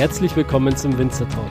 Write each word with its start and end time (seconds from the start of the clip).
Herzlich 0.00 0.34
willkommen 0.34 0.74
zum 0.74 0.96
Winzer 0.96 1.28
Talk. 1.28 1.50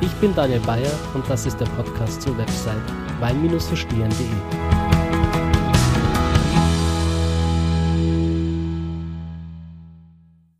Ich 0.00 0.10
bin 0.22 0.34
Daniel 0.34 0.60
Bayer 0.60 0.90
und 1.12 1.28
das 1.28 1.44
ist 1.44 1.60
der 1.60 1.66
Podcast 1.66 2.22
zur 2.22 2.38
Website 2.38 2.80
wein-verstehen.de. 3.20 4.26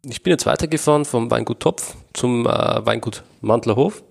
Ich 0.04 0.22
bin 0.22 0.32
jetzt 0.32 0.44
weitergefahren 0.44 1.06
vom 1.06 1.30
Weingut 1.30 1.60
Topf 1.60 1.96
zum 2.12 2.44
äh, 2.44 2.50
Weingut 2.84 3.22
Mantlerhof. 3.40 4.02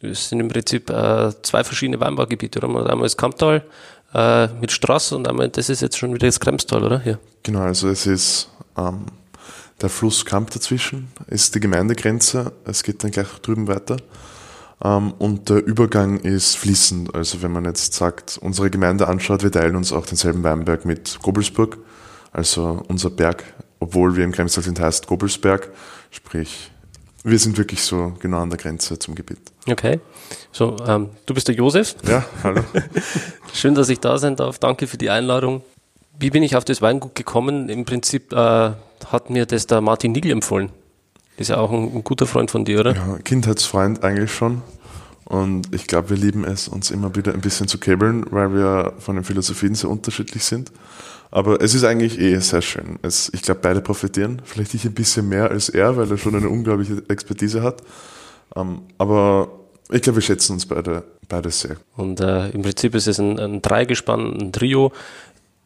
Das 0.00 0.28
sind 0.28 0.40
im 0.40 0.48
Prinzip 0.48 0.90
äh, 0.90 1.30
zwei 1.42 1.62
verschiedene 1.62 2.00
Weinbaugebiete. 2.00 2.58
Oder? 2.58 2.90
Einmal 2.90 3.04
das 3.04 3.16
Kamptal 3.16 3.64
äh, 4.12 4.48
mit 4.60 4.72
Straße 4.72 5.14
und 5.14 5.28
einmal, 5.28 5.50
das 5.50 5.68
ist 5.68 5.82
jetzt 5.82 5.96
schon 5.96 6.12
wieder 6.14 6.26
das 6.26 6.40
Kremstal, 6.40 6.82
oder? 6.82 6.98
Hier. 6.98 7.20
Genau, 7.44 7.60
also 7.60 7.88
es 7.88 8.08
ist 8.08 8.50
ähm, 8.76 9.06
der 9.82 9.88
Fluss 9.88 10.24
Kamp 10.24 10.50
dazwischen, 10.50 11.08
ist 11.26 11.54
die 11.54 11.60
Gemeindegrenze, 11.60 12.52
es 12.64 12.82
geht 12.82 13.02
dann 13.02 13.10
gleich 13.10 13.28
drüben 13.42 13.68
weiter. 13.68 13.96
Ähm, 14.82 15.12
und 15.18 15.48
der 15.48 15.64
Übergang 15.64 16.20
ist 16.20 16.56
fließend. 16.56 17.14
Also 17.14 17.42
wenn 17.42 17.52
man 17.52 17.64
jetzt 17.64 17.94
sagt, 17.94 18.38
unsere 18.40 18.70
Gemeinde 18.70 19.08
anschaut, 19.08 19.42
wir 19.42 19.52
teilen 19.52 19.76
uns 19.76 19.92
auch 19.92 20.06
denselben 20.06 20.42
Weinberg 20.42 20.84
mit 20.84 21.18
Gobelsburg. 21.22 21.78
Also 22.32 22.82
unser 22.88 23.10
Berg, 23.10 23.44
obwohl 23.78 24.16
wir 24.16 24.24
im 24.24 24.32
Kremstal 24.32 24.64
sind, 24.64 24.80
heißt 24.80 25.06
Gobelsberg. 25.06 25.70
Sprich, 26.10 26.70
wir 27.24 27.38
sind 27.38 27.58
wirklich 27.58 27.82
so 27.82 28.14
genau 28.20 28.40
an 28.40 28.50
der 28.50 28.58
Grenze 28.58 28.98
zum 28.98 29.14
Gebiet. 29.14 29.40
Okay. 29.68 30.00
So, 30.52 30.76
ähm, 30.86 31.10
du 31.26 31.34
bist 31.34 31.48
der 31.48 31.54
Josef. 31.54 31.96
Ja, 32.06 32.24
hallo. 32.42 32.62
Schön, 33.52 33.74
dass 33.74 33.88
ich 33.88 34.00
da 34.00 34.16
sein 34.16 34.36
darf. 34.36 34.58
Danke 34.58 34.86
für 34.86 34.96
die 34.96 35.10
Einladung. 35.10 35.62
Wie 36.18 36.30
bin 36.30 36.42
ich 36.42 36.56
auf 36.56 36.64
das 36.64 36.80
Weingut 36.80 37.14
gekommen? 37.14 37.68
Im 37.68 37.84
Prinzip 37.84 38.32
äh, 38.32 38.72
hat 39.06 39.30
mir 39.30 39.46
das 39.46 39.66
der 39.66 39.80
Martin 39.80 40.12
Nigel 40.12 40.32
empfohlen. 40.32 40.70
Ist 41.36 41.48
ja 41.48 41.56
auch 41.56 41.72
ein, 41.72 41.94
ein 41.94 42.04
guter 42.04 42.26
Freund 42.26 42.50
von 42.50 42.64
dir, 42.64 42.80
oder? 42.80 42.94
Ja, 42.94 43.18
Kindheitsfreund 43.24 44.04
eigentlich 44.04 44.32
schon. 44.32 44.62
Und 45.24 45.72
ich 45.74 45.86
glaube, 45.86 46.10
wir 46.10 46.16
lieben 46.16 46.44
es, 46.44 46.68
uns 46.68 46.90
immer 46.90 47.14
wieder 47.14 47.32
ein 47.32 47.40
bisschen 47.40 47.68
zu 47.68 47.78
käbeln, 47.78 48.24
weil 48.30 48.52
wir 48.52 48.94
von 48.98 49.14
den 49.14 49.24
Philosophien 49.24 49.74
sehr 49.74 49.88
unterschiedlich 49.88 50.44
sind. 50.44 50.72
Aber 51.30 51.60
es 51.60 51.74
ist 51.74 51.84
eigentlich 51.84 52.18
eh 52.18 52.36
sehr 52.40 52.62
schön. 52.62 52.98
Es, 53.02 53.30
ich 53.32 53.42
glaube, 53.42 53.60
beide 53.62 53.80
profitieren. 53.80 54.42
Vielleicht 54.44 54.74
ich 54.74 54.84
ein 54.84 54.94
bisschen 54.94 55.28
mehr 55.28 55.50
als 55.50 55.68
er, 55.68 55.96
weil 55.96 56.10
er 56.10 56.18
schon 56.18 56.34
eine 56.34 56.48
unglaubliche 56.48 57.02
Expertise 57.08 57.62
hat. 57.62 57.82
Um, 58.52 58.68
ähm, 58.68 58.80
aber 58.98 59.48
ich 59.92 60.02
glaube, 60.02 60.16
wir 60.16 60.22
schätzen 60.22 60.54
uns 60.54 60.66
beide, 60.66 61.04
beide 61.28 61.50
sehr. 61.50 61.76
Und 61.96 62.20
äh, 62.20 62.48
im 62.50 62.62
Prinzip 62.62 62.96
ist 62.96 63.06
es 63.06 63.20
ein, 63.20 63.38
ein 63.38 63.62
Dreigespann, 63.62 64.36
ein 64.40 64.52
Trio 64.52 64.92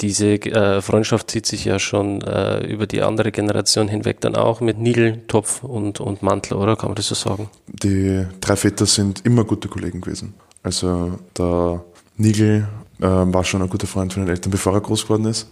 diese 0.05 0.35
äh, 0.35 0.83
Freundschaft 0.83 1.31
zieht 1.31 1.47
sich 1.47 1.65
ja 1.65 1.79
schon 1.79 2.21
äh, 2.21 2.67
über 2.67 2.87
die 2.87 3.01
andere 3.01 3.33
Generation 3.33 3.89
hinweg 3.89 4.21
dann 4.21 4.37
auch 4.37 4.61
mit 4.61 4.79
Nigel, 4.79 5.23
Topf 5.29 5.65
und, 5.65 5.99
und 5.99 6.23
Mantel, 6.23 6.59
oder 6.59 6.77
kann 6.77 6.91
man 6.91 6.97
das 6.97 7.09
so 7.09 7.15
sagen? 7.15 7.49
Die 7.67 8.27
drei 8.39 8.57
Väter 8.57 8.85
sind 8.85 9.25
immer 9.25 9.45
gute 9.45 9.69
Kollegen 9.69 10.03
gewesen. 10.03 10.35
Also 10.63 11.19
der 11.39 11.83
Nigel 12.19 12.69
äh, 13.01 13.07
war 13.07 13.45
schon 13.45 13.63
ein 13.63 13.71
guter 13.71 13.87
Freund 13.87 14.13
von 14.13 14.25
den 14.25 14.31
Eltern, 14.31 14.51
bevor 14.51 14.75
er 14.75 14.83
groß 14.83 15.05
geworden 15.05 15.25
ist. 15.25 15.49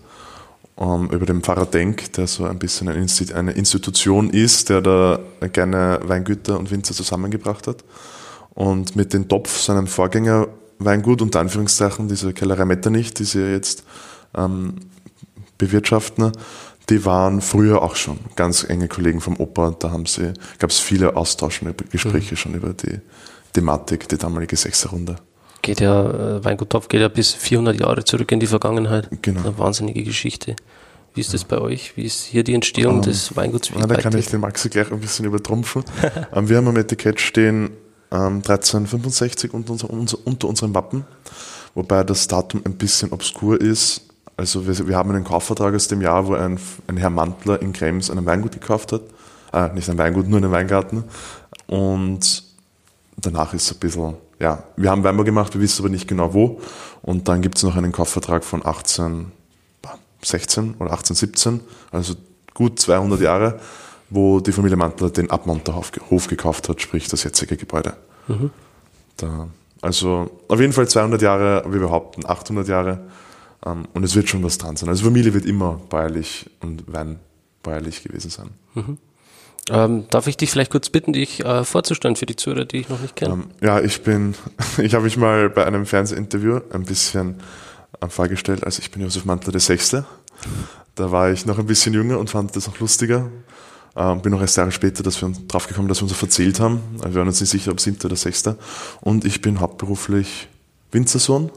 Ähm, 0.78 1.08
über 1.10 1.24
den 1.24 1.40
Pfarrer 1.40 1.66
Denk, 1.66 2.12
der 2.12 2.26
so 2.26 2.44
ein 2.44 2.58
bisschen 2.58 2.88
eine, 2.88 2.98
Instit 2.98 3.32
eine 3.32 3.52
Institution 3.52 4.28
ist, 4.28 4.68
der 4.68 4.82
da 4.82 5.18
gerne 5.50 6.00
Weingüter 6.02 6.58
und 6.58 6.70
Winzer 6.70 6.92
zusammengebracht 6.92 7.66
hat. 7.66 7.84
Und 8.50 8.96
mit 8.96 9.14
dem 9.14 9.28
Topf, 9.28 9.58
seinem 9.58 9.86
Vorgänger 9.86 10.48
Weingut, 10.78 11.22
unter 11.22 11.40
Anführungszeichen, 11.40 12.08
diese 12.08 12.34
Kellerei 12.34 12.66
Metternich, 12.66 13.14
die 13.14 13.24
sie 13.24 13.50
jetzt 13.50 13.84
ähm, 14.36 14.76
bewirtschaften, 15.58 16.32
die 16.88 17.04
waren 17.04 17.40
früher 17.40 17.82
auch 17.82 17.96
schon 17.96 18.18
ganz 18.36 18.64
enge 18.64 18.88
Kollegen 18.88 19.20
vom 19.20 19.38
Opa. 19.38 19.74
Da 19.78 19.90
haben 19.90 20.06
sie, 20.06 20.32
gab 20.58 20.70
es 20.70 20.80
viele 20.80 21.16
austauschende 21.16 21.74
Gespräche 21.90 22.34
mhm. 22.34 22.36
schon 22.36 22.54
über 22.54 22.72
die 22.72 23.00
Thematik, 23.52 24.08
die 24.08 24.18
damalige 24.18 24.56
Sechserrunde. 24.56 25.16
Geht 25.62 25.80
ja, 25.80 26.38
äh, 26.38 26.44
Weingut 26.44 26.70
Topf 26.70 26.88
geht 26.88 27.00
ja 27.00 27.08
bis 27.08 27.32
400 27.32 27.78
Jahre 27.78 28.04
zurück 28.04 28.32
in 28.32 28.40
die 28.40 28.48
Vergangenheit. 28.48 29.08
Genau. 29.22 29.40
Eine 29.40 29.58
wahnsinnige 29.58 30.02
Geschichte. 30.02 30.56
Wie 31.14 31.20
ist 31.20 31.34
das 31.34 31.44
bei 31.44 31.58
euch? 31.58 31.96
Wie 31.96 32.04
ist 32.04 32.24
hier 32.24 32.42
die 32.42 32.54
Entstehung 32.54 32.94
um, 32.94 32.98
ähm, 32.98 33.02
des 33.02 33.36
Weinguts? 33.36 33.70
Na, 33.76 33.86
da 33.86 33.96
kann 33.96 34.16
ich 34.16 34.26
den 34.26 34.40
Maxi 34.40 34.70
gleich 34.70 34.90
ein 34.90 34.98
bisschen 34.98 35.26
übertrumpfen. 35.26 35.84
um, 36.32 36.48
wir 36.48 36.56
haben 36.56 36.68
am 36.68 36.76
Etikett 36.76 37.20
stehen 37.20 37.70
um, 38.10 38.36
1365 38.36 39.52
unter, 39.54 39.88
unser, 39.88 40.26
unter 40.26 40.48
unserem 40.48 40.74
Wappen, 40.74 41.04
wobei 41.74 42.02
das 42.02 42.26
Datum 42.26 42.62
ein 42.64 42.74
bisschen 42.74 43.12
obskur 43.12 43.60
ist. 43.60 44.11
Also 44.42 44.66
wir, 44.66 44.88
wir 44.88 44.96
haben 44.96 45.10
einen 45.10 45.22
Kaufvertrag 45.22 45.72
aus 45.72 45.86
dem 45.86 46.00
Jahr, 46.00 46.26
wo 46.26 46.34
ein, 46.34 46.58
ein 46.88 46.96
Herr 46.96 47.10
Mantler 47.10 47.62
in 47.62 47.72
Krems 47.72 48.10
einen 48.10 48.26
Weingut 48.26 48.50
gekauft 48.50 48.90
hat. 48.90 49.02
Äh, 49.52 49.72
nicht 49.72 49.88
ein 49.88 49.98
Weingut, 49.98 50.26
nur 50.26 50.38
einen 50.38 50.50
Weingarten. 50.50 51.04
Und 51.68 52.42
danach 53.16 53.54
ist 53.54 53.66
es 53.66 53.72
ein 53.72 53.78
bisschen, 53.78 54.14
ja, 54.40 54.64
wir 54.74 54.90
haben 54.90 55.04
Weinbau 55.04 55.22
gemacht, 55.22 55.54
wir 55.54 55.60
wissen 55.60 55.82
aber 55.82 55.90
nicht 55.90 56.08
genau 56.08 56.34
wo. 56.34 56.60
Und 57.02 57.28
dann 57.28 57.40
gibt 57.40 57.56
es 57.56 57.62
noch 57.62 57.76
einen 57.76 57.92
Kaufvertrag 57.92 58.42
von 58.42 58.64
1816 58.64 60.74
oder 60.80 60.90
1817, 60.90 61.60
also 61.92 62.14
gut 62.52 62.80
200 62.80 63.20
Jahre, 63.20 63.60
wo 64.10 64.40
die 64.40 64.50
Familie 64.50 64.76
Mantler 64.76 65.10
den 65.10 65.30
Abmonterhof 65.30 66.26
gekauft 66.26 66.68
hat, 66.68 66.82
sprich 66.82 67.06
das 67.06 67.22
jetzige 67.22 67.56
Gebäude. 67.56 67.96
Mhm. 68.26 68.50
Da, 69.18 69.46
also 69.82 70.32
auf 70.48 70.58
jeden 70.58 70.72
Fall 70.72 70.88
200 70.88 71.22
Jahre, 71.22 71.62
wir 71.68 71.78
behaupten 71.78 72.26
800 72.26 72.66
Jahre. 72.66 73.02
Ähm, 73.64 73.86
und 73.92 74.04
es 74.04 74.14
wird 74.14 74.28
schon 74.28 74.42
was 74.42 74.58
dran 74.58 74.76
sein. 74.76 74.88
Also 74.88 75.04
Familie 75.04 75.34
wird 75.34 75.46
immer 75.46 75.80
bäuerlich 75.88 76.50
und 76.60 76.84
Wein 76.92 77.18
bäuerlich 77.62 78.02
gewesen 78.02 78.30
sein. 78.30 78.50
Mhm. 78.74 78.98
Ähm, 79.70 80.04
darf 80.10 80.26
ich 80.26 80.36
dich 80.36 80.50
vielleicht 80.50 80.72
kurz 80.72 80.90
bitten, 80.90 81.12
dich 81.12 81.44
äh, 81.44 81.64
vorzustellen 81.64 82.16
für 82.16 82.26
die 82.26 82.34
Zuhörer, 82.34 82.64
die 82.64 82.78
ich 82.78 82.88
noch 82.88 83.00
nicht 83.00 83.14
kenne? 83.14 83.34
Ähm, 83.34 83.44
ja, 83.60 83.80
ich 83.80 84.02
bin, 84.02 84.34
ich 84.78 84.94
habe 84.94 85.04
mich 85.04 85.16
mal 85.16 85.50
bei 85.50 85.64
einem 85.64 85.86
Fernsehinterview 85.86 86.60
ein 86.72 86.82
bisschen 86.82 87.36
äh, 88.00 88.08
vorgestellt, 88.08 88.64
also 88.64 88.80
ich 88.80 88.90
bin 88.90 89.02
Josef 89.02 89.24
Mantler 89.24 89.52
der 89.52 89.60
Sechste. 89.60 90.04
Da 90.96 91.12
war 91.12 91.30
ich 91.30 91.46
noch 91.46 91.58
ein 91.58 91.66
bisschen 91.66 91.94
jünger 91.94 92.18
und 92.18 92.28
fand 92.28 92.56
das 92.56 92.68
auch 92.68 92.78
lustiger. 92.80 93.30
Ähm, 93.94 94.20
bin 94.20 94.32
noch 94.32 94.40
erst 94.40 94.56
Jahre 94.56 94.72
später, 94.72 95.02
dass 95.02 95.22
wir 95.22 95.30
drauf 95.46 95.68
gekommen, 95.68 95.86
dass 95.86 95.98
wir 95.98 96.04
uns 96.04 96.12
so 96.12 96.18
verzählt 96.18 96.58
haben. 96.58 96.80
Wir 97.00 97.14
waren 97.14 97.28
uns 97.28 97.40
nicht 97.40 97.50
sicher, 97.50 97.70
ob 97.70 97.80
siebter 97.80 98.06
oder 98.06 98.16
sechster. 98.16 98.56
Und 99.00 99.24
ich 99.24 99.42
bin 99.42 99.60
hauptberuflich 99.60 100.48
Winzersohn 100.90 101.52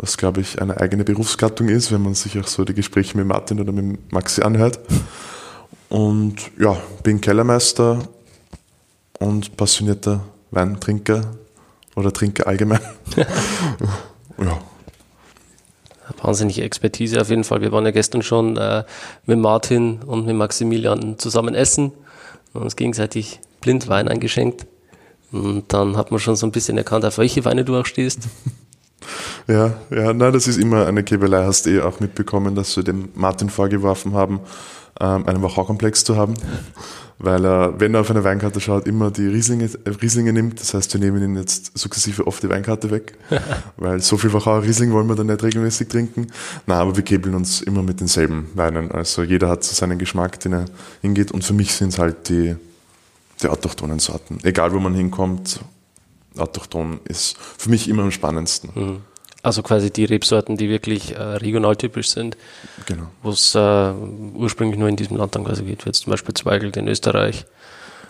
was 0.00 0.16
glaube 0.16 0.40
ich 0.40 0.60
eine 0.60 0.80
eigene 0.80 1.04
Berufsgattung 1.04 1.68
ist, 1.68 1.92
wenn 1.92 2.02
man 2.02 2.14
sich 2.14 2.38
auch 2.38 2.46
so 2.46 2.64
die 2.64 2.74
Gespräche 2.74 3.16
mit 3.18 3.26
Martin 3.26 3.60
oder 3.60 3.70
mit 3.70 4.10
Maxi 4.12 4.42
anhört. 4.42 4.80
Und 5.90 6.36
ja, 6.58 6.76
bin 7.02 7.20
Kellermeister 7.20 7.98
und 9.18 9.56
passionierter 9.56 10.24
Weintrinker 10.50 11.32
oder 11.96 12.12
Trinker 12.12 12.46
allgemein. 12.46 12.80
ja. 14.38 14.58
Wahnsinnige 16.22 16.62
Expertise 16.62 17.20
auf 17.20 17.30
jeden 17.30 17.44
Fall. 17.44 17.60
Wir 17.60 17.72
waren 17.72 17.84
ja 17.84 17.92
gestern 17.92 18.22
schon 18.22 18.56
äh, 18.56 18.84
mit 19.26 19.38
Martin 19.38 20.02
und 20.02 20.26
mit 20.26 20.34
Maximilian 20.34 21.18
zusammen 21.18 21.54
essen 21.54 21.92
und 22.52 22.62
uns 22.62 22.76
gegenseitig 22.76 23.40
blind 23.60 23.88
Wein 23.88 24.08
eingeschenkt. 24.08 24.66
Und 25.30 25.72
dann 25.72 25.96
hat 25.96 26.10
man 26.10 26.20
schon 26.20 26.36
so 26.36 26.46
ein 26.46 26.52
bisschen 26.52 26.76
erkannt, 26.78 27.04
auf 27.04 27.18
welche 27.18 27.44
Weine 27.44 27.64
du 27.64 27.76
auch 27.76 27.86
stehst. 27.86 28.28
Ja, 29.46 29.74
ja, 29.90 30.12
na, 30.12 30.30
das 30.30 30.46
ist 30.46 30.58
immer 30.58 30.86
eine 30.86 31.02
Käbelei. 31.02 31.44
Hast 31.44 31.66
du 31.66 31.70
eh 31.70 31.80
auch 31.80 32.00
mitbekommen, 32.00 32.54
dass 32.54 32.76
wir 32.76 32.84
dem 32.84 33.08
Martin 33.14 33.50
vorgeworfen 33.50 34.14
haben, 34.14 34.40
ähm, 35.00 35.26
einen 35.26 35.42
Wachaukomplex 35.42 36.04
zu 36.04 36.16
haben. 36.16 36.34
Weil 37.22 37.44
er, 37.44 37.78
wenn 37.78 37.92
er 37.92 38.00
auf 38.00 38.10
eine 38.10 38.24
Weinkarte 38.24 38.60
schaut, 38.60 38.86
immer 38.86 39.10
die 39.10 39.26
Rieslinge, 39.26 39.68
Rieslinge 40.00 40.32
nimmt. 40.32 40.58
Das 40.58 40.72
heißt, 40.72 40.94
wir 40.94 41.00
nehmen 41.00 41.22
ihn 41.22 41.36
jetzt 41.36 41.76
sukzessive 41.76 42.26
oft 42.26 42.42
die 42.42 42.48
Weinkarte 42.48 42.90
weg. 42.90 43.18
weil 43.76 44.00
so 44.00 44.16
viel 44.16 44.32
Wachauer 44.32 44.62
Riesling 44.62 44.92
wollen 44.92 45.06
wir 45.06 45.16
dann 45.16 45.26
nicht 45.26 45.42
regelmäßig 45.42 45.88
trinken. 45.88 46.28
Na, 46.66 46.76
aber 46.76 46.96
wir 46.96 47.02
käbeln 47.02 47.34
uns 47.34 47.60
immer 47.60 47.82
mit 47.82 48.00
denselben 48.00 48.48
Weinen. 48.54 48.90
Also 48.90 49.22
jeder 49.22 49.48
hat 49.48 49.64
so 49.64 49.74
seinen 49.74 49.98
Geschmack, 49.98 50.40
den 50.40 50.54
er 50.54 50.64
hingeht. 51.02 51.30
Und 51.30 51.44
für 51.44 51.52
mich 51.52 51.74
sind 51.74 51.88
es 51.88 51.98
halt 51.98 52.30
die, 52.30 52.56
die 53.42 53.48
autochthonen 53.48 53.98
Sorten. 53.98 54.38
Egal, 54.42 54.72
wo 54.72 54.78
man 54.78 54.94
hinkommt, 54.94 55.60
autochthon 56.36 57.00
ist 57.04 57.36
für 57.38 57.70
mich 57.70 57.88
immer 57.88 58.02
am 58.02 58.10
spannendsten. 58.10 58.70
Mhm. 58.74 59.02
Also 59.42 59.62
quasi 59.62 59.90
die 59.90 60.04
Rebsorten, 60.04 60.58
die 60.58 60.68
wirklich 60.68 61.16
äh, 61.16 61.22
regionaltypisch 61.22 62.10
sind, 62.10 62.36
genau. 62.84 63.06
wo 63.22 63.30
es 63.30 63.54
äh, 63.54 63.92
ursprünglich 64.34 64.78
nur 64.78 64.88
in 64.88 64.96
diesem 64.96 65.16
Land 65.16 65.34
dann 65.34 65.44
quasi 65.44 65.64
geht, 65.64 65.84
wie 65.84 65.88
jetzt 65.88 66.02
zum 66.02 66.10
Beispiel 66.10 66.34
Zweigelt 66.34 66.76
in 66.76 66.86
Österreich 66.88 67.46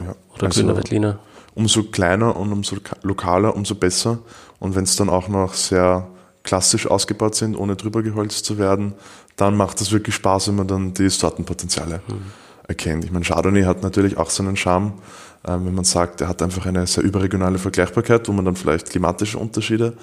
ja. 0.00 0.16
oder 0.34 0.46
also 0.46 0.60
Grüner 0.60 0.76
Veltliner. 0.76 1.18
Umso 1.54 1.84
kleiner 1.84 2.36
und 2.36 2.52
umso 2.52 2.76
lokaler, 3.02 3.54
umso 3.54 3.76
besser. 3.76 4.18
Und 4.58 4.74
wenn 4.74 4.84
es 4.84 4.96
dann 4.96 5.08
auch 5.08 5.28
noch 5.28 5.54
sehr 5.54 6.08
klassisch 6.42 6.86
ausgebaut 6.88 7.34
sind, 7.36 7.56
ohne 7.56 7.76
drüber 7.76 8.02
geholzt 8.02 8.44
zu 8.44 8.58
werden, 8.58 8.94
dann 9.36 9.56
macht 9.56 9.80
es 9.80 9.92
wirklich 9.92 10.14
Spaß, 10.16 10.48
wenn 10.48 10.56
man 10.56 10.68
dann 10.68 10.94
die 10.94 11.08
Sortenpotenziale 11.08 12.02
mhm. 12.08 12.32
erkennt. 12.66 13.04
Ich 13.04 13.12
meine, 13.12 13.24
Chardonnay 13.24 13.64
hat 13.64 13.82
natürlich 13.82 14.16
auch 14.16 14.30
seinen 14.30 14.56
Charme, 14.56 14.94
wenn 15.42 15.74
man 15.74 15.84
sagt, 15.84 16.20
er 16.20 16.28
hat 16.28 16.42
einfach 16.42 16.66
eine 16.66 16.86
sehr 16.86 17.04
überregionale 17.04 17.58
Vergleichbarkeit, 17.58 18.28
wo 18.28 18.32
man 18.32 18.44
dann 18.44 18.56
vielleicht 18.56 18.90
klimatische 18.90 19.38
Unterschiede 19.38 19.94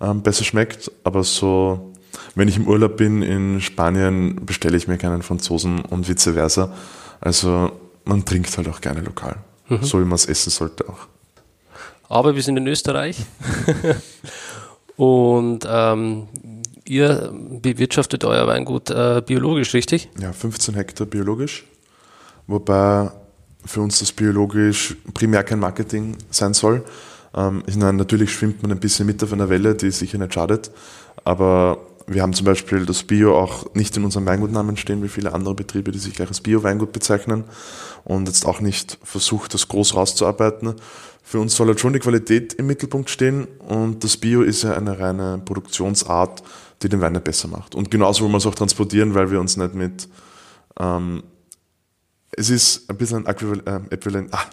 ähm, 0.00 0.22
besser 0.22 0.44
schmeckt. 0.44 0.90
Aber 1.04 1.24
so, 1.24 1.92
wenn 2.34 2.48
ich 2.48 2.56
im 2.56 2.68
Urlaub 2.68 2.96
bin 2.96 3.22
in 3.22 3.60
Spanien, 3.60 4.46
bestelle 4.46 4.76
ich 4.76 4.86
mir 4.86 4.98
keinen 4.98 5.22
Franzosen 5.22 5.80
und 5.80 6.08
vice 6.08 6.34
versa. 6.34 6.72
Also 7.20 7.72
man 8.04 8.24
trinkt 8.24 8.56
halt 8.56 8.68
auch 8.68 8.80
gerne 8.80 9.00
lokal. 9.00 9.36
Mhm. 9.68 9.82
So 9.82 10.00
wie 10.00 10.04
man 10.04 10.14
es 10.14 10.26
essen 10.26 10.50
sollte 10.50 10.88
auch. 10.88 11.08
Aber 12.08 12.36
wir 12.36 12.42
sind 12.42 12.56
in 12.56 12.68
Österreich 12.68 13.18
und 14.96 15.66
ähm, 15.68 16.28
ihr 16.84 17.32
bewirtschaftet 17.32 18.24
euer 18.24 18.46
Weingut 18.46 18.90
äh, 18.90 19.22
biologisch, 19.26 19.74
richtig? 19.74 20.08
Ja, 20.20 20.32
15 20.32 20.76
Hektar 20.76 21.06
biologisch. 21.06 21.64
Wobei 22.46 23.10
für 23.66 23.80
uns 23.80 23.98
das 23.98 24.12
biologisch 24.12 24.96
primär 25.14 25.44
kein 25.44 25.60
Marketing 25.60 26.16
sein 26.30 26.54
soll. 26.54 26.84
Ähm, 27.34 27.62
ich 27.66 27.76
meine, 27.76 27.94
natürlich 27.94 28.32
schwimmt 28.32 28.62
man 28.62 28.72
ein 28.72 28.80
bisschen 28.80 29.06
mit 29.06 29.22
auf 29.22 29.32
einer 29.32 29.48
Welle, 29.48 29.74
die 29.74 29.90
sicher 29.90 30.18
nicht 30.18 30.34
schadet. 30.34 30.70
Aber 31.24 31.78
wir 32.06 32.22
haben 32.22 32.32
zum 32.32 32.46
Beispiel 32.46 32.86
das 32.86 33.02
Bio 33.02 33.36
auch 33.36 33.74
nicht 33.74 33.96
in 33.96 34.04
unserem 34.04 34.26
Weingutnamen 34.26 34.76
stehen, 34.76 35.02
wie 35.02 35.08
viele 35.08 35.34
andere 35.34 35.54
Betriebe, 35.54 35.90
die 35.90 35.98
sich 35.98 36.14
gleich 36.14 36.28
als 36.28 36.40
Bio-Weingut 36.40 36.92
bezeichnen 36.92 37.44
und 38.04 38.28
jetzt 38.28 38.46
auch 38.46 38.60
nicht 38.60 38.98
versucht, 39.02 39.54
das 39.54 39.68
groß 39.68 39.96
rauszuarbeiten. 39.96 40.74
Für 41.22 41.40
uns 41.40 41.56
soll 41.56 41.66
halt 41.66 41.80
schon 41.80 41.92
die 41.92 41.98
Qualität 41.98 42.52
im 42.54 42.68
Mittelpunkt 42.68 43.10
stehen 43.10 43.48
und 43.58 44.04
das 44.04 44.16
Bio 44.16 44.42
ist 44.42 44.62
ja 44.62 44.74
eine 44.74 45.00
reine 45.00 45.42
Produktionsart, 45.44 46.44
die 46.82 46.88
den 46.88 47.00
Wein 47.00 47.14
nicht 47.14 47.24
besser 47.24 47.48
macht. 47.48 47.74
Und 47.74 47.90
genauso 47.90 48.22
wollen 48.22 48.32
wir 48.32 48.38
es 48.38 48.46
auch 48.46 48.54
transportieren, 48.54 49.14
weil 49.14 49.32
wir 49.32 49.40
uns 49.40 49.56
nicht 49.56 49.74
mit, 49.74 50.08
ähm, 50.78 51.24
es 52.32 52.50
ist 52.50 52.90
ein 52.90 52.96
bisschen 52.96 53.18
ein 53.18 53.26
Äquivalent, 53.26 53.66
äh, 53.66 53.94
Äquivalent 53.94 54.34
ah, 54.34 54.44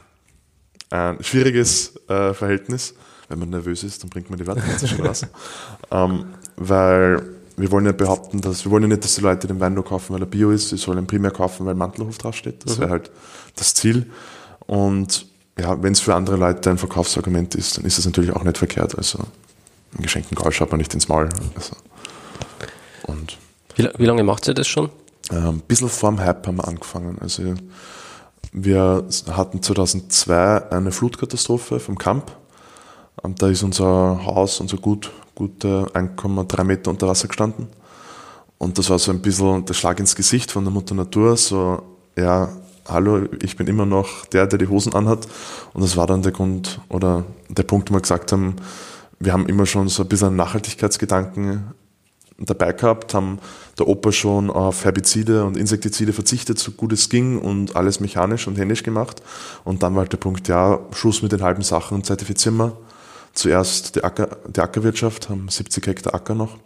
ein 1.12 1.24
schwieriges 1.24 1.96
äh, 2.08 2.34
Verhältnis. 2.34 2.94
Wenn 3.30 3.40
man 3.40 3.50
nervös 3.50 3.84
ist, 3.84 4.04
dann 4.04 4.10
bringt 4.10 4.30
man 4.30 4.38
die 4.38 4.46
Wörter 4.46 4.62
ganz 4.62 4.88
schön 4.88 5.06
raus. 5.06 5.26
ähm, 5.92 6.26
weil 6.56 7.24
wir 7.56 7.72
wollen 7.72 7.86
ja 7.86 7.92
behaupten, 7.92 8.42
dass 8.42 8.66
wir 8.66 8.72
wollen 8.72 8.84
ja 8.84 8.90
nicht, 8.90 9.04
dass 9.04 9.16
die 9.16 9.22
Leute 9.22 9.48
den 9.48 9.60
Wein 9.60 9.74
nur 9.74 9.86
kaufen, 9.86 10.14
weil 10.14 10.22
er 10.22 10.28
Bio 10.28 10.52
ist. 10.52 10.70
Sie 10.70 10.78
sollen 10.78 11.00
ihn 11.00 11.08
primär 11.08 11.32
kaufen, 11.32 11.66
weil 11.66 11.76
Mantelhof 11.76 12.18
draufsteht. 12.18 12.66
Das 12.66 12.78
mhm. 12.78 12.82
wäre 12.82 12.92
halt 12.92 13.12
das 13.56 13.74
Ziel. 13.74 14.08
Und 14.66 15.28
ja, 15.58 15.82
wenn 15.82 15.94
es 15.94 16.00
für 16.00 16.16
andere 16.16 16.36
Leute 16.36 16.70
ein 16.70 16.78
Verkaufsargument 16.78 17.56
ist, 17.56 17.78
dann 17.78 17.86
ist 17.86 17.98
das 17.98 18.06
natürlich 18.06 18.32
auch 18.32 18.44
nicht 18.44 18.58
verkehrt. 18.58 18.98
Also 18.98 19.20
einen 19.94 20.04
geschenkten 20.04 20.36
Gaul 20.36 20.52
schaut 20.52 20.72
man 20.72 20.80
nicht 20.80 20.94
ins 20.94 21.08
Maul. 21.08 21.30
Also, 21.56 21.76
und 23.04 23.38
wie, 23.76 23.88
wie, 23.98 24.06
lange 24.06 24.24
macht 24.24 24.48
ihr 24.48 24.54
das 24.54 24.68
schon? 24.68 24.90
Ein 25.34 25.62
bisschen 25.62 25.90
vorm 25.90 26.20
Hype 26.20 26.46
haben 26.46 26.58
wir 26.58 26.68
angefangen. 26.68 27.18
Also 27.20 27.56
wir 28.52 29.08
hatten 29.32 29.62
2002 29.62 30.72
eine 30.72 30.92
Flutkatastrophe 30.92 31.80
vom 31.80 31.98
Camp. 31.98 32.32
Und 33.22 33.42
da 33.42 33.48
ist 33.48 33.64
unser 33.64 34.26
Haus, 34.26 34.60
unser 34.60 34.78
Gut, 34.78 35.12
gute 35.34 35.88
1,3 35.94 36.64
Meter 36.64 36.92
unter 36.92 37.08
Wasser 37.08 37.28
gestanden. 37.28 37.68
Und 38.58 38.78
das 38.78 38.90
war 38.90 39.00
so 39.00 39.12
ein 39.12 39.22
bisschen 39.22 39.66
der 39.66 39.74
Schlag 39.74 40.00
ins 40.00 40.16
Gesicht 40.16 40.52
von 40.52 40.64
der 40.64 40.74
Mutter 40.74 40.96
Natur, 40.96 41.36
so, 41.36 41.82
ja, 42.16 42.50
hallo, 42.88 43.28
ich 43.42 43.58
bin 43.58 43.68
immer 43.68 43.86
noch 43.86 44.26
der, 44.28 44.48
der 44.48 44.60
die 44.60 44.68
Hosen 44.68 44.94
anhat. 44.94 45.28
Und 45.74 45.84
das 45.84 45.98
war 45.98 46.08
dann 46.08 46.22
der 46.22 46.32
Grund 46.32 46.80
oder 46.90 47.26
der 47.50 47.64
Punkt, 47.64 47.90
wo 47.90 47.96
wir 47.96 48.02
gesagt 48.02 48.32
haben, 48.32 48.56
wir 49.20 49.34
haben 49.34 49.48
immer 49.48 49.66
schon 49.66 49.90
so 49.90 50.04
ein 50.04 50.10
bisschen 50.10 50.36
Nachhaltigkeitsgedanken 50.36 51.74
dabei 52.38 52.74
gehabt, 52.74 53.14
haben 53.14 53.40
der 53.78 53.88
Opa 53.88 54.12
schon 54.12 54.50
auf 54.50 54.86
Herbizide 54.86 55.46
und 55.46 55.58
Insektizide 55.58 56.14
verzichtet, 56.14 56.60
so 56.60 56.72
gut 56.72 56.94
es 56.94 57.10
ging 57.10 57.40
und 57.40 57.76
alles 57.76 58.00
mechanisch 58.00 58.48
und 58.48 58.58
händisch 58.58 58.84
gemacht. 58.84 59.22
Und 59.64 59.84
dann 59.84 59.94
war 59.96 60.02
halt 60.02 60.12
der 60.12 60.18
Punkt, 60.18 60.48
ja, 60.48 60.80
Schluss 60.94 61.22
mit 61.22 61.32
den 61.32 61.42
halben 61.42 61.64
Sachen 61.64 61.96
und 61.96 62.06
zertifizieren 62.06 62.58
wir. 62.58 62.78
Zuerst 63.34 63.96
die, 63.96 64.04
Acker, 64.04 64.38
die 64.48 64.60
Ackerwirtschaft, 64.60 65.30
haben 65.30 65.48
70 65.50 65.88
Hektar 65.88 66.14
Acker 66.14 66.36
noch. 66.36 66.58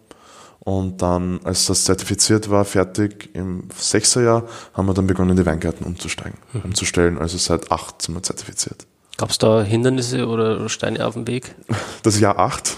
Und 0.60 1.02
dann, 1.02 1.40
als 1.46 1.66
das 1.68 1.86
zertifiziert 1.86 2.50
war, 2.50 2.66
fertig 2.66 3.30
im 3.34 3.70
Sechserjahr, 3.78 4.44
haben 4.74 4.86
wir 4.86 4.94
dann 4.94 5.08
begonnen, 5.08 5.38
die 5.38 5.46
Weingärten 5.46 5.86
umzusteigen, 5.86 6.38
mhm. 6.52 6.62
umzustellen. 6.62 7.18
Also 7.18 7.38
seit 7.38 7.72
acht 7.72 8.02
sind 8.02 8.16
wir 8.16 8.24
zertifiziert. 8.24 8.86
Gab 9.16 9.30
es 9.30 9.38
da 9.38 9.64
Hindernisse 9.64 10.28
oder 10.28 10.68
Steine 10.68 11.06
auf 11.08 11.14
dem 11.14 11.26
Weg? 11.26 11.56
Das 12.04 12.20
Jahr 12.20 12.38
acht, 12.38 12.76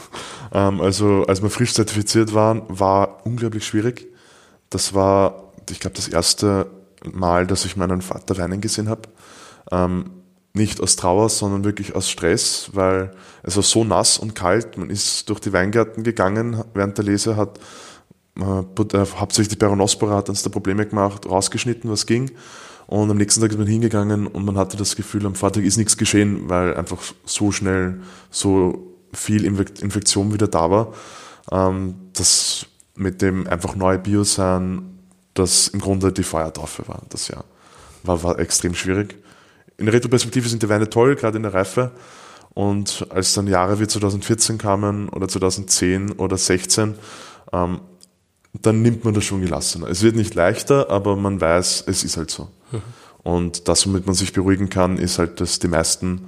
ähm, 0.53 0.81
also 0.81 1.25
als 1.27 1.41
wir 1.41 1.49
frisch 1.49 1.73
zertifiziert 1.73 2.33
waren, 2.33 2.63
war 2.67 3.25
unglaublich 3.25 3.65
schwierig. 3.65 4.07
Das 4.69 4.93
war, 4.93 5.51
ich 5.69 5.79
glaube, 5.79 5.95
das 5.95 6.07
erste 6.07 6.67
Mal, 7.11 7.47
dass 7.47 7.65
ich 7.65 7.77
meinen 7.77 8.01
Vater 8.01 8.37
weinen 8.37 8.61
gesehen 8.61 8.89
habe. 8.89 9.03
Ähm, 9.71 10.11
nicht 10.53 10.81
aus 10.81 10.95
Trauer, 10.95 11.29
sondern 11.29 11.63
wirklich 11.63 11.95
aus 11.95 12.09
Stress, 12.09 12.71
weil 12.73 13.11
es 13.43 13.55
war 13.55 13.63
so 13.63 13.83
nass 13.83 14.17
und 14.17 14.35
kalt. 14.35 14.77
Man 14.77 14.89
ist 14.89 15.29
durch 15.29 15.39
die 15.39 15.53
Weingärten 15.53 16.03
gegangen 16.03 16.63
während 16.73 16.97
der 16.97 17.05
Lese, 17.05 17.37
hat 17.37 17.59
äh, 18.37 19.05
hauptsächlich 19.17 19.49
die 19.49 19.55
Peronospora 19.55 20.15
hat 20.15 20.29
uns 20.29 20.43
da 20.43 20.49
Probleme 20.49 20.85
gemacht, 20.85 21.29
rausgeschnitten, 21.29 21.89
was 21.89 22.05
ging. 22.05 22.31
Und 22.87 23.11
am 23.11 23.17
nächsten 23.17 23.41
Tag 23.41 23.51
ist 23.51 23.57
man 23.57 23.67
hingegangen 23.67 24.25
und 24.25 24.45
man 24.45 24.57
hatte 24.57 24.75
das 24.75 24.95
Gefühl, 24.95 25.25
am 25.25 25.35
Vortag 25.35 25.61
ist 25.61 25.77
nichts 25.77 25.97
geschehen, 25.97 26.49
weil 26.49 26.75
einfach 26.75 26.97
so 27.23 27.51
schnell 27.51 28.01
so 28.31 28.88
viel 29.13 29.45
Infektion 29.45 30.33
wieder 30.33 30.47
da 30.47 30.69
war, 30.69 30.93
ähm, 31.51 31.95
dass 32.13 32.65
mit 32.95 33.21
dem 33.21 33.47
einfach 33.47 33.75
neue 33.75 33.99
Bio 33.99 34.23
sein, 34.23 34.99
das 35.33 35.69
im 35.69 35.79
Grunde 35.79 36.11
die 36.11 36.23
Feuertaufe 36.23 36.87
war, 36.87 37.03
das 37.09 37.29
Jahr. 37.29 37.45
War, 38.03 38.23
war 38.23 38.39
extrem 38.39 38.75
schwierig. 38.75 39.15
In 39.77 39.85
der 39.85 39.93
Retroperspektive 39.93 40.49
sind 40.49 40.61
die 40.61 40.69
Weine 40.69 40.89
toll, 40.89 41.15
gerade 41.15 41.37
in 41.37 41.43
der 41.43 41.53
Reife. 41.53 41.91
Und 42.53 43.07
als 43.09 43.33
dann 43.33 43.47
Jahre 43.47 43.79
wie 43.79 43.87
2014 43.87 44.57
kamen 44.57 45.07
oder 45.09 45.27
2010 45.27 46.11
oder 46.13 46.35
2016, 46.35 46.95
ähm, 47.53 47.79
dann 48.53 48.81
nimmt 48.81 49.05
man 49.05 49.13
das 49.13 49.23
schon 49.23 49.41
gelassener. 49.41 49.87
Es 49.87 50.01
wird 50.01 50.15
nicht 50.15 50.33
leichter, 50.35 50.89
aber 50.89 51.15
man 51.15 51.39
weiß, 51.39 51.85
es 51.87 52.03
ist 52.03 52.17
halt 52.17 52.31
so. 52.31 52.49
Mhm. 52.71 52.81
Und 53.23 53.67
das, 53.67 53.85
womit 53.85 54.05
man 54.05 54.15
sich 54.15 54.33
beruhigen 54.33 54.69
kann, 54.69 54.97
ist 54.97 55.19
halt, 55.19 55.39
dass 55.39 55.59
die 55.59 55.67
meisten 55.67 56.27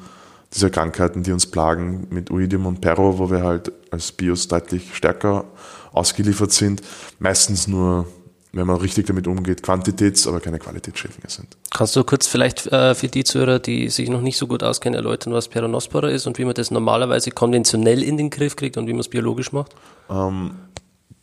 dieser 0.53 0.69
Krankheiten, 0.69 1.24
die 1.24 1.31
uns 1.31 1.45
plagen, 1.45 2.07
mit 2.09 2.31
Oidium 2.31 2.65
und 2.65 2.81
Perro, 2.81 3.18
wo 3.18 3.30
wir 3.30 3.44
halt 3.44 3.71
als 3.89 4.12
Bios 4.12 4.48
deutlich 4.48 4.95
stärker 4.95 5.45
ausgeliefert 5.94 6.51
sind, 6.51 6.81
meistens 7.19 7.68
nur 7.68 8.06
wenn 8.53 8.68
man 8.68 8.77
richtig 8.77 9.06
damit 9.06 9.27
umgeht, 9.27 9.63
Quantitäts-, 9.63 10.27
aber 10.27 10.39
keine 10.42 10.59
Qualitätsschädlinge 10.59 11.30
sind. 11.30 11.56
Kannst 11.69 11.95
du 11.95 12.04
kurz 12.04 12.28
vielleicht 12.28 12.68
äh, 12.68 12.94
für 12.95 13.07
die 13.07 13.23
Zuhörer, 13.23 13.59
die 13.59 13.90
sich 13.90 14.09
noch 14.09 14.21
nicht 14.21 14.37
so 14.37 14.45
gut 14.47 14.61
auskennen, 14.61 14.97
erläutern, 14.97 15.33
was 15.33 15.47
Peronospora 15.47 16.09
ist 16.09 16.28
und 16.28 16.37
wie 16.37 16.45
man 16.45 16.54
das 16.54 16.69
normalerweise 16.69 17.31
konventionell 17.31 18.04
in 18.04 18.18
den 18.18 18.30
Griff 18.30 18.56
kriegt 18.56 18.78
und 18.78 18.87
wie 18.87 18.94
man 18.94 18.99
es 18.99 19.07
biologisch 19.07 19.54
macht? 19.54 19.73
Ähm, 20.09 20.52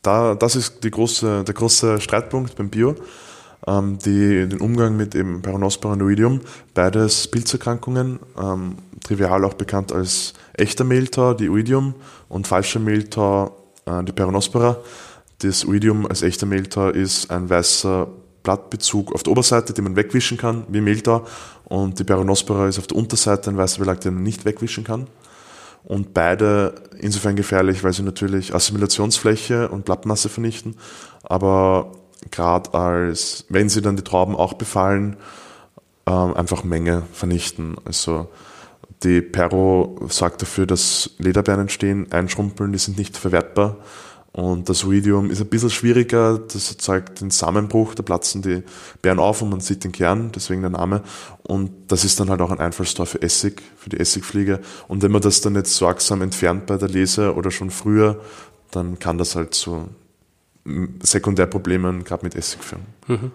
da, 0.00 0.34
das 0.34 0.56
ist 0.56 0.80
große, 0.80 1.44
der 1.44 1.54
große 1.54 2.00
Streitpunkt 2.00 2.56
beim 2.56 2.70
Bio. 2.70 2.94
Ähm, 3.66 3.98
die, 3.98 4.48
den 4.48 4.60
Umgang 4.60 4.96
mit 4.96 5.14
eben 5.14 5.42
Peronospora 5.42 5.94
und 5.94 6.02
Oidium, 6.02 6.40
beides 6.74 7.28
Pilzerkrankungen, 7.28 8.20
ähm, 8.40 8.76
trivial 9.02 9.44
auch 9.44 9.54
bekannt 9.54 9.92
als 9.92 10.34
echter 10.54 10.84
Mehltau, 10.84 11.34
die 11.34 11.50
Oidium, 11.50 11.94
und 12.28 12.46
falscher 12.46 12.80
Mehltau, 12.80 13.56
äh, 13.86 14.04
die 14.04 14.12
Peronospora. 14.12 14.78
Das 15.40 15.66
Oidium 15.66 16.06
als 16.06 16.22
echter 16.22 16.46
Mehltau 16.46 16.90
ist 16.90 17.30
ein 17.30 17.48
weißer 17.48 18.08
Blattbezug 18.42 19.12
auf 19.14 19.22
der 19.22 19.32
Oberseite, 19.32 19.72
den 19.72 19.84
man 19.84 19.96
wegwischen 19.96 20.38
kann, 20.38 20.64
wie 20.68 20.80
Mehltau. 20.80 21.26
Und 21.64 21.98
die 21.98 22.04
Peronospora 22.04 22.68
ist 22.68 22.78
auf 22.78 22.86
der 22.86 22.96
Unterseite 22.96 23.50
ein 23.50 23.56
weißer 23.56 23.80
Belag, 23.80 24.00
den 24.00 24.14
man 24.14 24.22
nicht 24.22 24.44
wegwischen 24.44 24.84
kann. 24.84 25.06
Und 25.84 26.14
beide 26.14 26.74
insofern 26.98 27.36
gefährlich, 27.36 27.84
weil 27.84 27.92
sie 27.92 28.02
natürlich 28.02 28.54
Assimilationsfläche 28.54 29.68
und 29.68 29.84
Blattmasse 29.84 30.28
vernichten. 30.28 30.76
Aber 31.22 31.92
gerade 32.30 32.74
als, 32.74 33.44
wenn 33.48 33.68
sie 33.68 33.82
dann 33.82 33.96
die 33.96 34.04
Trauben 34.04 34.36
auch 34.36 34.54
befallen, 34.54 35.16
ähm, 36.06 36.34
einfach 36.34 36.64
Menge 36.64 37.02
vernichten. 37.12 37.76
Also 37.84 38.28
die 39.02 39.20
Perro 39.20 39.98
sorgt 40.08 40.42
dafür, 40.42 40.66
dass 40.66 41.10
Lederbeeren 41.18 41.62
entstehen, 41.62 42.10
einschrumpeln, 42.10 42.72
die 42.72 42.78
sind 42.78 42.98
nicht 42.98 43.16
verwertbar. 43.16 43.76
Und 44.32 44.68
das 44.68 44.84
Oidium 44.84 45.30
ist 45.30 45.40
ein 45.40 45.48
bisschen 45.48 45.70
schwieriger, 45.70 46.38
das 46.38 46.70
erzeugt 46.70 47.20
den 47.20 47.30
Samenbruch, 47.30 47.94
da 47.94 48.02
platzen 48.02 48.42
die 48.42 48.62
Beeren 49.02 49.18
auf 49.18 49.42
und 49.42 49.50
man 49.50 49.60
sieht 49.60 49.82
den 49.84 49.90
Kern, 49.90 50.30
deswegen 50.34 50.60
der 50.60 50.70
Name. 50.70 51.02
Und 51.42 51.70
das 51.88 52.04
ist 52.04 52.20
dann 52.20 52.30
halt 52.30 52.40
auch 52.40 52.50
ein 52.50 52.60
Einfallstor 52.60 53.06
für 53.06 53.20
Essig, 53.20 53.62
für 53.76 53.90
die 53.90 53.98
Essigfliege. 53.98 54.60
Und 54.86 55.02
wenn 55.02 55.10
man 55.10 55.22
das 55.22 55.40
dann 55.40 55.54
nicht 55.54 55.66
sorgsam 55.66 56.22
entfernt 56.22 56.66
bei 56.66 56.76
der 56.76 56.88
Lese 56.88 57.34
oder 57.34 57.50
schon 57.50 57.70
früher, 57.70 58.20
dann 58.70 58.98
kann 58.98 59.18
das 59.18 59.34
halt 59.34 59.54
zu 59.54 59.88
Sekundärproblemen 61.00 62.04
gerade 62.04 62.24
mit 62.24 62.34
Essig 62.34 62.62
führen. 62.62 62.86
Mhm. 63.06 63.32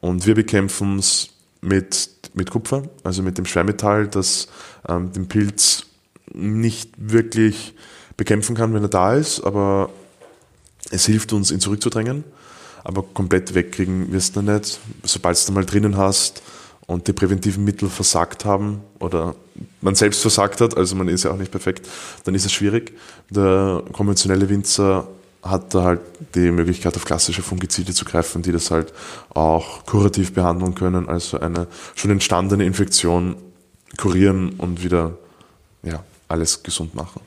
Und 0.00 0.26
wir 0.26 0.34
bekämpfen 0.34 0.98
es 0.98 1.30
mit, 1.60 2.10
mit 2.34 2.50
Kupfer, 2.50 2.84
also 3.02 3.22
mit 3.22 3.38
dem 3.38 3.46
Schwermetall, 3.46 4.08
das 4.08 4.48
ähm, 4.88 5.12
den 5.12 5.28
Pilz 5.28 5.86
nicht 6.32 6.90
wirklich 6.96 7.74
bekämpfen 8.16 8.56
kann, 8.56 8.74
wenn 8.74 8.82
er 8.82 8.88
da 8.88 9.14
ist, 9.14 9.40
aber 9.40 9.90
es 10.90 11.06
hilft 11.06 11.32
uns, 11.32 11.50
ihn 11.50 11.60
zurückzudrängen, 11.60 12.24
aber 12.84 13.02
komplett 13.02 13.54
wegkriegen 13.54 14.12
wirst 14.12 14.36
du 14.36 14.42
nicht. 14.42 14.78
Sobald 15.02 15.48
du 15.48 15.52
mal 15.52 15.64
drinnen 15.64 15.96
hast 15.96 16.42
und 16.86 17.08
die 17.08 17.12
präventiven 17.12 17.64
Mittel 17.64 17.88
versagt 17.88 18.44
haben 18.44 18.80
oder 19.00 19.34
man 19.80 19.94
selbst 19.94 20.20
versagt 20.20 20.60
hat, 20.60 20.76
also 20.76 20.94
man 20.94 21.08
ist 21.08 21.24
ja 21.24 21.32
auch 21.32 21.36
nicht 21.36 21.50
perfekt, 21.50 21.88
dann 22.24 22.34
ist 22.34 22.44
es 22.44 22.52
schwierig. 22.52 22.92
Der 23.30 23.82
konventionelle 23.92 24.48
Winzer 24.48 25.08
hat 25.48 25.74
da 25.74 25.82
halt 25.82 26.00
die 26.34 26.50
Möglichkeit, 26.50 26.96
auf 26.96 27.04
klassische 27.04 27.42
Fungizide 27.42 27.92
zu 27.92 28.04
greifen, 28.04 28.42
die 28.42 28.52
das 28.52 28.70
halt 28.70 28.92
auch 29.30 29.84
kurativ 29.86 30.32
behandeln 30.32 30.74
können, 30.74 31.08
also 31.08 31.38
eine 31.40 31.66
schon 31.94 32.10
entstandene 32.10 32.64
Infektion 32.64 33.36
kurieren 33.96 34.50
und 34.58 34.82
wieder 34.82 35.16
ja, 35.82 36.02
alles 36.28 36.62
gesund 36.62 36.94
machen. 36.94 37.20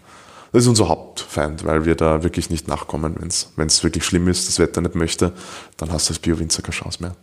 Das 0.52 0.64
ist 0.64 0.68
unser 0.68 0.88
Hauptfeind, 0.88 1.64
weil 1.64 1.86
wir 1.86 1.96
da 1.96 2.24
wirklich 2.24 2.50
nicht 2.50 2.68
nachkommen. 2.68 3.16
Wenn 3.56 3.68
es 3.68 3.84
wirklich 3.84 4.04
schlimm 4.04 4.28
ist, 4.28 4.48
das 4.48 4.58
Wetter 4.58 4.82
nicht 4.82 4.96
möchte, 4.96 5.32
dann 5.78 5.92
hast 5.92 6.10
du 6.10 6.14
als 6.14 6.20
Bio-Winzer 6.20 6.64
keine 6.64 6.74
Chance 6.74 7.02
mehr. 7.02 7.16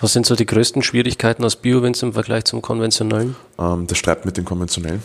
Was 0.00 0.12
sind 0.12 0.26
so 0.26 0.36
die 0.36 0.46
größten 0.46 0.82
Schwierigkeiten 0.82 1.44
aus 1.44 1.56
Bio-Winzer 1.56 2.06
im 2.06 2.12
Vergleich 2.12 2.44
zum 2.44 2.62
konventionellen? 2.62 3.34
Ähm, 3.58 3.88
der 3.88 3.96
Streit 3.96 4.24
mit 4.24 4.36
den 4.36 4.44
konventionellen. 4.44 5.02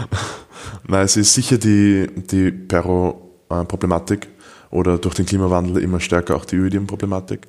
Nein, 0.86 1.04
es 1.04 1.16
ist 1.16 1.32
sicher 1.32 1.56
die, 1.56 2.08
die 2.14 2.50
Perro-Problematik 2.50 4.28
oder 4.76 4.98
durch 4.98 5.14
den 5.14 5.24
Klimawandel 5.24 5.82
immer 5.82 6.00
stärker 6.00 6.36
auch 6.36 6.44
die 6.44 6.56
Ödiem-Problematik. 6.56 7.48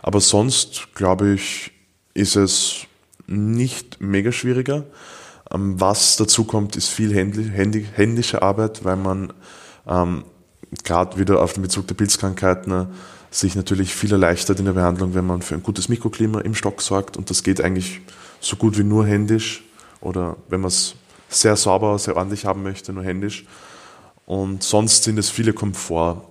Aber 0.00 0.20
sonst, 0.20 0.94
glaube 0.94 1.34
ich, 1.34 1.72
ist 2.14 2.36
es 2.36 2.86
nicht 3.26 4.00
mega 4.00 4.32
schwieriger. 4.32 4.84
Ähm, 5.50 5.78
was 5.78 6.16
dazu 6.16 6.44
kommt, 6.44 6.74
ist 6.76 6.88
viel 6.88 7.14
händische 7.14 8.40
Arbeit, 8.40 8.82
weil 8.82 8.96
man 8.96 9.34
ähm, 9.86 10.24
gerade 10.84 11.18
wieder 11.18 11.42
auf 11.42 11.52
den 11.52 11.62
Bezug 11.62 11.86
der 11.86 11.96
Pilzkrankheiten 11.96 12.72
äh, 12.72 12.86
sich 13.30 13.56
natürlich 13.56 13.94
viel 13.94 14.12
erleichtert 14.12 14.58
in 14.58 14.64
der 14.64 14.72
Behandlung, 14.72 15.12
wenn 15.12 15.26
man 15.26 15.42
für 15.42 15.54
ein 15.56 15.62
gutes 15.62 15.90
Mikroklima 15.90 16.40
im 16.40 16.54
Stock 16.54 16.80
sorgt. 16.80 17.18
Und 17.18 17.28
das 17.28 17.42
geht 17.42 17.60
eigentlich 17.60 18.00
so 18.40 18.56
gut 18.56 18.78
wie 18.78 18.84
nur 18.84 19.04
händisch 19.04 19.64
oder 20.00 20.38
wenn 20.48 20.62
man 20.62 20.68
es 20.68 20.94
sehr 21.28 21.56
sauber, 21.56 21.98
sehr 21.98 22.16
ordentlich 22.16 22.46
haben 22.46 22.62
möchte, 22.62 22.94
nur 22.94 23.04
händisch. 23.04 23.44
Und 24.24 24.62
sonst 24.62 25.04
sind 25.04 25.18
es 25.18 25.28
viele 25.28 25.52
Komfort, 25.52 26.22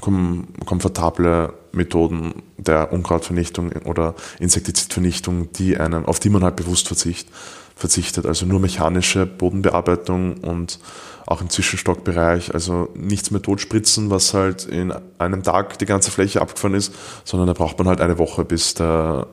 komfortable 0.00 1.52
Methoden 1.72 2.42
der 2.56 2.92
Unkrautvernichtung 2.92 3.72
oder 3.84 4.14
Insektizidvernichtung, 4.38 5.52
die 5.52 5.76
einem, 5.76 6.04
auf 6.04 6.20
die 6.20 6.30
man 6.30 6.44
halt 6.44 6.56
bewusst 6.56 6.86
verzichtet 6.86 7.32
verzichtet. 7.78 8.26
Also 8.26 8.44
nur 8.44 8.60
mechanische 8.60 9.24
Bodenbearbeitung 9.24 10.38
und 10.38 10.80
auch 11.26 11.40
im 11.40 11.48
Zwischenstockbereich. 11.48 12.52
Also 12.52 12.88
nichts 12.94 13.30
mehr 13.30 13.40
totspritzen, 13.40 14.10
was 14.10 14.34
halt 14.34 14.64
in 14.64 14.92
einem 15.18 15.42
Tag 15.42 15.78
die 15.78 15.86
ganze 15.86 16.10
Fläche 16.10 16.42
abgefahren 16.42 16.74
ist, 16.74 16.92
sondern 17.24 17.46
da 17.46 17.52
braucht 17.52 17.78
man 17.78 17.88
halt 17.88 18.00
eine 18.00 18.18
Woche, 18.18 18.44
bis 18.44 18.74
der 18.74 19.28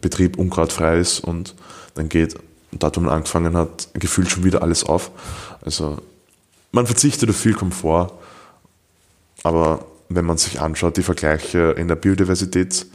Betrieb 0.00 0.38
unkrautfrei 0.38 0.98
ist 0.98 1.20
und 1.20 1.54
dann 1.94 2.08
geht, 2.08 2.34
da 2.72 2.90
man 2.96 3.08
angefangen 3.08 3.56
hat, 3.56 3.88
gefühlt 3.94 4.28
schon 4.28 4.44
wieder 4.44 4.62
alles 4.62 4.84
auf. 4.84 5.10
Also 5.62 5.98
man 6.72 6.86
verzichtet 6.86 7.30
auf 7.30 7.36
viel 7.36 7.54
Komfort, 7.54 8.12
aber 9.42 9.86
wenn 10.08 10.24
man 10.24 10.38
sich 10.38 10.60
anschaut, 10.60 10.96
die 10.96 11.02
Vergleiche 11.02 11.74
in 11.76 11.88
der 11.88 11.96
Biodiversität, 11.96 12.86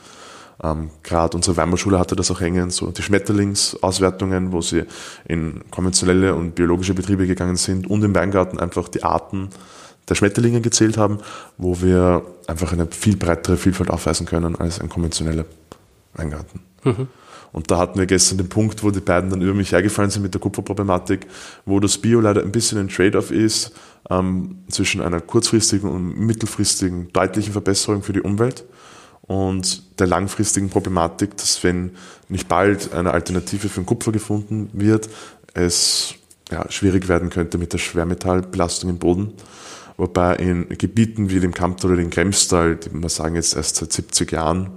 ähm, 0.63 0.91
Gerade 1.03 1.35
unsere 1.35 1.57
Weinbauschule 1.57 1.99
hatte 1.99 2.15
das 2.15 2.31
auch 2.31 2.39
hängen, 2.39 2.69
so 2.69 2.91
die 2.91 3.01
Schmetterlingsauswertungen, 3.01 4.51
wo 4.51 4.61
sie 4.61 4.83
in 5.27 5.61
konventionelle 5.71 6.35
und 6.35 6.55
biologische 6.55 6.93
Betriebe 6.93 7.27
gegangen 7.27 7.57
sind 7.57 7.89
und 7.89 8.03
im 8.03 8.15
Weingarten 8.15 8.59
einfach 8.59 8.87
die 8.87 9.03
Arten 9.03 9.49
der 10.07 10.15
Schmetterlinge 10.15 10.61
gezählt 10.61 10.97
haben, 10.97 11.19
wo 11.57 11.81
wir 11.81 12.23
einfach 12.47 12.71
eine 12.71 12.87
viel 12.87 13.17
breitere 13.17 13.57
Vielfalt 13.57 13.89
aufweisen 13.89 14.25
können 14.25 14.55
als 14.55 14.79
ein 14.79 14.89
konventioneller 14.89 15.45
Weingarten. 16.13 16.61
Mhm. 16.83 17.07
Und 17.53 17.71
da 17.71 17.77
hatten 17.77 17.99
wir 17.99 18.07
gestern 18.07 18.39
den 18.39 18.49
Punkt, 18.49 18.83
wo 18.83 18.91
die 18.91 18.99
beiden 18.99 19.29
dann 19.29 19.41
über 19.41 19.53
mich 19.53 19.71
hergefallen 19.71 20.09
sind 20.09 20.23
mit 20.23 20.33
der 20.33 20.41
Kupferproblematik, 20.41 21.27
wo 21.65 21.79
das 21.79 21.97
Bio 21.99 22.19
leider 22.19 22.41
ein 22.41 22.51
bisschen 22.51 22.79
ein 22.79 22.89
Trade-off 22.89 23.31
ist 23.31 23.71
ähm, 24.09 24.57
zwischen 24.69 25.01
einer 25.01 25.21
kurzfristigen 25.21 25.89
und 25.89 26.19
mittelfristigen 26.19 27.13
deutlichen 27.13 27.53
Verbesserung 27.53 28.03
für 28.03 28.11
die 28.11 28.21
Umwelt 28.21 28.65
und 29.21 29.99
der 29.99 30.07
langfristigen 30.07 30.69
Problematik, 30.69 31.37
dass 31.37 31.63
wenn 31.63 31.91
nicht 32.27 32.49
bald 32.49 32.93
eine 32.93 33.11
Alternative 33.11 33.69
für 33.69 33.81
den 33.81 33.85
Kupfer 33.85 34.11
gefunden 34.11 34.69
wird, 34.73 35.07
es 35.53 36.15
ja, 36.51 36.69
schwierig 36.69 37.07
werden 37.07 37.29
könnte 37.29 37.57
mit 37.57 37.71
der 37.71 37.77
Schwermetallbelastung 37.77 38.89
im 38.89 38.97
Boden. 38.97 39.33
Wobei 39.95 40.35
in 40.37 40.67
Gebieten 40.69 41.29
wie 41.29 41.39
dem 41.39 41.53
Kamptal 41.53 41.91
oder 41.91 42.01
dem 42.01 42.09
Kremstal, 42.09 42.75
die 42.75 42.89
man 42.89 43.09
sagen 43.09 43.35
jetzt 43.35 43.55
erst 43.55 43.77
seit 43.77 43.93
70 43.93 44.31
Jahren 44.31 44.71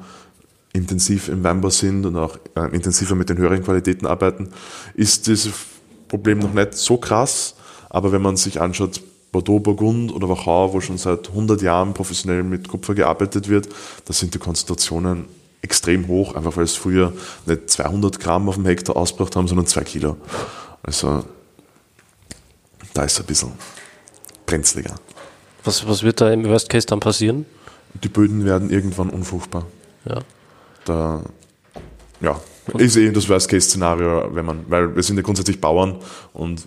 intensiv 0.76 1.28
im 1.28 1.42
Weinbau 1.42 1.70
sind 1.70 2.06
und 2.06 2.16
auch 2.16 2.38
äh, 2.54 2.74
intensiver 2.74 3.14
mit 3.14 3.28
den 3.28 3.38
höheren 3.38 3.62
Qualitäten 3.62 4.06
arbeiten, 4.06 4.50
ist 4.94 5.26
dieses 5.26 5.52
Problem 6.08 6.38
noch 6.38 6.52
nicht 6.52 6.74
so 6.74 6.96
krass. 6.96 7.54
Aber 7.88 8.12
wenn 8.12 8.22
man 8.22 8.36
sich 8.36 8.60
anschaut, 8.60 9.00
Bordeaux, 9.32 9.58
Burgund 9.58 10.12
oder 10.14 10.28
Wachau, 10.28 10.72
wo 10.72 10.80
schon 10.80 10.98
seit 10.98 11.28
100 11.28 11.60
Jahren 11.62 11.94
professionell 11.94 12.42
mit 12.42 12.68
Kupfer 12.68 12.94
gearbeitet 12.94 13.48
wird, 13.48 13.68
da 14.04 14.12
sind 14.12 14.34
die 14.34 14.38
Konzentrationen 14.38 15.26
extrem 15.62 16.06
hoch, 16.06 16.34
einfach 16.34 16.56
weil 16.56 16.64
es 16.64 16.76
früher 16.76 17.12
nicht 17.44 17.70
200 17.70 18.20
Gramm 18.20 18.48
auf 18.48 18.54
dem 18.54 18.66
Hektar 18.66 18.96
ausgebracht 18.96 19.34
haben, 19.36 19.48
sondern 19.48 19.66
2 19.66 19.80
Kilo. 19.82 20.16
Also 20.82 21.24
da 22.94 23.04
ist 23.04 23.12
es 23.12 23.20
ein 23.20 23.26
bisschen 23.26 23.52
brenzliger. 24.46 24.94
Was, 25.64 25.86
was 25.86 26.02
wird 26.02 26.20
da 26.20 26.30
im 26.30 26.44
Worst 26.44 26.68
Case 26.68 26.86
dann 26.86 27.00
passieren? 27.00 27.44
Die 28.02 28.08
Böden 28.08 28.44
werden 28.44 28.70
irgendwann 28.70 29.10
unfruchtbar. 29.10 29.66
Ja. 30.04 30.20
Da, 30.86 31.22
ja, 32.20 32.40
ist 32.78 32.96
eh 32.96 33.10
das 33.10 33.28
Worst-Case-Szenario, 33.28 34.34
wenn 34.34 34.44
man, 34.44 34.64
weil 34.68 34.96
wir 34.96 35.02
sind 35.02 35.16
ja 35.16 35.22
grundsätzlich 35.22 35.60
Bauern 35.60 35.96
und 36.32 36.66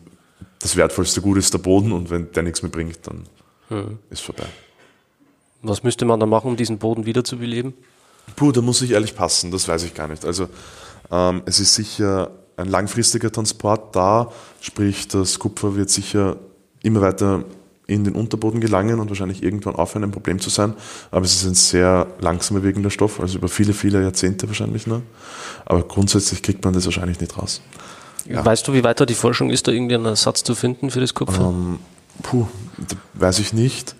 das 0.59 0.75
wertvollste 0.75 1.21
Gut 1.21 1.37
ist 1.37 1.53
der 1.53 1.59
Boden 1.59 1.91
und 1.91 2.09
wenn 2.09 2.31
der 2.31 2.43
nichts 2.43 2.61
mehr 2.61 2.71
bringt, 2.71 2.99
dann 3.07 3.23
hm. 3.69 3.99
ist 4.09 4.21
vorbei. 4.21 4.45
Was 5.61 5.83
müsste 5.83 6.05
man 6.05 6.19
da 6.19 6.25
machen, 6.25 6.47
um 6.47 6.55
diesen 6.55 6.77
Boden 6.77 7.05
wiederzubeleben? 7.05 7.73
Puh, 8.35 8.51
da 8.51 8.61
muss 8.61 8.81
ich 8.81 8.91
ehrlich 8.91 9.15
passen, 9.15 9.51
das 9.51 9.67
weiß 9.67 9.83
ich 9.83 9.93
gar 9.93 10.07
nicht. 10.07 10.25
Also 10.25 10.47
ähm, 11.11 11.41
es 11.45 11.59
ist 11.59 11.75
sicher 11.75 12.31
ein 12.57 12.67
langfristiger 12.67 13.31
Transport 13.31 13.95
da, 13.95 14.31
sprich 14.61 15.07
das 15.07 15.39
Kupfer 15.39 15.75
wird 15.75 15.89
sicher 15.89 16.37
immer 16.83 17.01
weiter 17.01 17.43
in 17.89 18.03
den 18.03 18.15
Unterboden 18.15 18.61
gelangen 18.61 18.99
und 18.99 19.09
wahrscheinlich 19.09 19.43
irgendwann 19.43 19.75
aufhören, 19.75 20.03
ein 20.03 20.11
Problem 20.11 20.39
zu 20.39 20.49
sein. 20.49 20.73
Aber 21.11 21.25
es 21.25 21.33
ist 21.33 21.45
ein 21.45 21.55
sehr 21.55 22.07
langsam 22.19 22.57
bewegender 22.57 22.91
Stoff, 22.91 23.19
also 23.19 23.39
über 23.39 23.49
viele, 23.49 23.73
viele 23.73 24.01
Jahrzehnte 24.01 24.47
wahrscheinlich 24.47 24.87
nur. 24.87 25.01
Aber 25.65 25.83
grundsätzlich 25.83 26.43
kriegt 26.43 26.63
man 26.63 26.73
das 26.73 26.85
wahrscheinlich 26.85 27.19
nicht 27.19 27.37
raus. 27.37 27.61
Ja. 28.25 28.45
Weißt 28.45 28.67
du, 28.67 28.73
wie 28.73 28.83
weiter 28.83 29.05
die 29.05 29.15
Forschung 29.15 29.49
ist, 29.49 29.67
da 29.67 29.71
irgendwie 29.71 29.95
einen 29.95 30.05
Ersatz 30.05 30.43
zu 30.43 30.53
finden 30.53 30.91
für 30.91 30.99
das 30.99 31.13
Kupfer? 31.13 31.49
Ähm, 31.49 31.79
puh, 32.21 32.45
weiß 33.15 33.39
ich 33.39 33.53
nicht. 33.53 33.95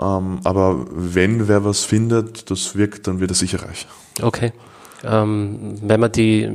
Ähm, 0.00 0.40
aber 0.42 0.84
wenn 0.90 1.46
wer 1.46 1.64
was 1.64 1.84
findet, 1.84 2.50
das 2.50 2.74
wirkt, 2.74 3.06
dann 3.06 3.20
wird 3.20 3.30
er 3.30 3.36
sicher 3.36 3.62
reich. 3.62 3.86
Okay. 4.20 4.52
Ähm, 5.04 5.76
wenn 5.82 6.00
man 6.00 6.10
die, 6.10 6.50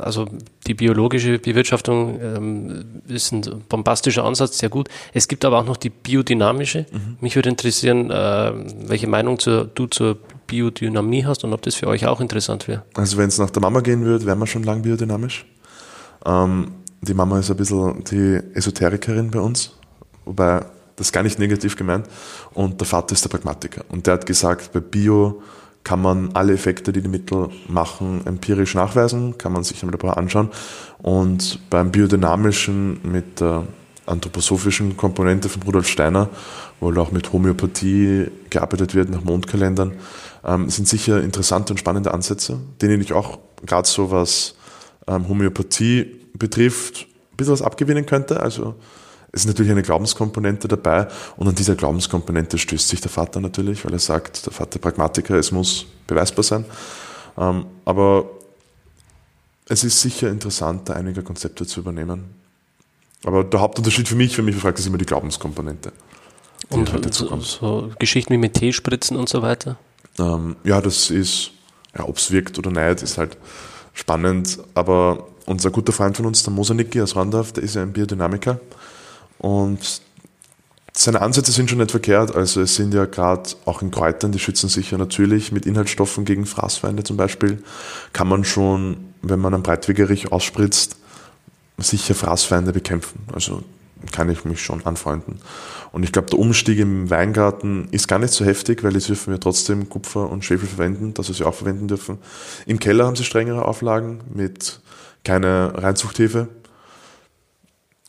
also 0.00 0.26
die 0.66 0.74
biologische 0.74 1.38
Bewirtschaftung 1.38 2.20
ähm, 2.20 2.84
ist 3.08 3.32
ein 3.32 3.42
bombastischer 3.68 4.24
Ansatz, 4.24 4.58
sehr 4.58 4.68
gut. 4.68 4.88
Es 5.12 5.28
gibt 5.28 5.44
aber 5.44 5.58
auch 5.58 5.64
noch 5.64 5.76
die 5.76 5.90
biodynamische. 5.90 6.86
Mhm. 6.90 7.16
Mich 7.20 7.36
würde 7.36 7.48
interessieren, 7.48 8.10
äh, 8.10 8.52
welche 8.88 9.06
Meinung 9.06 9.38
zur, 9.38 9.64
du 9.64 9.86
zur 9.86 10.18
Biodynamie 10.46 11.24
hast 11.24 11.44
und 11.44 11.52
ob 11.52 11.62
das 11.62 11.74
für 11.76 11.86
euch 11.86 12.06
auch 12.06 12.20
interessant 12.20 12.66
wäre. 12.68 12.82
Also 12.94 13.16
wenn 13.16 13.28
es 13.28 13.38
nach 13.38 13.50
der 13.50 13.62
Mama 13.62 13.80
gehen 13.80 14.04
würde, 14.04 14.26
wären 14.26 14.38
wir 14.38 14.46
schon 14.46 14.64
lang 14.64 14.82
biodynamisch. 14.82 15.46
Ähm, 16.26 16.72
die 17.02 17.14
Mama 17.14 17.38
ist 17.38 17.50
ein 17.50 17.56
bisschen 17.56 18.04
die 18.04 18.40
Esoterikerin 18.54 19.30
bei 19.30 19.40
uns, 19.40 19.72
wobei 20.24 20.64
das 20.96 21.12
gar 21.12 21.22
nicht 21.22 21.38
negativ 21.38 21.76
gemeint. 21.76 22.06
Und 22.52 22.80
der 22.80 22.86
Vater 22.86 23.14
ist 23.14 23.24
der 23.24 23.30
Pragmatiker. 23.30 23.84
Und 23.88 24.06
der 24.06 24.14
hat 24.14 24.26
gesagt, 24.26 24.72
bei 24.72 24.80
Bio 24.80 25.42
kann 25.84 26.02
man 26.02 26.30
alle 26.34 26.52
Effekte, 26.52 26.92
die 26.92 27.02
die 27.02 27.08
Mittel 27.08 27.48
machen, 27.68 28.26
empirisch 28.26 28.74
nachweisen, 28.74 29.38
kann 29.38 29.52
man 29.52 29.64
sich 29.64 29.82
im 29.82 29.90
Labor 29.90 30.18
anschauen. 30.18 30.50
Und 30.98 31.58
beim 31.70 31.90
biodynamischen 31.90 33.00
mit 33.02 33.40
der 33.40 33.64
anthroposophischen 34.06 34.96
Komponente 34.96 35.48
von 35.48 35.62
Rudolf 35.62 35.88
Steiner, 35.88 36.28
wo 36.80 36.92
auch 36.94 37.12
mit 37.12 37.32
Homöopathie 37.32 38.26
gearbeitet 38.50 38.94
wird 38.94 39.10
nach 39.10 39.22
Mondkalendern, 39.22 39.94
ähm, 40.44 40.68
sind 40.68 40.88
sicher 40.88 41.22
interessante 41.22 41.72
und 41.72 41.78
spannende 41.78 42.12
Ansätze, 42.12 42.58
denen 42.82 43.00
ich 43.00 43.12
auch 43.12 43.38
gerade 43.64 43.88
so 43.88 44.10
was 44.10 44.56
ähm, 45.06 45.28
Homöopathie 45.28 46.20
betrifft, 46.34 47.06
ein 47.32 47.36
bisschen 47.36 47.52
was 47.52 47.62
abgewinnen 47.62 48.06
könnte. 48.06 48.40
Also 48.40 48.74
es 49.32 49.42
ist 49.42 49.46
natürlich 49.46 49.70
eine 49.70 49.82
Glaubenskomponente 49.82 50.66
dabei 50.66 51.06
und 51.36 51.46
an 51.46 51.54
dieser 51.54 51.76
Glaubenskomponente 51.76 52.58
stößt 52.58 52.88
sich 52.88 53.00
der 53.00 53.10
Vater 53.10 53.40
natürlich, 53.40 53.84
weil 53.84 53.92
er 53.92 54.00
sagt, 54.00 54.46
der 54.46 54.52
Vater 54.52 54.78
Pragmatiker, 54.78 55.36
es 55.36 55.52
muss 55.52 55.86
beweisbar 56.06 56.42
sein. 56.42 56.64
Ähm, 57.38 57.66
aber 57.84 58.28
es 59.68 59.84
ist 59.84 60.00
sicher 60.00 60.28
interessant, 60.28 60.88
da 60.88 60.94
einige 60.94 61.22
Konzepte 61.22 61.64
zu 61.64 61.80
übernehmen. 61.80 62.24
Aber 63.24 63.44
der 63.44 63.60
Hauptunterschied 63.60 64.08
für 64.08 64.16
mich, 64.16 64.34
für 64.34 64.42
mich 64.42 64.56
fragt, 64.56 64.78
ist 64.80 64.86
immer 64.86 64.98
die 64.98 65.06
Glaubenskomponente. 65.06 65.92
Die 66.70 66.74
und 66.74 66.92
halt 66.92 67.12
so, 67.14 67.40
so, 67.40 67.90
Geschichten 67.98 68.32
wie 68.32 68.38
mit 68.38 68.54
Teespritzen 68.54 69.16
und 69.16 69.28
so 69.28 69.42
weiter? 69.42 69.78
Ähm, 70.18 70.56
ja, 70.64 70.80
das 70.80 71.10
ist, 71.10 71.52
ja, 71.96 72.08
ob 72.08 72.16
es 72.16 72.32
wirkt 72.32 72.58
oder 72.58 72.70
nicht, 72.70 73.02
ist 73.02 73.16
halt 73.16 73.36
spannend. 73.92 74.58
Aber 74.74 75.28
unser 75.46 75.70
guter 75.70 75.92
Freund 75.92 76.16
von 76.16 76.26
uns, 76.26 76.42
der 76.42 76.52
Mosanicki 76.52 77.00
aus 77.00 77.14
Randorf, 77.14 77.52
der 77.52 77.62
ist 77.62 77.76
ja 77.76 77.82
ein 77.82 77.92
Biodynamiker. 77.92 78.58
Und 79.40 80.02
seine 80.92 81.22
Ansätze 81.22 81.50
sind 81.50 81.70
schon 81.70 81.78
nicht 81.78 81.90
verkehrt. 81.90 82.34
Also 82.34 82.60
es 82.60 82.74
sind 82.74 82.92
ja 82.92 83.06
gerade 83.06 83.50
auch 83.64 83.80
in 83.80 83.90
Kräutern, 83.90 84.32
die 84.32 84.38
schützen 84.38 84.68
sich 84.68 84.90
ja 84.90 84.98
natürlich 84.98 85.50
mit 85.50 85.64
Inhaltsstoffen 85.64 86.24
gegen 86.24 86.44
Fraßfeinde 86.44 87.04
zum 87.04 87.16
Beispiel, 87.16 87.62
kann 88.12 88.28
man 88.28 88.44
schon, 88.44 88.98
wenn 89.22 89.40
man 89.40 89.54
einen 89.54 89.62
Breitwegerich 89.62 90.30
ausspritzt, 90.30 90.96
sicher 91.78 92.14
Fraßfeinde 92.14 92.72
bekämpfen. 92.72 93.20
Also 93.32 93.62
kann 94.12 94.28
ich 94.28 94.44
mich 94.44 94.60
schon 94.62 94.84
anfreunden. 94.84 95.40
Und 95.92 96.02
ich 96.02 96.12
glaube, 96.12 96.28
der 96.28 96.38
Umstieg 96.38 96.78
im 96.78 97.08
Weingarten 97.10 97.88
ist 97.90 98.08
gar 98.08 98.18
nicht 98.18 98.32
so 98.32 98.44
heftig, 98.44 98.84
weil 98.84 98.94
jetzt 98.94 99.08
dürfen 99.08 99.32
wir 99.32 99.40
trotzdem 99.40 99.88
Kupfer 99.88 100.30
und 100.30 100.44
Schwefel 100.44 100.68
verwenden, 100.68 101.14
dass 101.14 101.28
wir 101.28 101.34
sie 101.34 101.44
auch 101.44 101.54
verwenden 101.54 101.88
dürfen. 101.88 102.18
Im 102.66 102.78
Keller 102.78 103.06
haben 103.06 103.16
sie 103.16 103.24
strengere 103.24 103.64
Auflagen 103.64 104.20
mit 104.32 104.80
keiner 105.24 105.72
Reinzuchthefe. 105.74 106.48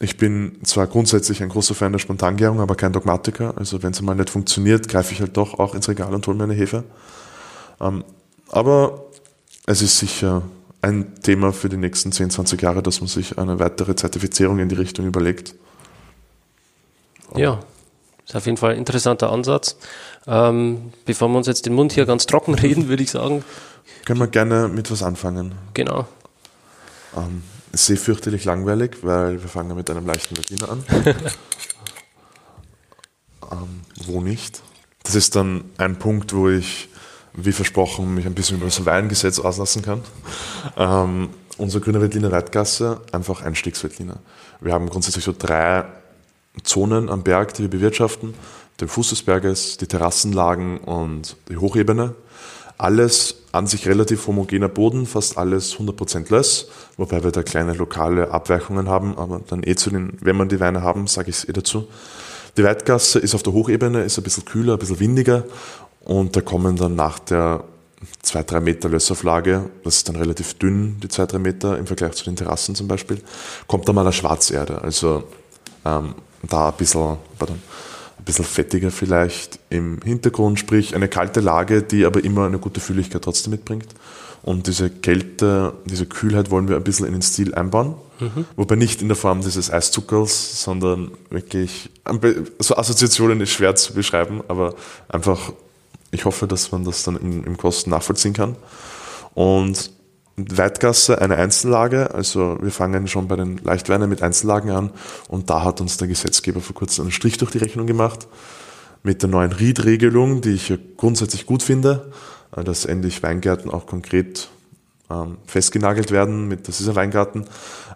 Ich 0.04 0.18
bin 0.18 0.58
zwar 0.64 0.88
grundsätzlich 0.88 1.44
ein 1.44 1.50
großer 1.50 1.76
Fan 1.76 1.92
der 1.92 2.00
Spontangärung, 2.00 2.60
aber 2.60 2.74
kein 2.74 2.92
Dogmatiker. 2.92 3.54
Also 3.56 3.84
wenn 3.84 3.92
es 3.92 4.02
mal 4.02 4.16
nicht 4.16 4.32
funktioniert, 4.32 4.88
greife 4.88 5.14
ich 5.14 5.22
halt 5.22 5.38
doch 5.38 5.60
auch 5.60 5.76
ins 5.76 5.88
Regal 5.88 6.12
und 6.16 6.26
hole 6.26 6.36
mir 6.36 6.46
eine 6.46 6.56
Hefe. 6.56 6.84
Ähm, 7.80 8.04
aber 8.50 9.06
es 9.68 9.84
ist 9.84 10.00
sicher 10.00 10.42
ein 10.82 11.22
Thema 11.22 11.54
für 11.54 11.70
die 11.70 11.78
nächsten 11.78 12.12
10, 12.12 12.32
20 12.32 12.60
Jahre, 12.60 12.82
dass 12.82 13.00
man 13.00 13.10
sich 13.10 13.38
eine 13.38 13.60
weitere 13.60 13.96
Zertifizierung 13.96 14.58
in 14.58 14.70
die 14.70 14.76
Richtung 14.76 15.06
überlegt. 15.06 15.54
Ja, 17.36 17.60
ist 18.26 18.36
auf 18.36 18.48
jeden 18.48 18.58
Fall 18.58 18.72
ein 18.72 18.80
interessanter 18.80 19.32
Ansatz. 19.32 19.78
Ähm, 20.26 20.94
bevor 21.06 21.30
wir 21.30 21.38
uns 21.38 21.46
jetzt 21.46 21.68
den 21.68 21.76
Mund 21.76 21.94
hier 21.94 22.08
ganz 22.08 22.26
trocken 22.26 22.56
reden, 22.56 22.88
würde 22.90 23.04
ich 23.04 23.12
sagen. 23.12 23.46
Können 24.06 24.20
wir 24.20 24.28
gerne 24.28 24.68
mit 24.68 24.90
was 24.90 25.04
anfangen. 25.04 25.54
Genau. 25.76 26.08
Ähm, 27.16 27.44
ist 27.72 27.86
sehr 27.86 27.98
fürchterlich 27.98 28.46
langweilig, 28.46 28.98
weil 29.02 29.42
wir 29.42 29.50
fangen 29.50 29.76
mit 29.76 29.90
einem 29.90 30.06
leichten 30.06 30.36
Berliner 30.36 30.70
an. 30.70 30.84
ähm, 33.52 33.82
wo 34.06 34.22
nicht? 34.22 34.62
Das 35.04 35.16
ist 35.16 35.36
dann 35.36 35.66
ein 35.78 35.98
Punkt, 35.98 36.34
wo 36.34 36.50
ich, 36.50 36.90
wie 37.34 37.52
versprochen, 37.52 38.14
mich 38.14 38.26
ein 38.26 38.34
bisschen 38.34 38.58
über 38.58 38.66
das 38.66 38.86
Weingesetz 38.86 39.40
auslassen 39.40 39.82
kann. 39.82 40.02
Ähm, 40.78 41.30
unser 41.58 41.80
grüner 41.80 42.02
Veltliner 42.02 42.32
Weitgasse, 42.32 43.02
einfach 43.12 43.42
Einstiegsveltliner. 43.42 44.18
Wir 44.62 44.74
haben 44.74 44.90
grundsätzlich 44.90 45.24
so 45.24 45.34
drei 45.38 45.86
Zonen 46.64 47.10
am 47.10 47.24
Berg, 47.24 47.54
die 47.54 47.64
wir 47.64 47.70
bewirtschaften. 47.70 48.34
Den 48.80 48.88
Fuß 48.88 49.10
des 49.10 49.24
Berges, 49.24 49.78
die 49.78 49.88
Terrassenlagen 49.88 50.80
und 50.80 51.36
die 51.50 51.58
Hochebene. 51.58 52.16
Alles 52.82 53.36
an 53.52 53.68
sich 53.68 53.88
relativ 53.88 54.26
homogener 54.26 54.68
Boden, 54.68 55.06
fast 55.06 55.38
alles 55.38 55.76
100% 55.76 56.32
Löss, 56.32 56.68
wobei 56.98 57.24
wir 57.24 57.32
da 57.32 57.44
kleine 57.44 57.74
lokale 57.74 58.32
Abweichungen 58.32 58.90
haben, 58.90 59.16
aber 59.20 59.40
dann 59.48 59.62
eh 59.64 59.76
zu 59.76 59.92
den, 59.92 60.18
wenn 60.20 60.36
wir 60.38 60.46
die 60.46 60.60
Weine 60.60 60.82
haben, 60.82 61.06
sage 61.06 61.30
ich 61.30 61.36
es 61.36 61.48
eh 61.48 61.54
dazu. 61.54 61.88
Die 62.58 62.64
Weitgasse 62.64 63.20
ist 63.20 63.36
auf 63.36 63.44
der 63.44 63.54
Hochebene, 63.54 64.02
ist 64.02 64.18
ein 64.18 64.24
bisschen 64.24 64.46
kühler, 64.46 64.74
ein 64.74 64.80
bisschen 64.80 65.00
windiger 65.00 65.44
und 66.06 66.36
da 66.36 66.42
kommen 66.42 66.76
dann 66.76 66.96
nach 66.96 67.20
der 67.20 67.66
2-3 68.26 68.62
Meter 68.62 68.90
Lössauflage, 68.90 69.70
das 69.84 69.98
ist 69.98 70.10
dann 70.10 70.16
relativ 70.16 70.56
dünn, 70.56 71.00
die 71.04 71.08
2-3 71.08 71.38
Meter 71.38 71.78
im 71.78 71.86
Vergleich 71.86 72.14
zu 72.14 72.26
den 72.26 72.36
Terrassen 72.36 72.74
zum 72.74 72.88
Beispiel, 72.88 73.22
kommt 73.68 73.88
dann 73.88 73.94
mal 73.94 74.02
eine 74.02 74.12
Schwarzerde, 74.12 74.82
also 74.82 75.26
ähm, 75.86 76.16
da 76.42 76.70
ein 76.70 76.78
bisschen, 76.78 77.18
pardon, 77.38 77.62
ein 78.22 78.26
bisschen 78.26 78.46
fettiger 78.46 78.92
vielleicht 78.92 79.60
im 79.70 80.00
Hintergrund, 80.04 80.60
sprich 80.60 80.96
eine 80.96 81.08
kalte 81.08 81.40
Lage, 81.40 81.82
die 81.82 82.06
aber 82.06 82.24
immer 82.24 82.46
eine 82.46 82.60
gute 82.60 82.80
Fülligkeit 82.80 83.24
trotzdem 83.24 83.52
mitbringt. 83.52 83.88
Und 84.44 84.68
diese 84.68 84.90
Kälte, 84.90 85.74
diese 85.86 86.06
Kühlheit 86.06 86.50
wollen 86.52 86.68
wir 86.68 86.76
ein 86.76 86.84
bisschen 86.84 87.06
in 87.06 87.14
den 87.14 87.22
Stil 87.22 87.54
einbauen. 87.54 87.96
Mhm. 88.20 88.46
Wobei 88.56 88.76
nicht 88.76 89.02
in 89.02 89.08
der 89.08 89.18
Form 89.18 89.42
dieses 89.42 89.72
Eiszuckers, 89.72 90.64
sondern 90.64 91.12
wirklich, 91.30 91.90
so 92.60 92.76
Assoziationen 92.76 93.42
ist 93.42 93.52
schwer 93.52 93.76
zu 93.76 93.94
beschreiben, 93.94 94.42
aber 94.48 94.76
einfach, 95.10 95.54
ich 96.12 96.26
hoffe, 96.26 96.48
dass 96.48 96.72
man 96.72 96.84
das 96.84 97.04
dann 97.04 97.18
im, 97.18 97.44
im 97.44 97.58
Kosten 97.58 97.90
nachvollziehen 97.90 98.34
kann. 98.34 98.56
Und 99.34 99.92
Weitgasse 100.38 101.22
eine 101.22 101.36
Einzellage, 101.36 102.14
also 102.14 102.58
wir 102.62 102.72
fangen 102.72 103.08
schon 103.08 103.28
bei 103.28 103.36
den 103.36 103.58
Leichtweinen 103.58 104.10
mit 104.10 104.24
Einzellagen 104.24 104.72
an. 104.72 104.92
Und 105.28 105.50
da 105.50 105.64
hat 105.64 105.82
uns 105.82 105.98
der 105.98 106.08
Gesetzgeber 106.08 106.62
vor 106.62 106.76
kurzem 106.76 107.04
einen 107.04 107.12
Strich 107.12 107.38
durch 107.38 107.52
die 107.52 107.58
Rechnung 107.60 107.86
gemacht 107.86 108.28
mit 109.04 109.22
der 109.22 109.30
neuen 109.30 109.52
Ried-Regelung, 109.52 110.42
die 110.42 110.52
ich 110.52 110.74
grundsätzlich 110.98 111.46
gut 111.46 111.64
finde, 111.64 112.12
äh, 112.56 112.64
dass 112.64 112.86
endlich 112.86 113.22
Weingärten 113.24 113.72
auch 113.72 113.86
konkret 113.86 114.50
ähm, 115.10 115.38
festgenagelt 115.46 116.12
werden 116.12 116.48
mit, 116.48 116.68
das 116.68 116.80
ist 116.80 116.88
ein 116.88 116.96
Weingarten, 116.96 117.46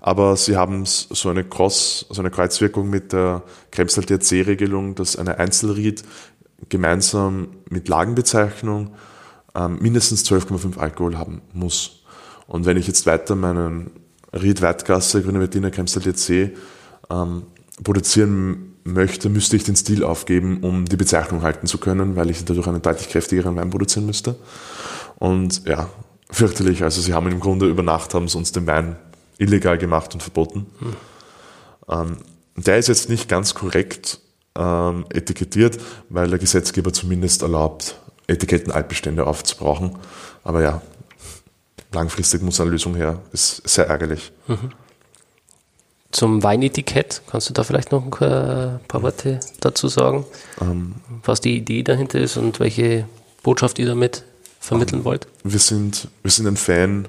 aber 0.02 0.36
sie 0.36 0.58
haben 0.58 0.84
so 0.86 1.30
eine 1.30 1.44
Cross, 1.44 2.06
so 2.10 2.22
eine 2.22 2.32
Kreuzwirkung 2.32 2.90
mit 2.90 3.14
der 3.14 3.44
Kremsel 3.72 4.06
DRC-Regelung, 4.06 4.96
dass 4.96 5.16
eine 5.16 5.40
Einzelried 5.40 6.04
gemeinsam 6.70 7.50
mit 7.70 7.88
Lagenbezeichnung 7.88 8.94
ähm, 9.56 9.78
mindestens 9.82 10.26
12,5 10.26 10.78
Alkohol 10.78 11.18
haben 11.18 11.42
muss. 11.54 12.05
Und 12.48 12.66
wenn 12.66 12.78
ich 12.78 12.88
jetzt 12.88 13.06
weiter 13.06 13.36
meinen 13.36 13.92
Ried 14.34 14.62
Weitgasse, 14.62 15.24
Grüne 15.24 15.40
Berliner 15.40 15.72
Kremstal 15.72 16.04
DC 16.04 16.52
ähm, 17.10 17.44
produzieren 17.84 18.74
möchte, 18.84 19.30
müsste 19.30 19.56
ich 19.56 19.64
den 19.64 19.76
Stil 19.76 20.04
aufgeben, 20.04 20.60
um 20.62 20.86
die 20.86 20.98
Bezeichnung 20.98 21.42
halten 21.42 21.68
zu 21.68 21.80
können, 21.80 22.16
weil 22.16 22.30
ich 22.30 22.46
dadurch 22.46 22.68
einen 22.68 22.82
deutlich 22.82 23.10
kräftigeren 23.10 23.56
Wein 23.56 23.70
produzieren 23.70 24.06
müsste. 24.06 24.36
Und 25.18 25.66
ja, 25.66 25.90
fürchterlich. 26.30 26.84
Also 26.84 27.02
sie 27.02 27.14
haben 27.14 27.32
im 27.32 27.40
Grunde 27.40 27.68
über 27.68 27.84
Nacht 27.84 28.14
haben 28.14 28.28
sie 28.28 28.38
uns 28.38 28.52
den 28.52 28.68
Wein 28.68 28.98
illegal 29.38 29.78
gemacht 29.78 30.14
und 30.14 30.22
verboten. 30.22 30.68
Hm. 30.80 30.96
Ähm, 31.90 32.18
der 32.56 32.78
ist 32.78 32.88
jetzt 32.88 33.10
nicht 33.10 33.28
ganz 33.28 33.54
korrekt 33.54 34.20
ähm, 34.56 35.06
etikettiert, 35.10 35.80
weil 36.10 36.30
der 36.30 36.40
Gesetzgeber 36.40 36.94
zumindest 36.94 37.42
erlaubt, 37.42 38.00
Etikettenaltbestände 38.28 39.28
aufzubrauchen. 39.28 39.98
Aber 40.44 40.62
ja, 40.62 40.82
langfristig 41.96 42.42
muss 42.44 42.62
eine 42.62 42.70
Lösung 42.70 42.96
her. 42.96 43.20
Ist 43.32 43.68
sehr 43.68 43.88
ärgerlich. 43.88 44.32
Mhm. 44.48 44.72
Zum 46.12 46.44
Weinetikett, 46.44 47.24
kannst 47.30 47.50
du 47.50 47.54
da 47.54 47.64
vielleicht 47.64 47.92
noch 47.92 48.04
ein 48.04 48.10
paar 48.88 49.02
Worte 49.02 49.40
dazu 49.60 49.88
sagen? 49.88 50.26
Ähm, 50.62 50.96
was 51.24 51.42
die 51.42 51.58
Idee 51.58 51.84
dahinter 51.84 52.20
ist 52.20 52.38
und 52.38 52.60
welche 52.60 53.06
Botschaft 53.44 53.80
ihr 53.80 53.88
damit 53.88 54.24
vermitteln 54.60 55.00
ähm, 55.00 55.06
wollt? 55.06 55.28
Wir 55.44 55.60
sind, 55.60 56.08
wir 56.22 56.32
sind 56.32 56.48
ein 56.48 56.58
Fan 56.58 57.08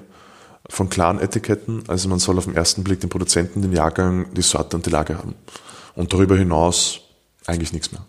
von 0.69 0.89
klaren 0.89 1.19
Etiketten. 1.19 1.83
Also 1.87 2.09
man 2.09 2.19
soll 2.19 2.37
auf 2.37 2.45
den 2.45 2.55
ersten 2.55 2.83
Blick 2.83 2.99
den 2.99 3.09
Produzenten, 3.09 3.61
den 3.61 3.71
Jahrgang, 3.71 4.33
die 4.33 4.41
Sorte 4.41 4.75
und 4.75 4.85
die 4.85 4.89
Lage 4.89 5.17
haben. 5.17 5.35
Und 5.95 6.11
darüber 6.11 6.35
hinaus 6.35 6.99
eigentlich 7.45 7.73
nichts 7.73 7.91
mehr. 7.91 8.01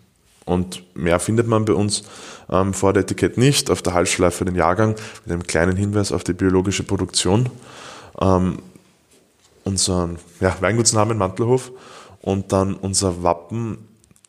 Und 0.48 0.82
mehr 0.96 1.20
findet 1.20 1.46
man 1.46 1.66
bei 1.66 1.74
uns 1.74 2.04
ähm, 2.48 2.72
vor 2.72 2.94
der 2.94 3.02
Etikett 3.02 3.36
nicht. 3.36 3.70
Auf 3.70 3.82
der 3.82 3.92
Halsschleife 3.92 4.46
den 4.46 4.54
Jahrgang 4.54 4.94
mit 5.24 5.32
einem 5.32 5.42
kleinen 5.46 5.76
Hinweis 5.76 6.10
auf 6.10 6.24
die 6.24 6.32
biologische 6.32 6.84
Produktion. 6.84 7.50
Ähm, 8.18 8.58
unseren 9.64 10.16
ja, 10.40 10.56
Weingutsnamen 10.60 11.18
Mantelhof 11.18 11.70
und 12.22 12.52
dann 12.52 12.74
unser 12.74 13.22
Wappen. 13.22 13.76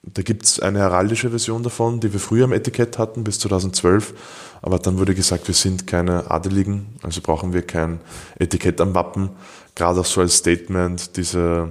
Da 0.04 0.22
gibt 0.22 0.44
es 0.44 0.60
eine 0.60 0.80
heraldische 0.80 1.30
Version 1.30 1.64
davon, 1.64 2.02
die 2.02 2.12
wir 2.12 2.20
früher 2.20 2.46
am 2.46 2.54
Etikett 2.54 2.98
hatten 2.98 3.24
bis 3.24 3.40
2012. 3.40 4.14
Aber 4.62 4.78
dann 4.78 4.98
wurde 4.98 5.16
gesagt, 5.16 5.48
wir 5.48 5.56
sind 5.56 5.88
keine 5.88 6.30
Adeligen, 6.30 6.88
also 7.02 7.22
brauchen 7.22 7.54
wir 7.54 7.62
kein 7.62 8.02
Etikett 8.38 8.82
am 8.82 8.94
Wappen. 8.94 9.30
Gerade 9.76 10.02
auch 10.02 10.06
so 10.06 10.20
als 10.20 10.36
Statement, 10.36 11.16
diese, 11.16 11.70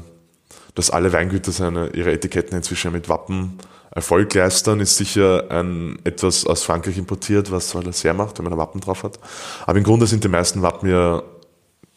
dass 0.74 0.88
alle 0.88 1.12
Weingüter 1.12 1.52
seine, 1.52 1.88
ihre 1.90 2.12
Etiketten 2.12 2.56
inzwischen 2.56 2.92
mit 2.92 3.10
Wappen 3.10 3.58
Erfolg 3.90 4.34
leisten 4.34 4.80
ist 4.80 4.96
sicher 4.96 5.50
ein, 5.50 5.98
etwas 6.04 6.46
aus 6.46 6.62
Frankreich 6.62 6.98
importiert, 6.98 7.50
was 7.50 7.70
so 7.70 7.78
alles 7.78 8.04
hermacht, 8.04 8.38
wenn 8.38 8.44
man 8.44 8.52
ein 8.52 8.58
Wappen 8.58 8.80
drauf 8.80 9.02
hat. 9.02 9.18
Aber 9.66 9.78
im 9.78 9.84
Grunde 9.84 10.06
sind 10.06 10.24
die 10.24 10.28
meisten 10.28 10.62
Wappen 10.62 10.90
ja 10.90 11.22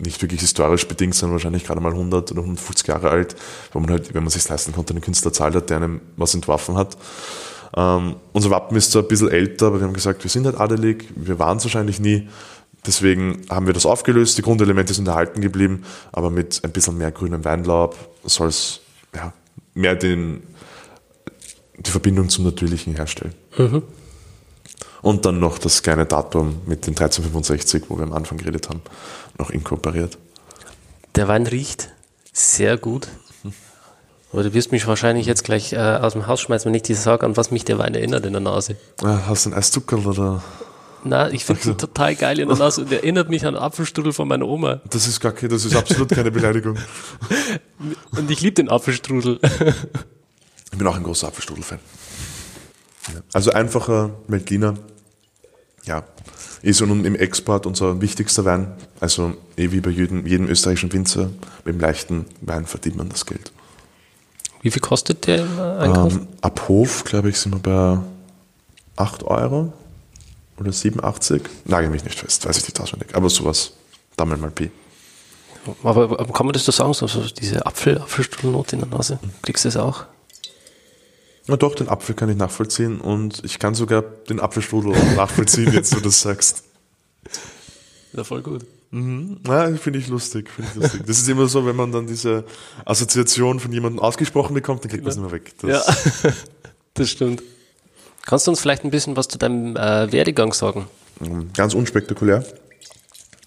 nicht 0.02 0.22
wirklich 0.22 0.42
historisch 0.42 0.88
bedingt, 0.88 1.16
sondern 1.16 1.34
wahrscheinlich 1.34 1.64
gerade 1.64 1.80
mal 1.80 1.92
100 1.92 2.32
oder 2.32 2.42
150 2.42 2.88
Jahre 2.88 3.10
alt, 3.10 3.36
wo 3.72 3.80
man 3.80 3.92
halt, 3.92 4.14
wenn 4.14 4.24
man 4.24 4.32
sich 4.32 4.48
leisten 4.48 4.74
konnte, 4.74 4.94
einen 4.94 5.02
Künstler 5.02 5.32
zahlt 5.32 5.56
hat, 5.56 5.70
der 5.70 5.78
einem 5.78 6.02
was 6.18 6.34
entworfen 6.34 6.76
hat. 6.76 6.98
Ähm, 7.76 8.16
unser 8.34 8.50
Wappen 8.50 8.76
ist 8.76 8.92
zwar 8.92 9.04
ein 9.04 9.08
bisschen 9.08 9.30
älter, 9.30 9.68
aber 9.68 9.80
wir 9.80 9.88
haben 9.88 9.94
gesagt, 9.94 10.24
wir 10.24 10.32
sind 10.32 10.46
halt 10.46 10.60
adelig, 10.60 11.06
wir 11.16 11.40
waren 11.40 11.58
es 11.58 11.64
wahrscheinlich 11.64 12.00
nie. 12.00 12.28
Deswegen 12.86 13.42
haben 13.50 13.68
wir 13.68 13.74
das 13.74 13.86
aufgelöst, 13.86 14.38
die 14.38 14.42
Grundelemente 14.42 14.94
sind 14.94 15.08
erhalten 15.08 15.40
geblieben, 15.40 15.84
aber 16.12 16.32
mit 16.32 16.62
ein 16.64 16.72
bisschen 16.72 16.98
mehr 16.98 17.12
grünem 17.12 17.46
Weinlaub 17.46 17.96
soll 18.24 18.48
es 18.48 18.82
ja, 19.16 19.34
mehr 19.76 19.96
den 19.96 20.42
die 21.86 21.92
Verbindung 21.92 22.30
zum 22.30 22.46
Natürlichen 22.46 22.96
herstellen. 22.96 23.34
Mhm. 23.58 23.84
Und 25.02 25.26
dann 25.26 25.40
noch 25.40 25.58
das 25.58 25.82
kleine 25.82 26.06
Datum 26.06 26.62
mit 26.66 26.86
den 26.86 26.92
1365, 26.92 27.84
wo 27.90 27.98
wir 27.98 28.04
am 28.04 28.14
Anfang 28.14 28.38
geredet 28.38 28.70
haben, 28.70 28.82
noch 29.38 29.50
inkorporiert. 29.50 30.18
Der 31.16 31.28
Wein 31.28 31.48
riecht 31.48 31.90
sehr 32.32 32.78
gut. 32.78 33.08
Aber 34.32 34.44
du 34.44 34.54
wirst 34.54 34.72
mich 34.72 34.88
wahrscheinlich 34.88 35.26
jetzt 35.26 35.44
gleich 35.44 35.74
äh, 35.74 35.78
aus 35.78 36.14
dem 36.14 36.26
Haus 36.28 36.40
schmeißen, 36.40 36.70
wenn 36.70 36.76
ich 36.76 36.84
dir 36.84 36.96
sage, 36.96 37.26
an 37.26 37.36
was 37.36 37.52
mich 37.52 37.66
der 37.66 37.78
Wein 37.80 37.96
erinnert 37.96 38.26
in 38.26 38.32
der 38.32 38.42
Nase. 38.42 38.78
Ah, 39.04 39.20
hast 39.28 39.46
du 39.46 39.50
einen 39.50 39.58
Eiszuckerl 39.58 40.06
oder? 40.08 40.42
Na, 41.04 41.30
ich 41.32 41.44
finde 41.44 41.72
ihn 41.72 41.78
total 41.78 42.16
geil 42.16 42.40
in 42.40 42.48
der 42.48 42.58
Nase 42.58 42.82
und 42.82 42.92
erinnert 42.92 43.30
mich 43.30 43.46
an 43.46 43.56
Apfelstrudel 43.56 44.14
von 44.14 44.28
meiner 44.28 44.48
Oma. 44.48 44.82
Das 44.90 45.08
ist 45.08 45.20
gar 45.20 45.32
keine, 45.32 45.50
das 45.50 45.66
ist 45.66 45.76
absolut 45.76 46.10
keine 46.10 46.32
Beleidigung. 46.32 46.78
und 48.12 48.32
ich 48.32 48.40
liebe 48.42 48.54
den 48.54 48.70
Apfelstrudel. 48.70 49.40
Ich 50.72 50.78
bin 50.78 50.88
auch 50.88 50.96
ein 50.96 51.04
großer 51.04 51.28
Apfelstrudel-Fan. 51.28 51.80
Also 53.34 53.52
einfacher 53.52 54.12
Veltliner, 54.28 54.76
ja, 55.84 56.04
ist 56.62 56.82
nun 56.82 57.06
im 57.06 57.16
Export 57.16 57.66
unser 57.66 58.02
wichtigster 58.02 58.46
Wein. 58.46 58.72
Also 59.00 59.34
eh 59.58 59.72
wie 59.72 59.82
bei 59.82 59.90
jedem, 59.90 60.26
jedem 60.28 60.48
österreichischen 60.48 60.94
Winzer, 60.94 61.32
mit 61.66 61.76
dem 61.76 61.80
leichten 61.80 62.26
Wein 62.42 62.66
verdient 62.66 62.98
man 62.98 63.10
das 63.10 63.26
Geld. 63.26 63.52
Wie 64.62 64.70
viel 64.70 64.82
kostet 64.82 65.26
der 65.26 65.40
im 65.40 65.60
Einkauf? 65.60 66.14
Ähm, 66.14 66.28
ab 66.42 66.68
Hof, 66.68 67.04
glaube 67.04 67.30
ich, 67.30 67.40
sind 67.40 67.54
wir 67.56 67.60
bei 67.60 68.00
8 69.02 69.24
Euro 69.24 69.74
oder 70.60 70.72
87. 70.72 71.42
Nagel 71.66 71.90
mich 71.90 72.04
nicht 72.04 72.20
fest, 72.20 72.46
weiß 72.46 72.58
ich 72.58 72.64
nicht 72.64 72.80
auswendig. 72.80 73.16
Aber 73.16 73.30
sowas, 73.30 73.74
Dammel 74.16 74.38
mal 74.38 74.52
Pi. 74.52 74.70
Aber, 75.84 76.04
aber 76.04 76.34
kann 76.34 76.46
man 76.46 76.54
das 76.54 76.66
so 76.66 76.72
sagen, 76.72 76.94
so, 76.94 77.08
so 77.08 77.22
diese 77.22 77.66
Apfel, 77.66 78.00
Apfelstrudel-Note 78.00 78.76
in 78.76 78.82
der 78.82 78.90
Nase? 78.90 79.20
Kriegst 79.42 79.66
du 79.66 79.70
das 79.70 79.78
auch? 79.78 80.06
Na 81.48 81.58
doch, 81.58 81.76
den 81.76 81.90
Apfel 81.90 82.16
kann 82.16 82.30
ich 82.30 82.38
nachvollziehen 82.38 83.02
und 83.02 83.44
ich 83.44 83.60
kann 83.60 83.74
sogar 83.74 84.02
den 84.02 84.40
Apfelstrudel 84.40 84.94
auch 84.94 85.16
nachvollziehen, 85.16 85.74
jetzt 85.74 85.94
wo 85.94 85.98
du 85.98 86.06
das 86.06 86.22
sagst. 86.22 86.64
Ja, 88.14 88.26
voll 88.26 88.42
gut. 88.42 88.66
Mhm. 88.92 89.40
Ja, 89.48 89.74
finde 89.78 90.00
ich 90.00 90.10
lustig, 90.10 90.50
finde 90.50 90.70
ich 90.70 90.82
lustig. 90.82 91.04
Das 91.08 91.18
ist 91.18 91.30
immer 91.30 91.48
so, 91.48 91.66
wenn 91.66 91.78
man 91.78 91.94
dann 91.94 92.08
diese 92.08 92.44
Assoziation 92.84 93.62
von 93.62 93.72
jemandem 93.72 94.02
ausgesprochen 94.02 94.54
bekommt, 94.54 94.84
dann 94.84 94.92
kriegt 94.92 95.06
man 95.06 95.12
es 95.12 95.18
immer 95.18 95.32
weg. 95.32 95.54
Das 95.62 95.88
Ja, 96.24 96.32
das 96.96 97.10
stimmt. 97.10 97.42
Kannst 98.26 98.48
du 98.48 98.52
uns 98.52 98.60
vielleicht 98.60 98.84
ein 98.84 98.92
bisschen 98.92 99.16
was 99.16 99.30
zu 99.30 99.38
deinem 99.38 99.78
äh, 99.78 100.12
Werdegang 100.12 100.52
sagen? 100.52 100.88
Ähm, 101.22 101.52
Ganz 101.54 101.74
unspektakulär. 101.74 102.44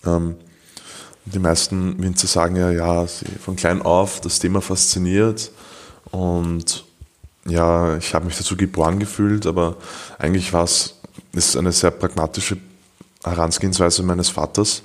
Ähm, 0.06 0.36
die 1.26 1.38
meisten 1.38 2.02
Winzer 2.02 2.26
sagen 2.26 2.56
ja, 2.56 2.70
ja, 2.70 3.06
sie 3.06 3.26
von 3.26 3.56
klein 3.56 3.82
auf 3.82 4.20
das 4.20 4.38
Thema 4.38 4.60
fasziniert 4.60 5.52
und 6.10 6.84
ja, 7.46 7.96
ich 7.96 8.14
habe 8.14 8.26
mich 8.26 8.36
dazu 8.36 8.56
geboren 8.56 8.98
gefühlt, 8.98 9.46
aber 9.46 9.76
eigentlich 10.18 10.52
war 10.52 10.64
es 10.64 10.94
ist 11.32 11.56
eine 11.56 11.72
sehr 11.72 11.90
pragmatische 11.90 12.56
Herangehensweise 13.22 14.02
meines 14.02 14.28
Vaters. 14.28 14.82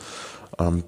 Ähm, 0.58 0.84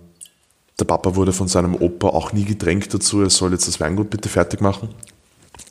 der 0.79 0.86
Papa 0.86 1.15
wurde 1.15 1.34
von 1.34 1.47
seinem 1.47 1.75
Opa 1.75 2.07
auch 2.07 2.34
nie 2.34 2.45
gedrängt 2.45 2.93
dazu, 2.93 3.21
er 3.21 3.29
soll 3.29 3.51
jetzt 3.51 3.67
das 3.67 3.79
Weingut 3.79 4.10
bitte 4.10 4.29
fertig 4.29 4.62
machen. 4.62 4.89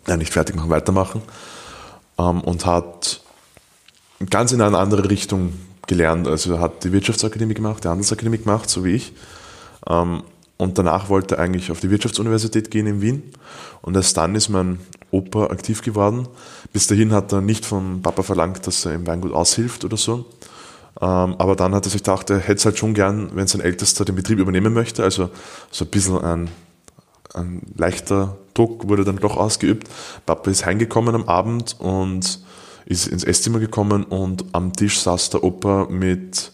Nein, 0.06 0.20
nicht 0.20 0.32
fertig 0.32 0.54
machen, 0.54 0.70
weitermachen. 0.70 1.22
Ähm, 2.18 2.40
und 2.42 2.66
hat 2.66 3.20
ganz 4.28 4.52
in 4.52 4.60
eine 4.60 4.78
andere 4.78 5.10
Richtung 5.10 5.54
gelernt. 5.86 6.28
Also 6.28 6.54
er 6.54 6.60
hat 6.60 6.84
die 6.84 6.92
Wirtschaftsakademie 6.92 7.54
gemacht, 7.54 7.84
die 7.84 7.88
Handelsakademie 7.88 8.38
gemacht, 8.38 8.70
so 8.70 8.84
wie 8.84 8.94
ich. 8.94 9.12
Ähm, 9.88 10.22
und 10.56 10.78
danach 10.78 11.08
wollte 11.08 11.36
er 11.36 11.42
eigentlich 11.42 11.70
auf 11.70 11.80
die 11.80 11.90
Wirtschaftsuniversität 11.90 12.70
gehen 12.70 12.86
in 12.86 13.00
Wien. 13.00 13.22
Und 13.82 13.96
erst 13.96 14.16
dann 14.16 14.34
ist 14.34 14.50
mein 14.50 14.78
Opa 15.10 15.46
aktiv 15.46 15.82
geworden. 15.82 16.28
Bis 16.72 16.86
dahin 16.86 17.12
hat 17.12 17.32
er 17.32 17.40
nicht 17.40 17.66
vom 17.66 18.02
Papa 18.02 18.22
verlangt, 18.22 18.66
dass 18.66 18.84
er 18.86 18.94
im 18.94 19.06
Weingut 19.06 19.32
aushilft 19.32 19.84
oder 19.84 19.96
so. 19.96 20.26
Ähm, 21.00 21.34
aber 21.38 21.56
dann 21.56 21.74
hat 21.74 21.86
er 21.86 21.90
sich 21.90 22.02
gedacht, 22.02 22.30
er 22.30 22.38
hätte 22.38 22.54
es 22.54 22.64
halt 22.64 22.78
schon 22.78 22.94
gern, 22.94 23.30
wenn 23.34 23.46
sein 23.46 23.60
Ältester 23.60 24.04
den 24.04 24.16
Betrieb 24.16 24.38
übernehmen 24.38 24.72
möchte. 24.72 25.02
Also 25.02 25.30
so 25.70 25.84
ein 25.84 25.90
bisschen 25.90 26.18
ein, 26.18 26.48
ein 27.34 27.62
leichter 27.76 28.38
Druck 28.54 28.88
wurde 28.88 29.04
dann 29.04 29.16
doch 29.16 29.36
ausgeübt. 29.36 29.88
Papa 30.26 30.50
ist 30.50 30.66
heimgekommen 30.66 31.14
am 31.14 31.24
Abend 31.24 31.76
und 31.78 32.40
ist 32.86 33.06
ins 33.06 33.24
Esszimmer 33.24 33.60
gekommen 33.60 34.04
und 34.04 34.44
am 34.52 34.72
Tisch 34.72 35.00
saß 35.00 35.30
der 35.30 35.44
Opa 35.44 35.86
mit 35.88 36.52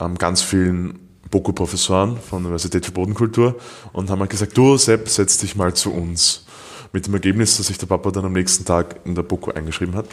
ähm, 0.00 0.16
ganz 0.16 0.42
vielen 0.42 0.98
Boko-Professoren 1.30 2.16
von 2.16 2.42
der 2.42 2.46
Universität 2.46 2.86
für 2.86 2.92
Bodenkultur 2.92 3.56
und 3.92 4.08
haben 4.08 4.20
halt 4.20 4.30
gesagt, 4.30 4.56
du 4.56 4.76
Sepp, 4.76 5.08
setz 5.08 5.38
dich 5.38 5.56
mal 5.56 5.74
zu 5.74 5.92
uns. 5.92 6.44
Mit 6.94 7.08
dem 7.08 7.14
Ergebnis, 7.14 7.56
dass 7.56 7.66
sich 7.66 7.76
der 7.76 7.86
Papa 7.86 8.12
dann 8.12 8.24
am 8.24 8.32
nächsten 8.32 8.64
Tag 8.64 9.00
in 9.04 9.16
der 9.16 9.24
Boko 9.24 9.50
eingeschrieben 9.50 9.96
hat. 9.96 10.06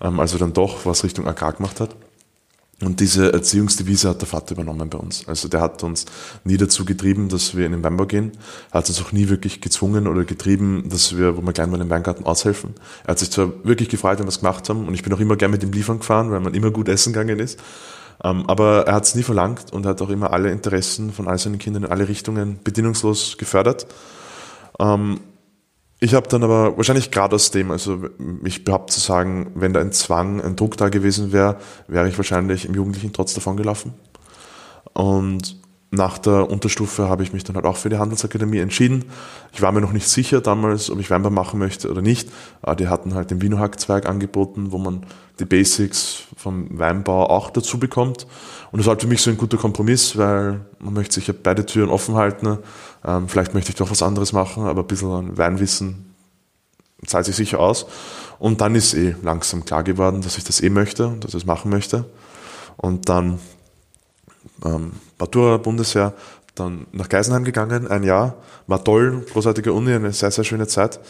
Ähm, 0.00 0.18
also 0.18 0.36
dann 0.36 0.52
doch 0.52 0.84
was 0.84 1.04
Richtung 1.04 1.28
Agrar 1.28 1.52
gemacht 1.52 1.78
hat. 1.78 1.94
Und 2.82 2.98
diese 2.98 3.32
Erziehungsdevise 3.32 4.08
hat 4.08 4.20
der 4.20 4.26
Vater 4.26 4.56
übernommen 4.56 4.90
bei 4.90 4.98
uns. 4.98 5.28
Also 5.28 5.46
der 5.46 5.60
hat 5.60 5.84
uns 5.84 6.06
nie 6.42 6.56
dazu 6.56 6.84
getrieben, 6.84 7.28
dass 7.28 7.56
wir 7.56 7.66
in 7.66 7.70
den 7.70 7.84
Weinbau 7.84 8.06
gehen. 8.06 8.32
Er 8.72 8.78
hat 8.78 8.88
uns 8.88 9.00
auch 9.00 9.12
nie 9.12 9.28
wirklich 9.28 9.60
gezwungen 9.60 10.08
oder 10.08 10.24
getrieben, 10.24 10.88
dass 10.88 11.16
wir, 11.16 11.36
wo 11.36 11.42
wir 11.42 11.52
klein 11.52 11.70
waren, 11.70 11.80
im 11.80 11.90
Weingarten 11.90 12.24
aushelfen. 12.24 12.74
Er 13.04 13.12
hat 13.12 13.20
sich 13.20 13.30
zwar 13.30 13.52
wirklich 13.62 13.88
gefreut, 13.88 14.18
wenn 14.18 14.26
wir 14.26 14.30
es 14.30 14.40
gemacht 14.40 14.68
haben, 14.68 14.88
und 14.88 14.94
ich 14.94 15.04
bin 15.04 15.12
auch 15.12 15.20
immer 15.20 15.36
gern 15.36 15.52
mit 15.52 15.62
ihm 15.62 15.70
liefern 15.70 16.00
gefahren, 16.00 16.32
weil 16.32 16.40
man 16.40 16.54
immer 16.54 16.72
gut 16.72 16.88
essen 16.88 17.12
gegangen 17.12 17.38
ist. 17.38 17.60
Ähm, 18.24 18.44
aber 18.48 18.88
er 18.88 18.94
hat 18.94 19.04
es 19.04 19.14
nie 19.14 19.22
verlangt 19.22 19.72
und 19.72 19.86
hat 19.86 20.02
auch 20.02 20.10
immer 20.10 20.32
alle 20.32 20.50
Interessen 20.50 21.12
von 21.12 21.28
all 21.28 21.38
seinen 21.38 21.60
Kindern 21.60 21.84
in 21.84 21.90
alle 21.90 22.08
Richtungen 22.08 22.58
bedingungslos 22.64 23.36
gefördert. 23.38 23.86
Ähm, 24.80 25.20
ich 26.02 26.14
habe 26.14 26.28
dann 26.28 26.42
aber 26.42 26.76
wahrscheinlich 26.76 27.12
gerade 27.12 27.36
aus 27.36 27.52
dem, 27.52 27.70
also 27.70 28.08
ich 28.42 28.64
behaupte 28.64 28.92
zu 28.92 28.98
sagen, 28.98 29.52
wenn 29.54 29.72
da 29.72 29.80
ein 29.80 29.92
Zwang, 29.92 30.40
ein 30.40 30.56
Druck 30.56 30.76
da 30.76 30.88
gewesen 30.88 31.30
wäre, 31.30 31.58
wäre 31.86 32.08
ich 32.08 32.16
wahrscheinlich 32.16 32.64
im 32.64 32.74
Jugendlichen 32.74 33.12
trotz 33.12 33.34
davon 33.34 33.56
gelaufen. 33.56 33.94
Und 34.94 35.62
nach 35.92 36.18
der 36.18 36.50
Unterstufe 36.50 37.08
habe 37.08 37.22
ich 37.22 37.32
mich 37.32 37.44
dann 37.44 37.54
halt 37.54 37.66
auch 37.66 37.76
für 37.76 37.88
die 37.88 37.98
Handelsakademie 37.98 38.58
entschieden. 38.58 39.04
Ich 39.52 39.62
war 39.62 39.70
mir 39.70 39.80
noch 39.80 39.92
nicht 39.92 40.08
sicher 40.08 40.40
damals, 40.40 40.90
ob 40.90 40.98
ich 40.98 41.10
Weinbau 41.10 41.30
machen 41.30 41.60
möchte 41.60 41.88
oder 41.88 42.02
nicht. 42.02 42.30
Aber 42.62 42.74
die 42.74 42.88
hatten 42.88 43.14
halt 43.14 43.30
den 43.30 43.40
Winohack-Zweig 43.40 44.08
angeboten, 44.08 44.72
wo 44.72 44.78
man 44.78 45.06
die 45.38 45.44
Basics 45.44 46.24
vom 46.36 46.66
Weinbau 46.78 47.28
auch 47.28 47.50
dazu 47.50 47.78
bekommt. 47.78 48.26
Und 48.72 48.78
das 48.78 48.86
war 48.86 48.94
halt 48.94 49.02
für 49.02 49.08
mich 49.08 49.20
so 49.20 49.30
ein 49.30 49.36
guter 49.36 49.58
Kompromiss, 49.58 50.16
weil 50.16 50.62
man 50.80 50.94
möchte 50.94 51.14
sich 51.14 51.26
ja 51.26 51.34
beide 51.40 51.64
Türen 51.64 51.90
offen 51.90 52.16
halten. 52.16 52.58
Ähm, 53.04 53.28
vielleicht 53.28 53.54
möchte 53.54 53.70
ich 53.70 53.76
doch 53.76 53.90
was 53.90 54.02
anderes 54.02 54.32
machen, 54.32 54.64
aber 54.64 54.82
ein 54.82 54.86
bisschen 54.86 55.36
Weinwissen 55.36 56.14
zahlt 57.06 57.26
sich 57.26 57.36
sicher 57.36 57.58
aus. 57.60 57.86
Und 58.38 58.60
dann 58.60 58.74
ist 58.74 58.94
eh 58.94 59.16
langsam 59.22 59.64
klar 59.64 59.82
geworden, 59.82 60.22
dass 60.22 60.38
ich 60.38 60.44
das 60.44 60.60
eh 60.60 60.70
möchte, 60.70 61.16
dass 61.20 61.28
ich 61.28 61.40
das 61.40 61.46
machen 61.46 61.70
möchte. 61.70 62.04
Und 62.76 63.08
dann 63.08 63.38
ähm, 64.64 64.92
Matura 65.18 65.56
Bundeswehr, 65.56 66.14
dann 66.54 66.86
nach 66.92 67.08
Geisenheim 67.08 67.44
gegangen, 67.44 67.88
ein 67.88 68.02
Jahr, 68.02 68.34
war 68.66 68.84
toll, 68.84 69.24
großartige 69.32 69.72
Uni, 69.72 69.92
eine 69.92 70.12
sehr, 70.12 70.30
sehr 70.30 70.44
schöne 70.44 70.66
Zeit. 70.66 71.00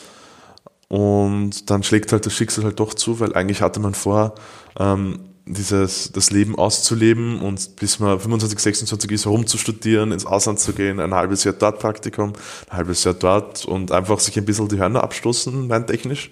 Und 0.88 1.70
dann 1.70 1.82
schlägt 1.82 2.12
halt 2.12 2.26
das 2.26 2.34
Schicksal 2.34 2.64
halt 2.64 2.78
doch 2.78 2.94
zu, 2.94 3.18
weil 3.18 3.34
eigentlich 3.34 3.62
hatte 3.62 3.80
man 3.80 3.94
vor, 3.94 4.34
ähm, 4.78 5.20
dieses, 5.46 6.12
das 6.12 6.30
Leben 6.30 6.56
auszuleben 6.56 7.40
und 7.40 7.76
bis 7.76 7.98
man 7.98 8.18
25, 8.18 8.58
26 8.58 9.10
ist, 9.10 9.24
herumzustudieren, 9.24 10.12
ins 10.12 10.24
Ausland 10.24 10.60
zu 10.60 10.72
gehen, 10.72 11.00
ein 11.00 11.14
halbes 11.14 11.44
Jahr 11.44 11.54
dort 11.54 11.80
Praktikum, 11.80 12.32
ein 12.70 12.76
halbes 12.76 13.04
Jahr 13.04 13.14
dort 13.14 13.64
und 13.64 13.90
einfach 13.92 14.20
sich 14.20 14.36
ein 14.38 14.44
bisschen 14.44 14.68
die 14.68 14.78
Hörner 14.78 15.02
abstoßen, 15.02 15.68
weintechnisch. 15.68 16.30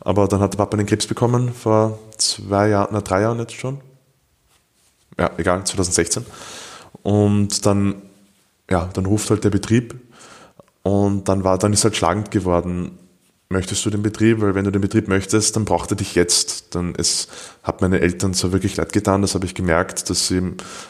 Aber 0.00 0.28
dann 0.28 0.40
hat 0.40 0.54
der 0.54 0.58
Papa 0.58 0.76
den 0.76 0.86
Krebs 0.86 1.06
bekommen, 1.06 1.52
vor 1.54 1.98
zwei 2.18 2.68
Jahren, 2.68 2.88
na 2.92 3.00
drei 3.00 3.22
Jahren 3.22 3.38
jetzt 3.38 3.54
schon. 3.54 3.80
Ja, 5.18 5.30
egal, 5.36 5.64
2016. 5.64 6.26
Und 7.02 7.64
dann, 7.64 8.02
ja, 8.70 8.88
dann 8.92 9.06
ruft 9.06 9.30
halt 9.30 9.44
der 9.44 9.50
Betrieb 9.50 9.94
und 10.82 11.28
dann 11.28 11.44
war, 11.44 11.58
dann 11.58 11.72
ist 11.72 11.84
halt 11.84 11.96
schlagend 11.96 12.30
geworden, 12.30 12.98
möchtest 13.52 13.84
du 13.86 13.90
den 13.90 14.02
Betrieb? 14.02 14.40
Weil 14.40 14.54
wenn 14.54 14.64
du 14.64 14.72
den 14.72 14.80
Betrieb 14.80 15.06
möchtest, 15.06 15.54
dann 15.54 15.64
braucht 15.64 15.90
er 15.90 15.96
dich 15.96 16.14
jetzt. 16.14 16.74
Dann 16.74 16.94
es 16.96 17.28
hat 17.62 17.80
meine 17.80 18.00
Eltern 18.00 18.34
so 18.34 18.52
wirklich 18.52 18.76
leid 18.76 18.92
getan, 18.92 19.22
das 19.22 19.34
habe 19.34 19.46
ich 19.46 19.54
gemerkt, 19.54 20.10
dass 20.10 20.28
sie, 20.28 20.42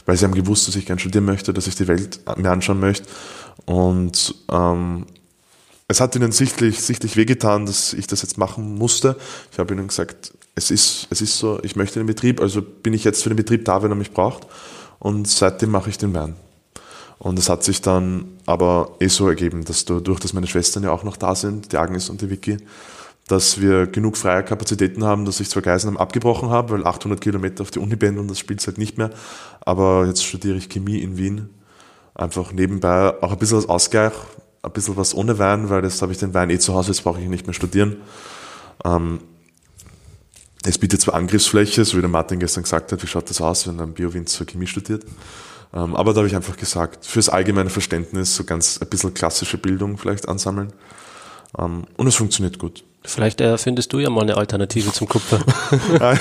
weil 0.07 0.17
sie 0.17 0.25
haben 0.25 0.35
gewusst, 0.35 0.69
dass 0.69 0.77
ich 0.77 0.87
gern 0.87 0.99
studieren 0.99 1.25
möchte, 1.25 1.53
dass 1.53 1.67
ich 1.67 1.75
die 1.75 1.89
Welt 1.89 2.21
mir 2.37 2.51
anschauen 2.51 2.81
möchte. 2.81 3.07
Und 3.67 4.35
ähm, 4.51 5.07
es 5.89 6.01
hat 6.01 6.17
ihnen 6.17 6.33
sichtlich, 6.33 6.81
sichtlich 6.81 7.17
wehgetan, 7.17 7.67
dass 7.67 7.93
ich 7.93 8.07
das 8.07 8.23
jetzt 8.23 8.39
machen 8.39 8.77
musste. 8.77 9.17
Ich 9.51 9.59
habe 9.59 9.75
ihnen 9.75 9.89
gesagt, 9.89 10.33
es 10.55 10.71
ist, 10.71 11.07
es 11.11 11.21
ist 11.21 11.39
so, 11.39 11.61
ich 11.63 11.77
möchte 11.77 12.01
den 12.01 12.07
Betrieb, 12.07 12.41
also 12.41 12.63
bin 12.63 12.95
ich 12.95 13.05
jetzt 13.05 13.23
für 13.23 13.29
den 13.29 13.37
Betrieb 13.37 13.65
da, 13.65 13.83
wenn 13.83 13.93
er 13.93 13.97
mich 13.97 14.13
braucht. 14.13 14.47
Und 14.99 15.29
seitdem 15.29 15.71
mache 15.71 15.91
ich 15.91 15.99
den 15.99 16.15
Wein. 16.15 16.37
Und 17.23 17.39
es 17.39 17.49
hat 17.49 17.63
sich 17.63 17.81
dann 17.81 18.37
aber 18.47 18.97
eh 18.99 19.07
so 19.07 19.29
ergeben, 19.29 19.65
dass 19.65 19.85
dadurch, 19.85 20.19
dass 20.19 20.33
meine 20.33 20.49
Schwestern 20.49 20.83
ja 20.83 20.91
auch 20.91 21.05
noch 21.05 21.17
da 21.17 21.37
sind, 21.37 21.71
die 21.71 21.77
Agnes 21.77 22.11
und 22.11 22.21
die 22.21 22.31
Vicky, 22.31 22.57
dass 23.29 23.61
wir 23.61 23.87
genug 23.87 24.17
freie 24.17 24.43
Kapazitäten 24.43 25.05
haben, 25.05 25.25
dass 25.25 25.39
ich 25.39 25.49
zwar 25.49 25.63
Geisenheim 25.63 25.99
abgebrochen 25.99 26.51
habe, 26.51 26.73
weil 26.73 26.85
800 26.85 27.21
Kilometer 27.21 27.63
auf 27.63 27.71
die 27.71 27.79
Uni 27.79 27.95
bin 27.95 28.19
und 28.19 28.29
das 28.29 28.41
spielt 28.41 28.67
halt 28.67 28.77
nicht 28.77 28.99
mehr, 28.99 29.11
aber 29.61 30.07
jetzt 30.09 30.25
studiere 30.25 30.57
ich 30.57 30.69
Chemie 30.69 30.99
in 30.99 31.17
Wien. 31.17 31.51
Einfach 32.13 32.51
nebenbei 32.51 33.15
auch 33.23 33.31
ein 33.31 33.39
bisschen 33.39 33.59
als 33.59 33.69
Ausgleich, 33.69 34.15
ein 34.63 34.73
bisschen 34.73 34.97
was 34.97 35.15
ohne 35.15 35.39
Wein, 35.39 35.71
weil 35.71 35.85
jetzt 35.85 36.03
habe 36.03 36.11
ich 36.11 36.19
den 36.19 36.35
Wein 36.35 36.51
eh 36.51 36.59
zu 36.59 36.75
Hause, 36.75 36.91
jetzt 36.91 37.05
brauche 37.05 37.21
ich 37.21 37.29
nicht 37.29 37.47
mehr 37.47 37.55
studieren. 37.55 37.99
Ähm, 38.85 39.21
es 40.65 40.77
bietet 40.77 41.01
zwar 41.01 41.15
Angriffsfläche, 41.15 41.85
so 41.85 41.97
wie 41.97 42.01
der 42.01 42.11
Martin 42.11 42.41
gestern 42.41 42.65
gesagt 42.65 42.91
hat, 42.91 43.01
wie 43.01 43.07
schaut 43.07 43.31
das 43.31 43.41
aus, 43.41 43.69
wenn 43.69 43.81
ein 43.81 43.95
Bio-Winzer 43.95 44.45
Chemie 44.45 44.67
studiert. 44.67 45.05
Ähm, 45.75 45.97
aber 45.97 46.13
da 46.13 46.19
habe 46.19 46.29
ich 46.29 46.37
einfach 46.37 46.57
gesagt, 46.57 47.07
fürs 47.07 47.29
allgemeine 47.29 47.71
Verständnis, 47.71 48.37
so 48.37 48.45
ganz 48.45 48.79
ein 48.81 48.89
bisschen 48.89 49.15
klassische 49.15 49.59
Bildung 49.59 49.97
vielleicht 49.99 50.29
ansammeln. 50.29 50.73
Ähm, 51.59 51.85
und 51.97 52.07
es 52.07 52.17
funktioniert 52.17 52.59
gut. 52.59 52.85
Vielleicht 53.05 53.41
erfindest 53.41 53.93
du 53.93 53.99
ja 53.99 54.11
mal 54.11 54.23
eine 54.23 54.37
Alternative 54.37 54.93
zum 54.93 55.09
Kupfer. 55.09 55.41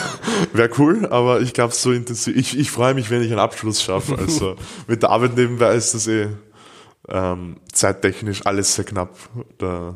Wäre 0.54 0.70
cool, 0.80 1.08
aber 1.12 1.42
ich 1.42 1.54
glaube 1.54 1.74
so 1.74 1.92
intensiv. 1.92 2.36
Ich, 2.36 2.58
ich 2.58 2.72
freue 2.72 2.96
mich, 2.96 3.12
wenn 3.12 3.22
ich 3.22 3.30
einen 3.30 3.40
Abschluss 3.40 3.84
schaffe. 3.84 4.18
Also 4.18 4.56
mit 4.88 5.04
der 5.04 5.12
Arbeit 5.12 5.36
nebenbei 5.36 5.76
ist 5.76 5.94
das 5.94 6.08
eh 6.08 6.30
ähm, 7.08 7.58
zeittechnisch 7.72 8.46
alles 8.46 8.74
sehr 8.74 8.86
knapp. 8.86 9.16
Da 9.60 9.96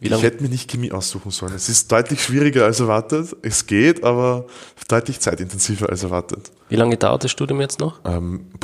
Ich 0.00 0.22
hätte 0.22 0.42
mir 0.42 0.48
nicht 0.48 0.70
Chemie 0.70 0.92
aussuchen 0.92 1.30
sollen. 1.30 1.54
Es 1.54 1.68
ist 1.68 1.92
deutlich 1.92 2.22
schwieriger 2.22 2.64
als 2.64 2.80
erwartet. 2.80 3.36
Es 3.42 3.66
geht, 3.66 4.02
aber 4.02 4.46
deutlich 4.88 5.20
zeitintensiver 5.20 5.90
als 5.90 6.02
erwartet. 6.02 6.50
Wie 6.68 6.76
lange 6.76 6.96
dauert 6.96 7.24
das 7.24 7.30
Studium 7.30 7.60
jetzt 7.60 7.80
noch? 7.80 8.00
Ähm. 8.04 8.46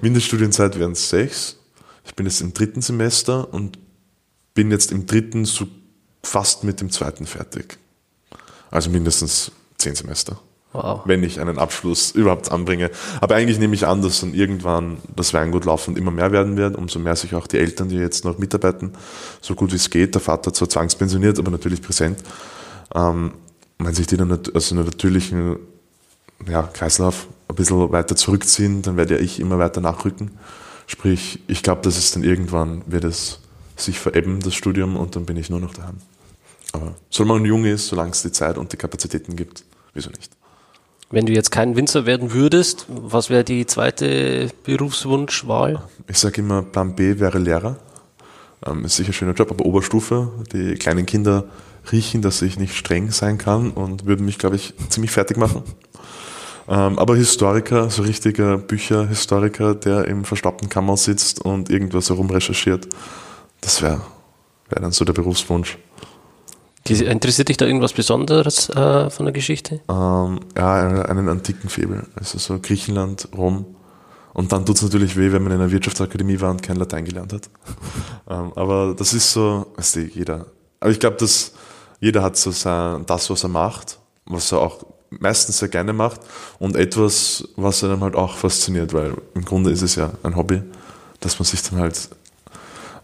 Mindeststudienzeit 0.00 0.78
wären 0.78 0.94
sechs. 0.94 1.58
Ich 2.04 2.14
bin 2.14 2.26
jetzt 2.26 2.40
im 2.40 2.54
dritten 2.54 2.82
Semester 2.82 3.52
und 3.52 3.78
bin 4.54 4.70
jetzt 4.70 4.90
im 4.90 5.06
dritten 5.06 5.44
so 5.44 5.66
fast 6.22 6.64
mit 6.64 6.80
dem 6.80 6.90
zweiten 6.90 7.26
fertig. 7.26 7.78
Also 8.70 8.90
mindestens 8.90 9.52
zehn 9.78 9.94
Semester. 9.94 10.40
Wow. 10.74 11.02
Wenn 11.04 11.22
ich 11.22 11.40
einen 11.40 11.56
Abschluss 11.56 12.10
überhaupt 12.10 12.50
anbringe. 12.50 12.90
Aber 13.20 13.36
eigentlich 13.36 13.60
nehme 13.60 13.76
ich 13.76 13.86
an, 13.86 14.02
dass 14.02 14.20
dann 14.20 14.34
irgendwann 14.34 14.96
das 15.14 15.32
Weingut 15.32 15.64
laufend 15.64 15.96
immer 15.96 16.10
mehr 16.10 16.32
werden 16.32 16.56
wird, 16.56 16.74
umso 16.74 16.98
mehr 16.98 17.14
sich 17.14 17.34
auch 17.36 17.46
die 17.46 17.58
Eltern, 17.58 17.88
die 17.88 17.96
jetzt 17.96 18.24
noch 18.24 18.38
mitarbeiten, 18.38 18.92
so 19.40 19.54
gut 19.54 19.70
wie 19.70 19.76
es 19.76 19.88
geht, 19.88 20.16
der 20.16 20.20
Vater 20.20 20.52
zwar 20.52 20.68
zwangspensioniert, 20.68 21.38
aber 21.38 21.52
natürlich 21.52 21.80
präsent, 21.80 22.18
ähm, 22.92 23.34
wenn 23.78 23.94
sich 23.94 24.08
die 24.08 24.16
dann 24.16 24.36
aus 24.52 24.72
einer 24.72 24.82
natürlichen 24.82 25.58
ja, 26.48 26.62
Kreislauf 26.64 27.28
ein 27.48 27.54
bisschen 27.54 27.92
weiter 27.92 28.16
zurückziehen, 28.16 28.82
dann 28.82 28.96
werde 28.96 29.14
ja 29.14 29.20
ich 29.20 29.38
immer 29.38 29.60
weiter 29.60 29.80
nachrücken. 29.80 30.32
Sprich, 30.88 31.40
ich 31.46 31.62
glaube, 31.62 31.82
dass 31.82 31.96
es 31.96 32.10
dann 32.10 32.24
irgendwann 32.24 32.82
wird 32.86 33.04
es 33.04 33.40
sich 33.76 33.98
verebben, 33.98 34.40
das 34.40 34.54
Studium, 34.54 34.96
und 34.96 35.14
dann 35.14 35.24
bin 35.24 35.36
ich 35.36 35.50
nur 35.50 35.60
noch 35.60 35.72
daheim. 35.72 35.98
Aber 36.72 36.96
solange 37.10 37.40
man 37.40 37.46
jung 37.46 37.64
ist, 37.64 37.86
solange 37.86 38.10
es 38.10 38.22
die 38.22 38.32
Zeit 38.32 38.58
und 38.58 38.72
die 38.72 38.76
Kapazitäten 38.76 39.36
gibt, 39.36 39.64
wieso 39.94 40.10
nicht? 40.10 40.33
Wenn 41.14 41.26
du 41.26 41.32
jetzt 41.32 41.52
kein 41.52 41.76
Winzer 41.76 42.06
werden 42.06 42.32
würdest, 42.32 42.86
was 42.88 43.30
wäre 43.30 43.44
die 43.44 43.66
zweite 43.66 44.48
Berufswunschwahl? 44.64 45.80
Ich 46.08 46.18
sage 46.18 46.40
immer, 46.40 46.62
Plan 46.62 46.96
B 46.96 47.20
wäre 47.20 47.38
Lehrer. 47.38 47.76
Ähm, 48.66 48.84
ist 48.84 48.96
sicher 48.96 49.10
ein 49.10 49.12
schöner 49.12 49.32
Job, 49.34 49.52
aber 49.52 49.64
Oberstufe. 49.64 50.32
Die 50.52 50.74
kleinen 50.74 51.06
Kinder 51.06 51.44
riechen, 51.92 52.20
dass 52.20 52.42
ich 52.42 52.58
nicht 52.58 52.74
streng 52.74 53.12
sein 53.12 53.38
kann 53.38 53.70
und 53.70 54.06
würden 54.06 54.26
mich, 54.26 54.38
glaube 54.38 54.56
ich, 54.56 54.74
ziemlich 54.88 55.12
fertig 55.12 55.36
machen. 55.36 55.62
Ähm, 56.66 56.98
aber 56.98 57.14
Historiker, 57.14 57.90
so 57.90 58.02
richtiger 58.02 58.58
Bücherhistoriker, 58.58 59.76
der 59.76 60.06
im 60.06 60.24
verstaubten 60.24 60.68
Kammer 60.68 60.96
sitzt 60.96 61.40
und 61.40 61.70
irgendwas 61.70 62.08
herum 62.08 62.28
recherchiert, 62.28 62.88
das 63.60 63.82
wäre 63.82 64.00
wär 64.68 64.82
dann 64.82 64.90
so 64.90 65.04
der 65.04 65.12
Berufswunsch. 65.12 65.78
Interessiert 66.86 67.48
dich 67.48 67.56
da 67.56 67.64
irgendwas 67.64 67.94
Besonderes 67.94 68.68
äh, 68.68 69.08
von 69.08 69.24
der 69.24 69.32
Geschichte? 69.32 69.80
Ähm, 69.88 70.40
ja, 70.54 71.04
einen, 71.06 71.28
antiken 71.30 71.70
Febel. 71.70 72.06
Also 72.14 72.38
so 72.38 72.58
Griechenland, 72.60 73.28
Rom. 73.34 73.64
Und 74.34 74.52
dann 74.52 74.66
tut's 74.66 74.82
natürlich 74.82 75.16
weh, 75.16 75.32
wenn 75.32 75.42
man 75.42 75.52
in 75.52 75.60
einer 75.60 75.70
Wirtschaftsakademie 75.70 76.40
war 76.40 76.50
und 76.50 76.62
kein 76.62 76.76
Latein 76.76 77.06
gelernt 77.06 77.32
hat. 77.32 77.48
ähm, 78.28 78.52
aber 78.54 78.94
das 78.98 79.14
ist 79.14 79.32
so, 79.32 79.66
weißt 79.76 79.96
du, 79.96 80.00
jeder. 80.00 80.46
Aber 80.80 80.90
ich 80.90 81.00
glaube, 81.00 81.16
dass 81.16 81.52
jeder 82.00 82.22
hat 82.22 82.36
so 82.36 82.50
sein, 82.50 83.06
das, 83.06 83.30
was 83.30 83.44
er 83.44 83.48
macht, 83.48 83.98
was 84.26 84.52
er 84.52 84.58
auch 84.58 84.84
meistens 85.08 85.60
sehr 85.60 85.68
gerne 85.68 85.94
macht 85.94 86.20
und 86.58 86.76
etwas, 86.76 87.48
was 87.56 87.82
einem 87.82 88.02
halt 88.02 88.14
auch 88.14 88.36
fasziniert, 88.36 88.92
weil 88.92 89.14
im 89.34 89.44
Grunde 89.44 89.70
ist 89.70 89.82
es 89.82 89.94
ja 89.94 90.10
ein 90.22 90.36
Hobby, 90.36 90.62
dass 91.20 91.38
man 91.38 91.46
sich 91.46 91.62
dann 91.62 91.78
halt 91.78 92.10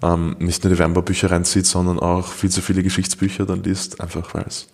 ähm, 0.02 0.36
nicht 0.38 0.64
nur 0.64 0.72
die 0.72 0.78
Weinbaubücher 0.78 1.30
reinzieht, 1.30 1.66
sondern 1.66 1.98
auch 1.98 2.28
viel 2.28 2.50
zu 2.50 2.62
viele 2.62 2.82
Geschichtsbücher 2.82 3.46
dann 3.46 3.62
liest, 3.62 4.00
einfach 4.00 4.34
weil 4.34 4.44
es 4.46 4.68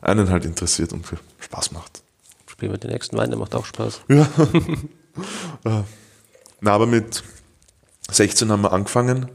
einen 0.00 0.30
halt 0.30 0.44
interessiert 0.44 0.92
und 0.92 1.04
Spaß 1.40 1.72
macht. 1.72 2.02
Spielen 2.46 2.72
wir 2.72 2.78
den 2.78 2.90
nächsten 2.90 3.16
Wein, 3.16 3.30
der 3.30 3.38
macht 3.38 3.54
auch 3.54 3.66
Spaß. 3.66 4.02
Ja. 5.64 5.84
Na, 6.60 6.72
aber 6.72 6.86
mit 6.86 7.24
16 8.08 8.52
haben 8.52 8.62
wir 8.62 8.72
angefangen 8.72 9.28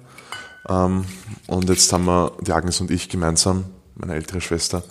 ähm, 0.69 1.05
und 1.47 1.69
jetzt 1.69 1.91
haben 1.91 2.05
wir, 2.05 2.31
die 2.41 2.53
Agnes 2.53 2.79
und 2.79 2.89
ich 2.89 3.09
gemeinsam, 3.09 3.65
meine 3.95 4.15
ältere 4.15 4.39
Schwester, 4.39 4.83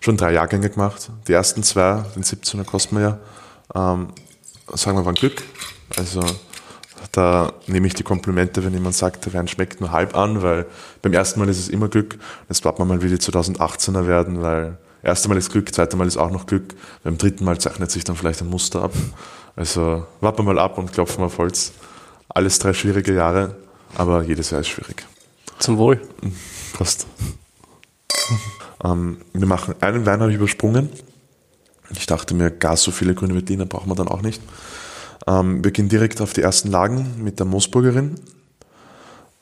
schon 0.00 0.16
drei 0.16 0.32
Jahrgänge 0.32 0.70
gemacht. 0.70 1.10
Die 1.26 1.32
ersten 1.32 1.62
zwei, 1.62 2.04
den 2.14 2.22
17er 2.22 2.64
kosten 2.64 2.96
wir 2.96 3.02
ja, 3.02 3.18
ähm, 3.74 4.08
sagen 4.74 4.96
wir, 4.96 5.04
waren 5.04 5.14
Glück. 5.14 5.42
Also 5.96 6.20
da 7.12 7.52
nehme 7.66 7.86
ich 7.86 7.94
die 7.94 8.02
Komplimente, 8.02 8.64
wenn 8.64 8.72
jemand 8.72 8.94
sagt, 8.94 9.26
der 9.26 9.34
Wein 9.34 9.48
schmeckt 9.48 9.80
nur 9.80 9.92
halb 9.92 10.16
an, 10.16 10.42
weil 10.42 10.66
beim 11.02 11.12
ersten 11.12 11.40
Mal 11.40 11.48
ist 11.48 11.58
es 11.58 11.68
immer 11.68 11.88
Glück. 11.88 12.18
Jetzt 12.48 12.64
warten 12.64 12.80
wir 12.80 12.84
mal, 12.84 13.02
wie 13.02 13.08
die 13.08 13.16
2018er 13.16 14.06
werden, 14.06 14.42
weil 14.42 14.78
erste 15.02 15.28
Mal 15.28 15.38
ist 15.38 15.50
Glück, 15.50 15.74
zweite 15.74 15.96
Mal 15.96 16.06
ist 16.06 16.16
auch 16.16 16.30
noch 16.30 16.46
Glück. 16.46 16.74
Beim 17.04 17.18
dritten 17.18 17.44
Mal 17.44 17.58
zeichnet 17.58 17.90
sich 17.90 18.04
dann 18.04 18.16
vielleicht 18.16 18.42
ein 18.42 18.48
Muster 18.48 18.82
ab. 18.82 18.92
Also 19.56 20.06
warten 20.20 20.38
wir 20.38 20.54
mal 20.54 20.58
ab 20.58 20.78
und 20.78 20.92
klopfen 20.92 21.24
auf 21.24 21.38
Holz. 21.38 21.72
Alles 22.28 22.58
drei 22.58 22.72
schwierige 22.72 23.14
Jahre, 23.14 23.56
aber 23.96 24.22
jedes 24.22 24.50
Jahr 24.50 24.60
ist 24.60 24.68
schwierig. 24.68 25.04
Zum 25.58 25.78
Wohl. 25.78 26.00
Fast. 26.74 27.06
ähm, 28.84 29.18
wir 29.32 29.46
machen 29.46 29.74
einen 29.80 30.06
Wein 30.06 30.20
habe 30.20 30.30
ich 30.30 30.36
übersprungen. 30.36 30.90
Ich 31.90 32.06
dachte 32.06 32.34
mir, 32.34 32.50
gar 32.50 32.76
so 32.76 32.90
viele 32.90 33.14
grüne 33.14 33.34
Veltliner 33.34 33.66
brauchen 33.66 33.88
wir 33.88 33.94
dann 33.94 34.08
auch 34.08 34.22
nicht. 34.22 34.42
Ähm, 35.26 35.64
wir 35.64 35.70
gehen 35.70 35.88
direkt 35.88 36.20
auf 36.20 36.32
die 36.32 36.42
ersten 36.42 36.70
Lagen 36.70 37.22
mit 37.22 37.38
der 37.38 37.46
Moosburgerin. 37.46 38.14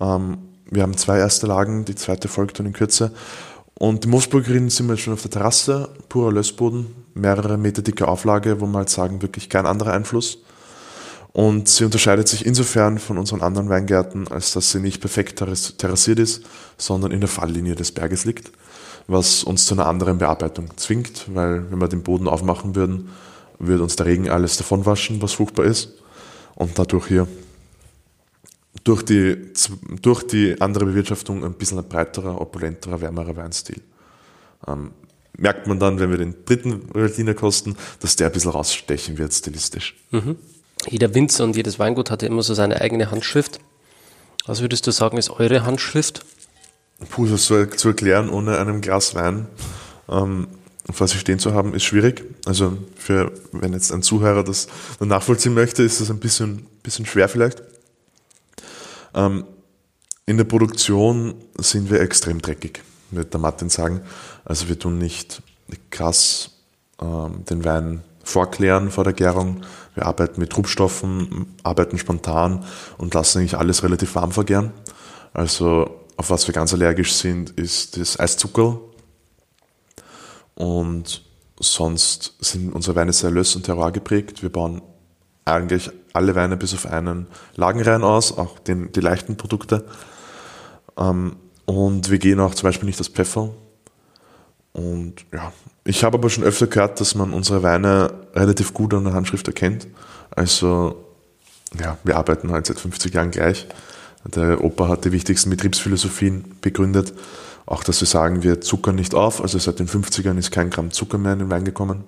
Ähm, 0.00 0.38
wir 0.70 0.82
haben 0.82 0.96
zwei 0.96 1.18
erste 1.18 1.46
Lagen, 1.46 1.84
die 1.84 1.94
zweite 1.94 2.28
folgt 2.28 2.58
dann 2.58 2.66
in 2.66 2.72
Kürze. 2.72 3.12
Und 3.78 4.04
die 4.04 4.08
Moosburgerin 4.08 4.70
sind 4.70 4.86
wir 4.86 4.94
jetzt 4.94 5.02
schon 5.02 5.12
auf 5.12 5.22
der 5.22 5.30
Terrasse, 5.30 5.90
purer 6.08 6.32
Lössboden, 6.32 6.86
mehrere 7.14 7.58
Meter 7.58 7.82
dicke 7.82 8.08
Auflage, 8.08 8.60
wo 8.60 8.66
wir 8.66 8.78
halt 8.78 8.90
sagen, 8.90 9.20
wirklich 9.22 9.50
kein 9.50 9.66
anderer 9.66 9.92
Einfluss. 9.92 10.38
Und 11.32 11.68
sie 11.68 11.84
unterscheidet 11.84 12.26
sich 12.28 12.46
insofern 12.46 12.98
von 12.98 13.18
unseren 13.18 13.42
anderen 13.42 13.68
Weingärten, 13.68 14.26
als 14.28 14.52
dass 14.52 14.70
sie 14.70 14.80
nicht 14.80 15.02
perfekt 15.02 15.38
terras- 15.38 15.76
terrassiert 15.76 16.18
ist, 16.18 16.44
sondern 16.78 17.12
in 17.12 17.20
der 17.20 17.28
Falllinie 17.28 17.74
des 17.74 17.92
Berges 17.92 18.24
liegt, 18.24 18.50
was 19.06 19.44
uns 19.44 19.66
zu 19.66 19.74
einer 19.74 19.86
anderen 19.86 20.16
Bearbeitung 20.16 20.70
zwingt, 20.76 21.26
weil 21.34 21.70
wenn 21.70 21.78
wir 21.78 21.88
den 21.88 22.02
Boden 22.02 22.26
aufmachen 22.26 22.74
würden, 22.74 23.10
würde 23.58 23.82
uns 23.82 23.96
der 23.96 24.06
Regen 24.06 24.28
alles 24.28 24.56
davonwaschen, 24.56 25.22
was 25.22 25.34
fruchtbar 25.34 25.66
ist. 25.66 25.92
Und 26.54 26.78
dadurch 26.78 27.06
hier 27.06 27.28
durch 28.84 29.02
die, 29.02 29.52
durch 30.00 30.22
die 30.26 30.60
andere 30.60 30.86
Bewirtschaftung 30.86 31.44
ein 31.44 31.54
bisschen 31.54 31.78
ein 31.78 31.88
breiterer, 31.88 32.40
opulenterer, 32.40 33.00
wärmerer 33.00 33.36
Weinstil. 33.36 33.80
Ähm, 34.66 34.92
merkt 35.36 35.66
man 35.66 35.78
dann, 35.78 35.98
wenn 35.98 36.10
wir 36.10 36.18
den 36.18 36.34
dritten 36.44 36.94
Veltliner 36.94 37.34
kosten, 37.34 37.76
dass 38.00 38.16
der 38.16 38.28
ein 38.28 38.32
bisschen 38.32 38.52
rausstechen 38.52 39.18
wird 39.18 39.32
stilistisch. 39.32 39.96
Jeder 40.88 41.14
Winzer 41.14 41.44
und 41.44 41.56
jedes 41.56 41.78
Weingut 41.78 42.10
hat 42.10 42.22
ja 42.22 42.28
immer 42.28 42.42
so 42.42 42.54
seine 42.54 42.80
eigene 42.80 43.10
Handschrift. 43.10 43.60
Was 44.46 44.60
würdest 44.60 44.86
du 44.86 44.92
sagen, 44.92 45.16
ist 45.16 45.30
eure 45.30 45.64
Handschrift? 45.64 46.24
Puh, 47.10 47.26
das 47.26 47.46
so 47.46 47.66
zu 47.66 47.88
erklären 47.88 48.30
ohne 48.30 48.58
einem 48.58 48.80
Glas 48.80 49.14
Wein, 49.14 49.48
ähm, 50.08 50.46
vor 50.90 51.08
sich 51.08 51.20
stehen 51.20 51.38
zu 51.38 51.54
haben, 51.54 51.74
ist 51.74 51.84
schwierig. 51.84 52.24
Also 52.44 52.78
für, 52.96 53.32
wenn 53.52 53.72
jetzt 53.72 53.92
ein 53.92 54.02
Zuhörer 54.02 54.44
das 54.44 54.68
nachvollziehen 55.00 55.54
möchte, 55.54 55.82
ist 55.82 56.00
das 56.00 56.10
ein 56.10 56.20
bisschen, 56.20 56.66
bisschen 56.82 57.06
schwer 57.06 57.28
vielleicht. 57.28 57.62
Ähm, 59.14 59.44
in 60.26 60.36
der 60.36 60.44
Produktion 60.44 61.34
sind 61.58 61.90
wir 61.90 62.00
extrem 62.00 62.40
dreckig, 62.40 62.82
wird 63.10 63.32
der 63.32 63.40
Martin 63.40 63.68
sagen. 63.68 64.00
Also 64.44 64.68
wir 64.68 64.78
tun 64.78 64.98
nicht 64.98 65.42
krass 65.90 66.50
ähm, 67.00 67.44
den 67.48 67.64
Wein 67.64 68.02
vorklären 68.24 68.90
vor 68.90 69.04
der 69.04 69.12
Gärung. 69.12 69.62
Wir 69.94 70.06
arbeiten 70.06 70.40
mit 70.40 70.50
Trubstoffen, 70.50 71.54
arbeiten 71.62 71.98
spontan 71.98 72.64
und 72.98 73.14
lassen 73.14 73.38
eigentlich 73.38 73.56
alles 73.56 73.82
relativ 73.82 74.14
warm 74.14 74.32
vergären. 74.32 74.72
Also 75.32 76.00
auf 76.16 76.30
was 76.30 76.46
wir 76.46 76.54
ganz 76.54 76.72
allergisch 76.72 77.14
sind, 77.14 77.50
ist 77.50 77.96
das 77.96 78.18
Eiszuckerl. 78.18 78.78
Und 80.56 81.22
sonst 81.60 82.34
sind 82.40 82.74
unsere 82.74 82.96
Weine 82.96 83.12
sehr 83.12 83.30
löss 83.30 83.54
und 83.54 83.64
terroir 83.64 83.92
geprägt. 83.92 84.42
Wir 84.42 84.50
bauen 84.50 84.82
eigentlich 85.44 85.90
alle 86.12 86.34
Weine 86.34 86.56
bis 86.56 86.74
auf 86.74 86.86
einen 86.86 87.28
lagenrein 87.54 88.02
aus, 88.02 88.36
auch 88.36 88.58
den, 88.58 88.90
die 88.92 89.00
leichten 89.00 89.36
Produkte. 89.36 89.84
Ähm, 90.96 91.36
und 91.66 92.10
wir 92.10 92.18
gehen 92.18 92.40
auch 92.40 92.54
zum 92.54 92.68
Beispiel 92.68 92.86
nicht 92.86 92.98
das 92.98 93.08
Pfeffer. 93.08 93.50
Und 94.72 95.24
ja, 95.32 95.52
ich 95.84 96.04
habe 96.04 96.18
aber 96.18 96.30
schon 96.30 96.44
öfter 96.44 96.66
gehört, 96.66 97.00
dass 97.00 97.14
man 97.14 97.32
unsere 97.32 97.62
Weine 97.62 98.12
relativ 98.34 98.74
gut 98.74 98.92
an 98.94 99.04
der 99.04 99.14
Handschrift 99.14 99.46
erkennt. 99.46 99.86
Also 100.30 101.04
ja, 101.80 101.98
wir 102.04 102.16
arbeiten 102.16 102.50
halt 102.50 102.66
seit 102.66 102.80
50 102.80 103.14
Jahren 103.14 103.30
gleich. 103.30 103.66
Der 104.24 104.62
Opa 104.64 104.88
hat 104.88 105.04
die 105.04 105.12
wichtigsten 105.12 105.50
Betriebsphilosophien 105.50 106.56
begründet. 106.60 107.12
Auch, 107.66 107.82
dass 107.82 108.00
wir 108.00 108.06
sagen, 108.06 108.44
wir 108.44 108.60
zuckern 108.60 108.94
nicht 108.94 109.14
auf. 109.14 109.40
Also 109.40 109.58
seit 109.58 109.80
den 109.80 109.88
50ern 109.88 110.38
ist 110.38 110.52
kein 110.52 110.70
Gramm 110.70 110.92
Zucker 110.92 111.18
mehr 111.18 111.32
in 111.32 111.40
den 111.40 111.50
Wein 111.50 111.64
gekommen. 111.64 112.04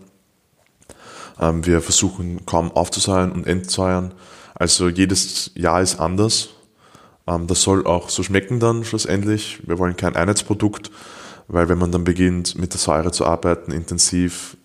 Ähm, 1.41 1.67
wir 1.67 1.81
versuchen 1.81 2.47
kaum 2.47 2.71
aufzusäuern 2.71 3.33
und 3.33 3.47
entsäuern. 3.47 4.15
Also 4.55 4.89
jedes 4.89 5.51
Jahr 5.55 5.83
ist 5.83 5.99
anders. 5.99 6.51
Ähm, 7.27 7.49
das 7.49 7.63
soll 7.63 7.87
auch 7.87 8.09
so 8.09 8.23
schmecken 8.23 8.61
dann 8.61 8.85
schlussendlich. 8.85 9.61
Wir 9.67 9.79
wollen 9.79 9.97
kein 9.97 10.15
Einheitsprodukt, 10.15 10.93
weil 11.49 11.69
wenn 11.69 11.79
man 11.79 11.91
dann 11.91 12.05
beginnt 12.05 12.57
mit 12.57 12.73
der 12.73 12.81
Säure 12.81 13.11
zu 13.11 13.27
arbeiten, 13.27 13.73
intensiv 13.73 14.57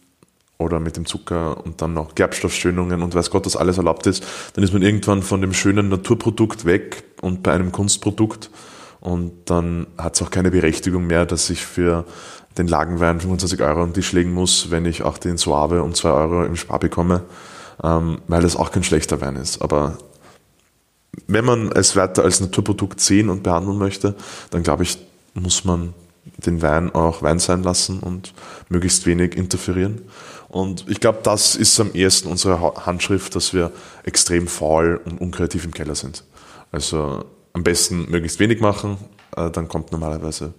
oder 0.60 0.80
mit 0.80 0.96
dem 0.96 1.08
Zucker 1.08 1.66
und 1.66 1.82
dann 1.82 1.94
noch 1.94 2.14
Gerbstoffschönungen 2.14 3.02
und 3.02 3.16
weiß 3.16 3.32
Gott, 3.32 3.48
dass 3.48 3.56
alles 3.56 3.78
erlaubt 3.78 4.06
ist, 4.06 4.24
dann 4.54 4.64
ist 4.64 4.74
man 4.74 4.84
irgendwann 4.84 5.24
von 5.24 5.42
dem 5.42 5.54
schönen 5.54 5.90
Naturprodukt 5.90 6.66
weg 6.66 7.04
und 7.22 7.42
bei 7.42 7.52
einem 7.52 7.72
Kunstprodukt 7.72 8.52
Und 9.04 9.50
dann 9.50 9.88
hat 9.98 10.16
es 10.16 10.22
auch 10.22 10.32
keine 10.32 10.50
Berechtigung 10.50 11.08
mehr, 11.08 11.26
dass 11.26 11.50
ich 11.50 11.66
für 11.66 12.06
den 12.58 12.70
Lagenwein 12.70 13.20
25 13.20 13.62
Euro 13.62 13.84
am 13.84 13.94
Tisch 13.94 14.14
legen 14.14 14.34
muss, 14.34 14.72
wenn 14.72 14.86
ich 14.86 15.04
auch 15.04 15.18
den 15.18 15.36
Suave 15.36 15.84
um 15.84 15.94
2 15.94 16.10
Euro 16.10 16.46
im 16.46 16.56
Spar 16.56 16.80
bekomme, 16.80 17.24
ähm, 17.84 18.20
weil 18.30 18.42
das 18.42 18.56
auch 18.56 18.72
kein 18.72 18.86
schlechter 18.86 19.20
Wein 19.20 19.36
ist. 19.36 19.62
Aber 19.62 19.98
wenn 21.28 21.44
man 21.44 21.70
es 21.74 21.98
weiter 21.98 22.24
als 22.24 22.40
Naturprodukt 22.40 23.02
sehen 23.02 23.30
und 23.30 23.44
behandeln 23.44 23.78
möchte, 23.78 24.16
dann 24.52 24.64
glaube 24.64 24.84
ich, 24.84 24.98
muss 25.34 25.66
man 25.66 25.94
den 26.38 26.62
Wein 26.62 26.96
auch 26.96 27.22
Wein 27.22 27.40
sein 27.40 27.62
lassen 27.62 28.00
und 28.00 28.34
möglichst 28.70 29.06
wenig 29.06 29.36
interferieren. 29.36 30.02
Und 30.48 30.86
ich 30.88 31.02
glaube, 31.02 31.20
das 31.24 31.58
ist 31.58 31.78
am 31.82 31.92
ehesten 31.94 32.30
unsere 32.30 32.86
Handschrift, 32.86 33.36
dass 33.36 33.54
wir 33.54 33.74
extrem 34.04 34.48
faul 34.48 35.02
und 35.04 35.20
unkreativ 35.20 35.66
im 35.66 35.74
Keller 35.74 35.96
sind. 35.96 36.24
Also 36.72 37.26
am 37.54 37.64
besten 37.64 38.10
möglichst 38.10 38.40
wenig 38.40 38.60
machen, 38.60 38.98
äh, 39.36 39.50
dann 39.50 39.68
kommt 39.68 39.92
normalerweise 39.92 40.54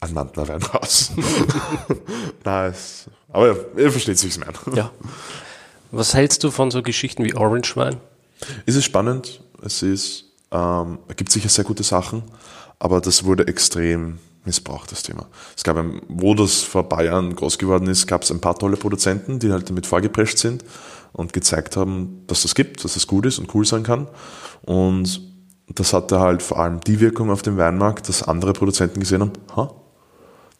ein 0.00 0.12
Mantlerwein 0.12 0.62
raus. 0.62 1.12
nice. 2.44 3.06
Aber 3.32 3.56
ihr 3.76 3.90
versteht 3.90 4.18
sich 4.18 4.38
mehr. 4.38 4.52
Ja. 4.74 4.90
Was 5.90 6.14
hältst 6.14 6.42
du 6.44 6.50
von 6.50 6.70
so 6.70 6.82
Geschichten 6.82 7.24
wie 7.24 7.34
Orange 7.34 7.76
Wein? 7.76 7.96
Es 8.66 8.74
ist 8.74 8.84
spannend. 8.84 9.40
Es 9.62 9.82
ist, 9.82 10.24
ähm, 10.50 10.98
gibt 11.16 11.30
sicher 11.30 11.48
sehr 11.48 11.64
gute 11.64 11.82
Sachen, 11.82 12.22
aber 12.78 13.00
das 13.00 13.24
wurde 13.24 13.46
extrem 13.46 14.18
missbraucht, 14.44 14.92
das 14.92 15.02
Thema. 15.02 15.26
Es 15.56 15.64
gab, 15.64 15.76
ein, 15.76 16.02
wo 16.08 16.34
das 16.34 16.62
vor 16.62 16.88
paar 16.88 17.04
Jahren 17.04 17.34
groß 17.34 17.58
geworden 17.58 17.88
ist, 17.88 18.06
gab 18.06 18.22
es 18.22 18.30
ein 18.30 18.40
paar 18.40 18.58
tolle 18.58 18.76
Produzenten, 18.76 19.38
die 19.38 19.50
halt 19.50 19.70
damit 19.70 19.86
vorgeprescht 19.86 20.36
sind 20.36 20.64
und 21.12 21.32
gezeigt 21.32 21.76
haben, 21.76 22.24
dass 22.26 22.42
das 22.42 22.54
gibt, 22.54 22.84
dass 22.84 22.94
das 22.94 23.06
gut 23.06 23.24
ist 23.24 23.38
und 23.38 23.54
cool 23.54 23.64
sein 23.64 23.84
kann. 23.84 24.08
Und 24.62 25.33
das 25.68 25.92
hatte 25.92 26.20
halt 26.20 26.42
vor 26.42 26.58
allem 26.58 26.80
die 26.80 27.00
Wirkung 27.00 27.30
auf 27.30 27.42
dem 27.42 27.56
Weinmarkt, 27.56 28.08
dass 28.08 28.22
andere 28.22 28.52
Produzenten 28.52 29.00
gesehen 29.00 29.22
haben, 29.22 29.32
ha, 29.56 29.70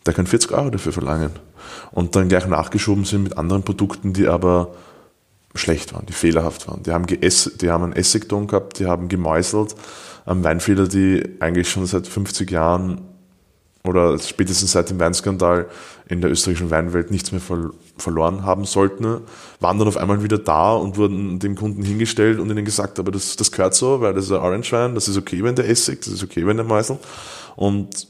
der 0.06 0.14
kann 0.14 0.26
40 0.26 0.52
Euro 0.52 0.70
dafür 0.70 0.92
verlangen. 0.92 1.30
Und 1.90 2.14
dann 2.16 2.28
gleich 2.28 2.46
nachgeschoben 2.46 3.04
sind 3.04 3.22
mit 3.22 3.38
anderen 3.38 3.62
Produkten, 3.62 4.12
die 4.12 4.28
aber 4.28 4.74
schlecht 5.54 5.94
waren, 5.94 6.06
die 6.06 6.12
fehlerhaft 6.12 6.68
waren. 6.68 6.82
Die 6.82 6.92
haben, 6.92 7.06
geess 7.06 7.52
die 7.60 7.70
haben 7.70 7.84
einen 7.84 7.92
Essigton 7.92 8.46
gehabt, 8.46 8.78
die 8.78 8.86
haben 8.86 9.08
gemäuselt, 9.08 9.74
ähm, 10.26 10.42
Weinfehler, 10.42 10.88
die 10.88 11.36
eigentlich 11.40 11.70
schon 11.70 11.86
seit 11.86 12.06
50 12.06 12.50
Jahren 12.50 13.00
oder 13.86 14.18
spätestens 14.18 14.72
seit 14.72 14.90
dem 14.90 14.98
Weinskandal 14.98 15.68
in 16.08 16.20
der 16.20 16.30
österreichischen 16.30 16.70
Weinwelt 16.70 17.10
nichts 17.10 17.32
mehr 17.32 17.40
ver 17.40 17.70
verloren 17.96 18.42
haben 18.42 18.64
sollten, 18.64 19.20
waren 19.60 19.78
dann 19.78 19.86
auf 19.86 19.96
einmal 19.96 20.24
wieder 20.24 20.38
da 20.38 20.72
und 20.72 20.96
wurden 20.96 21.38
dem 21.38 21.54
Kunden 21.54 21.84
hingestellt 21.84 22.40
und 22.40 22.50
ihnen 22.50 22.64
gesagt, 22.64 22.98
aber 22.98 23.12
das, 23.12 23.36
das 23.36 23.52
gehört 23.52 23.76
so, 23.76 24.00
weil 24.00 24.14
das 24.14 24.24
ist 24.24 24.32
ein 24.32 24.38
Orange 24.38 24.72
Wein, 24.72 24.96
das 24.96 25.06
ist 25.06 25.16
okay, 25.16 25.44
wenn 25.44 25.54
der 25.54 25.68
Essig, 25.68 26.00
das 26.00 26.14
ist 26.14 26.24
okay, 26.24 26.44
wenn 26.44 26.56
der 26.56 26.66
Mäusel. 26.66 26.98
Und 27.54 28.08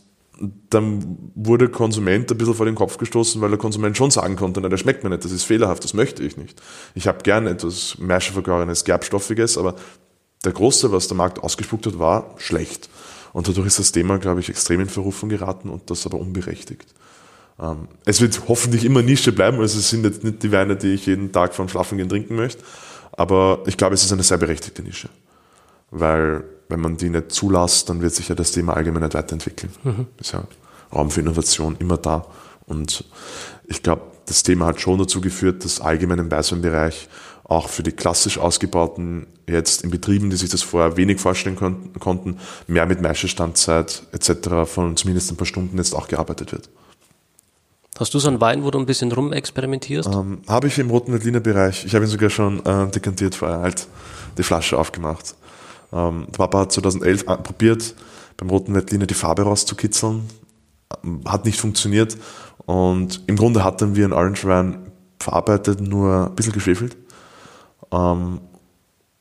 dann 0.70 1.18
wurde 1.34 1.68
Konsument 1.68 2.30
ein 2.30 2.38
bisschen 2.38 2.54
vor 2.54 2.64
den 2.64 2.74
Kopf 2.74 2.96
gestoßen, 2.96 3.42
weil 3.42 3.50
der 3.50 3.58
Konsument 3.58 3.94
schon 3.94 4.10
sagen 4.10 4.36
konnte, 4.36 4.62
na, 4.62 4.70
der 4.70 4.78
schmeckt 4.78 5.04
mir 5.04 5.10
nicht, 5.10 5.24
das 5.24 5.32
ist 5.32 5.44
fehlerhaft, 5.44 5.84
das 5.84 5.92
möchte 5.92 6.22
ich 6.22 6.38
nicht. 6.38 6.62
Ich 6.94 7.06
habe 7.06 7.18
gern 7.22 7.46
etwas 7.46 7.98
Märschenvergorenes, 7.98 8.84
Gerbstoffiges, 8.84 9.58
aber 9.58 9.74
der 10.44 10.52
Große, 10.52 10.92
was 10.92 11.08
der 11.08 11.16
Markt 11.18 11.40
ausgespuckt 11.40 11.86
hat, 11.86 11.98
war 11.98 12.34
schlecht. 12.38 12.88
Und 13.34 13.48
dadurch 13.48 13.66
ist 13.66 13.80
das 13.80 13.92
Thema, 13.92 14.18
glaube 14.18 14.40
ich, 14.40 14.48
extrem 14.48 14.80
in 14.80 14.88
Verrufung 14.88 15.28
geraten 15.28 15.68
und 15.68 15.90
das 15.90 16.06
aber 16.06 16.18
unberechtigt. 16.18 16.94
Ähm, 17.60 17.88
es 18.06 18.20
wird 18.20 18.42
hoffentlich 18.48 18.84
immer 18.84 19.02
Nische 19.02 19.32
bleiben, 19.32 19.58
also 19.58 19.78
es 19.78 19.90
sind 19.90 20.04
jetzt 20.04 20.24
nicht 20.24 20.42
die 20.42 20.52
Weine, 20.52 20.76
die 20.76 20.94
ich 20.94 21.06
jeden 21.06 21.32
Tag 21.32 21.52
vorm 21.52 21.68
Schlafengehen 21.68 22.08
trinken 22.08 22.36
möchte, 22.36 22.62
aber 23.12 23.62
ich 23.66 23.76
glaube, 23.76 23.94
es 23.94 24.04
ist 24.04 24.12
eine 24.12 24.22
sehr 24.22 24.38
berechtigte 24.38 24.82
Nische. 24.82 25.08
Weil 25.90 26.44
wenn 26.68 26.80
man 26.80 26.96
die 26.96 27.10
nicht 27.10 27.32
zulässt, 27.32 27.88
dann 27.88 28.00
wird 28.00 28.14
sich 28.14 28.28
ja 28.28 28.36
das 28.36 28.52
Thema 28.52 28.74
allgemein 28.74 29.02
nicht 29.02 29.14
weiterentwickeln. 29.14 29.72
Mhm. 29.82 30.06
Ist 30.18 30.32
ja 30.32 30.44
Raum 30.92 31.10
für 31.10 31.20
Innovation 31.20 31.76
immer 31.80 31.98
da. 31.98 32.26
Und 32.66 33.04
ich 33.66 33.82
glaube, 33.82 34.02
das 34.26 34.42
Thema 34.42 34.66
hat 34.66 34.80
schon 34.80 34.98
dazu 34.98 35.20
geführt, 35.20 35.64
dass 35.64 35.80
allgemein 35.80 36.20
im 36.20 36.30
Weißweinbereich 36.30 37.08
auch 37.44 37.68
für 37.68 37.82
die 37.82 37.92
klassisch 37.92 38.38
ausgebauten, 38.38 39.26
jetzt 39.46 39.84
in 39.84 39.90
Betrieben, 39.90 40.30
die 40.30 40.36
sich 40.36 40.48
das 40.48 40.62
vorher 40.62 40.96
wenig 40.96 41.20
vorstellen 41.20 41.56
kon 41.56 41.92
konnten, 42.00 42.38
mehr 42.66 42.86
mit 42.86 43.02
Maischestandzeit 43.02 44.02
etc. 44.12 44.64
von 44.66 44.96
zumindest 44.96 45.30
ein 45.30 45.36
paar 45.36 45.46
Stunden 45.46 45.76
jetzt 45.76 45.94
auch 45.94 46.08
gearbeitet 46.08 46.52
wird. 46.52 46.70
Hast 47.98 48.12
du 48.12 48.18
so 48.18 48.26
einen 48.28 48.40
Wein, 48.40 48.64
wo 48.64 48.70
du 48.70 48.78
ein 48.78 48.86
bisschen 48.86 49.12
rumexperimentierst? 49.12 50.08
Ähm, 50.12 50.40
habe 50.48 50.66
ich 50.66 50.78
im 50.78 50.90
roten 50.90 51.12
Veltliner 51.12 51.40
Bereich. 51.40 51.84
Ich 51.84 51.94
habe 51.94 52.04
ihn 52.04 52.10
sogar 52.10 52.28
schon 52.28 52.64
äh, 52.66 52.88
dekantiert 52.88 53.36
vorher, 53.36 53.60
halt 53.60 53.86
die 54.36 54.42
Flasche 54.42 54.78
aufgemacht. 54.78 55.36
Ähm, 55.92 56.26
der 56.26 56.38
Papa 56.38 56.60
hat 56.60 56.72
2011 56.72 57.24
probiert, 57.24 57.94
beim 58.36 58.50
roten 58.50 58.74
Veltliner 58.74 59.06
die 59.06 59.14
Farbe 59.14 59.42
rauszukitzeln. 59.42 60.22
Ähm, 61.04 61.20
hat 61.24 61.44
nicht 61.44 61.60
funktioniert. 61.60 62.16
Und 62.66 63.22
im 63.28 63.36
Grunde 63.36 63.62
hatten 63.62 63.94
wir 63.94 64.04
einen 64.04 64.12
Orange 64.12 64.44
Wein 64.44 64.90
verarbeitet, 65.20 65.80
nur 65.80 66.26
ein 66.26 66.34
bisschen 66.34 66.52
geschwefelt. 66.52 66.96
Ähm, 67.94 68.40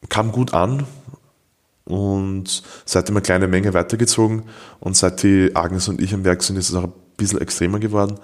kam 0.10 0.32
gut 0.32 0.54
an 0.54 0.86
und 1.86 2.64
seitdem 2.86 3.16
eine 3.16 3.22
kleine 3.22 3.48
Menge 3.48 3.74
weitergezogen 3.74 4.44
und 4.80 4.98
seit 4.98 5.24
die 5.24 5.52
Agnes 5.56 5.88
und 5.88 6.02
ich 6.02 6.14
am 6.14 6.24
Werk 6.26 6.44
sind, 6.44 6.58
ist 6.58 6.70
es 6.70 6.76
auch 6.76 6.86
ein 6.86 6.94
bisschen 7.18 7.40
extremer 7.40 7.80
geworden. 7.80 8.20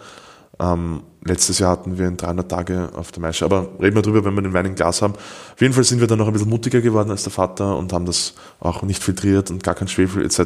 Ähm, 0.60 1.04
letztes 1.24 1.60
Jahr 1.60 1.72
hatten 1.72 1.98
wir 1.98 2.08
in 2.08 2.18
300 2.18 2.50
Tage 2.50 2.90
auf 2.94 3.12
der 3.12 3.22
Maische, 3.22 3.46
aber 3.46 3.70
reden 3.80 3.96
wir 3.96 4.02
drüber, 4.02 4.26
wenn 4.26 4.34
wir 4.34 4.42
den 4.42 4.54
Wein 4.54 4.66
im 4.66 4.76
Glas 4.76 5.02
haben. 5.02 5.14
Auf 5.14 5.62
jeden 5.62 5.74
Fall 5.74 5.84
sind 5.84 6.00
wir 6.00 6.08
dann 6.08 6.20
noch 6.20 6.28
ein 6.28 6.34
bisschen 6.34 6.50
mutiger 6.50 6.82
geworden 6.82 7.12
als 7.12 7.24
der 7.24 7.32
Vater 7.32 7.78
und 7.78 7.94
haben 7.94 8.06
das 8.06 8.34
auch 8.60 8.82
nicht 8.82 9.02
filtriert 9.02 9.52
und 9.52 9.64
gar 9.64 9.76
kein 9.76 9.88
Schwefel 9.88 10.26
etc. 10.26 10.40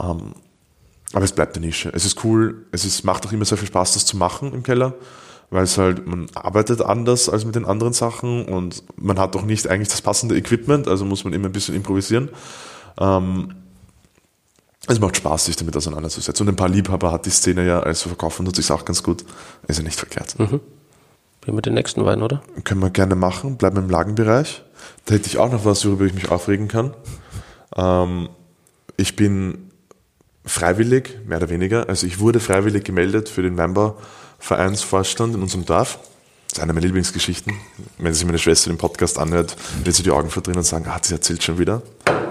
Ähm, 0.00 0.34
aber 1.12 1.24
es 1.24 1.32
bleibt 1.32 1.56
eine 1.56 1.66
Nische. 1.66 1.90
Es 1.92 2.04
ist 2.04 2.24
cool, 2.24 2.66
es 2.70 2.84
ist, 2.84 3.04
macht 3.04 3.26
auch 3.26 3.32
immer 3.32 3.44
sehr 3.44 3.58
viel 3.58 3.66
Spaß, 3.66 3.94
das 3.94 4.06
zu 4.06 4.16
machen 4.16 4.52
im 4.52 4.62
Keller 4.62 4.94
weil 5.50 5.64
es 5.64 5.76
halt, 5.78 6.06
man 6.06 6.28
arbeitet 6.34 6.80
anders 6.80 7.28
als 7.28 7.44
mit 7.44 7.56
den 7.56 7.64
anderen 7.64 7.92
Sachen 7.92 8.44
und 8.46 8.84
man 8.96 9.18
hat 9.18 9.34
auch 9.36 9.42
nicht 9.42 9.66
eigentlich 9.68 9.88
das 9.88 10.00
passende 10.00 10.36
Equipment, 10.36 10.88
also 10.88 11.04
muss 11.04 11.24
man 11.24 11.32
immer 11.32 11.48
ein 11.48 11.52
bisschen 11.52 11.74
improvisieren. 11.74 12.30
Ähm, 12.98 13.54
es 14.86 15.00
macht 15.00 15.16
Spaß, 15.16 15.44
sich 15.44 15.56
damit 15.56 15.76
auseinanderzusetzen. 15.76 16.46
Und 16.46 16.54
ein 16.54 16.56
paar 16.56 16.68
Liebhaber 16.68 17.12
hat 17.12 17.26
die 17.26 17.30
Szene 17.30 17.66
ja, 17.66 17.80
also 17.80 18.08
verkaufen 18.08 18.46
tut 18.46 18.56
sich 18.56 18.70
auch 18.70 18.84
ganz 18.84 19.02
gut. 19.02 19.24
Ist 19.66 19.78
ja 19.78 19.82
nicht 19.82 19.98
verkehrt. 19.98 20.38
Mhm. 20.38 20.60
Gehen 21.42 21.54
wir 21.54 21.62
den 21.62 21.74
nächsten 21.74 22.04
Wein, 22.04 22.22
oder? 22.22 22.42
Können 22.64 22.80
wir 22.80 22.90
gerne 22.90 23.14
machen, 23.14 23.56
bleiben 23.56 23.76
im 23.76 23.90
Lagenbereich. 23.90 24.62
Da 25.04 25.14
hätte 25.14 25.26
ich 25.26 25.38
auch 25.38 25.50
noch 25.50 25.64
was, 25.64 25.84
worüber 25.84 26.04
ich 26.04 26.14
mich 26.14 26.30
aufregen 26.30 26.68
kann. 26.68 26.94
Ähm, 27.76 28.28
ich 28.96 29.16
bin 29.16 29.70
freiwillig, 30.44 31.18
mehr 31.26 31.38
oder 31.38 31.50
weniger, 31.50 31.88
also 31.88 32.06
ich 32.06 32.18
wurde 32.18 32.40
freiwillig 32.40 32.84
gemeldet 32.84 33.28
für 33.28 33.42
den 33.42 33.56
Weinbau 33.58 33.96
Vereinsvorstand 34.40 35.34
in 35.34 35.42
unserem 35.42 35.64
Dorf. 35.64 35.98
Das 36.48 36.58
ist 36.58 36.62
eine 36.62 36.72
meiner 36.72 36.86
Lieblingsgeschichten. 36.86 37.54
Wenn 37.98 38.12
sich 38.12 38.24
meine 38.24 38.38
Schwester 38.38 38.70
den 38.70 38.78
Podcast 38.78 39.18
anhört, 39.18 39.56
wird 39.84 39.94
sie 39.94 40.02
die 40.02 40.10
Augen 40.10 40.30
verdrehen 40.30 40.56
und 40.56 40.64
sagen, 40.64 40.86
ah, 40.88 40.98
das 40.98 41.12
erzählt 41.12 41.44
schon 41.44 41.58
wieder. 41.58 41.82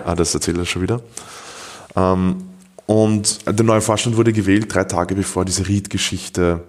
Ah, 0.03 0.15
das 0.15 0.33
erzählt 0.33 0.57
er 0.57 0.65
schon 0.65 0.81
wieder. 0.81 1.01
Ähm, 1.95 2.49
und 2.85 3.45
der 3.45 3.65
neue 3.65 3.81
Vorstand 3.81 4.17
wurde 4.17 4.33
gewählt, 4.33 4.73
drei 4.73 4.83
Tage 4.83 5.15
bevor 5.15 5.45
diese 5.45 5.67
Ried-Geschichte 5.67 6.63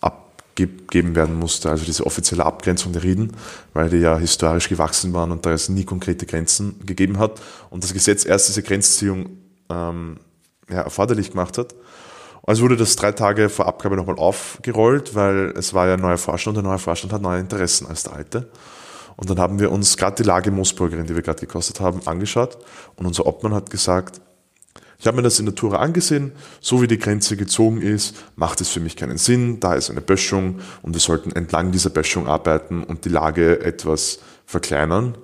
abgegeben 0.00 1.16
werden 1.16 1.34
musste, 1.34 1.68
also 1.68 1.84
diese 1.84 2.06
offizielle 2.06 2.46
Abgrenzung 2.46 2.92
der 2.92 3.02
Rieden, 3.02 3.32
weil 3.74 3.90
die 3.90 3.98
ja 3.98 4.16
historisch 4.16 4.68
gewachsen 4.68 5.12
waren 5.12 5.32
und 5.32 5.44
da 5.44 5.50
es 5.52 5.68
nie 5.68 5.84
konkrete 5.84 6.24
Grenzen 6.24 6.80
gegeben 6.86 7.18
hat 7.18 7.42
und 7.68 7.84
das 7.84 7.92
Gesetz 7.92 8.24
erst 8.24 8.48
diese 8.48 8.62
Grenzziehung 8.62 9.28
ähm, 9.68 10.18
ja, 10.70 10.82
erforderlich 10.82 11.32
gemacht 11.32 11.58
hat. 11.58 11.74
Also 12.46 12.62
wurde 12.62 12.76
das 12.76 12.94
drei 12.94 13.10
Tage 13.10 13.48
vor 13.48 13.66
Abgabe 13.66 13.96
nochmal 13.96 14.18
aufgerollt, 14.18 15.16
weil 15.16 15.52
es 15.56 15.74
war 15.74 15.88
ja 15.88 15.94
ein 15.94 16.00
neuer 16.00 16.16
Vorstand 16.16 16.56
und 16.56 16.62
der 16.62 16.70
neue 16.70 16.78
Vorstand 16.78 17.12
hat 17.12 17.20
neue 17.20 17.40
Interessen 17.40 17.88
als 17.88 18.04
der 18.04 18.12
alte. 18.12 18.48
Und 19.16 19.28
dann 19.28 19.40
haben 19.40 19.58
wir 19.58 19.72
uns 19.72 19.96
gerade 19.96 20.22
die 20.22 20.26
Lage 20.26 20.52
Moosburgerin, 20.52 21.06
die 21.06 21.16
wir 21.16 21.22
gerade 21.22 21.40
gekostet 21.40 21.80
haben, 21.80 22.06
angeschaut 22.06 22.58
und 22.94 23.06
unser 23.06 23.26
Obmann 23.26 23.52
hat 23.52 23.70
gesagt, 23.70 24.20
ich 24.98 25.06
habe 25.06 25.16
mir 25.16 25.22
das 25.22 25.38
in 25.40 25.46
der 25.46 25.54
Tour 25.54 25.78
angesehen, 25.78 26.32
so 26.60 26.80
wie 26.80 26.86
die 26.86 26.98
Grenze 26.98 27.36
gezogen 27.36 27.82
ist, 27.82 28.16
macht 28.36 28.60
es 28.60 28.68
für 28.68 28.80
mich 28.80 28.96
keinen 28.96 29.18
Sinn, 29.18 29.58
da 29.60 29.74
ist 29.74 29.90
eine 29.90 30.00
Böschung 30.00 30.60
und 30.82 30.94
wir 30.94 31.00
sollten 31.00 31.32
entlang 31.32 31.72
dieser 31.72 31.90
Böschung 31.90 32.28
arbeiten 32.28 32.84
und 32.84 33.04
die 33.04 33.10
Lage 33.10 33.60
etwas 33.60 34.20
verkleinern. 34.46 35.18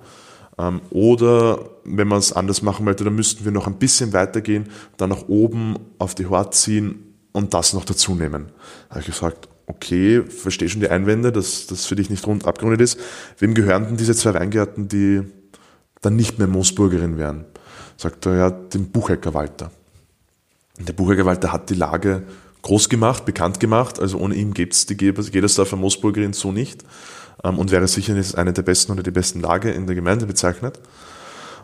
Ähm, 0.59 0.81
oder 0.91 1.69
wenn 1.85 2.07
man 2.07 2.19
es 2.19 2.33
anders 2.33 2.61
machen 2.61 2.85
möchte, 2.85 3.03
dann 3.03 3.15
müssten 3.15 3.45
wir 3.45 3.51
noch 3.51 3.65
ein 3.65 3.77
bisschen 3.77 4.13
weitergehen, 4.13 4.69
dann 4.97 5.09
nach 5.09 5.27
oben 5.27 5.77
auf 5.97 6.13
die 6.13 6.27
Hort 6.27 6.53
ziehen 6.53 7.12
und 7.33 7.53
das 7.53 7.73
noch 7.73 7.83
dazu 7.83 8.15
nehmen. 8.15 8.47
Da 8.87 8.95
habe 8.95 9.01
ich 9.01 9.07
gesagt, 9.07 9.49
okay, 9.67 10.23
verstehe 10.23 10.69
schon 10.69 10.81
die 10.81 10.89
Einwände, 10.89 11.31
dass 11.31 11.67
das 11.67 11.85
für 11.85 11.95
dich 11.95 12.09
nicht 12.09 12.25
rund 12.25 12.47
abgerundet 12.47 12.81
ist. 12.81 12.99
Wem 13.39 13.53
gehören 13.53 13.85
denn 13.85 13.97
diese 13.97 14.15
zwei 14.15 14.33
Weingärten, 14.33 14.87
die 14.87 15.23
dann 16.01 16.15
nicht 16.15 16.37
mehr 16.37 16.47
Moosburgerin 16.47 17.17
wären? 17.17 17.45
Sagt 17.97 18.25
er, 18.25 18.35
ja, 18.35 18.49
dem 18.49 18.89
Buchecker 18.89 19.33
Walter. 19.33 19.71
Und 20.79 20.87
der 20.87 20.93
Buchecker 20.93 21.25
Walter 21.25 21.51
hat 21.51 21.69
die 21.69 21.75
Lage 21.75 22.23
groß 22.61 22.89
gemacht, 22.89 23.25
bekannt 23.25 23.59
gemacht, 23.59 23.99
also 23.99 24.17
ohne 24.17 24.35
ihn 24.35 24.53
gibt 24.53 24.73
es 24.73 24.85
die 24.85 24.95
Gedersdorfer 24.95 25.75
Moosburgerin 25.75 26.33
so 26.33 26.51
nicht 26.51 26.83
ähm, 27.43 27.59
und 27.59 27.71
wäre 27.71 27.87
sicher 27.87 28.15
eine 28.35 28.53
der 28.53 28.61
besten 28.61 28.91
oder 28.93 29.03
die 29.03 29.11
besten 29.11 29.41
Lage 29.41 29.71
in 29.71 29.85
der 29.85 29.95
Gemeinde 29.95 30.25
bezeichnet. 30.25 30.79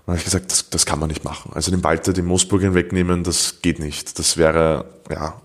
habe 0.06 0.18
ich 0.18 0.26
gesagt, 0.26 0.52
das, 0.52 0.70
das 0.70 0.86
kann 0.86 1.00
man 1.00 1.08
nicht 1.08 1.24
machen. 1.24 1.52
Also 1.54 1.72
den 1.72 1.82
Balter, 1.82 2.14
den 2.14 2.26
Moosburgern 2.26 2.74
wegnehmen, 2.74 3.24
das 3.24 3.62
geht 3.62 3.80
nicht. 3.80 4.20
Das 4.20 4.38
wäre, 4.38 4.86
ja, 5.10 5.42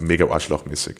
mega 0.00 0.26
arschlochmäßig. 0.26 0.96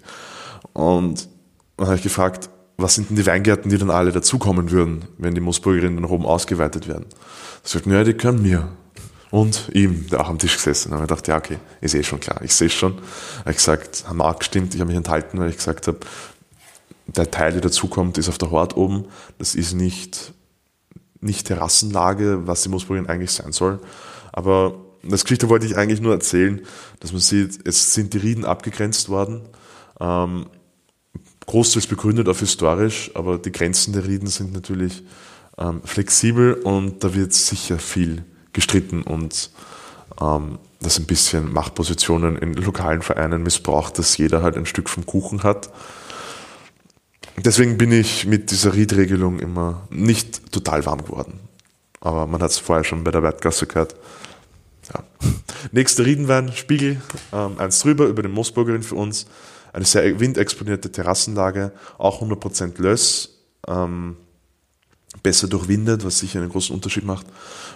Und 0.73 1.29
dann 1.77 1.87
habe 1.87 1.97
ich 1.97 2.03
gefragt, 2.03 2.49
was 2.79 2.95
sind 2.95 3.09
denn 3.09 3.17
die 3.17 3.27
Weingärten, 3.27 3.71
die 3.71 3.79
dann 3.79 3.91
alle 3.91 4.13
dazukommen 4.13 4.71
würden, 4.71 5.07
wenn 5.19 5.35
die 5.35 5.41
Moosburgerinnen 5.41 5.97
dann 5.97 6.11
oben 6.11 6.27
ausgeweitet 6.27 6.89
werden? 6.89 7.07
Da 7.63 7.69
sagt, 7.69 7.87
naja, 7.87 8.05
die 8.05 8.15
können 8.15 8.43
mir. 8.43 8.69
Und 9.31 9.71
ihm, 9.73 10.07
der 10.09 10.21
auch 10.21 10.29
am 10.29 10.39
Tisch 10.39 10.57
gesessen. 10.57 10.93
Habe 10.93 11.03
ich 11.03 11.09
gedacht, 11.09 11.29
ja, 11.29 11.37
okay, 11.37 11.59
ist 11.81 11.95
eh 11.95 12.03
schon 12.03 12.21
klar, 12.21 12.41
ich 12.43 12.55
sehe 12.55 12.71
schon. 12.71 12.95
Habe 13.41 13.51
ich 13.51 13.57
gesagt, 13.57 14.05
haben 14.07 14.21
auch 14.21 14.39
gestimmt, 14.39 14.75
ich 14.75 14.81
habe 14.81 14.89
mich 14.89 14.97
enthalten, 14.97 15.39
weil 15.39 15.51
ich 15.51 15.57
gesagt 15.57 15.89
habe, 15.89 15.99
der 17.07 17.31
Teil, 17.31 17.53
der 17.53 17.61
dazukommt, 17.61 18.19
ist 18.19 18.29
auf 18.29 18.39
der 18.39 18.51
Hort 18.51 18.77
oben. 18.77 19.07
Das 19.39 19.55
ist 19.55 19.75
nicht, 19.75 20.33
nicht 21.21 21.47
Terrassenlage, 21.47 22.47
was 22.47 22.63
die 22.63 22.69
Moosburgerin 22.69 23.09
eigentlich 23.09 23.33
sein 23.33 23.53
soll. 23.53 23.81
Aber 24.33 24.75
das 25.09 25.25
Geschichte 25.25 25.49
wollte 25.49 25.67
ich 25.67 25.77
eigentlich 25.77 26.01
nur 26.01 26.13
erzählen, 26.13 26.61
dass 27.01 27.13
man 27.13 27.21
sieht, 27.21 27.67
es 27.67 27.95
sind 27.95 28.15
die 28.15 28.19
Rieden 28.19 28.45
abgegrenzt 28.45 29.09
worden. 29.09 29.43
Ähm, 30.01 30.47
großteils 31.47 31.87
begründet 31.87 32.29
auf 32.29 32.41
historisch, 32.41 33.11
aber 33.15 33.39
die 33.39 33.53
Grenzen 33.53 33.93
der 33.93 34.07
Rieden 34.07 34.29
sind 34.29 34.53
natürlich 34.53 35.05
ähm, 35.59 35.81
flexibel 35.85 36.55
und 36.55 37.03
da 37.03 37.15
wird 37.15 37.33
sicher 37.33 37.79
viel 37.79 38.25
gestritten 38.53 39.03
und 39.03 39.51
ähm, 40.21 40.59
dass 40.81 40.99
ein 40.99 41.07
bisschen 41.07 41.53
Machtpositionen 41.53 42.37
in 42.37 42.55
lokalen 42.55 43.03
Vereinen 43.03 43.43
missbraucht, 43.43 43.99
dass 43.99 44.17
jeder 44.17 44.43
halt 44.43 44.57
ein 44.57 44.67
Stück 44.67 44.89
vom 44.89 45.07
Kuchen 45.07 45.43
hat. 45.43 45.71
Deswegen 47.39 47.77
bin 47.77 47.93
ich 47.93 48.27
mit 48.27 48.51
dieser 48.51 48.75
Riedregelung 48.75 49.41
immer 49.41 49.87
nicht 49.91 50.53
total 50.53 50.87
warm 50.87 51.05
geworden. 51.05 51.41
Aber 52.01 52.27
man 52.27 52.41
hat 52.41 52.51
es 52.51 52.59
vorher 52.59 52.85
schon 52.85 53.05
bei 53.05 53.11
der 53.11 53.23
Wertgasse 53.23 53.67
gehört. 53.67 53.97
Ja. 54.93 55.05
Nächster 55.73 56.05
Riedenwein, 56.05 56.53
Spiegel, 56.53 57.01
ähm, 57.33 57.59
eins 57.59 57.81
drüber 57.81 58.07
über 58.07 58.23
den 58.23 58.33
Moosburgerin 58.33 58.83
für 58.83 58.95
uns. 58.95 59.27
Eine 59.73 59.85
sehr 59.85 60.21
windexponierte 60.21 60.91
Terrassenlage, 60.91 61.73
auch 61.99 62.23
100% 62.23 62.81
Löss, 62.81 63.43
ähm, 63.69 64.17
besser 65.23 65.49
durchwindet, 65.49 66.05
was 66.05 66.19
sicher 66.19 66.41
einen 66.41 66.51
großen 66.51 66.75
Unterschied 66.75 67.05
macht. 67.05 67.27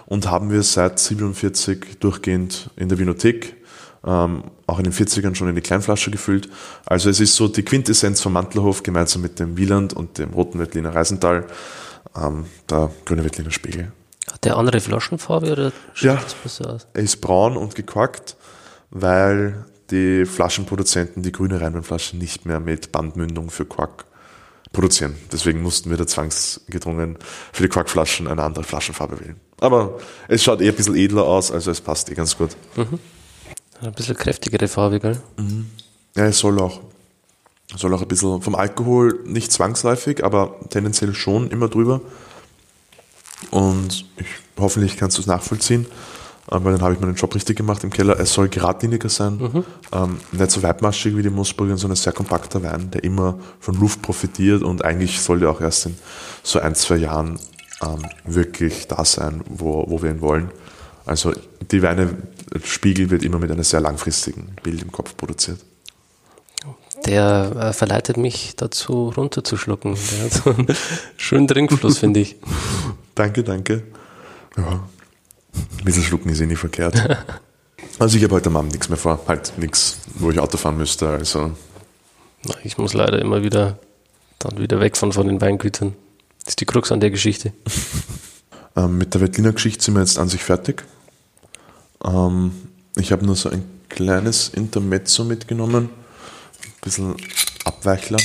Und 0.05 0.29
haben 0.29 0.51
wir 0.51 0.63
seit 0.63 0.99
47 0.99 1.99
durchgehend 1.99 2.69
in 2.75 2.89
der 2.89 2.97
Vinothek, 2.97 3.55
ähm, 4.03 4.43
auch 4.65 4.79
in 4.79 4.85
den 4.85 4.93
40ern 4.93 5.35
schon 5.35 5.49
in 5.49 5.55
die 5.55 5.61
Kleinflasche 5.61 6.11
gefüllt. 6.11 6.49
Also 6.85 7.09
es 7.09 7.19
ist 7.19 7.35
so 7.35 7.47
die 7.47 7.63
Quintessenz 7.63 8.21
vom 8.21 8.33
Mantlerhof 8.33 8.83
gemeinsam 8.83 9.21
mit 9.21 9.39
dem 9.39 9.57
Wieland 9.57 9.93
und 9.93 10.17
dem 10.17 10.31
Roten 10.31 10.59
Wettliner 10.59 10.95
Reisental, 10.95 11.45
ähm, 12.15 12.45
der 12.69 12.91
Grüne 13.05 13.23
Wettliner 13.23 13.51
Spiegel. 13.51 13.91
Hat 14.31 14.45
der 14.45 14.57
andere 14.57 14.79
Flaschenfarbe 14.79 15.51
oder 15.51 15.71
schaut 15.93 16.03
ja, 16.03 16.15
das 16.15 16.33
besser 16.35 16.73
aus? 16.73 16.87
Er 16.93 17.03
ist 17.03 17.21
braun 17.21 17.57
und 17.57 17.75
gekorkt, 17.75 18.35
weil 18.89 19.65
die 19.89 20.25
Flaschenproduzenten 20.25 21.23
die 21.23 21.31
grüne 21.31 21.59
Rheinweinflasche 21.59 22.17
nicht 22.17 22.45
mehr 22.45 22.59
mit 22.59 22.91
Bandmündung 22.91 23.49
für 23.49 23.65
Quark 23.65 24.05
produzieren. 24.71 25.15
Deswegen 25.31 25.61
mussten 25.61 25.89
wir 25.89 25.97
da 25.97 26.07
zwangsgedrungen 26.07 27.17
für 27.51 27.63
die 27.63 27.69
Quarkflaschen 27.69 28.27
eine 28.27 28.43
andere 28.43 28.63
Flaschenfarbe 28.63 29.19
wählen. 29.19 29.39
Aber 29.59 29.99
es 30.27 30.43
schaut 30.43 30.61
eher 30.61 30.71
ein 30.71 30.75
bisschen 30.75 30.95
edler 30.95 31.23
aus, 31.23 31.51
also 31.51 31.71
es 31.71 31.81
passt 31.81 32.09
eh 32.09 32.13
ganz 32.13 32.37
gut. 32.37 32.55
Mhm. 32.75 32.99
Ein 33.81 33.93
bisschen 33.93 34.15
kräftigere 34.15 34.67
Farbe, 34.67 34.99
gell? 34.99 35.21
Mhm. 35.37 35.69
Ja, 36.15 36.25
es 36.25 36.39
soll 36.39 36.59
auch, 36.59 36.81
soll 37.75 37.93
auch 37.93 38.01
ein 38.01 38.07
bisschen 38.07 38.41
vom 38.41 38.55
Alkohol 38.55 39.19
nicht 39.25 39.51
zwangsläufig, 39.51 40.23
aber 40.23 40.55
tendenziell 40.69 41.13
schon 41.13 41.49
immer 41.49 41.67
drüber. 41.67 42.01
Und 43.49 44.05
ich, 44.17 44.27
hoffentlich 44.59 44.97
kannst 44.97 45.17
du 45.17 45.21
es 45.21 45.27
nachvollziehen 45.27 45.87
weil 46.59 46.73
dann 46.73 46.81
habe 46.81 46.93
ich 46.93 46.99
meinen 46.99 47.15
Job 47.15 47.33
richtig 47.33 47.57
gemacht 47.57 47.83
im 47.83 47.89
Keller. 47.89 48.19
Es 48.19 48.33
soll 48.33 48.49
geradliniger 48.49 49.09
sein, 49.09 49.37
mhm. 49.37 49.63
ähm, 49.93 50.17
nicht 50.31 50.51
so 50.51 50.61
weitmaschig 50.61 51.15
wie 51.15 51.21
die 51.21 51.29
Moosburger, 51.29 51.77
sondern 51.77 51.95
sehr 51.95 52.13
kompakter 52.13 52.61
Wein, 52.61 52.91
der 52.91 53.03
immer 53.03 53.39
von 53.59 53.75
Luft 53.75 54.01
profitiert 54.01 54.61
und 54.61 54.83
eigentlich 54.83 55.21
soll 55.21 55.39
der 55.39 55.49
auch 55.49 55.61
erst 55.61 55.85
in 55.85 55.95
so 56.43 56.59
ein, 56.59 56.75
zwei 56.75 56.97
Jahren 56.97 57.39
ähm, 57.81 58.05
wirklich 58.25 58.87
da 58.87 59.05
sein, 59.05 59.41
wo, 59.47 59.85
wo 59.87 60.01
wir 60.01 60.11
ihn 60.11 60.21
wollen. 60.21 60.51
Also 61.05 61.33
die 61.71 61.81
Weine, 61.81 62.17
Spiegel 62.63 63.09
wird 63.09 63.23
immer 63.23 63.39
mit 63.39 63.49
einem 63.49 63.63
sehr 63.63 63.79
langfristigen 63.79 64.55
Bild 64.61 64.81
im 64.81 64.91
Kopf 64.91 65.15
produziert. 65.15 65.59
Der 67.05 67.55
äh, 67.55 67.73
verleitet 67.73 68.17
mich 68.17 68.55
dazu, 68.57 69.09
runterzuschlucken. 69.15 69.95
Der 69.95 70.25
hat 70.25 70.33
so 70.33 70.49
einen 70.51 70.67
schönen 71.17 71.47
Trinkfluss, 71.47 71.97
finde 71.97 72.19
ich. 72.19 72.35
Danke, 73.15 73.43
danke. 73.43 73.83
Ja, 74.57 74.87
ein 75.53 75.85
bisschen 75.85 76.03
schlucken 76.03 76.29
ist 76.29 76.41
eh 76.41 76.45
nicht 76.45 76.59
verkehrt. 76.59 76.95
Also 77.99 78.17
ich 78.17 78.23
habe 78.23 78.35
heute 78.35 78.49
am 78.49 78.57
Abend 78.57 78.71
nichts 78.71 78.89
mehr 78.89 78.97
vor. 78.97 79.19
Halt 79.27 79.53
nichts, 79.57 79.97
wo 80.15 80.31
ich 80.31 80.39
Auto 80.39 80.57
fahren 80.57 80.77
müsste. 80.77 81.09
Also. 81.09 81.51
Ich 82.63 82.77
muss 82.77 82.93
leider 82.93 83.19
immer 83.19 83.43
wieder 83.43 83.77
dann 84.39 84.57
wieder 84.57 84.79
weg 84.79 84.97
von, 84.97 85.11
von 85.11 85.27
den 85.27 85.39
Weingütern. 85.39 85.93
Das 86.39 86.53
ist 86.53 86.61
die 86.61 86.65
Krux 86.65 86.91
an 86.91 86.99
der 86.99 87.11
Geschichte. 87.11 87.53
ähm, 88.75 88.97
mit 88.97 89.13
der 89.13 89.21
Wettliner 89.21 89.51
Geschichte 89.51 89.83
sind 89.83 89.95
wir 89.95 90.01
jetzt 90.01 90.17
an 90.17 90.29
sich 90.29 90.43
fertig. 90.43 90.83
Ähm, 92.03 92.51
ich 92.95 93.11
habe 93.11 93.25
nur 93.25 93.35
so 93.35 93.49
ein 93.49 93.63
kleines 93.89 94.49
Intermezzo 94.49 95.23
mitgenommen. 95.23 95.89
Ein 96.63 96.73
bisschen 96.81 97.15
Abweichler. 97.65 98.19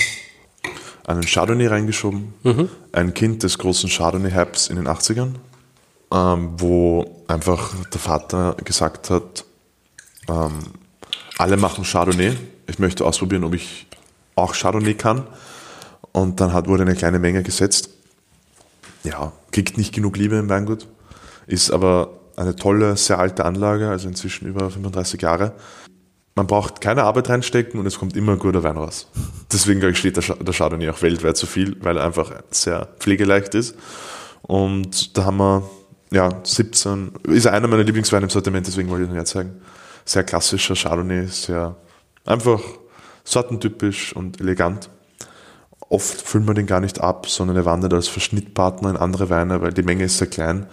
Einen 1.06 1.22
Chardonnay 1.22 1.68
reingeschoben. 1.68 2.34
Mhm. 2.42 2.68
Ein 2.92 3.14
Kind 3.14 3.42
des 3.42 3.58
großen 3.58 3.88
Chardonnay-Hypes 3.88 4.68
in 4.68 4.76
den 4.76 4.88
80ern 4.88 5.36
ähm, 6.12 6.50
wo 6.58 7.24
einfach 7.28 7.74
der 7.92 8.00
Vater 8.00 8.56
gesagt 8.64 9.10
hat, 9.10 9.44
ähm, 10.28 10.52
alle 11.38 11.56
machen 11.56 11.84
Chardonnay. 11.84 12.36
Ich 12.66 12.78
möchte 12.78 13.04
ausprobieren, 13.04 13.44
ob 13.44 13.54
ich 13.54 13.86
auch 14.34 14.54
Chardonnay 14.54 14.94
kann. 14.94 15.26
Und 16.12 16.40
dann 16.40 16.52
hat, 16.52 16.68
wurde 16.68 16.82
eine 16.82 16.94
kleine 16.94 17.18
Menge 17.18 17.42
gesetzt. 17.42 17.90
Ja, 19.04 19.32
kriegt 19.50 19.76
nicht 19.78 19.94
genug 19.94 20.16
Liebe 20.16 20.36
im 20.36 20.48
Weingut, 20.48 20.88
ist 21.46 21.70
aber 21.70 22.10
eine 22.36 22.56
tolle, 22.56 22.96
sehr 22.96 23.18
alte 23.18 23.44
Anlage, 23.44 23.88
also 23.88 24.08
inzwischen 24.08 24.48
über 24.48 24.70
35 24.70 25.22
Jahre. 25.22 25.52
Man 26.36 26.46
braucht 26.46 26.82
keine 26.82 27.04
Arbeit 27.04 27.30
reinstecken 27.30 27.80
und 27.80 27.86
es 27.86 27.98
kommt 27.98 28.14
immer 28.14 28.32
ein 28.32 28.38
guter 28.38 28.62
Wein 28.62 28.76
raus. 28.76 29.08
Deswegen, 29.50 29.80
glaube 29.80 29.92
ich, 29.92 29.98
steht 29.98 30.16
der 30.18 30.54
Chardonnay 30.54 30.90
auch 30.90 31.00
weltweit 31.00 31.38
so 31.38 31.46
viel, 31.46 31.82
weil 31.82 31.96
er 31.96 32.04
einfach 32.04 32.30
sehr 32.50 32.88
pflegeleicht 32.98 33.54
ist. 33.54 33.74
Und 34.42 35.16
da 35.16 35.24
haben 35.24 35.38
wir 35.38 35.62
ja, 36.12 36.28
17, 36.44 37.12
ist 37.28 37.46
einer 37.46 37.68
meiner 37.68 37.82
Lieblingsweine 37.82 38.24
im 38.24 38.30
Sortiment, 38.30 38.66
deswegen 38.66 38.90
wollte 38.90 39.04
ich 39.04 39.10
ihn 39.10 39.14
herzeigen. 39.14 39.62
Sehr 40.04 40.24
klassischer 40.24 40.74
Chardonnay, 40.74 41.26
sehr 41.26 41.74
einfach 42.26 42.60
sortentypisch 43.24 44.14
und 44.14 44.38
elegant. 44.38 44.90
Oft 45.88 46.20
füllen 46.20 46.46
wir 46.46 46.54
den 46.54 46.66
gar 46.66 46.80
nicht 46.80 47.00
ab, 47.00 47.28
sondern 47.28 47.56
er 47.56 47.64
wandert 47.64 47.94
als 47.94 48.08
Verschnittpartner 48.08 48.90
in 48.90 48.96
andere 48.98 49.30
Weine, 49.30 49.62
weil 49.62 49.72
die 49.72 49.82
Menge 49.82 50.04
ist 50.04 50.18
sehr 50.18 50.28
klein 50.28 50.66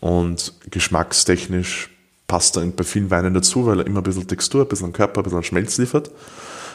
und 0.00 0.52
geschmackstechnisch 0.70 1.95
passt 2.26 2.56
er 2.56 2.64
bei 2.66 2.84
vielen 2.84 3.10
Weinen 3.10 3.34
dazu, 3.34 3.66
weil 3.66 3.80
er 3.80 3.86
immer 3.86 4.00
ein 4.00 4.04
bisschen 4.04 4.26
Textur, 4.26 4.62
ein 4.62 4.68
bisschen 4.68 4.92
Körper, 4.92 5.20
ein 5.20 5.24
bisschen 5.24 5.42
Schmelz 5.42 5.78
liefert. 5.78 6.10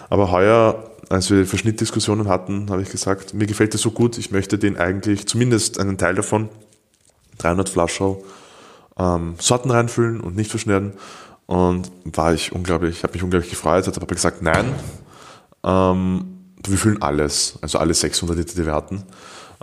Aber 0.10 0.32
heuer, 0.32 0.92
als 1.10 1.30
wir 1.30 1.46
Verschnittdiskussionen 1.46 2.28
hatten, 2.28 2.70
habe 2.70 2.82
ich 2.82 2.90
gesagt, 2.90 3.34
mir 3.34 3.46
gefällt 3.46 3.74
er 3.76 3.80
so 3.80 3.92
gut, 3.92 4.18
ich 4.18 4.32
möchte 4.32 4.58
den 4.58 4.78
eigentlich, 4.78 5.28
zumindest 5.28 5.80
einen 5.80 5.98
Teil 5.98 6.16
davon, 6.16 6.50
300 7.40 7.70
Flaschen 7.70 8.18
ähm, 8.98 9.36
Sorten 9.40 9.72
reinfüllen 9.72 10.22
und 10.22 10.36
nicht 10.36 10.52
verschneiden. 10.52 10.94
Und 11.48 11.92
war 12.06 12.34
ich 12.34 12.54
unglaublich, 12.54 13.04
habe 13.04 13.14
mich 13.14 13.24
unglaublich 13.24 13.50
gefreut, 13.50 13.88
hat 13.88 13.98
aber 13.98 14.06
gesagt, 14.06 14.42
nein, 14.42 14.74
ähm, 15.64 16.26
wir 16.66 16.78
füllen 16.78 17.02
alles, 17.02 17.58
also 17.62 17.78
alle 17.80 17.94
600 17.94 18.38
Liter, 18.38 18.56
die 18.56 18.66
wir 18.66 18.74
hatten, 18.74 19.04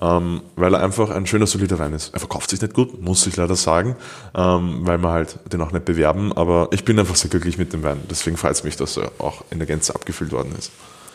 ähm, 0.00 0.42
weil 0.56 0.74
er 0.74 0.82
einfach 0.82 1.10
ein 1.10 1.26
schöner, 1.26 1.46
solider 1.46 1.78
Wein 1.78 1.92
ist. 1.92 2.14
Er 2.14 2.20
verkauft 2.20 2.50
sich 2.50 2.60
nicht 2.60 2.74
gut, 2.74 3.00
muss 3.02 3.26
ich 3.26 3.36
leider 3.36 3.56
sagen, 3.56 3.96
ähm, 4.34 4.86
weil 4.86 4.98
wir 4.98 5.10
halt 5.10 5.38
den 5.52 5.60
auch 5.60 5.72
nicht 5.72 5.84
bewerben, 5.84 6.32
aber 6.32 6.68
ich 6.72 6.84
bin 6.84 6.98
einfach 6.98 7.16
sehr 7.16 7.30
glücklich 7.30 7.58
mit 7.58 7.72
dem 7.72 7.82
Wein. 7.82 8.00
Deswegen 8.10 8.36
freut 8.36 8.52
es 8.52 8.64
mich, 8.64 8.76
dass 8.76 8.96
er 8.96 9.10
auch 9.18 9.44
in 9.50 9.58
der 9.58 9.66
Gänze 9.66 9.94
abgefüllt 9.94 10.32
worden 10.32 10.54
ist. 10.56 10.70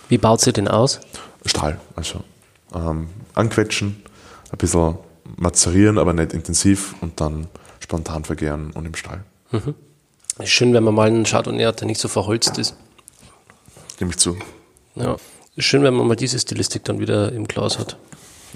Wie 0.10 0.18
baut 0.18 0.42
sie 0.42 0.52
den 0.52 0.68
aus? 0.68 1.00
Stahl, 1.46 1.80
also 1.96 2.24
ähm, 2.76 3.08
anquetschen, 3.34 4.04
ein 4.52 4.58
bisschen 4.58 4.98
mazerieren, 5.38 5.98
aber 5.98 6.14
nicht 6.14 6.34
intensiv 6.34 6.96
und 7.02 7.20
dann 7.22 7.48
spontan 7.80 8.24
vergären 8.24 8.72
und 8.72 8.86
im 8.86 8.96
Stall. 8.96 9.24
Mhm. 9.52 9.76
Schön, 10.44 10.74
wenn 10.74 10.84
man 10.84 10.96
mal 10.96 11.08
einen 11.08 11.26
Chardonnay 11.26 11.66
hat, 11.66 11.80
der 11.82 11.88
nicht 11.88 12.02
so 12.02 12.08
verholzt 12.08 12.58
ist. 12.58 12.76
Nehme 14.00 14.12
ich 14.12 14.18
zu. 14.18 14.38
Ja. 14.96 15.18
Schön, 15.58 15.84
wenn 15.84 15.94
man 15.94 16.08
mal 16.08 16.16
diese 16.16 16.40
Stilistik 16.40 16.84
dann 16.86 17.00
wieder 17.00 17.32
im 17.32 17.48
Glas 17.48 17.78
hat. 17.78 17.98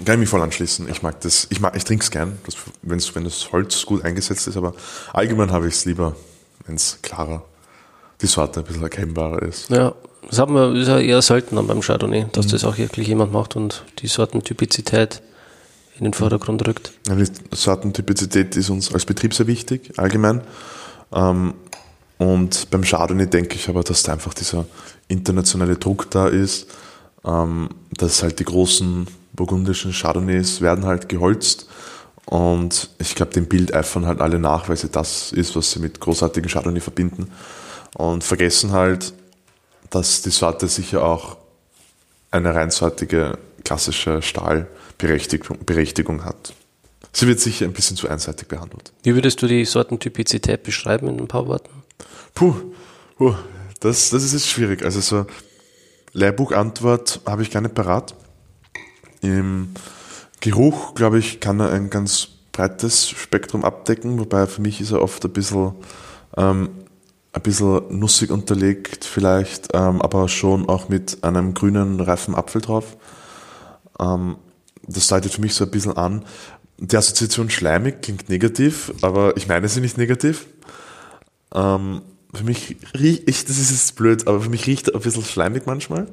Kann 0.04 0.14
ich 0.14 0.20
mich 0.20 0.28
voll 0.28 0.42
anschließen. 0.42 0.88
Ich 0.88 1.02
mag 1.02 1.20
das, 1.20 1.46
ich 1.50 1.60
mag, 1.60 1.76
ich 1.76 1.84
trinke 1.84 2.04
es 2.04 2.10
gern, 2.10 2.38
das, 2.46 2.56
wenn's, 2.82 3.14
wenn 3.14 3.24
das 3.24 3.50
Holz 3.52 3.84
gut 3.84 4.04
eingesetzt 4.04 4.46
ist, 4.46 4.56
aber 4.56 4.74
allgemein 5.12 5.50
habe 5.50 5.68
ich 5.68 5.74
es 5.74 5.84
lieber, 5.84 6.14
wenn 6.66 6.76
es 6.76 6.98
klarer, 7.02 7.44
die 8.20 8.26
Sorte 8.26 8.60
ein 8.60 8.66
bisschen 8.66 8.82
erkennbarer 8.82 9.42
ist. 9.42 9.70
Ja, 9.70 9.94
das 10.28 10.38
haben 10.38 10.54
wir, 10.54 10.74
ist 10.74 10.88
ja 10.88 10.98
eher 10.98 11.22
selten 11.22 11.54
beim 11.66 11.80
Chardonnay, 11.80 12.26
dass 12.32 12.46
mhm. 12.46 12.50
das 12.50 12.64
auch 12.64 12.78
wirklich 12.78 13.08
jemand 13.08 13.32
macht 13.32 13.56
und 13.56 13.84
die 13.98 14.06
Sortentypizität 14.06 15.22
in 15.98 16.04
den 16.04 16.12
Vordergrund 16.12 16.66
rückt. 16.66 16.92
Die 17.08 17.56
Sortentypizität 17.56 18.56
ist 18.56 18.70
uns 18.70 18.92
als 18.92 19.04
Betrieb 19.04 19.34
sehr 19.34 19.46
wichtig, 19.46 19.92
allgemein. 19.96 20.42
Ähm, 21.12 21.54
und 22.18 22.70
beim 22.70 22.82
Chardonnay 22.82 23.26
denke 23.26 23.56
ich 23.56 23.68
aber, 23.68 23.82
dass 23.82 24.02
da 24.02 24.12
einfach 24.12 24.34
dieser 24.34 24.66
internationale 25.08 25.76
Druck 25.76 26.10
da 26.10 26.28
ist, 26.28 26.68
ähm, 27.24 27.68
dass 27.90 28.22
halt 28.22 28.38
die 28.38 28.44
großen 28.44 29.06
burgundischen 29.32 29.92
Chardonnays 29.92 30.60
werden 30.60 30.84
halt 30.84 31.08
geholzt 31.08 31.68
und 32.26 32.90
ich 32.98 33.14
glaube, 33.14 33.32
dem 33.32 33.46
Bild 33.46 33.72
eifern 33.72 34.06
halt 34.06 34.20
alle 34.20 34.38
nach, 34.38 34.68
weil 34.68 34.76
sie 34.76 34.90
das 34.90 35.32
ist, 35.32 35.56
was 35.56 35.70
sie 35.70 35.80
mit 35.80 36.00
großartigen 36.00 36.50
Chardonnay 36.50 36.80
verbinden 36.80 37.30
und 37.96 38.22
vergessen 38.22 38.72
halt, 38.72 39.14
dass 39.90 40.20
die 40.22 40.30
Sorte 40.30 40.68
sicher 40.68 41.02
auch 41.02 41.38
eine 42.30 42.54
reinsortige 42.54 43.38
klassische 43.64 44.20
Stahlberechtigung 44.20 45.64
Berechtigung 45.64 46.24
hat. 46.24 46.52
Sie 47.12 47.26
wird 47.26 47.40
sicher 47.40 47.64
ein 47.64 47.72
bisschen 47.72 47.96
zu 47.96 48.08
einseitig 48.08 48.48
behandelt. 48.48 48.92
Wie 49.02 49.14
würdest 49.14 49.40
du 49.40 49.46
die 49.46 49.64
Sortentypizität 49.64 50.62
beschreiben 50.62 51.08
in 51.08 51.18
ein 51.18 51.28
paar 51.28 51.46
Worten? 51.46 51.70
Puh, 52.34 52.54
puh 53.16 53.34
das, 53.80 54.10
das 54.10 54.24
ist 54.24 54.32
jetzt 54.32 54.48
schwierig. 54.48 54.82
Also 54.82 55.00
so 55.00 55.26
Lehrbuchantwort 56.12 57.20
habe 57.26 57.42
ich 57.42 57.54
nicht 57.54 57.74
parat. 57.74 58.14
Im 59.20 59.70
Geruch, 60.40 60.94
glaube 60.94 61.18
ich, 61.18 61.40
kann 61.40 61.60
er 61.60 61.70
ein 61.70 61.90
ganz 61.90 62.28
breites 62.52 63.08
Spektrum 63.08 63.64
abdecken, 63.64 64.18
wobei 64.18 64.46
für 64.46 64.60
mich 64.60 64.80
ist 64.80 64.92
er 64.92 65.02
oft 65.02 65.24
ein 65.24 65.32
bisschen, 65.32 65.72
ähm, 66.36 66.70
ein 67.32 67.42
bisschen 67.42 67.98
nussig 67.98 68.30
unterlegt, 68.30 69.04
vielleicht, 69.04 69.68
ähm, 69.74 70.00
aber 70.02 70.28
schon 70.28 70.68
auch 70.68 70.88
mit 70.88 71.22
einem 71.22 71.54
grünen, 71.54 72.00
reifen 72.00 72.34
Apfel 72.34 72.60
drauf. 72.60 72.96
Ähm, 74.00 74.36
das 74.82 75.08
deutet 75.08 75.34
für 75.34 75.40
mich 75.40 75.54
so 75.54 75.64
ein 75.64 75.70
bisschen 75.70 75.96
an. 75.96 76.24
Die 76.78 76.96
Assoziation 76.96 77.50
schleimig 77.50 78.02
klingt 78.02 78.28
negativ, 78.28 78.92
aber 79.02 79.36
ich 79.36 79.48
meine 79.48 79.68
sie 79.68 79.80
nicht 79.80 79.98
negativ. 79.98 80.46
Ähm, 81.54 82.02
für 82.34 82.44
mich 82.44 82.76
riecht, 82.98 83.48
das 83.48 83.58
ist 83.58 83.70
jetzt 83.70 83.96
blöd, 83.96 84.26
aber 84.26 84.40
für 84.40 84.50
mich 84.50 84.66
riecht 84.66 84.88
er 84.88 84.94
ein 84.94 85.00
bisschen 85.00 85.24
schleimig 85.24 85.66
manchmal. 85.66 86.06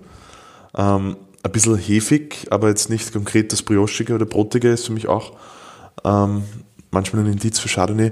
Ähm, 0.76 1.18
ein 1.44 1.52
bisschen 1.52 1.78
hefig, 1.78 2.48
aber 2.50 2.70
jetzt 2.70 2.90
nicht 2.90 3.14
konkret 3.14 3.52
das 3.52 3.62
Briochige 3.62 4.16
oder 4.16 4.26
Brotige 4.26 4.70
ist 4.70 4.88
für 4.88 4.94
mich 4.94 5.08
auch 5.08 5.34
ähm, 6.04 6.44
manchmal 6.92 7.24
ein 7.24 7.34
Indiz 7.34 7.60
für 7.60 7.70
Chardonnay. 7.70 8.12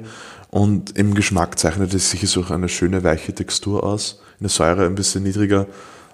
Und 0.50 0.96
im 0.98 1.16
Geschmack 1.16 1.58
zeichnet 1.58 1.94
es 1.96 2.12
sich 2.12 2.30
so 2.30 2.46
eine 2.46 2.70
schöne 2.70 3.04
weiche 3.04 3.34
Textur 3.34 3.84
aus. 3.84 4.22
In 4.40 4.44
der 4.44 4.50
Säure 4.50 4.86
ein 4.86 4.94
bisschen 4.96 5.24
niedriger. 5.24 5.66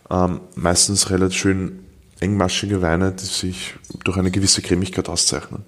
Ähm, 0.09 0.39
meistens 0.55 1.09
relativ 1.09 1.37
schön 1.37 1.79
engmaschige 2.21 2.81
Weine, 2.81 3.11
die 3.11 3.25
sich 3.25 3.75
durch 4.03 4.17
eine 4.17 4.31
gewisse 4.31 4.61
Cremigkeit 4.61 5.09
auszeichnen. 5.09 5.63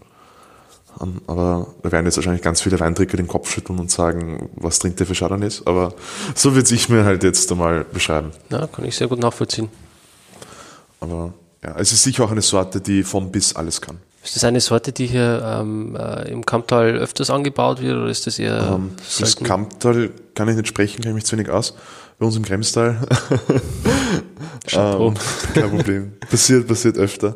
Ähm, 0.99 1.21
aber 1.27 1.67
da 1.83 1.91
werden 1.91 2.05
jetzt 2.05 2.17
wahrscheinlich 2.17 2.41
ganz 2.41 2.61
viele 2.61 2.79
Weintrinker 2.79 3.17
den 3.17 3.27
Kopf 3.27 3.51
schütteln 3.51 3.79
und 3.79 3.91
sagen, 3.91 4.49
was 4.55 4.79
trinkt 4.79 4.99
der 4.99 5.07
für 5.07 5.13
Chardonnays? 5.13 5.65
Aber 5.65 5.93
so 6.35 6.53
würde 6.55 6.73
ich 6.73 6.89
mir 6.89 7.05
halt 7.05 7.23
jetzt 7.23 7.51
einmal 7.51 7.85
beschreiben. 7.85 8.31
Ja, 8.49 8.67
kann 8.67 8.85
ich 8.85 8.95
sehr 8.95 9.07
gut 9.07 9.19
nachvollziehen. 9.19 9.69
Aber 10.99 11.33
ja, 11.63 11.75
es 11.77 11.91
ist 11.91 12.03
sicher 12.03 12.23
auch 12.23 12.31
eine 12.31 12.41
Sorte, 12.41 12.81
die 12.81 13.03
vom 13.03 13.31
bis 13.31 13.55
alles 13.55 13.81
kann. 13.81 13.97
Ist 14.23 14.35
das 14.35 14.43
eine 14.43 14.61
Sorte, 14.61 14.91
die 14.91 15.07
hier 15.07 15.41
ähm, 15.43 15.95
äh, 15.95 16.29
im 16.29 16.45
Kamptal 16.45 16.95
öfters 16.95 17.31
angebaut 17.31 17.81
wird 17.81 17.97
oder 17.97 18.09
ist 18.09 18.27
das 18.27 18.37
eher. 18.37 18.73
Ähm, 18.75 18.91
das 19.19 19.35
Kamptal 19.37 20.11
kann 20.35 20.47
ich 20.47 20.55
nicht 20.55 20.67
sprechen, 20.67 21.01
kenne 21.01 21.09
ich 21.09 21.15
mich 21.15 21.25
zu 21.25 21.35
wenig 21.35 21.49
aus. 21.49 21.73
Bei 22.19 22.27
uns 22.27 22.35
im 22.35 22.45
Kremstal. 22.45 22.97
ähm, 24.73 25.13
kein 25.55 25.71
Problem. 25.71 26.13
Passiert, 26.29 26.67
passiert 26.67 26.97
öfter. 26.97 27.35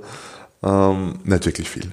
Ähm, 0.62 1.16
nicht 1.24 1.46
wirklich 1.46 1.68
viel. 1.68 1.92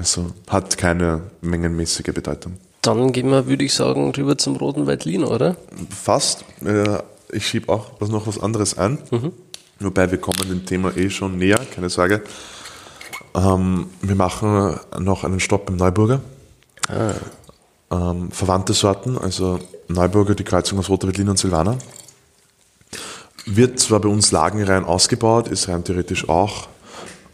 Also 0.00 0.32
hat 0.48 0.78
keine 0.78 1.20
mengenmäßige 1.42 2.14
Bedeutung. 2.14 2.54
Dann 2.80 3.12
gehen 3.12 3.28
wir, 3.28 3.46
würde 3.46 3.64
ich 3.64 3.74
sagen, 3.74 4.10
rüber 4.14 4.38
zum 4.38 4.56
Roten 4.56 4.86
Veltliner, 4.86 5.30
oder? 5.30 5.56
Fast. 5.90 6.46
Ich 7.30 7.46
schiebe 7.46 7.70
auch 7.70 7.90
was 7.98 8.08
noch 8.08 8.26
was 8.26 8.40
anderes 8.40 8.78
ein. 8.78 8.96
Mhm. 9.10 9.32
Wobei 9.78 10.10
wir 10.10 10.16
kommen 10.16 10.48
dem 10.48 10.64
Thema 10.64 10.96
eh 10.96 11.10
schon 11.10 11.36
näher, 11.36 11.60
keine 11.74 11.90
Sorge. 11.90 12.22
Ähm, 13.34 13.90
wir 14.00 14.14
machen 14.14 14.80
noch 14.98 15.22
einen 15.22 15.38
Stopp 15.38 15.68
im 15.68 15.76
Neuburger. 15.76 16.22
Ah. 16.88 17.12
Ähm, 18.10 18.30
verwandte 18.30 18.72
Sorten, 18.72 19.18
also 19.18 19.58
Neuburger, 19.88 20.34
die 20.34 20.44
Kreuzung 20.44 20.78
aus 20.78 20.88
Roter 20.88 21.08
Veltliner 21.08 21.32
und 21.32 21.38
Silvaner. 21.38 21.76
Wird 23.44 23.78
zwar 23.78 24.00
bei 24.00 24.08
uns 24.08 24.32
lagenrein 24.32 24.84
ausgebaut, 24.84 25.48
ist 25.48 25.68
rein 25.68 25.84
theoretisch 25.84 26.26
auch 26.30 26.68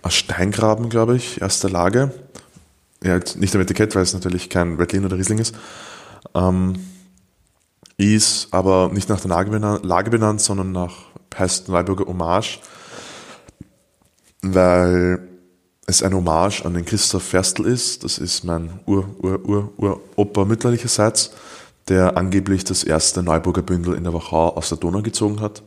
ein 0.02 0.10
Steingraben, 0.10 0.88
glaube 0.88 1.16
ich, 1.16 1.40
erster 1.40 1.70
Lage 1.70 2.12
ja, 3.06 3.20
nicht 3.36 3.54
am 3.54 3.60
Etikett, 3.60 3.94
weil 3.94 4.02
es 4.02 4.14
natürlich 4.14 4.50
kein 4.50 4.74
Redlin 4.74 5.04
oder 5.04 5.16
Riesling 5.16 5.38
ist, 5.38 5.54
ähm, 6.34 6.74
ist 7.96 8.48
aber 8.50 8.90
nicht 8.92 9.08
nach 9.08 9.20
der 9.20 9.30
Lage 9.30 9.50
benannt, 9.50 9.84
Lage 9.84 10.10
benannt 10.10 10.40
sondern 10.40 10.72
nach, 10.72 10.94
heißt 11.36 11.68
Neuburger 11.68 12.06
Hommage, 12.06 12.60
weil 14.42 15.28
es 15.86 16.02
ein 16.02 16.14
Hommage 16.14 16.64
an 16.64 16.74
den 16.74 16.84
Christoph 16.84 17.22
Ferstl 17.22 17.64
ist. 17.64 18.02
Das 18.02 18.18
ist 18.18 18.44
mein 18.44 18.80
Ur, 18.86 19.08
Ur, 19.22 19.48
Ur, 19.48 19.72
Ur 19.76 20.00
Opa 20.16 20.44
mütterlicherseits, 20.44 21.30
der 21.88 22.16
angeblich 22.16 22.64
das 22.64 22.82
erste 22.82 23.22
Neuburger 23.22 23.62
Bündel 23.62 23.94
in 23.94 24.04
der 24.04 24.12
Wachau 24.12 24.56
aus 24.56 24.68
der 24.68 24.78
Donau 24.78 25.02
gezogen 25.02 25.40
hat. 25.40 25.62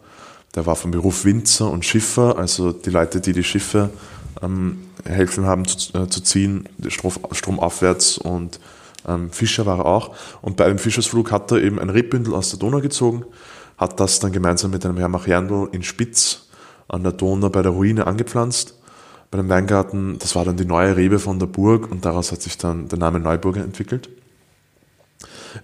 Der 0.56 0.66
war 0.66 0.76
vom 0.76 0.92
Beruf 0.92 1.26
Winzer 1.26 1.72
und 1.72 1.86
Schiffer, 1.86 2.38
also 2.38 2.74
die 2.74 2.90
Leute, 2.90 3.22
die 3.22 3.34
die 3.34 3.44
Schiffe 3.44 3.92
ähm, 4.42 4.80
helfen 5.06 5.46
haben 5.46 5.66
zu, 5.66 5.98
äh, 5.98 6.08
zu 6.08 6.22
ziehen, 6.22 6.68
Strom, 6.88 7.14
stromaufwärts 7.32 8.18
und 8.18 8.60
ähm, 9.08 9.32
Fischer 9.32 9.66
war 9.66 9.80
er 9.80 9.86
auch. 9.86 10.16
Und 10.42 10.58
bei 10.58 10.66
einem 10.66 10.78
Fischersflug 10.78 11.32
hat 11.32 11.52
er 11.52 11.62
eben 11.62 11.80
ein 11.80 11.90
Rebündel 11.90 12.34
aus 12.34 12.50
der 12.50 12.60
Donau 12.60 12.82
gezogen, 12.82 13.26
hat 13.78 14.00
das 14.00 14.20
dann 14.20 14.32
gemeinsam 14.32 14.72
mit 14.72 14.86
einem 14.86 14.98
Herrn 14.98 15.12
Machierndl 15.12 15.70
in 15.72 15.84
Spitz 15.84 16.48
an 16.88 17.04
der 17.04 17.14
Donau 17.14 17.50
bei 17.50 17.62
der 17.62 17.72
Ruine 17.72 18.08
angepflanzt. 18.08 18.76
Bei 19.32 19.38
dem 19.38 19.48
Weingarten, 19.48 20.18
das 20.18 20.36
war 20.36 20.44
dann 20.44 20.58
die 20.58 20.66
neue 20.66 20.98
Rebe 20.98 21.20
von 21.20 21.38
der 21.38 21.46
Burg 21.46 21.92
und 21.92 22.04
daraus 22.04 22.32
hat 22.32 22.42
sich 22.42 22.58
dann 22.58 22.88
der 22.88 22.98
Name 22.98 23.20
Neuburger 23.20 23.62
entwickelt. 23.64 24.10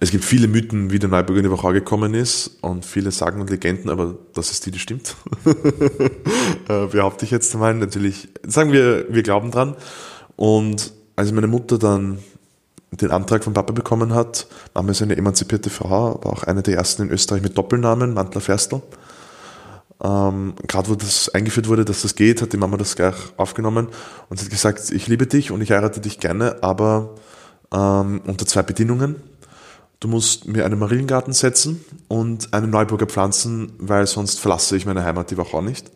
Es 0.00 0.10
gibt 0.10 0.24
viele 0.24 0.48
Mythen, 0.48 0.90
wie 0.90 0.98
der 0.98 1.08
Neuburger 1.08 1.38
in 1.40 1.44
die 1.44 1.50
Wachau 1.50 1.72
gekommen 1.72 2.14
ist 2.14 2.58
und 2.60 2.84
viele 2.84 3.10
Sagen 3.10 3.40
und 3.40 3.50
Legenden, 3.50 3.90
aber 3.90 4.16
das 4.34 4.50
ist 4.50 4.66
die, 4.66 4.70
die 4.70 4.78
stimmt. 4.78 5.14
äh, 6.68 6.86
behaupte 6.86 7.24
ich 7.24 7.30
jetzt 7.30 7.54
einmal. 7.54 7.74
Natürlich, 7.74 8.28
sagen 8.46 8.72
wir, 8.72 9.06
wir 9.08 9.22
glauben 9.22 9.50
dran. 9.50 9.76
Und 10.36 10.92
als 11.14 11.32
meine 11.32 11.46
Mutter 11.46 11.78
dann 11.78 12.18
den 12.90 13.10
Antrag 13.10 13.44
von 13.44 13.52
Papa 13.52 13.72
bekommen 13.72 14.14
hat, 14.14 14.46
Mama 14.74 14.90
ist 14.90 15.02
eine 15.02 15.16
emanzipierte 15.16 15.70
Frau, 15.70 16.20
war 16.22 16.32
auch 16.32 16.42
eine 16.44 16.62
der 16.62 16.76
ersten 16.76 17.02
in 17.02 17.10
Österreich 17.10 17.42
mit 17.42 17.56
Doppelnamen, 17.58 18.14
Mantler 18.14 18.40
Ferstl. 18.40 18.82
Ähm, 20.02 20.54
Gerade 20.66 20.90
wo 20.90 20.94
das 20.94 21.30
eingeführt 21.30 21.68
wurde, 21.68 21.84
dass 21.84 22.02
das 22.02 22.14
geht, 22.14 22.42
hat 22.42 22.52
die 22.52 22.58
Mama 22.58 22.76
das 22.76 22.96
gleich 22.96 23.14
aufgenommen 23.36 23.88
und 24.28 24.40
hat 24.40 24.50
gesagt, 24.50 24.90
ich 24.90 25.06
liebe 25.08 25.26
dich 25.26 25.50
und 25.50 25.62
ich 25.62 25.70
heirate 25.70 26.00
dich 26.00 26.20
gerne, 26.20 26.62
aber 26.62 27.14
ähm, 27.72 28.20
unter 28.26 28.46
zwei 28.46 28.62
Bedingungen. 28.62 29.16
Du 30.00 30.08
musst 30.08 30.46
mir 30.46 30.66
einen 30.66 30.78
Marillengarten 30.78 31.32
setzen 31.32 31.84
und 32.08 32.52
einen 32.52 32.70
Neuburger 32.70 33.06
pflanzen, 33.06 33.72
weil 33.78 34.06
sonst 34.06 34.40
verlasse 34.40 34.76
ich 34.76 34.84
meine 34.84 35.04
Heimat 35.04 35.30
die 35.30 35.36
Woche 35.36 35.56
auch 35.56 35.62
nicht. 35.62 35.90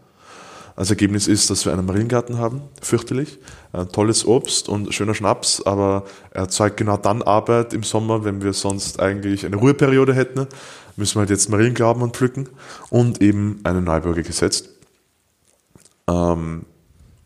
Als 0.74 0.88
Ergebnis 0.88 1.28
ist, 1.28 1.50
dass 1.50 1.66
wir 1.66 1.74
einen 1.74 1.84
Marillengarten 1.84 2.38
haben, 2.38 2.62
fürchterlich. 2.80 3.38
Ein 3.72 3.90
tolles 3.90 4.24
Obst 4.24 4.70
und 4.70 4.94
schöner 4.94 5.14
Schnaps, 5.14 5.60
aber 5.62 6.04
er 6.30 6.42
erzeugt 6.42 6.78
genau 6.78 6.96
dann 6.96 7.20
Arbeit 7.20 7.74
im 7.74 7.82
Sommer, 7.82 8.24
wenn 8.24 8.42
wir 8.42 8.54
sonst 8.54 8.98
eigentlich 8.98 9.44
eine 9.44 9.56
Ruheperiode 9.56 10.14
hätten. 10.14 10.46
Müssen 10.96 11.16
wir 11.16 11.20
halt 11.20 11.30
jetzt 11.30 11.50
Marillen 11.50 11.74
glauben 11.74 12.00
und 12.00 12.16
pflücken 12.16 12.48
und 12.88 13.20
eben 13.20 13.60
einen 13.64 13.84
Neuburger 13.84 14.22
gesetzt. 14.22 14.70
Ähm, 16.08 16.64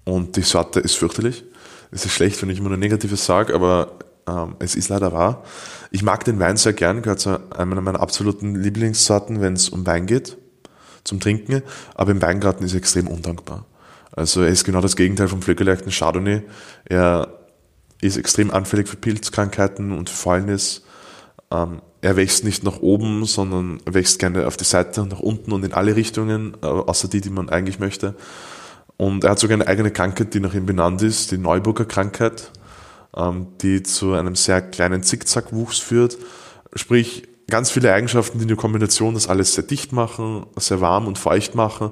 und 0.05 0.37
die 0.37 0.43
Sorte 0.43 0.81
ist 0.81 0.97
fürchterlich. 0.97 1.45
Es 1.93 2.05
ist 2.05 2.13
schlecht, 2.13 2.43
wenn 2.43 2.51
ich 2.51 2.59
immer 2.59 2.71
nur 2.71 2.79
Negatives 2.79 3.25
sage, 3.25 3.55
aber 3.55 3.93
ähm, 4.29 4.57
es 4.59 4.75
ist 4.75 4.89
leider 4.89 5.13
wahr. 5.13 5.45
Ich 5.91 6.03
mag 6.03 6.25
den 6.25 6.39
Wein 6.39 6.57
sehr 6.57 6.73
gern, 6.73 7.03
gehört 7.03 7.21
zu 7.21 7.39
einer 7.53 7.81
meiner 7.81 8.01
absoluten 8.01 8.55
Lieblingssorten, 8.55 9.41
wenn 9.41 9.55
es 9.55 9.69
um 9.69 9.87
Wein 9.87 10.07
geht, 10.07 10.37
zum 11.05 11.21
Trinken. 11.21 11.63
Aber 11.95 12.11
im 12.11 12.23
Weingarten 12.23 12.65
ist 12.65 12.73
er 12.73 12.79
extrem 12.79 13.09
undankbar. 13.09 13.67
Also 14.13 14.43
er 14.43 14.49
ist 14.49 14.65
genau 14.65 14.81
das 14.81 14.97
Gegenteil 14.97 15.29
vom 15.29 15.43
pflegeleichten 15.43 15.91
Chardonnay. 15.91 16.43
Er 16.85 17.29
ist 18.01 18.17
extrem 18.17 18.51
anfällig 18.51 18.89
für 18.89 18.97
Pilzkrankheiten 18.97 19.93
und 19.93 20.09
für 20.09 20.17
Fäulnis. 20.17 20.83
Ähm, 21.51 21.81
er 22.01 22.17
wächst 22.17 22.45
nicht 22.45 22.63
nach 22.65 22.81
oben, 22.81 23.25
sondern 23.25 23.81
wächst 23.87 24.19
gerne 24.19 24.47
auf 24.47 24.57
die 24.57 24.65
Seite 24.65 25.03
und 25.03 25.11
nach 25.11 25.21
unten 25.21 25.53
und 25.53 25.65
in 25.65 25.73
alle 25.73 25.97
Richtungen, 25.97 26.57
äh, 26.63 26.67
außer 26.67 27.09
die, 27.09 27.21
die 27.21 27.31
man 27.31 27.49
eigentlich 27.49 27.79
möchte. 27.79 28.15
Und 28.97 29.25
er 29.25 29.31
hat 29.31 29.39
sogar 29.39 29.55
eine 29.55 29.67
eigene 29.67 29.91
Krankheit, 29.91 30.35
die 30.35 30.41
nach 30.41 30.55
ihm 30.55 30.67
benannt 30.67 31.03
ist, 31.03 31.33
die 31.33 31.39
Neuburger 31.39 31.85
Krankheit 31.85 32.53
die 33.63 33.83
zu 33.83 34.13
einem 34.13 34.35
sehr 34.35 34.61
kleinen 34.63 35.03
Zickzackwuchs 35.03 35.79
führt. 35.79 36.19
Sprich, 36.75 37.29
ganz 37.49 37.71
viele 37.71 37.93
Eigenschaften, 37.93 38.39
die 38.39 38.43
in 38.43 38.49
der 38.49 38.57
Kombination 38.57 39.15
das 39.15 39.29
alles 39.29 39.55
sehr 39.55 39.65
dicht 39.65 39.93
machen, 39.93 40.47
sehr 40.57 40.81
warm 40.81 41.07
und 41.07 41.19
feucht 41.19 41.55
machen, 41.55 41.91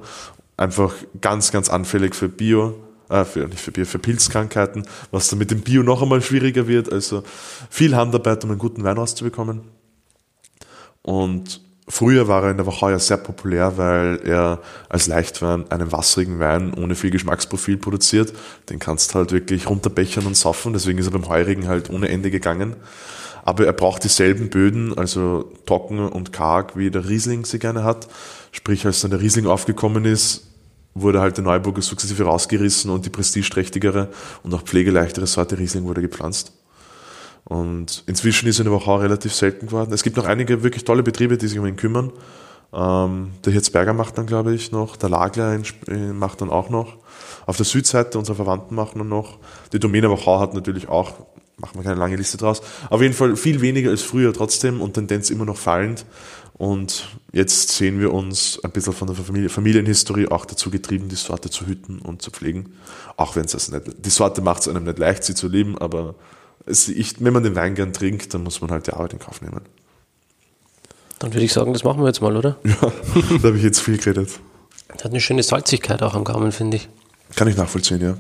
einfach 0.57 0.95
ganz, 1.21 1.53
ganz 1.53 1.69
anfällig 1.69 2.15
für 2.15 2.29
Bio, 2.29 2.75
äh, 3.09 3.25
für, 3.25 3.47
nicht 3.47 3.61
für 3.61 3.73
Bier, 3.73 3.87
für 3.87 3.99
Pilzkrankheiten, 3.99 4.87
was 5.11 5.29
dann 5.29 5.39
mit 5.39 5.51
dem 5.51 5.61
Bio 5.61 5.83
noch 5.83 6.03
einmal 6.03 6.23
schwieriger 6.23 6.67
wird. 6.67 6.93
Also 6.93 7.23
viel 7.71 7.95
Handarbeit, 7.95 8.43
um 8.45 8.51
einen 8.51 8.59
guten 8.59 8.85
Wein 8.85 8.97
rauszubekommen. 8.97 9.63
Und 11.03 11.61
früher 11.93 12.27
war 12.27 12.45
er 12.45 12.53
in 12.53 12.57
der 12.57 12.67
Wachau 12.67 12.89
ja 12.89 12.99
sehr 12.99 13.19
populär, 13.19 13.77
weil 13.77 14.19
er 14.25 14.61
als 14.89 15.09
Leichtwein 15.09 15.71
einen 15.71 15.93
wasserigen 15.93 16.41
Wein 16.41 16.73
ohne 16.73 16.95
viel 16.95 17.11
Geschmacksprofil 17.11 17.77
produziert. 17.77 18.33
Den 18.71 18.79
kannst 18.79 19.11
du 19.11 19.17
halt 19.17 19.31
wirklich 19.31 19.69
runterbechern 19.69 20.25
und 20.25 20.35
saufen, 20.35 20.73
deswegen 20.73 20.99
ist 20.99 21.07
er 21.07 21.13
beim 21.13 21.29
Heurigen 21.29 21.69
halt 21.69 21.91
ohne 21.91 22.09
Ende 22.09 22.31
gegangen. 22.31 22.77
Aber 23.45 23.67
er 23.67 23.75
braucht 23.75 24.05
dieselben 24.05 24.49
Böden, 24.49 24.97
also 24.97 25.53
trocken 25.67 25.99
und 25.99 26.33
karg, 26.33 26.79
wie 26.79 26.91
der 26.91 27.09
Riesling 27.09 27.45
sie 27.45 27.59
gerne 27.59 27.85
hat. 27.85 28.09
Sprich, 28.53 28.87
als 28.87 29.03
dann 29.03 29.11
der 29.11 29.21
Riesling 29.21 29.47
aufgekommen 29.47 30.07
ist, 30.07 30.47
wurde 30.95 31.21
halt 31.21 31.37
der 31.37 31.45
Neuburger 31.45 31.83
sukzessive 31.83 32.25
rausgerissen 32.25 32.91
und 32.91 33.05
die 33.05 33.11
prestigeträchtigere 33.11 34.09
und 34.43 34.55
auch 34.55 34.63
pflegeleichtere 34.63 35.27
Sorte 35.27 35.59
Riesling 35.59 35.85
wurde 35.85 36.01
gepflanzt. 36.01 36.53
Und 37.45 38.05
inzwischen 38.07 38.49
ist 38.49 38.61
in 38.61 38.65
der 38.65 38.73
Wachau 38.73 38.97
relativ 38.97 39.35
selten 39.35 39.67
geworden. 39.67 39.93
Es 39.93 40.03
gibt 40.03 40.17
noch 40.17 40.27
einige 40.27 40.63
wirklich 40.63 40.85
tolle 40.85 41.03
Betriebe, 41.03 41.37
die 41.37 41.49
sich 41.49 41.59
um 41.59 41.67
ihn 41.67 41.77
kümmern. 41.77 42.13
Ähm, 42.73 43.33
der 43.45 43.53
Hirzberger 43.53 43.93
macht 43.93 44.17
dann, 44.17 44.27
glaube 44.27 44.55
ich, 44.55 44.73
noch. 44.73 44.97
Der 44.97 45.09
Lagler 45.09 45.61
macht 46.15 46.41
dann 46.41 46.51
auch 46.51 46.71
noch. 46.71 46.97
Auf 47.47 47.57
der 47.57 47.67
Südseite 47.67 48.19
unsere 48.19 48.37
Verwandten 48.37 48.75
machen 48.75 48.99
dann 48.99 49.09
noch. 49.09 49.39
Die 49.73 49.81
Domäne 49.81 50.11
Wachau 50.11 50.39
hat 50.41 50.55
natürlich 50.55 50.89
auch, 50.89 51.13
machen 51.59 51.75
wir 51.75 51.83
keine 51.83 51.99
lange 51.99 52.17
Liste 52.17 52.39
draus. 52.39 52.63
Auf 52.89 53.03
jeden 53.03 53.15
Fall 53.15 53.37
viel 53.37 53.61
weniger 53.61 53.91
als 53.91 54.03
früher 54.03 54.33
trotzdem 54.33 54.81
und 54.81 54.95
Tendenz 54.95 55.29
immer 55.29 55.45
noch 55.45 55.59
fallend. 55.59 56.07
Und 56.55 57.19
jetzt 57.33 57.71
sehen 57.71 57.99
wir 57.99 58.15
uns 58.15 58.61
ein 58.63 58.71
bisschen 58.71 58.93
von 58.93 59.09
der 59.09 59.17
Familie, 59.17 59.49
Familienhistorie 59.49 60.29
auch 60.29 60.45
dazu 60.45 60.71
getrieben, 60.71 61.09
die 61.09 61.17
Sorte 61.17 61.51
zu 61.51 61.67
hüten 61.67 61.99
und 61.99 62.23
zu 62.23 62.31
pflegen. 62.31 62.75
Auch 63.17 63.37
wenn 63.37 63.47
es 63.47 63.53
das 63.53 63.71
nicht, 63.71 64.05
die 64.05 64.11
Sorte 64.11 64.43
macht 64.43 64.63
es 64.63 64.69
einem 64.69 64.85
nicht 64.85 64.99
leicht, 64.99 65.25
sie 65.25 65.35
zu 65.35 65.49
lieben, 65.49 65.77
aber 65.79 66.15
ich, 66.67 67.23
wenn 67.25 67.33
man 67.33 67.43
den 67.43 67.55
Wein 67.55 67.75
gern 67.75 67.93
trinkt, 67.93 68.33
dann 68.35 68.43
muss 68.43 68.61
man 68.61 68.71
halt 68.71 68.87
die 68.87 68.93
Arbeit 68.93 69.13
in 69.15 69.19
Kauf 69.19 69.41
nehmen. 69.43 69.61
Dann 71.19 71.33
würde 71.33 71.45
ich 71.45 71.53
sagen, 71.53 71.73
das 71.73 71.85
machen 71.85 72.01
wir 72.01 72.09
jetzt 72.09 72.21
mal, 72.21 72.37
oder? 72.37 72.57
Ja, 72.65 72.93
da 73.39 73.49
habe 73.49 73.57
ich 73.57 73.63
jetzt 73.63 73.81
viel 73.81 73.99
geredet. 73.99 74.41
Das 74.89 75.05
hat 75.05 75.13
eine 75.13 75.21
schöne 75.21 75.43
Salzigkeit 75.43 76.03
auch 76.03 76.15
am 76.15 76.25
Gaumen, 76.25 76.53
finde 76.53 76.79
ich. 76.79 76.89
Kann 77.37 77.49
ich 77.49 77.57
nachvollziehen, 77.57 78.01
ja. 78.01 78.17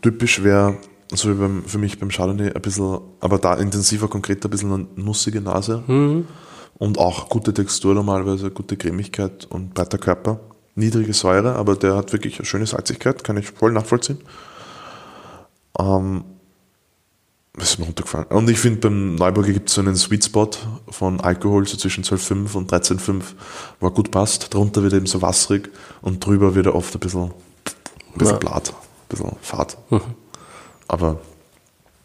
Typisch 0.00 0.42
wäre, 0.42 0.78
so 1.12 1.30
wie 1.30 1.34
beim, 1.34 1.64
für 1.64 1.78
mich 1.78 1.98
beim 1.98 2.08
Chardonnay, 2.08 2.52
ein 2.52 2.62
bisschen, 2.62 3.00
aber 3.20 3.38
da 3.38 3.54
intensiver, 3.54 4.08
konkreter, 4.08 4.48
ein 4.48 4.50
bisschen 4.50 4.72
eine 4.72 4.86
nussige 4.96 5.40
Nase. 5.40 5.84
Mhm. 5.86 6.26
Und 6.76 6.98
auch 6.98 7.28
gute 7.28 7.54
Textur 7.54 7.94
normalerweise, 7.94 8.50
gute 8.50 8.76
Cremigkeit 8.76 9.44
und 9.44 9.74
breiter 9.74 9.98
Körper. 9.98 10.40
Niedrige 10.74 11.12
Säure, 11.12 11.54
aber 11.54 11.76
der 11.76 11.94
hat 11.94 12.12
wirklich 12.12 12.38
eine 12.38 12.46
schöne 12.46 12.66
Salzigkeit, 12.66 13.22
kann 13.22 13.36
ich 13.36 13.50
voll 13.50 13.70
nachvollziehen. 13.70 14.18
Ähm, 15.78 16.24
das 17.56 17.70
ist 17.70 17.78
mir 17.78 17.84
runtergefallen. 17.86 18.26
Und 18.28 18.50
ich 18.50 18.58
finde, 18.58 18.80
beim 18.80 19.14
Neuburger 19.14 19.52
gibt 19.52 19.68
es 19.68 19.76
so 19.76 19.80
einen 19.80 19.94
Sweet 19.94 20.24
Spot 20.24 20.50
von 20.90 21.20
Alkohol, 21.20 21.66
so 21.68 21.76
zwischen 21.76 22.02
12,5 22.02 22.54
und 22.56 22.72
13,5, 22.72 23.22
wo 23.78 23.86
er 23.86 23.92
gut 23.92 24.10
passt. 24.10 24.52
Darunter 24.52 24.82
wird 24.82 24.92
er 24.92 24.96
eben 24.98 25.06
so 25.06 25.22
wasserig 25.22 25.70
und 26.02 26.24
drüber 26.24 26.54
wird 26.56 26.66
er 26.66 26.74
oft 26.74 26.94
ein 26.94 27.00
bisschen, 27.00 27.22
ein 27.22 28.18
bisschen 28.18 28.34
ja. 28.34 28.38
blatt, 28.38 28.70
ein 28.70 29.08
bisschen 29.08 29.36
fad. 29.40 29.78
Mhm. 29.90 30.00
Aber 30.88 31.20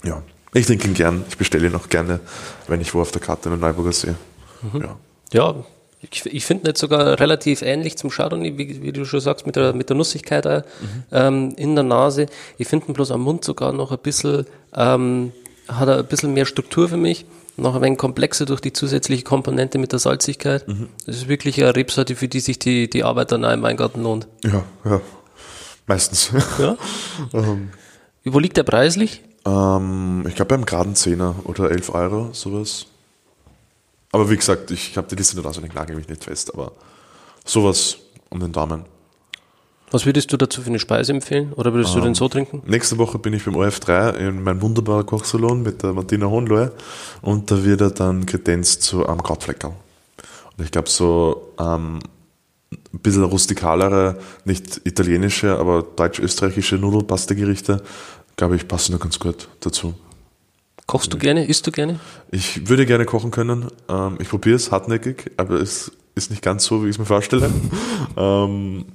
ja, 0.04 0.22
ich 0.54 0.68
trinke 0.68 0.88
ihn 0.88 0.93
gern. 0.93 1.26
Ich 1.30 1.38
bestelle 1.38 1.68
ihn 1.68 1.76
auch 1.76 1.89
gerne, 1.89 2.20
wenn 2.68 2.80
ich 2.80 2.93
wo 2.93 3.02
auf 3.02 3.12
der 3.12 3.22
Karte 3.22 3.50
einen 3.50 3.60
Neuburger 3.60 3.91
sehe. 3.91 4.16
Mhm. 4.62 4.82
Ja. 4.82 4.97
ja, 5.34 5.56
ich, 6.02 6.26
ich 6.26 6.45
finde 6.45 6.68
nicht 6.68 6.78
sogar 6.78 7.20
relativ 7.20 7.62
ähnlich 7.62 7.97
zum 7.97 8.10
Chardonnay, 8.10 8.58
wie, 8.58 8.82
wie, 8.82 8.91
du 8.91 9.06
schon 9.06 9.20
sagst, 9.20 9.45
mit 9.45 9.56
der, 9.56 9.74
mit 9.74 9.89
der 9.89 9.97
Nussigkeit 9.97 10.45
mhm. 10.45 10.64
ähm, 11.12 11.54
in 11.58 11.76
der 11.76 11.84
Nase. 11.84 12.28
Ich 12.58 12.68
finde 12.68 12.88
ihn 12.88 12.93
bloß 12.93 13.12
am 13.12 13.22
Mund 13.22 13.43
sogar 13.43 13.74
noch 13.74 13.91
ein 13.91 14.00
bisschen, 14.00 14.45
ähm, 14.76 15.34
hat 15.68 15.89
er 15.89 15.97
ein 15.97 16.06
bisschen 16.06 16.34
mehr 16.34 16.45
Struktur 16.45 16.88
für 16.88 16.97
mich. 16.97 17.26
Noch 17.58 17.76
ein 17.76 17.82
wenig 17.82 17.97
komplexer 17.97 18.45
durch 18.45 18.62
die 18.62 18.72
zusätzliche 18.72 19.24
Komponente 19.24 19.78
mit 19.78 19.91
der 19.91 20.00
Salzigkeit. 20.00 20.66
Mhm. 20.66 20.88
Das 21.06 21.18
ist 21.18 21.28
wirklich 21.28 21.62
eine 21.62 21.76
Rebsorte, 21.76 22.16
für 22.16 22.30
die 22.30 22.39
sich 22.39 22.58
die, 22.58 22.89
die 22.89 23.04
Arbeit 23.04 23.34
dann 23.34 23.43
auch 23.43 23.52
im 23.52 23.62
Weingarten 23.62 24.02
lohnt. 24.02 24.28
Ja, 24.45 24.64
ja. 24.86 25.02
Meistens. 25.86 26.32
Ja. 26.58 26.78
ähm. 27.34 27.72
Wo 28.24 28.39
liegt 28.39 28.56
der 28.56 28.64
preislich? 28.64 29.22
Ähm, 29.45 30.24
ich 30.28 30.36
glaube 30.36 30.56
beim 30.56 30.66
geraden 30.66 30.95
Zehner 30.95 31.36
oder 31.43 31.72
11 31.72 31.93
Euro, 31.93 32.30
sowas. 32.32 32.86
Aber 34.12 34.30
wie 34.30 34.38
gesagt, 34.38 34.72
ich 34.72 34.97
habe 34.97 35.07
die 35.07 35.16
Liste 35.16 35.38
nicht 35.38 35.45
auswendig, 35.45 35.74
nagel 35.74 35.95
mich 35.95 36.07
nicht 36.07 36.24
fest, 36.24 36.53
aber 36.53 36.72
sowas 37.45 37.97
um 38.30 38.39
den 38.39 38.51
Daumen. 38.51 38.86
Was 39.91 40.05
würdest 40.05 40.32
du 40.32 40.38
dazu 40.38 40.62
für 40.62 40.70
eine 40.70 40.80
Speise 40.80 41.12
empfehlen? 41.12 41.53
Oder 41.53 41.74
würdest 41.74 41.93
ähm, 41.95 42.01
du 42.01 42.07
den 42.07 42.16
so 42.16 42.28
trinken? 42.28 42.62
Nächste 42.66 42.97
Woche 42.97 43.18
bin 43.18 43.34
ich 43.34 43.45
beim 43.45 43.55
OF3 43.55 44.16
in 44.16 44.43
meinem 44.43 44.62
wunderbaren 44.62 45.05
Kochsalon 45.05 45.64
mit 45.64 45.82
der 45.82 45.93
Martina 45.93 46.28
Hohenlohe 46.28 46.72
und 47.22 47.49
da 47.49 47.64
wird 47.64 47.82
er 47.82 47.91
dann 47.91 48.26
kredenzt 48.26 48.84
zu 48.84 49.07
einem 49.07 49.24
Krautfleckerl. 49.24 49.74
Und 50.57 50.64
ich 50.64 50.72
glaube, 50.72 50.89
so 50.89 51.53
ähm, 51.60 51.99
ein 52.72 52.99
bisschen 52.99 53.24
rustikalere, 53.24 54.20
nicht 54.45 54.82
italienische, 54.84 55.57
aber 55.57 55.82
deutsch-österreichische 55.82 56.76
Nudelpasta-Gerichte, 56.76 57.82
glaube 58.36 58.55
ich, 58.57 58.68
passen 58.68 58.91
da 58.91 58.97
ganz 58.99 59.20
gut 59.20 59.47
dazu. 59.60 59.95
Kochst 60.90 61.14
du 61.14 61.20
gerne? 61.20 61.46
Isst 61.46 61.68
du 61.68 61.72
gerne? 61.72 62.00
Ich 62.32 62.68
würde 62.68 62.88
gerne 62.88 63.06
kochen 63.06 63.30
können. 63.30 63.68
Ähm, 63.88 64.18
ich 64.20 64.28
probiere 64.28 64.56
es 64.56 64.72
hartnäckig, 64.72 65.30
aber 65.38 65.62
es 65.62 65.92
ist 66.16 66.32
nicht 66.32 66.42
ganz 66.42 66.66
so, 66.66 66.84
wie 66.84 66.88
ich 66.88 66.96
es 66.96 66.98
mir 66.98 67.06
vorstelle. 67.06 67.48
ähm, 68.18 68.86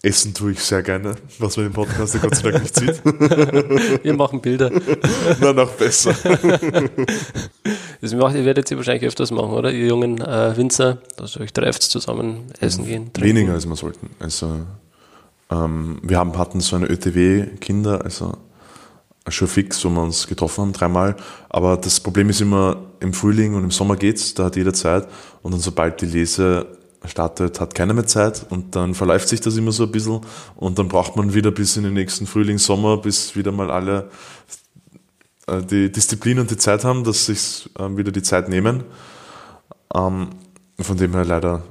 Essen 0.00 0.32
tue 0.32 0.52
ich 0.52 0.60
sehr 0.60 0.82
gerne, 0.82 1.16
was 1.38 1.58
man 1.58 1.66
im 1.66 1.74
Podcast 1.74 2.18
Gott 2.22 2.34
sei 2.34 2.52
Dank 2.52 2.62
nicht 2.62 2.76
sieht. 2.76 3.04
Wir 4.02 4.14
machen 4.14 4.40
Bilder. 4.40 4.70
Na, 5.42 5.52
noch 5.52 5.72
besser. 5.72 6.14
Das 8.00 8.14
macht, 8.14 8.34
ihr 8.34 8.46
werdet 8.46 8.66
sie 8.66 8.78
wahrscheinlich 8.78 9.04
öfters 9.04 9.30
machen, 9.32 9.50
oder? 9.50 9.70
Ihr 9.70 9.88
jungen 9.88 10.18
äh, 10.18 10.56
Winzer, 10.56 10.96
dass 11.18 11.36
ihr 11.36 11.42
euch 11.42 11.52
trefft, 11.52 11.82
zusammen 11.82 12.46
essen 12.58 12.86
gehen. 12.86 13.12
Trinken. 13.12 13.36
Weniger 13.36 13.52
als 13.52 13.66
wir 13.66 13.76
sollten. 13.76 14.08
Also, 14.18 14.62
ähm, 15.50 15.98
wir 16.02 16.16
haben, 16.16 16.38
hatten 16.38 16.60
so 16.60 16.76
eine 16.76 16.86
ÖTW-Kinder, 16.86 18.02
also 18.02 18.38
schon 19.28 19.48
fix, 19.48 19.84
wo 19.84 19.90
wir 19.90 20.02
uns 20.02 20.26
getroffen 20.26 20.62
haben, 20.62 20.72
dreimal. 20.72 21.16
Aber 21.48 21.76
das 21.76 22.00
Problem 22.00 22.28
ist 22.28 22.40
immer, 22.40 22.76
im 23.00 23.12
Frühling 23.12 23.54
und 23.54 23.64
im 23.64 23.70
Sommer 23.70 23.96
geht's, 23.96 24.34
da 24.34 24.44
hat 24.44 24.56
jeder 24.56 24.74
Zeit. 24.74 25.08
Und 25.42 25.52
dann 25.52 25.60
sobald 25.60 26.00
die 26.00 26.06
Lese 26.06 26.66
startet, 27.04 27.60
hat 27.60 27.74
keiner 27.74 27.94
mehr 27.94 28.06
Zeit 28.06 28.46
und 28.50 28.76
dann 28.76 28.94
verläuft 28.94 29.28
sich 29.28 29.40
das 29.40 29.56
immer 29.56 29.72
so 29.72 29.84
ein 29.84 29.90
bisschen 29.90 30.20
und 30.54 30.78
dann 30.78 30.86
braucht 30.88 31.16
man 31.16 31.34
wieder 31.34 31.50
bis 31.50 31.76
in 31.76 31.82
den 31.82 31.94
nächsten 31.94 32.26
Frühling, 32.26 32.58
Sommer, 32.58 32.96
bis 32.96 33.34
wieder 33.34 33.50
mal 33.50 33.72
alle 33.72 34.08
äh, 35.48 35.62
die 35.62 35.90
Disziplin 35.90 36.38
und 36.38 36.50
die 36.50 36.56
Zeit 36.56 36.84
haben, 36.84 37.02
dass 37.02 37.26
sich 37.26 37.68
ähm, 37.78 37.96
wieder 37.96 38.12
die 38.12 38.22
Zeit 38.22 38.48
nehmen. 38.48 38.84
Ähm, 39.94 40.28
von 40.78 40.96
dem 40.96 41.12
her 41.12 41.24
leider 41.24 41.62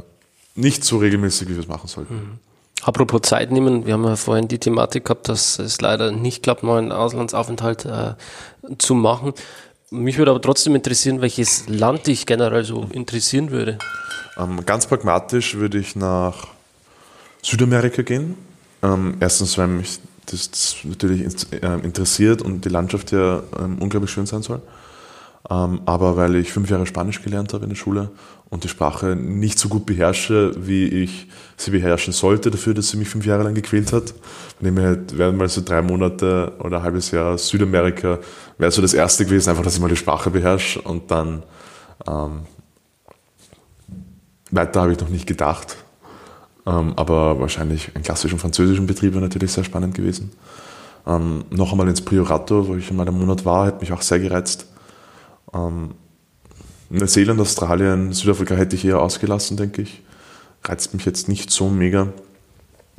nicht 0.56 0.84
so 0.84 0.98
regelmäßig, 0.98 1.48
wie 1.50 1.54
wir 1.54 1.62
es 1.62 1.68
machen 1.68 1.88
sollten. 1.88 2.14
Mhm. 2.14 2.51
Apropos 2.84 3.22
Zeit 3.22 3.52
nehmen, 3.52 3.86
wir 3.86 3.94
haben 3.94 4.04
ja 4.06 4.16
vorhin 4.16 4.48
die 4.48 4.60
Thematik 4.60 5.06
gehabt, 5.06 5.30
dass 5.30 5.60
es 5.60 5.82
leider 5.82 6.12
nicht 6.12 6.44
klappt, 6.44 6.64
mal 6.64 6.80
einen 6.80 6.92
Auslandsaufenthalt 6.92 7.86
äh, 7.86 8.14
zu 8.78 8.96
machen. 8.96 9.34
Mich 9.92 10.18
würde 10.18 10.32
aber 10.32 10.42
trotzdem 10.42 10.74
interessieren, 10.74 11.22
welches 11.22 11.68
Land 11.68 12.08
dich 12.08 12.26
generell 12.26 12.64
so 12.64 12.88
interessieren 12.92 13.52
würde. 13.52 13.78
Ähm, 14.38 14.66
ganz 14.66 14.88
pragmatisch 14.88 15.56
würde 15.56 15.78
ich 15.78 15.96
nach 15.96 16.48
Südamerika 17.42 18.02
gehen. 18.02 18.36
Ähm, 18.82 19.18
erstens, 19.20 19.58
weil 19.58 19.68
mich 19.68 20.00
das, 20.26 20.78
natürlich 20.84 21.22
äh, 21.52 21.80
interessiert 21.84 22.42
und 22.42 22.66
die 22.66 22.70
Landschaft 22.70 23.12
ja 23.12 23.44
ähm, 23.60 23.78
unglaublich 23.80 24.12
schön 24.12 24.26
sein 24.26 24.42
soll. 24.42 24.62
Ähm, 25.50 25.82
aber 25.86 26.18
weil 26.18 26.36
ich 26.36 26.52
fünf 26.52 26.70
Jahre 26.70 26.86
Spanisch 26.86 27.22
gelernt 27.22 27.54
habe 27.54 27.64
in 27.64 27.70
der 27.70 27.76
Schule 27.76 28.12
und 28.50 28.64
die 28.64 28.68
Sprache 28.68 29.16
nicht 29.16 29.58
so 29.58 29.70
gut 29.70 29.86
beherrsche, 29.86 30.54
wie 30.58 30.86
ich 30.86 31.28
sie 31.58 31.72
beherrschen 31.72 32.14
sollte, 32.14 32.52
dafür, 32.52 32.74
dass 32.74 32.90
sie 32.90 32.98
mich 32.98 33.10
fünf 33.10 33.26
Jahre 33.26 33.44
lang 33.44 33.56
gequält 33.56 33.94
hat. 33.94 34.14
Ich 34.60 34.78
halt, 34.78 35.18
wären 35.18 35.38
mal 35.38 35.50
so 35.50 35.62
drei 35.62 35.82
Monate 35.82 36.54
oder 36.60 36.78
ein 36.78 36.84
halbes 36.84 37.12
Jahr 37.12 37.38
Südamerika, 37.38 38.20
wäre 38.58 38.72
so 38.72 38.82
das 38.82 38.94
erste 38.94 39.26
gewesen, 39.26 39.50
einfach, 39.50 39.64
dass 39.64 39.76
ich 39.76 39.82
mal 39.82 39.90
die 39.90 39.96
Sprache 39.96 40.30
beherrsche 40.30 40.82
und 40.82 41.10
dann 41.10 41.44
ähm, 42.08 42.42
weiter 44.52 44.82
habe 44.82 44.92
ich 44.92 45.00
noch 45.00 45.10
nicht 45.10 45.28
gedacht. 45.28 45.78
Ähm, 46.68 46.94
aber 46.96 47.40
wahrscheinlich 47.40 47.96
einen 47.96 48.04
klassischen 48.04 48.38
französischen 48.38 48.86
Betrieb 48.86 49.14
wäre 49.14 49.24
natürlich 49.24 49.52
sehr 49.52 49.64
spannend 49.64 49.96
gewesen. 49.96 50.32
Ähm, 51.08 51.46
noch 51.50 51.72
einmal 51.72 51.88
ins 51.88 52.02
Priorato, 52.02 52.68
wo 52.68 52.76
ich 52.76 52.90
einmal 52.92 53.08
einen 53.08 53.18
Monat 53.18 53.46
war, 53.46 53.68
hat 53.68 53.82
mich 53.82 53.92
auch 53.92 54.02
sehr 54.02 54.20
gereizt. 54.20 54.68
Ähm, 55.54 55.96
Neuseeland, 56.90 57.40
Australien, 57.40 58.12
Südafrika 58.12 58.56
hätte 58.56 58.76
ich 58.76 58.86
eher 58.86 59.02
ausgelassen, 59.02 59.58
denke 59.58 59.82
ich. 59.82 60.04
Reizt 60.64 60.94
mich 60.94 61.06
jetzt 61.06 61.28
nicht 61.28 61.52
so 61.52 61.70
mega. 61.70 62.10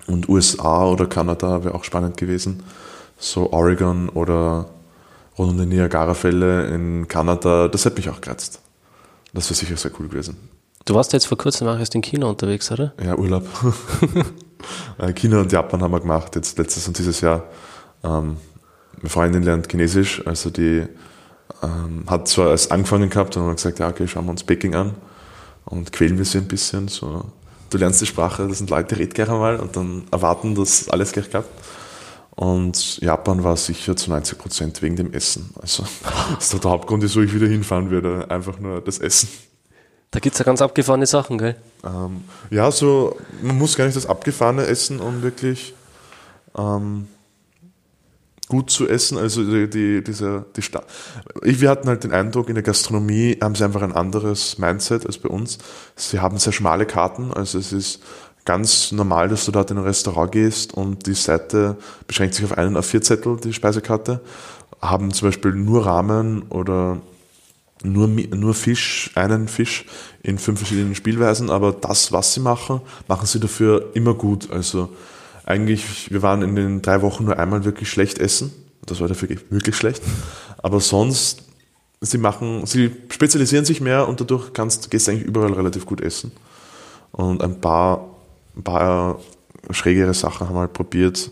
Und 0.06 0.28
USA 0.28 0.86
oder 0.86 1.06
Kanada 1.06 1.64
wäre 1.64 1.74
auch 1.74 1.84
spannend 1.84 2.16
gewesen. 2.16 2.62
So 3.18 3.52
Oregon 3.52 4.08
oder 4.08 4.70
rund 5.38 5.52
um 5.52 5.58
die 5.58 5.66
Niagara-Fälle 5.66 6.66
in 6.68 7.06
Kanada, 7.06 7.68
das 7.68 7.84
hätte 7.84 7.96
mich 7.96 8.08
auch 8.08 8.20
gereizt. 8.20 8.60
Das 9.32 9.46
wäre 9.46 9.54
sicher 9.54 9.76
sehr 9.76 9.92
cool 9.98 10.08
gewesen. 10.08 10.36
Du 10.84 10.94
warst 10.94 11.12
jetzt 11.12 11.26
vor 11.26 11.38
kurzem 11.38 11.68
auch 11.68 11.78
erst 11.78 11.94
in 11.94 12.02
China 12.02 12.26
unterwegs, 12.26 12.70
oder? 12.72 12.92
Ja, 13.02 13.16
Urlaub. 13.16 13.46
Äh, 14.96 15.12
China 15.12 15.40
und 15.40 15.50
Japan 15.50 15.82
haben 15.82 15.90
wir 15.90 15.98
gemacht, 15.98 16.36
jetzt 16.36 16.56
letztes 16.56 16.86
und 16.86 16.96
dieses 16.96 17.20
Jahr. 17.20 17.42
Ähm, 18.04 18.36
meine 18.98 19.08
Freundin 19.08 19.42
lernt 19.42 19.68
Chinesisch, 19.68 20.24
also 20.24 20.50
die 20.50 20.86
ähm, 21.62 22.04
hat 22.06 22.28
zwar 22.28 22.50
erst 22.50 22.72
angefangen 22.72 23.10
gehabt 23.10 23.36
und 23.36 23.42
haben 23.42 23.54
gesagt, 23.56 23.78
ja, 23.78 23.88
okay, 23.88 24.06
schauen 24.08 24.26
wir 24.26 24.30
uns 24.30 24.44
Peking 24.44 24.74
an 24.74 24.94
und 25.64 25.92
quälen 25.92 26.18
wir 26.18 26.24
sie 26.24 26.38
ein 26.38 26.48
bisschen. 26.48 26.88
So. 26.88 27.24
Du 27.70 27.78
lernst 27.78 28.00
die 28.00 28.06
Sprache, 28.06 28.46
das 28.46 28.58
sind 28.58 28.70
Leute, 28.70 28.98
reden 28.98 29.14
gleich 29.14 29.28
einmal 29.28 29.58
und 29.58 29.76
dann 29.76 30.04
erwarten, 30.10 30.54
dass 30.54 30.88
alles 30.88 31.12
gleich 31.12 31.30
klappt. 31.30 31.50
Und 32.34 32.98
Japan 32.98 33.44
war 33.44 33.56
sicher 33.56 33.94
zu 33.94 34.10
90 34.10 34.38
Prozent 34.38 34.82
wegen 34.82 34.96
dem 34.96 35.12
Essen. 35.12 35.50
Also 35.60 35.84
das 36.34 36.52
ist 36.52 36.64
der 36.64 36.70
Hauptgrund, 36.70 37.02
wieso 37.02 37.20
ich 37.20 37.34
wieder 37.34 37.46
hinfahren 37.46 37.90
würde. 37.90 38.30
Einfach 38.30 38.58
nur 38.58 38.80
das 38.80 38.98
Essen. 38.98 39.28
Da 40.10 40.20
gibt 40.20 40.34
es 40.34 40.38
ja 40.38 40.44
ganz 40.44 40.60
abgefahrene 40.60 41.06
Sachen, 41.06 41.38
gell? 41.38 41.56
Ähm, 41.84 42.24
ja, 42.50 42.70
so, 42.70 43.16
man 43.40 43.56
muss 43.56 43.76
gar 43.76 43.86
nicht 43.86 43.96
das 43.96 44.06
Abgefahrene 44.06 44.66
essen, 44.66 45.00
um 45.00 45.22
wirklich 45.22 45.74
ähm, 46.56 47.08
gut 48.52 48.70
zu 48.70 48.86
essen. 48.86 49.16
Also 49.16 49.42
die, 49.44 49.70
die, 49.70 50.04
diese, 50.04 50.44
die 50.54 50.60
Sta 50.60 50.82
Wir 51.40 51.70
hatten 51.70 51.88
halt 51.88 52.04
den 52.04 52.12
Eindruck, 52.12 52.50
in 52.50 52.54
der 52.54 52.62
Gastronomie 52.62 53.38
haben 53.40 53.54
sie 53.54 53.64
einfach 53.64 53.80
ein 53.80 53.92
anderes 53.92 54.58
Mindset 54.58 55.06
als 55.06 55.16
bei 55.16 55.30
uns. 55.30 55.56
Sie 55.96 56.20
haben 56.20 56.36
sehr 56.36 56.52
schmale 56.52 56.84
Karten, 56.84 57.32
also 57.32 57.58
es 57.58 57.72
ist 57.72 58.02
ganz 58.44 58.92
normal, 58.92 59.30
dass 59.30 59.46
du 59.46 59.52
dort 59.52 59.70
in 59.70 59.78
ein 59.78 59.84
Restaurant 59.84 60.32
gehst 60.32 60.74
und 60.74 61.06
die 61.06 61.14
Seite 61.14 61.78
beschränkt 62.06 62.34
sich 62.34 62.44
auf 62.44 62.58
einen 62.58 62.76
A4-Zettel, 62.76 63.38
die 63.38 63.54
Speisekarte, 63.54 64.20
haben 64.82 65.12
zum 65.12 65.28
Beispiel 65.28 65.52
nur 65.52 65.86
Rahmen 65.86 66.42
oder 66.50 67.00
nur, 67.82 68.06
nur 68.06 68.52
Fisch, 68.52 69.12
einen 69.14 69.48
Fisch 69.48 69.86
in 70.22 70.36
fünf 70.36 70.58
verschiedenen 70.58 70.94
Spielweisen, 70.94 71.48
aber 71.48 71.72
das, 71.72 72.12
was 72.12 72.34
sie 72.34 72.40
machen, 72.40 72.82
machen 73.08 73.26
sie 73.26 73.40
dafür 73.40 73.92
immer 73.94 74.12
gut. 74.12 74.50
Also 74.50 74.90
eigentlich, 75.44 76.10
wir 76.10 76.22
waren 76.22 76.42
in 76.42 76.54
den 76.54 76.82
drei 76.82 77.02
Wochen 77.02 77.24
nur 77.24 77.38
einmal 77.38 77.64
wirklich 77.64 77.90
schlecht 77.90 78.18
essen. 78.18 78.52
Das 78.86 79.00
war 79.00 79.08
dafür 79.08 79.28
wirklich 79.50 79.76
schlecht. 79.76 80.02
Aber 80.58 80.80
sonst, 80.80 81.42
sie 82.00 82.18
machen, 82.18 82.66
sie 82.66 82.90
spezialisieren 83.10 83.64
sich 83.64 83.80
mehr 83.80 84.08
und 84.08 84.20
dadurch 84.20 84.52
kannst, 84.52 84.90
gehst 84.90 85.06
du 85.06 85.12
eigentlich 85.12 85.26
überall 85.26 85.52
relativ 85.52 85.86
gut 85.86 86.00
essen. 86.00 86.32
Und 87.12 87.42
ein 87.42 87.60
paar, 87.60 88.08
ein 88.56 88.62
paar 88.62 89.20
schrägere 89.70 90.14
Sachen 90.14 90.48
haben 90.48 90.56
wir 90.56 90.60
halt 90.60 90.72
probiert, 90.72 91.30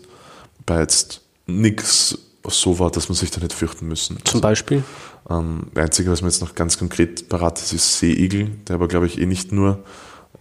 bei 0.65 0.79
jetzt 0.79 1.21
nichts 1.47 2.17
so 2.47 2.79
war, 2.79 2.89
dass 2.89 3.09
man 3.09 3.15
sich 3.15 3.31
da 3.31 3.39
nicht 3.39 3.53
fürchten 3.53 3.87
müssen. 3.87 4.17
Zum 4.23 4.37
also, 4.37 4.41
Beispiel? 4.41 4.83
Ähm, 5.29 5.67
das 5.73 5.85
Einzige, 5.85 6.11
was 6.11 6.21
mir 6.21 6.29
jetzt 6.29 6.41
noch 6.41 6.55
ganz 6.55 6.77
konkret 6.77 7.29
parat 7.29 7.59
ist, 7.59 7.73
ist 7.73 7.99
Seeigel, 7.99 8.49
der 8.67 8.75
aber, 8.75 8.87
glaube 8.87 9.05
ich, 9.05 9.19
eh 9.19 9.25
nicht 9.25 9.51
nur 9.51 9.83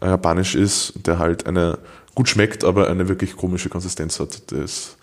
japanisch 0.02 0.54
ist, 0.54 0.94
der 1.06 1.18
halt 1.18 1.46
eine 1.46 1.78
gut 2.14 2.28
schmeckt, 2.28 2.64
aber 2.64 2.88
eine 2.88 3.08
wirklich 3.08 3.36
komische 3.36 3.68
Konsistenz 3.68 4.20
hat. 4.20 4.50
Das 4.52 4.96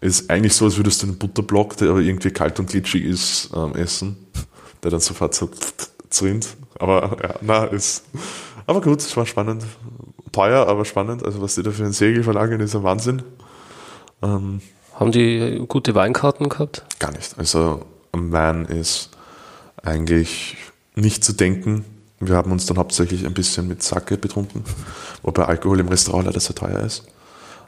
ist 0.00 0.30
eigentlich 0.30 0.54
so, 0.54 0.66
als 0.66 0.76
würdest 0.76 1.02
du 1.02 1.06
einen 1.06 1.18
Butterblock, 1.18 1.76
der 1.76 1.90
aber 1.90 2.00
irgendwie 2.00 2.30
kalt 2.30 2.58
und 2.58 2.68
glitschig 2.68 3.04
ist, 3.04 3.50
ähm, 3.54 3.74
essen, 3.74 4.16
der 4.82 4.90
dann 4.90 5.00
sofort 5.00 5.34
so 5.34 5.50
zrinnt. 6.10 6.56
Aber 6.78 7.16
ja, 7.22 7.34
na, 7.40 7.64
ist. 7.64 8.04
Aber 8.66 8.80
gut, 8.80 9.00
es 9.00 9.16
war 9.16 9.26
spannend. 9.26 9.64
Teuer, 10.32 10.66
aber 10.66 10.84
spannend. 10.84 11.24
Also, 11.24 11.40
was 11.40 11.54
die 11.54 11.62
da 11.62 11.70
für 11.70 11.84
ein 11.84 11.92
Segel 11.92 12.22
verlagern, 12.24 12.60
ist 12.60 12.74
ein 12.74 12.82
Wahnsinn. 12.82 13.22
Ähm, 14.22 14.60
Haben 14.94 15.12
die 15.12 15.64
gute 15.68 15.94
Weinkarten 15.94 16.48
gehabt? 16.48 16.84
Gar 16.98 17.12
nicht. 17.12 17.38
Also, 17.38 17.84
am 18.12 18.32
Wein 18.32 18.64
ist 18.64 19.10
eigentlich 19.82 20.56
nicht 20.94 21.24
zu 21.24 21.32
denken. 21.32 21.84
Wir 22.26 22.36
haben 22.36 22.52
uns 22.52 22.66
dann 22.66 22.78
hauptsächlich 22.78 23.26
ein 23.26 23.34
bisschen 23.34 23.68
mit 23.68 23.82
Sake 23.82 24.16
betrunken, 24.16 24.64
wobei 25.22 25.44
Alkohol 25.44 25.80
im 25.80 25.88
Restaurant 25.88 26.26
leider 26.26 26.40
sehr 26.40 26.54
teuer 26.54 26.80
ist. 26.80 27.04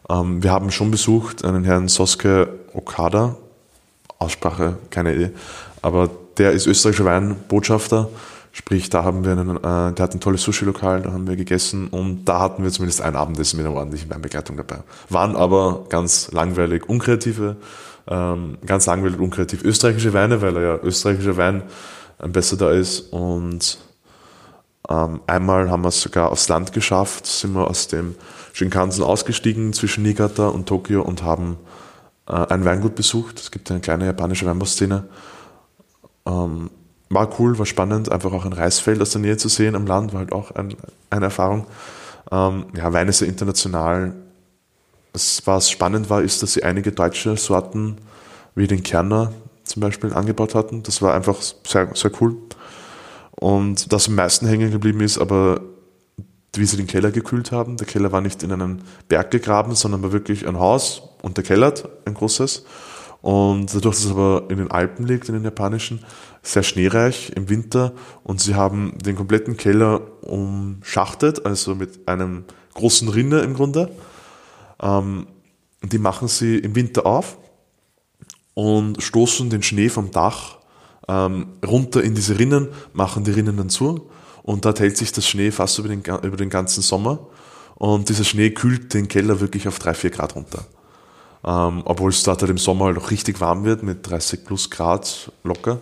Ähm, 0.08 0.42
wir 0.42 0.50
haben 0.50 0.70
schon 0.70 0.90
besucht 0.90 1.44
einen 1.44 1.64
Herrn 1.64 1.88
Soske 1.88 2.48
Okada, 2.72 3.36
Aussprache, 4.18 4.78
keine 4.90 5.14
Idee, 5.14 5.30
aber 5.82 6.10
der 6.38 6.52
ist 6.52 6.66
österreichischer 6.66 7.04
Weinbotschafter, 7.04 8.08
sprich, 8.52 8.88
da 8.90 9.04
haben 9.04 9.24
wir 9.24 9.32
einen, 9.32 9.56
äh, 9.56 9.92
der 9.92 10.02
hat 10.02 10.14
ein 10.14 10.20
tolles 10.20 10.42
Sushi-Lokal, 10.42 11.02
da 11.02 11.12
haben 11.12 11.26
wir 11.26 11.36
gegessen 11.36 11.88
und 11.88 12.24
da 12.24 12.40
hatten 12.40 12.62
wir 12.62 12.70
zumindest 12.70 13.02
ein 13.02 13.16
Abendessen 13.16 13.58
mit 13.58 13.66
einer 13.66 13.74
ordentlichen 13.74 14.10
Weinbegleitung 14.10 14.56
dabei. 14.56 14.78
Waren 15.10 15.36
aber 15.36 15.84
ganz 15.88 16.30
langweilig, 16.32 16.88
unkreative 16.88 17.56
ähm, 18.08 18.58
ganz 18.64 18.86
langweilig 18.86 19.18
unkreativ 19.18 19.64
österreichische 19.64 20.12
Weine, 20.12 20.40
weil 20.42 20.56
er 20.56 20.62
ja 20.62 20.78
österreichischer 20.82 21.36
Wein 21.36 21.62
ein 22.18 22.32
besser 22.32 22.56
da 22.56 22.70
ist. 22.70 23.00
Und 23.12 23.78
ähm, 24.88 25.20
einmal 25.26 25.70
haben 25.70 25.82
wir 25.82 25.88
es 25.88 26.00
sogar 26.00 26.30
aufs 26.30 26.48
Land 26.48 26.72
geschafft, 26.72 27.26
sind 27.26 27.54
wir 27.54 27.68
aus 27.68 27.88
dem 27.88 28.14
Shinkansen 28.52 29.04
ausgestiegen 29.04 29.72
zwischen 29.72 30.02
Niigata 30.02 30.48
und 30.48 30.66
Tokio 30.66 31.02
und 31.02 31.22
haben 31.22 31.58
äh, 32.28 32.32
ein 32.32 32.64
Weingut 32.64 32.94
besucht. 32.94 33.40
Es 33.40 33.50
gibt 33.50 33.70
eine 33.70 33.80
kleine 33.80 34.06
japanische 34.06 34.46
Weinbauszene. 34.46 35.04
Ähm, 36.26 36.70
war 37.08 37.38
cool, 37.38 37.58
war 37.58 37.66
spannend, 37.66 38.10
einfach 38.10 38.32
auch 38.32 38.44
ein 38.44 38.52
Reisfeld 38.52 39.00
aus 39.00 39.10
der 39.10 39.20
Nähe 39.20 39.36
zu 39.36 39.48
sehen 39.48 39.76
am 39.76 39.86
Land, 39.86 40.12
war 40.12 40.20
halt 40.20 40.32
auch 40.32 40.50
ein, 40.52 40.74
eine 41.10 41.26
Erfahrung. 41.26 41.66
Ähm, 42.30 42.66
ja, 42.76 42.92
Wein 42.92 43.08
ist 43.08 43.20
ja 43.20 43.26
international 43.26 44.14
was 45.44 45.70
spannend 45.70 46.10
war, 46.10 46.22
ist, 46.22 46.42
dass 46.42 46.52
sie 46.52 46.62
einige 46.62 46.92
deutsche 46.92 47.36
Sorten 47.36 47.96
wie 48.54 48.66
den 48.66 48.82
Kerner 48.82 49.32
zum 49.64 49.80
Beispiel 49.80 50.12
angebaut 50.12 50.54
hatten. 50.54 50.82
Das 50.82 51.02
war 51.02 51.14
einfach 51.14 51.36
sehr, 51.40 51.88
sehr 51.94 52.10
cool. 52.20 52.36
Und 53.40 53.92
das 53.92 54.08
am 54.08 54.14
meisten 54.14 54.46
hängen 54.46 54.70
geblieben 54.70 55.00
ist, 55.00 55.18
aber 55.18 55.60
wie 56.54 56.64
sie 56.64 56.78
den 56.78 56.86
Keller 56.86 57.10
gekühlt 57.10 57.52
haben. 57.52 57.76
Der 57.76 57.86
Keller 57.86 58.12
war 58.12 58.22
nicht 58.22 58.42
in 58.42 58.50
einen 58.50 58.82
Berg 59.08 59.30
gegraben, 59.30 59.74
sondern 59.74 60.02
war 60.02 60.12
wirklich 60.12 60.46
ein 60.48 60.58
Haus 60.58 61.02
Keller, 61.42 61.74
ein 62.06 62.14
großes. 62.14 62.64
Und 63.20 63.74
dadurch, 63.74 63.96
dass 63.96 64.04
es 64.04 64.10
aber 64.12 64.44
in 64.48 64.58
den 64.58 64.70
Alpen 64.70 65.06
liegt, 65.06 65.28
in 65.28 65.34
den 65.34 65.44
japanischen, 65.44 66.04
sehr 66.42 66.62
schneereich 66.62 67.32
im 67.34 67.48
Winter 67.48 67.92
und 68.22 68.40
sie 68.40 68.54
haben 68.54 68.96
den 68.98 69.16
kompletten 69.16 69.56
Keller 69.56 70.00
umschachtet, 70.22 71.44
also 71.44 71.74
mit 71.74 72.06
einem 72.08 72.44
großen 72.74 73.08
Rinne 73.08 73.40
im 73.40 73.54
Grunde 73.54 73.90
ähm, 74.80 75.26
die 75.82 75.98
machen 75.98 76.28
sie 76.28 76.58
im 76.58 76.74
Winter 76.74 77.06
auf 77.06 77.38
und 78.54 79.02
stoßen 79.02 79.50
den 79.50 79.62
Schnee 79.62 79.88
vom 79.88 80.10
Dach 80.10 80.58
ähm, 81.08 81.48
runter 81.66 82.02
in 82.02 82.14
diese 82.14 82.38
Rinnen, 82.38 82.68
machen 82.92 83.24
die 83.24 83.30
Rinnen 83.30 83.56
dann 83.56 83.70
zu 83.70 84.08
und 84.42 84.64
dort 84.64 84.80
hält 84.80 84.96
sich 84.96 85.12
das 85.12 85.26
Schnee 85.26 85.50
fast 85.50 85.78
über 85.78 85.88
den, 85.88 86.02
über 86.22 86.36
den 86.36 86.50
ganzen 86.50 86.82
Sommer 86.82 87.18
und 87.76 88.08
dieser 88.08 88.24
Schnee 88.24 88.50
kühlt 88.50 88.94
den 88.94 89.08
Keller 89.08 89.40
wirklich 89.40 89.68
auf 89.68 89.78
3, 89.78 89.94
4 89.94 90.10
Grad 90.10 90.34
runter. 90.34 90.64
Ähm, 91.44 91.82
obwohl 91.84 92.10
es 92.10 92.22
dort 92.22 92.40
halt 92.40 92.50
im 92.50 92.58
Sommer 92.58 92.86
halt 92.86 92.98
auch 92.98 93.10
richtig 93.10 93.40
warm 93.40 93.64
wird 93.64 93.82
mit 93.82 94.08
30 94.08 94.44
plus 94.44 94.70
Grad 94.70 95.30
locker. 95.44 95.78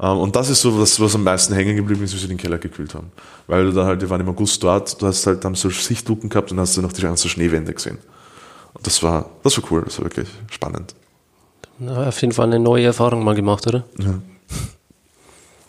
Ähm, 0.00 0.18
und 0.18 0.36
das 0.36 0.48
ist 0.48 0.62
so 0.62 0.80
was, 0.80 0.98
was 1.00 1.14
am 1.14 1.24
meisten 1.24 1.54
hängen 1.54 1.76
geblieben 1.76 2.02
ist, 2.04 2.14
wie 2.14 2.18
sie 2.18 2.28
den 2.28 2.38
Keller 2.38 2.58
gekühlt 2.58 2.94
haben. 2.94 3.10
Weil 3.46 3.66
du 3.66 3.72
da 3.72 3.84
halt, 3.84 4.00
wir 4.00 4.08
waren 4.08 4.20
im 4.20 4.28
August 4.28 4.62
dort, 4.62 5.00
du 5.00 5.06
hast 5.06 5.26
halt 5.26 5.44
dann 5.44 5.54
so 5.54 5.68
Sichtluken 5.68 6.30
gehabt 6.30 6.52
und 6.52 6.60
hast 6.60 6.76
du 6.76 6.82
noch 6.82 6.92
die 6.92 7.02
ganze 7.02 7.28
Schneewände 7.28 7.74
gesehen. 7.74 7.98
Und 8.72 8.86
das 8.86 9.02
war, 9.02 9.30
das 9.42 9.56
war 9.56 9.70
cool, 9.70 9.82
das 9.84 9.98
war 9.98 10.06
wirklich 10.06 10.28
spannend. 10.50 10.94
Na, 11.78 12.08
auf 12.08 12.20
jeden 12.20 12.32
Fall 12.32 12.46
eine 12.46 12.60
neue 12.60 12.84
Erfahrung 12.86 13.24
mal 13.24 13.34
gemacht, 13.34 13.66
oder? 13.66 13.84
Ja. 13.98 14.20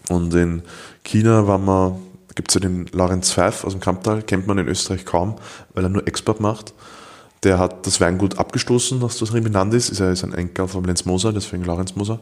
Und 0.09 0.33
in 0.33 0.61
China 1.03 1.47
war 1.47 1.57
man, 1.57 1.99
gibt 2.35 2.49
es 2.49 2.55
ja 2.55 2.61
den 2.61 2.87
Lorenz 2.91 3.33
Pfeif 3.33 3.63
aus 3.63 3.73
dem 3.73 3.81
Kamptal, 3.81 4.21
kennt 4.21 4.47
man 4.47 4.57
in 4.57 4.67
Österreich 4.67 5.05
kaum, 5.05 5.35
weil 5.73 5.83
er 5.83 5.89
nur 5.89 6.07
Export 6.07 6.39
macht. 6.39 6.73
Der 7.43 7.59
hat 7.59 7.85
das 7.85 8.01
Weingut 8.01 8.39
abgestoßen, 8.39 9.01
was 9.01 9.19
das 9.19 9.29
ist. 9.31 9.89
ist 9.89 9.99
er 9.99 10.11
ist 10.11 10.23
ein 10.23 10.33
Enkel 10.33 10.67
von 10.67 10.83
Lenz 10.83 11.05
Moser, 11.05 11.33
deswegen 11.33 11.63
Lorenz 11.63 11.95
Moser. 11.95 12.19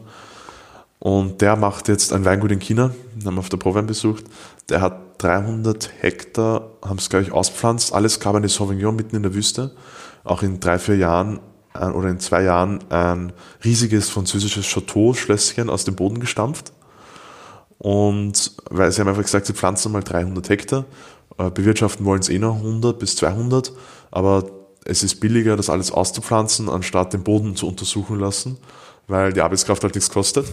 Und 0.98 1.40
der 1.40 1.56
macht 1.56 1.88
jetzt 1.88 2.12
ein 2.12 2.24
Weingut 2.24 2.52
in 2.52 2.60
China, 2.60 2.90
den 3.14 3.26
haben 3.26 3.34
wir 3.34 3.40
auf 3.40 3.48
der 3.48 3.58
Prowein 3.58 3.86
besucht. 3.86 4.24
Der 4.68 4.80
hat 4.80 5.22
300 5.22 5.90
Hektar, 6.00 6.70
haben 6.82 6.98
es, 6.98 7.10
glaube 7.10 7.24
ich, 7.24 7.32
auspflanzt, 7.32 7.92
alles 7.92 8.20
Cabernet 8.20 8.50
Sauvignon 8.50 8.96
mitten 8.96 9.16
in 9.16 9.22
der 9.22 9.34
Wüste 9.34 9.72
auch 10.24 10.42
in 10.42 10.58
drei, 10.58 10.78
vier 10.78 10.96
Jahren 10.96 11.38
äh, 11.74 11.86
oder 11.86 12.08
in 12.08 12.18
zwei 12.18 12.42
Jahren 12.42 12.80
ein 12.90 13.32
riesiges 13.62 14.08
französisches 14.08 14.66
Chateau-Schlösschen 14.66 15.70
aus 15.70 15.84
dem 15.84 15.94
Boden 15.94 16.18
gestampft. 16.18 16.72
Und 17.78 18.52
weil 18.70 18.90
sie 18.92 19.00
haben 19.00 19.08
einfach 19.08 19.22
gesagt, 19.22 19.46
sie 19.46 19.52
pflanzen 19.52 19.92
mal 19.92 20.02
300 20.02 20.48
Hektar, 20.48 20.84
äh, 21.38 21.50
bewirtschaften 21.50 22.04
wollen 22.06 22.20
es 22.20 22.28
eh 22.28 22.38
noch 22.38 22.56
100 22.56 22.98
bis 22.98 23.16
200, 23.16 23.72
aber 24.10 24.44
es 24.84 25.02
ist 25.02 25.20
billiger, 25.20 25.56
das 25.56 25.70
alles 25.70 25.90
auszupflanzen, 25.90 26.68
anstatt 26.68 27.12
den 27.12 27.24
Boden 27.24 27.56
zu 27.56 27.66
untersuchen 27.66 28.18
lassen, 28.18 28.58
weil 29.08 29.32
die 29.32 29.40
Arbeitskraft 29.40 29.82
halt 29.82 29.94
nichts 29.94 30.10
kostet. 30.10 30.46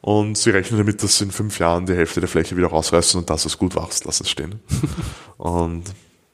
Und 0.00 0.36
sie 0.36 0.50
rechnen 0.50 0.78
damit, 0.78 1.02
dass 1.02 1.18
sie 1.18 1.24
in 1.24 1.30
fünf 1.30 1.58
Jahren 1.58 1.86
die 1.86 1.94
Hälfte 1.94 2.20
der 2.20 2.28
Fläche 2.28 2.56
wieder 2.56 2.68
rausreißen 2.68 3.18
und 3.18 3.30
das, 3.30 3.44
was 3.44 3.58
gut 3.58 3.74
wächst, 3.74 4.04
lassen 4.04 4.24
es 4.24 4.30
stehen. 4.30 4.60
und 5.38 5.84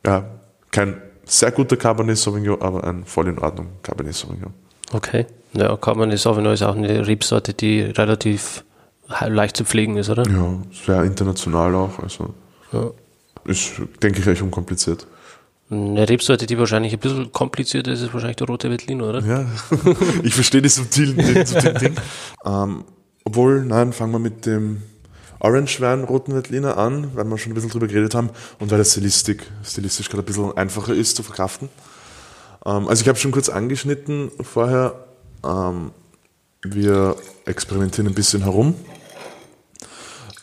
ja, 0.05 0.41
kein 0.71 1.01
sehr 1.25 1.53
guter 1.53 1.77
Cabernet 1.77 2.19
Sauvignon, 2.19 2.61
aber 2.61 2.85
ein 2.85 3.05
voll 3.05 3.29
in 3.29 3.39
Ordnung 3.39 3.69
Cabernet 3.83 4.15
Sauvignon. 4.15 4.53
Okay. 4.93 5.27
Ja, 5.55 5.77
Cabernet 5.77 6.19
Sauvignon 6.19 6.53
ist 6.53 6.63
auch 6.63 6.77
eine 6.77 7.07
Rebsorte, 7.07 7.55
die 7.55 7.83
relativ 7.83 8.65
leicht 9.09 9.57
zu 9.57 9.65
pflegen 9.65 9.97
ist, 9.97 10.11
oder? 10.11 10.27
Ja, 10.29 10.59
sehr 10.87 11.05
international 11.05 11.75
auch. 11.75 11.99
Also. 11.99 12.35
Ja. 12.73 12.91
ist, 13.45 13.73
denke 14.03 14.21
ich, 14.21 14.27
recht 14.27 14.43
unkompliziert. 14.43 15.07
Eine 15.71 16.07
Rebsorte, 16.09 16.47
die 16.47 16.59
wahrscheinlich 16.59 16.93
ein 16.93 16.99
bisschen 16.99 17.33
komplizierter 17.33 17.93
ist, 17.93 18.03
ist 18.03 18.13
wahrscheinlich 18.13 18.37
der 18.37 18.47
rote 18.47 18.69
Veltliner, 18.69 19.09
oder? 19.09 19.21
Ja, 19.21 19.47
ich 20.23 20.35
verstehe 20.35 20.61
die 20.61 20.69
subtilen, 20.69 21.17
den 21.17 21.47
subtilen 21.47 21.79
Ding. 21.79 21.95
Ähm, 22.45 22.85
obwohl, 23.25 23.65
nein, 23.65 23.93
fangen 23.93 24.13
wir 24.13 24.19
mit 24.19 24.45
dem 24.45 24.83
Orange-Wein 25.41 26.05
roten 26.05 26.35
Veltliner 26.35 26.77
an, 26.77 27.11
weil 27.15 27.25
wir 27.25 27.39
schon 27.39 27.53
ein 27.53 27.55
bisschen 27.55 27.71
drüber 27.71 27.87
geredet 27.87 28.15
haben 28.15 28.31
und 28.59 28.71
weil 28.71 28.79
das 28.79 28.93
Stilistik, 28.93 29.45
stilistisch 29.65 30.09
gerade 30.09 30.23
ein 30.23 30.27
bisschen 30.27 30.57
einfacher 30.57 30.93
ist 30.93 31.17
zu 31.17 31.23
verkraften. 31.23 31.69
Ähm, 32.65 32.87
also 32.89 33.03
ich 33.03 33.09
habe 33.09 33.19
schon 33.19 33.33
kurz 33.33 33.49
angeschnitten 33.49 34.31
vorher, 34.41 35.07
ähm, 35.45 35.91
wir 36.63 37.17
experimentieren 37.45 38.09
ein 38.09 38.15
bisschen 38.15 38.43
herum. 38.43 38.75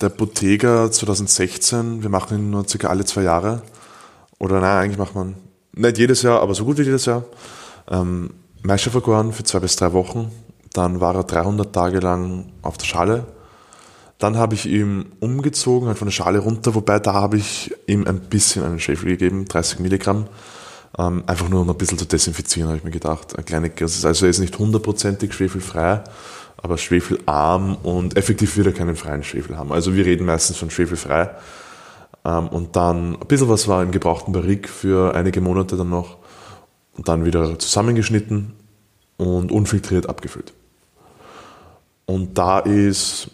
Der 0.02 0.08
Bottega 0.08 0.90
2016, 0.90 2.04
wir 2.04 2.10
machen 2.10 2.38
ihn 2.38 2.50
nur 2.52 2.66
circa 2.66 2.88
alle 2.88 3.04
zwei 3.04 3.24
Jahre. 3.24 3.64
Oder 4.38 4.62
nein, 4.62 4.78
eigentlich 4.78 4.98
macht 4.98 5.14
man 5.14 5.36
nicht 5.74 5.98
jedes 5.98 6.22
Jahr, 6.22 6.42
aber 6.42 6.54
so 6.56 6.64
gut 6.64 6.78
wie 6.78 6.84
jedes 6.84 7.04
Jahr. 7.06 7.26
Ähm, 7.90 8.30
Maischer 8.64 8.92
vergoren 8.92 9.34
für 9.34 9.44
zwei 9.44 9.60
bis 9.60 9.76
drei 9.76 9.92
Wochen. 9.92 10.32
Dann 10.72 11.02
war 11.02 11.16
er 11.16 11.26
300 11.26 11.74
Tage 11.74 12.00
lang 12.00 12.54
auf 12.62 12.78
der 12.78 12.86
Schale. 12.86 13.26
Dann 14.20 14.38
habe 14.38 14.56
ich 14.56 14.68
ihm 14.68 15.08
umgezogen, 15.20 15.90
halt 15.90 15.98
von 15.98 16.08
der 16.08 16.14
Schale 16.14 16.40
runter, 16.40 16.76
wobei 16.76 17.00
da 17.00 17.14
habe 17.14 17.36
ich 17.36 17.76
ihm 17.86 18.08
ein 18.08 18.22
bisschen 18.22 18.64
einen 18.64 18.80
Schwefel 18.80 19.10
gegeben, 19.10 19.46
30 19.46 19.80
Milligramm. 19.80 20.28
Ähm, 20.98 21.24
einfach 21.28 21.50
nur 21.50 21.62
um 21.62 21.70
ein 21.70 21.78
bisschen 21.78 21.98
zu 21.98 22.06
desinfizieren, 22.06 22.70
habe 22.70 22.78
ich 22.78 22.86
mir 22.86 22.92
gedacht. 22.92 23.36
Eine 23.36 23.44
kleine, 23.44 23.72
also 23.82 24.26
er 24.26 24.30
ist 24.30 24.40
nicht 24.40 24.58
hundertprozentig 24.58 25.34
schwefelfrei, 25.34 26.04
aber 26.62 26.78
schwefelarm 26.78 27.76
und 27.84 28.18
effektiv 28.18 28.58
wird 28.58 28.68
er 28.68 28.74
keinen 28.74 28.96
freien 28.96 29.24
Schwefel 29.24 29.58
haben. 29.58 29.72
Also 29.72 29.96
wir 29.96 30.06
reden 30.06 30.26
meistens 30.26 30.58
von 30.58 30.70
schwefelfrei. 30.70 31.30
Ähm, 32.26 32.48
und 32.48 32.76
dann 32.76 33.16
ein 33.16 33.28
bisschen 33.28 33.50
was 33.50 33.68
war 33.68 33.82
im 33.84 33.92
gebrauchten 33.92 34.34
Barrik 34.34 34.68
für 34.68 35.16
einige 35.16 35.42
Monate 35.42 35.78
dann 35.78 35.90
noch 35.90 36.18
und 36.98 37.08
dann 37.08 37.26
wieder 37.26 37.58
zusammengeschnitten 37.60 38.54
und 39.18 39.52
unfiltriert 39.52 40.10
abgefüllt. 40.10 40.54
Und 42.06 42.38
da 42.38 42.60
ist 42.60 43.30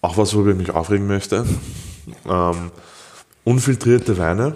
auch 0.00 0.16
was, 0.16 0.34
worüber 0.34 0.52
ich 0.52 0.56
mich 0.56 0.70
aufregen 0.70 1.06
möchte. 1.06 1.44
Ähm, 2.28 2.70
unfiltrierte 3.44 4.16
Weine 4.18 4.54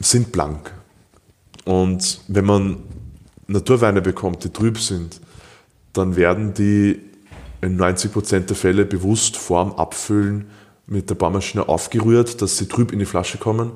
sind 0.00 0.32
blank. 0.32 0.72
Und 1.64 2.20
wenn 2.28 2.44
man 2.44 2.82
Naturweine 3.46 4.02
bekommt, 4.02 4.44
die 4.44 4.50
trüb 4.50 4.78
sind, 4.78 5.20
dann 5.94 6.16
werden 6.16 6.54
die 6.54 7.00
in 7.60 7.80
90% 7.80 8.40
der 8.40 8.56
Fälle 8.56 8.84
bewusst 8.84 9.36
vorm 9.36 9.72
Abfüllen 9.72 10.46
mit 10.86 11.08
der 11.08 11.14
Bohrmaschine 11.14 11.68
aufgerührt, 11.68 12.42
dass 12.42 12.58
sie 12.58 12.68
trüb 12.68 12.92
in 12.92 12.98
die 12.98 13.06
Flasche 13.06 13.38
kommen, 13.38 13.72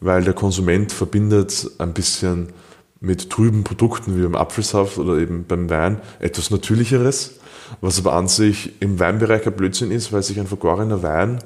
weil 0.00 0.24
der 0.24 0.32
Konsument 0.32 0.92
verbindet 0.92 1.70
ein 1.78 1.92
bisschen 1.92 2.48
mit 3.00 3.28
trüben 3.28 3.62
Produkten 3.62 4.16
wie 4.16 4.22
beim 4.22 4.34
Apfelsaft 4.34 4.96
oder 4.98 5.18
eben 5.18 5.44
beim 5.46 5.68
Wein 5.68 6.00
etwas 6.18 6.50
Natürlicheres, 6.50 7.34
was 7.82 7.98
aber 7.98 8.14
an 8.14 8.26
sich 8.26 8.80
im 8.80 8.98
Weinbereich 8.98 9.46
ein 9.46 9.52
Blödsinn 9.52 9.90
ist, 9.90 10.12
weil 10.12 10.22
sich 10.22 10.40
ein 10.40 10.46
vergorener 10.46 11.02
Wein 11.02 11.40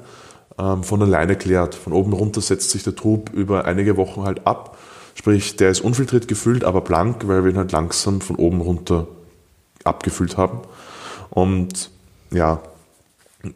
ähm, 0.57 0.83
von 0.83 1.01
alleine 1.01 1.35
klärt. 1.35 1.75
Von 1.75 1.91
oben 1.91 2.13
runter 2.13 2.39
setzt 2.39 2.69
sich 2.69 2.83
der 2.83 2.95
Trub 2.95 3.31
über 3.33 3.65
einige 3.65 3.97
Wochen 3.97 4.23
halt 4.23 4.47
ab 4.47 4.77
Sprich, 5.15 5.55
der 5.55 5.69
ist 5.69 5.81
unfiltriert 5.81 6.27
gefüllt, 6.27 6.63
aber 6.63 6.81
blank, 6.81 7.27
weil 7.27 7.43
wir 7.43 7.51
ihn 7.51 7.57
halt 7.57 7.71
langsam 7.71 8.21
von 8.21 8.37
oben 8.37 8.61
runter 8.61 9.07
abgefüllt 9.85 10.37
haben. 10.37 10.59
Und 11.29 11.89
ja, 12.31 12.61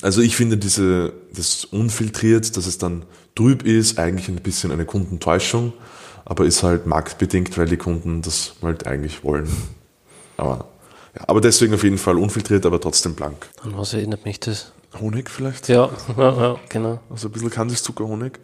also 0.01 0.21
ich 0.21 0.35
finde 0.35 0.57
diese, 0.57 1.13
das 1.33 1.65
unfiltriert, 1.65 2.55
dass 2.57 2.65
es 2.65 2.77
dann 2.77 3.03
trüb 3.35 3.63
ist, 3.63 3.99
eigentlich 3.99 4.29
ein 4.29 4.35
bisschen 4.37 4.71
eine 4.71 4.85
Kundentäuschung, 4.85 5.73
aber 6.23 6.45
ist 6.45 6.63
halt 6.63 6.87
marktbedingt, 6.87 7.57
weil 7.57 7.67
die 7.67 7.77
Kunden 7.77 8.21
das 8.21 8.53
halt 8.61 8.87
eigentlich 8.87 9.23
wollen. 9.23 9.47
Aber, 10.37 10.65
ja, 11.15 11.21
aber 11.27 11.41
deswegen 11.41 11.73
auf 11.73 11.83
jeden 11.83 11.97
Fall 11.97 12.17
unfiltriert, 12.17 12.65
aber 12.65 12.79
trotzdem 12.79 13.13
blank. 13.13 13.47
An 13.61 13.77
was 13.77 13.93
erinnert 13.93 14.25
mich 14.25 14.39
das? 14.39 14.71
Honig 14.99 15.29
vielleicht? 15.29 15.67
Ja, 15.67 15.89
genau. 16.69 16.99
Also 17.09 17.27
ein 17.27 17.31
bisschen 17.31 17.49
Kandiszuckerhonig. 17.49 18.39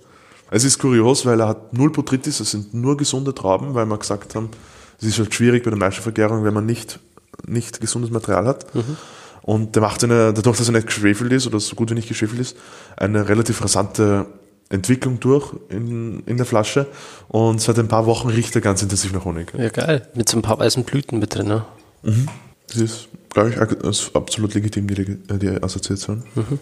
Es 0.53 0.65
ist 0.65 0.79
kurios, 0.79 1.25
weil 1.25 1.39
er 1.39 1.47
hat 1.47 1.73
null 1.73 1.91
Botrytis, 1.91 2.41
es 2.41 2.51
sind 2.51 2.73
nur 2.73 2.97
gesunde 2.97 3.34
Trauben, 3.34 3.73
weil 3.73 3.86
wir 3.86 3.97
gesagt 3.97 4.36
haben, 4.36 4.49
es 4.99 5.07
ist 5.07 5.17
halt 5.17 5.34
schwierig 5.34 5.63
bei 5.63 5.69
der 5.69 5.79
Maischevergärung, 5.79 6.43
wenn 6.43 6.53
man 6.53 6.65
nicht, 6.65 6.99
nicht 7.47 7.81
gesundes 7.81 8.11
Material 8.11 8.45
hat. 8.45 8.73
Mhm. 8.75 8.97
Und 9.43 9.75
der 9.75 9.81
macht 9.81 10.03
eine, 10.03 10.33
dadurch, 10.33 10.57
dass 10.57 10.67
er 10.67 10.73
nicht 10.73 10.87
geschwefelt 10.87 11.31
ist 11.33 11.47
oder 11.47 11.59
so 11.59 11.75
gut 11.75 11.89
wie 11.89 11.95
nicht 11.95 12.07
geschwefelt 12.07 12.39
ist, 12.39 12.55
eine 12.95 13.27
relativ 13.27 13.61
rasante 13.63 14.27
Entwicklung 14.69 15.19
durch 15.19 15.53
in, 15.69 16.21
in 16.25 16.37
der 16.37 16.45
Flasche. 16.45 16.87
Und 17.27 17.59
seit 17.59 17.79
ein 17.79 17.87
paar 17.87 18.05
Wochen 18.05 18.29
riecht 18.29 18.55
er 18.55 18.61
ganz 18.61 18.81
intensiv 18.81 19.13
nach 19.13 19.25
Honig. 19.25 19.51
Ja, 19.57 19.69
geil. 19.69 20.07
Mit 20.13 20.29
so 20.29 20.37
ein 20.37 20.41
paar 20.41 20.59
weißen 20.59 20.83
Blüten 20.83 21.19
mit 21.19 21.35
drin, 21.35 21.47
ne? 21.47 21.65
Mhm. 22.03 22.27
Das 22.67 22.77
ist, 22.77 23.09
glaube 23.29 23.49
ich, 23.49 23.59
absolut 24.15 24.53
legitim, 24.53 24.87
die, 24.87 25.17
die 25.37 25.49
Assoziation. 25.63 26.23
Mhm. 26.35 26.59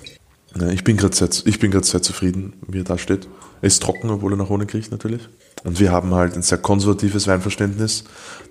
Ja, 0.55 0.67
ich 0.69 0.83
bin 0.83 0.97
gerade 0.97 1.15
sehr, 1.15 1.29
sehr 1.31 2.01
zufrieden, 2.01 2.53
wie 2.67 2.79
er 2.79 2.83
da 2.83 2.97
steht. 2.97 3.27
Er 3.61 3.67
ist 3.67 3.83
trocken, 3.83 4.09
obwohl 4.09 4.33
er 4.33 4.37
nach 4.37 4.49
Honig 4.49 4.73
riecht 4.73 4.91
natürlich. 4.91 5.27
Und 5.63 5.79
wir 5.79 5.91
haben 5.91 6.13
halt 6.13 6.35
ein 6.35 6.41
sehr 6.41 6.57
konservatives 6.57 7.27
Weinverständnis. 7.27 8.05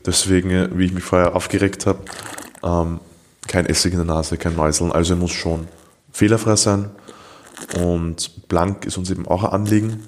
Deswegen, 0.05 0.79
wie 0.79 0.85
ich 0.85 0.93
mich 0.93 1.05
vorher 1.05 1.35
aufgeregt 1.35 1.87
habe, 1.87 2.01
ähm, 2.63 3.01
kein 3.47 3.67
Essig 3.67 3.93
in 3.93 3.99
der 3.99 4.07
Nase, 4.07 4.37
kein 4.37 4.55
Mäuseln. 4.55 4.93
Also 4.93 5.15
er 5.15 5.17
muss 5.19 5.33
schon 5.33 5.67
fehlerfrei 6.13 6.57
sein. 6.57 6.91
Und 7.81 8.49
blank 8.49 8.85
ist 8.85 8.99
uns 8.99 9.11
eben 9.11 9.27
auch 9.27 9.43
ein 9.45 9.51
Anliegen. 9.51 10.05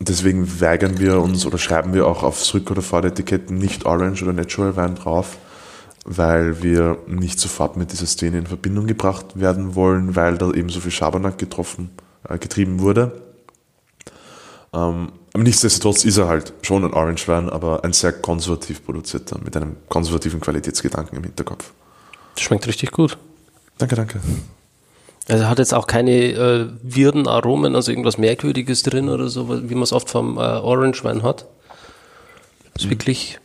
Deswegen 0.00 0.60
weigern 0.60 0.98
wir 0.98 1.20
uns 1.20 1.46
oder 1.46 1.58
schreiben 1.58 1.94
wir 1.94 2.06
auch 2.06 2.24
aufs 2.24 2.52
Rück- 2.54 2.70
oder 2.70 2.82
Vorderetiketten 2.82 3.56
nicht 3.56 3.86
Orange 3.86 4.24
oder 4.24 4.32
Natural 4.32 4.74
Wein 4.74 4.96
drauf, 4.96 5.36
weil 6.04 6.62
wir 6.62 6.98
nicht 7.06 7.38
sofort 7.38 7.76
mit 7.76 7.92
dieser 7.92 8.06
Szene 8.06 8.38
in 8.38 8.46
Verbindung 8.46 8.86
gebracht 8.86 9.38
werden 9.38 9.74
wollen, 9.74 10.16
weil 10.16 10.36
da 10.38 10.50
eben 10.50 10.68
so 10.68 10.80
viel 10.80 10.90
Schabernack 10.90 11.38
getroffen, 11.38 11.90
äh, 12.28 12.38
getrieben 12.38 12.80
wurde. 12.80 13.22
Ähm, 14.72 15.12
nichtsdestotrotz 15.34 16.04
ist 16.04 16.16
er 16.16 16.28
halt 16.28 16.52
schon 16.62 16.84
ein 16.84 16.92
Orange 16.92 17.28
Wein, 17.28 17.50
aber 17.50 17.84
ein 17.84 17.92
sehr 17.92 18.12
konservativ 18.12 18.84
produzierter, 18.84 19.38
mit 19.44 19.56
einem 19.56 19.76
konservativen 19.88 20.40
Qualitätsgedanken 20.40 21.18
im 21.18 21.24
Hinterkopf. 21.24 21.72
Schmeckt 22.36 22.66
richtig 22.66 22.90
gut. 22.90 23.18
Danke, 23.78 23.94
danke. 23.94 24.20
Also 25.28 25.46
hat 25.46 25.58
jetzt 25.58 25.72
auch 25.72 25.86
keine 25.86 26.10
äh, 26.10 26.68
wirden 26.82 27.28
Aromen, 27.28 27.76
also 27.76 27.92
irgendwas 27.92 28.18
Merkwürdiges 28.18 28.82
drin 28.82 29.08
oder 29.08 29.28
so, 29.28 29.48
wie 29.68 29.74
man 29.74 29.84
es 29.84 29.92
oft 29.92 30.10
vom 30.10 30.36
äh, 30.36 30.40
Orange 30.40 31.04
Wein 31.04 31.22
hat. 31.22 31.46
Ist 32.74 32.86
mhm. 32.86 32.90
wirklich 32.90 33.38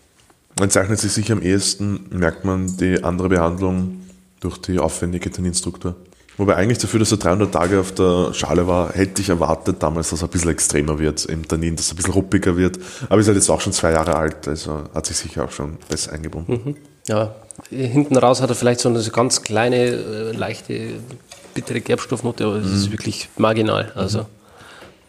man 0.60 0.70
zeichnet 0.70 1.00
sich 1.00 1.12
sicher 1.12 1.34
am 1.34 1.42
ehesten, 1.42 2.06
merkt 2.10 2.46
man 2.46 2.78
die 2.78 3.04
andere 3.04 3.30
Behandlung 3.30 4.02
durch 4.40 4.58
die 4.58 4.80
aufwendige 4.80 5.32
Tanninstruktur. 5.32 5.96
Wobei 6.38 6.56
eigentlich 6.56 6.78
dafür, 6.78 7.00
dass 7.00 7.12
er 7.12 7.18
300 7.18 7.52
Tage 7.52 7.80
auf 7.80 7.92
der 7.94 8.32
Schale 8.34 8.68
war, 8.68 8.94
hätte 8.94 9.22
ich 9.24 9.30
erwartet 9.30 9.82
damals, 9.82 10.12
dass 10.12 10.22
er 10.22 10.28
ein 10.28 10.32
bisschen 10.32 10.52
extremer 10.52 11.00
wird 11.00 11.26
im 11.26 11.48
Tannin, 11.48 11.76
dass 11.76 11.90
er 11.90 11.94
ein 11.94 11.98
bisschen 11.98 12.14
ruppiger 12.14 12.56
wird. 12.56 12.78
Aber 13.10 13.20
ist 13.20 13.28
halt 13.28 13.38
jetzt 13.38 13.50
auch 13.50 13.60
schon 13.60 13.74
zwei 13.74 13.92
Jahre 13.92 14.16
alt, 14.16 14.48
also 14.48 14.84
hat 14.94 15.08
sich 15.08 15.18
sicher 15.18 15.46
auch 15.46 15.52
schon 15.52 15.78
besser 15.90 16.14
eingebunden. 16.14 16.62
Mhm. 16.64 16.76
Ja, 17.08 17.34
hinten 17.72 18.16
raus 18.18 18.42
hat 18.42 18.50
er 18.50 18.56
vielleicht 18.56 18.82
so 18.82 18.90
eine 18.90 19.02
ganz 19.06 19.42
kleine, 19.42 19.78
äh, 19.78 20.32
leichte, 20.32 20.92
bittere 21.56 21.82
Gerbstoffnote, 21.82 22.46
aber 22.46 22.58
es 22.58 22.68
mhm. 22.68 22.74
ist 22.74 22.92
wirklich 22.92 23.30
marginal. 23.38 23.92
Also 23.96 24.20
mhm. 24.20 24.26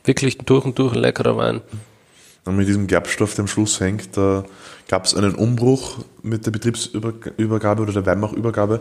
wirklich 0.05 0.39
durch 0.39 0.65
und 0.65 0.79
durch 0.79 0.95
ein 0.95 1.01
leckerer 1.01 1.37
Wein. 1.37 1.61
Und 2.47 2.57
mit 2.57 2.67
diesem 2.67 2.87
Gerbstoff, 2.87 3.35
der 3.35 3.43
am 3.43 3.49
Schluss 3.49 3.79
hängt, 3.81 4.17
da 4.17 4.45
gab 4.89 5.05
es 5.05 5.15
einen 5.15 5.35
Umbruch 5.35 5.99
mit 6.23 6.47
der 6.47 6.51
Betriebsübergabe 6.51 7.83
oder 7.83 7.93
der 7.93 8.07
Weinmachübergabe. 8.07 8.81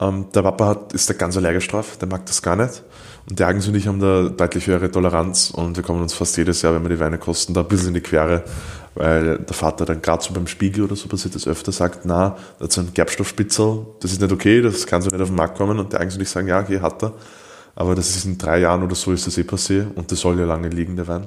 Ähm, 0.00 0.26
der 0.34 0.42
Papa 0.42 0.66
hat, 0.66 0.92
ist 0.92 1.08
da 1.08 1.14
ganz 1.14 1.36
allergisch 1.36 1.68
drauf, 1.68 1.96
der 1.98 2.08
mag 2.08 2.26
das 2.26 2.42
gar 2.42 2.56
nicht. 2.56 2.82
Und 3.28 3.38
die 3.38 3.44
Agnes 3.44 3.66
und 3.68 3.74
ich 3.74 3.86
haben 3.86 4.00
da 4.00 4.28
deutlich 4.28 4.66
höhere 4.66 4.90
Toleranz 4.90 5.50
und 5.50 5.76
wir 5.76 5.82
kommen 5.84 6.02
uns 6.02 6.14
fast 6.14 6.36
jedes 6.36 6.62
Jahr, 6.62 6.74
wenn 6.74 6.82
wir 6.82 6.90
die 6.90 7.00
Weine 7.00 7.18
kosten, 7.18 7.54
da 7.54 7.60
ein 7.60 7.68
bisschen 7.68 7.88
in 7.88 7.94
die 7.94 8.00
Quere, 8.00 8.44
weil 8.94 9.38
der 9.38 9.54
Vater 9.54 9.84
dann 9.84 10.02
gerade 10.02 10.22
so 10.22 10.32
beim 10.32 10.46
Spiegel 10.46 10.84
oder 10.84 10.96
so 10.96 11.08
passiert 11.08 11.34
das 11.34 11.46
öfter, 11.46 11.72
sagt, 11.72 12.00
na, 12.04 12.36
das 12.58 12.70
ist 12.70 12.78
ein 12.78 12.94
Gerbstoffspitzel, 12.94 13.86
das 14.00 14.12
ist 14.12 14.20
nicht 14.20 14.32
okay, 14.32 14.60
das 14.60 14.86
kann 14.86 15.02
so 15.02 15.10
nicht 15.10 15.20
auf 15.20 15.28
den 15.28 15.36
Markt 15.36 15.56
kommen 15.56 15.78
und 15.78 15.92
die 15.92 15.96
Agnes 15.96 16.16
und 16.16 16.22
ich 16.22 16.30
sagen, 16.30 16.48
ja, 16.48 16.60
okay, 16.60 16.80
hat 16.80 17.02
er. 17.02 17.12
Aber 17.74 17.94
das 17.94 18.10
ist 18.10 18.24
in 18.24 18.38
drei 18.38 18.60
Jahren 18.60 18.82
oder 18.82 18.94
so 18.94 19.12
ist 19.12 19.26
das 19.26 19.36
eh 19.36 19.44
passiert 19.44 19.96
und 19.96 20.10
das 20.10 20.20
soll 20.20 20.38
ja 20.38 20.46
lange 20.46 20.68
liegen, 20.68 20.96
der 20.96 21.08
Wein. 21.08 21.26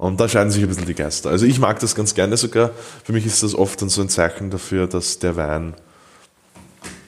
Und 0.00 0.18
da 0.18 0.30
scheiden 0.30 0.50
sich 0.50 0.62
ein 0.62 0.68
bisschen 0.70 0.86
die 0.86 0.94
Geister. 0.94 1.28
Also 1.28 1.44
ich 1.44 1.58
mag 1.58 1.78
das 1.80 1.94
ganz 1.94 2.14
gerne 2.14 2.38
sogar. 2.38 2.70
Für 3.04 3.12
mich 3.12 3.26
ist 3.26 3.42
das 3.42 3.54
oft 3.54 3.82
dann 3.82 3.90
so 3.90 4.00
ein 4.00 4.08
Zeichen 4.08 4.48
dafür, 4.48 4.86
dass 4.86 5.18
der 5.18 5.36
Wein, 5.36 5.74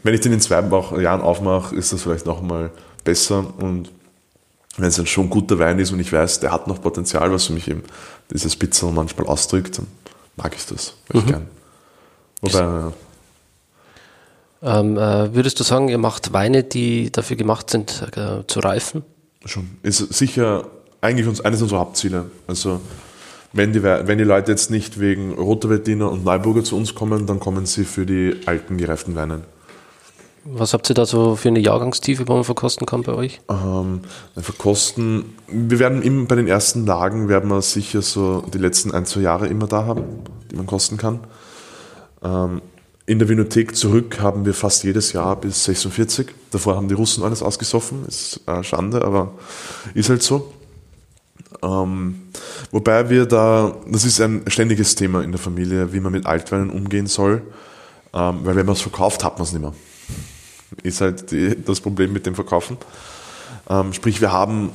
wenn 0.03 0.13
ich 0.13 0.21
den 0.21 0.35
in 0.35 0.43
zwei 0.43 0.61
Jahren 1.01 1.23
aufmache, 1.23 1.75
ist 1.75 1.95
das 1.95 2.03
vielleicht 2.03 2.27
nochmal 2.27 2.71
besser. 3.03 3.47
Und 3.57 3.91
wenn 4.77 4.89
es 4.89 5.01
ein 5.01 5.07
schon 5.07 5.31
guter 5.31 5.59
Wein 5.59 5.79
ist 5.79 5.91
und 5.91 6.01
ich 6.01 6.13
weiß, 6.13 6.41
der 6.41 6.53
hat 6.53 6.67
noch 6.67 6.83
Potenzial, 6.83 7.33
was 7.33 7.47
für 7.47 7.55
mich 7.55 7.67
eben 7.67 7.83
dieses 8.31 8.57
Pizza 8.57 8.91
manchmal 8.91 9.27
ausdrückt, 9.27 9.79
dann 9.79 9.87
mag 10.37 10.55
ich 10.55 10.67
das 10.67 10.95
recht 11.15 11.25
mhm. 11.25 11.31
gern. 11.31 11.47
Wobei, 12.43 12.93
ähm, 14.61 14.99
äh, 14.99 15.35
würdest 15.35 15.59
du 15.59 15.65
sagen, 15.65 15.89
ihr 15.89 15.97
macht 15.97 16.35
Weine, 16.35 16.63
die 16.63 17.11
dafür 17.11 17.37
gemacht 17.39 17.71
sind, 17.71 18.07
äh, 18.17 18.47
zu 18.47 18.61
reifen? 18.61 19.03
Schon. 19.47 19.79
Ist 19.83 20.13
sicher 20.13 20.67
eigentlich 21.03 21.29
uns, 21.29 21.43
eines 21.43 21.61
unserer 21.61 21.81
Hauptziele. 21.81 22.31
Also 22.47 22.81
wenn 23.53 23.75
die, 23.75 23.83
wenn 23.83 24.17
die 24.17 24.25
Leute 24.25 24.51
jetzt 24.51 24.71
nicht 24.71 24.99
wegen 24.99 25.35
Roter 25.35 25.69
Veltliner 25.69 26.11
und 26.11 26.25
Neuburger 26.25 26.65
zu 26.65 26.77
uns 26.77 26.95
kommen, 26.95 27.27
dann 27.27 27.39
kommen 27.39 27.67
sie 27.67 27.85
für 27.85 28.07
die 28.07 28.41
alten 28.47 28.79
gereiften 28.79 29.15
Weine. 29.15 29.43
Was 30.45 30.73
habt 30.73 30.91
ihr 30.91 30.95
da 30.95 31.07
so 31.07 31.37
für 31.37 31.49
eine 31.49 31.61
Jahrgangstiefe, 31.61 32.27
wo 32.27 32.35
man 32.35 32.45
verkosten 32.45 32.87
kann 32.87 33.03
bei 33.03 33.13
euch? 33.13 33.41
Ähm, 33.49 34.01
verkosten, 34.37 35.37
wir 35.47 35.79
werden 35.79 36.03
immer 36.03 36.27
bei 36.27 36.35
den 36.35 36.49
ersten 36.49 36.85
Lagen, 36.85 37.29
werden 37.29 37.49
wir 37.49 37.63
sicher 37.63 38.03
so 38.03 38.43
die 38.53 38.59
letzten 38.59 38.91
ein, 38.91 39.07
zwei 39.07 39.21
Jahre 39.21 39.47
immer 39.47 39.69
da 39.69 39.85
haben, 39.85 40.03
die 40.51 40.57
man 40.57 40.67
kosten 40.67 40.97
kann. 40.97 41.21
Ähm, 42.25 42.61
in 43.07 43.19
der 43.19 43.29
Vinothek 43.29 43.77
zurück 43.77 44.21
haben 44.21 44.45
wir 44.45 44.55
fast 44.55 44.83
jedes 44.83 45.13
Jahr 45.13 45.37
bis 45.37 45.65
46. 45.65 46.29
Davor 46.51 46.75
haben 46.75 46.89
die 46.89 46.95
Russen 46.95 47.23
alles 47.23 47.43
ausgesoffen, 47.43 48.05
ist 48.07 48.41
äh, 48.47 48.65
Schande, 48.65 49.05
aber 49.05 49.35
ist 49.95 50.09
halt 50.09 50.23
so. 50.23 50.53
Ähm, 51.63 52.23
wobei 52.71 53.11
wir 53.11 53.27
da, 53.27 53.75
das 53.87 54.05
ist 54.05 54.21
ein 54.21 54.43
ständiges 54.47 54.95
Thema 54.95 55.23
in 55.23 55.33
der 55.33 55.41
Familie, 55.41 55.93
wie 55.93 56.01
man 56.01 56.13
mit 56.13 56.27
Altweinen 56.27 56.71
umgehen 56.71 57.07
soll, 57.07 57.43
ähm, 58.15 58.41
weil 58.45 58.57
wenn 58.57 58.67
man 58.67 58.75
es 58.75 58.83
verkauft, 58.83 59.25
hat 59.25 59.39
man 59.39 59.45
es 59.45 59.53
nicht 59.53 59.63
mehr 59.63 59.75
ist 60.83 61.01
halt 61.01 61.31
die, 61.31 61.63
das 61.63 61.81
Problem 61.81 62.13
mit 62.13 62.27
dem 62.27 62.35
Verkaufen. 62.35 62.77
Ähm, 63.69 63.93
sprich, 63.93 64.21
wir 64.21 64.33
haben, 64.33 64.71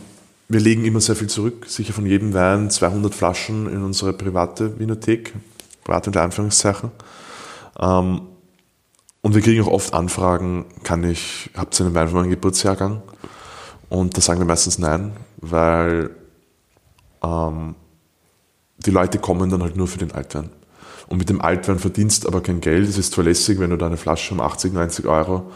wir 0.48 0.60
legen 0.60 0.86
immer 0.86 1.02
sehr 1.02 1.16
viel 1.16 1.28
zurück, 1.28 1.66
sicher 1.68 1.94
von 1.94 2.06
jedem 2.06 2.34
Wein 2.34 2.70
200 2.70 3.14
Flaschen 3.14 3.70
in 3.70 3.84
unsere 3.84 4.14
private 4.14 4.80
Winothek, 4.80 5.34
private 5.84 6.10
unter 6.10 6.22
Anführungszeichen. 6.22 6.92
Ähm, 7.80 8.22
und 9.22 9.36
wir 9.36 9.42
kriegen 9.42 9.62
auch 9.64 9.68
oft 9.68 9.94
Anfragen, 9.94 10.66
kann 10.84 11.04
ich, 11.04 11.50
habt 11.56 11.78
ihr 11.80 11.86
einen 11.86 11.96
Wein 11.96 12.08
von 12.08 12.22
meinem 12.22 12.30
Geburtsjahrgang? 12.30 13.02
Und 13.90 14.16
da 14.16 14.22
sagen 14.22 14.40
wir 14.40 14.46
meistens 14.46 14.78
nein, 14.80 15.14
weil 15.38 16.12
ähm, 17.28 17.76
die 18.86 18.92
Leute 18.92 19.20
kommen 19.20 19.50
dann 19.50 19.64
halt 19.64 19.76
nur 19.76 19.88
für 19.88 19.98
den 19.98 20.12
Altwein. 20.12 20.50
Und 21.08 21.18
mit 21.18 21.30
dem 21.30 21.42
Altwein 21.42 21.80
verdienst 21.80 22.28
aber 22.28 22.42
kein 22.42 22.62
Geld. 22.62 22.88
Es 22.88 22.98
ist 22.98 23.14
zwar 23.14 23.24
lässig, 23.24 23.60
wenn 23.60 23.70
du 23.70 23.78
da 23.78 23.88
eine 23.88 23.98
Flasche 23.98 24.34
um 24.34 24.42
80, 24.42 24.74
90 24.74 25.06
Euro 25.06 25.50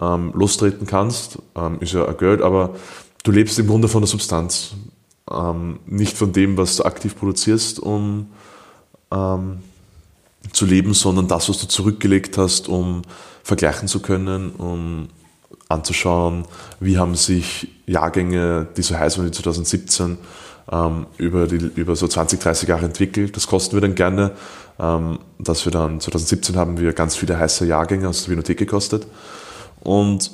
ähm, 0.00 0.32
lostreten 0.34 0.86
kannst, 0.86 1.38
ähm, 1.54 1.78
ist 1.80 1.92
ja 1.92 2.06
ein 2.06 2.16
Geld, 2.16 2.42
aber 2.42 2.74
du 3.22 3.30
lebst 3.30 3.58
im 3.58 3.66
Grunde 3.66 3.88
von 3.88 4.02
der 4.02 4.08
Substanz, 4.08 4.74
ähm, 5.30 5.78
nicht 5.86 6.16
von 6.16 6.32
dem, 6.32 6.56
was 6.56 6.76
du 6.76 6.84
aktiv 6.84 7.16
produzierst, 7.16 7.80
um 7.80 8.26
ähm, 9.10 9.58
zu 10.52 10.66
leben, 10.66 10.94
sondern 10.94 11.28
das, 11.28 11.48
was 11.48 11.58
du 11.58 11.66
zurückgelegt 11.66 12.36
hast, 12.36 12.68
um 12.68 13.02
vergleichen 13.42 13.88
zu 13.88 14.00
können, 14.00 14.50
um 14.50 15.08
anzuschauen, 15.68 16.44
wie 16.78 16.98
haben 16.98 17.14
sich 17.14 17.68
Jahrgänge, 17.86 18.68
die 18.76 18.82
so 18.82 18.96
heiß 18.96 19.18
waren 19.18 19.26
wie 19.26 19.32
2017, 19.32 20.18
ähm, 20.70 21.06
über, 21.18 21.46
die, 21.46 21.56
über 21.56 21.96
so 21.96 22.08
20, 22.08 22.40
30 22.40 22.68
Jahre 22.68 22.86
entwickelt. 22.86 23.36
Das 23.36 23.46
kosten 23.46 23.74
wir 23.74 23.80
dann 23.80 23.94
gerne, 23.94 24.32
ähm, 24.78 25.18
dass 25.38 25.64
wir 25.64 25.72
dann 25.72 26.00
2017 26.00 26.56
haben 26.56 26.78
wir 26.78 26.92
ganz 26.92 27.16
viele 27.16 27.38
heiße 27.38 27.66
Jahrgänge 27.66 28.08
aus 28.08 28.24
der 28.24 28.32
Winothek 28.32 28.58
gekostet. 28.58 29.06
Und 29.80 30.30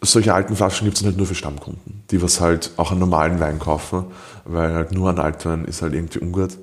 solche 0.00 0.34
alten 0.34 0.56
Flaschen 0.56 0.84
gibt 0.84 0.98
es 0.98 1.04
halt 1.04 1.16
nur 1.16 1.26
für 1.26 1.34
Stammkunden, 1.34 2.02
die 2.10 2.22
was 2.22 2.40
halt 2.40 2.72
auch 2.76 2.90
einen 2.90 3.00
normalen 3.00 3.40
Wein 3.40 3.58
kaufen, 3.58 4.06
weil 4.44 4.72
halt 4.74 4.92
nur 4.92 5.10
ein 5.10 5.18
Altwein 5.18 5.64
ist 5.64 5.82
halt 5.82 5.94
irgendwie 5.94 6.18
ungut. 6.18 6.58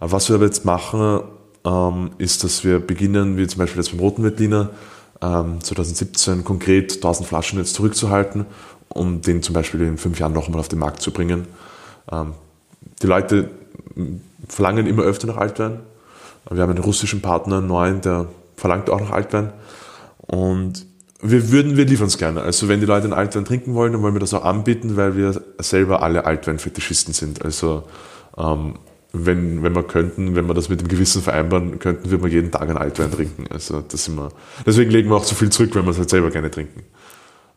Was 0.00 0.28
wir 0.28 0.36
aber 0.36 0.44
jetzt 0.44 0.64
machen, 0.64 1.20
ähm, 1.64 2.10
ist, 2.18 2.44
dass 2.44 2.64
wir 2.64 2.78
beginnen, 2.78 3.36
wie 3.36 3.46
zum 3.46 3.58
Beispiel 3.58 3.82
jetzt 3.82 3.90
beim 3.90 4.00
Roten 4.00 4.22
Veltliner, 4.22 4.70
ähm, 5.20 5.62
2017 5.62 6.44
konkret 6.44 6.94
1000 6.96 7.28
Flaschen 7.28 7.58
jetzt 7.58 7.74
zurückzuhalten, 7.74 8.46
um 8.88 9.20
den 9.22 9.42
zum 9.42 9.54
Beispiel 9.54 9.80
in 9.82 9.98
fünf 9.98 10.18
Jahren 10.20 10.32
nochmal 10.32 10.60
auf 10.60 10.68
den 10.68 10.78
Markt 10.78 11.02
zu 11.02 11.10
bringen. 11.12 11.46
Ähm, 12.10 12.34
die 13.02 13.06
Leute 13.06 13.50
verlangen 14.48 14.86
immer 14.86 15.02
öfter 15.02 15.26
nach 15.26 15.36
Altwein. 15.36 15.80
Wir 16.50 16.62
haben 16.62 16.70
einen 16.70 16.82
russischen 16.82 17.20
Partner, 17.20 17.58
einen 17.58 17.66
neuen, 17.66 18.00
der 18.00 18.26
verlangt 18.56 18.90
auch 18.90 19.00
nach 19.00 19.10
Altwein. 19.10 19.52
Und 20.18 20.86
wir 21.20 21.50
würden, 21.50 21.76
wir 21.76 21.84
liefern 21.84 22.06
es 22.06 22.18
gerne. 22.18 22.42
Also 22.42 22.68
wenn 22.68 22.80
die 22.80 22.86
Leute 22.86 23.04
einen 23.04 23.12
Altwein 23.12 23.44
trinken 23.44 23.74
wollen, 23.74 23.92
dann 23.92 24.02
wollen 24.02 24.14
wir 24.14 24.20
das 24.20 24.34
auch 24.34 24.44
anbieten, 24.44 24.96
weil 24.96 25.16
wir 25.16 25.40
selber 25.58 26.02
alle 26.02 26.24
Altweinfetischisten 26.24 27.12
sind. 27.12 27.44
Also 27.44 27.84
ähm, 28.36 28.74
wenn, 29.12 29.62
wenn 29.62 29.74
wir 29.74 29.82
könnten, 29.82 30.36
wenn 30.36 30.46
wir 30.46 30.54
das 30.54 30.68
mit 30.68 30.80
dem 30.80 30.88
Gewissen 30.88 31.22
vereinbaren 31.22 31.78
könnten, 31.78 32.10
würden 32.10 32.22
wir 32.22 32.30
jeden 32.30 32.50
Tag 32.50 32.62
einen 32.62 32.76
Altwein 32.76 33.10
trinken. 33.10 33.46
Also 33.50 33.80
das 33.80 34.04
sind 34.04 34.16
wir, 34.16 34.30
deswegen 34.64 34.90
legen 34.90 35.10
wir 35.10 35.16
auch 35.16 35.24
so 35.24 35.34
viel 35.34 35.50
zurück, 35.50 35.74
weil 35.74 35.84
wir 35.84 35.90
es 35.90 35.98
halt 35.98 36.10
selber 36.10 36.30
gerne 36.30 36.50
trinken. 36.50 36.82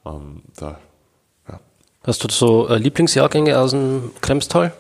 Ähm, 0.06 0.42
da. 0.58 0.80
Hast 2.04 2.24
du 2.24 2.28
so 2.30 2.68
äh, 2.68 2.78
Lieblingsjahrgänge 2.78 3.58
aus 3.60 3.72
dem 3.72 4.12
Kremstal? 4.22 4.74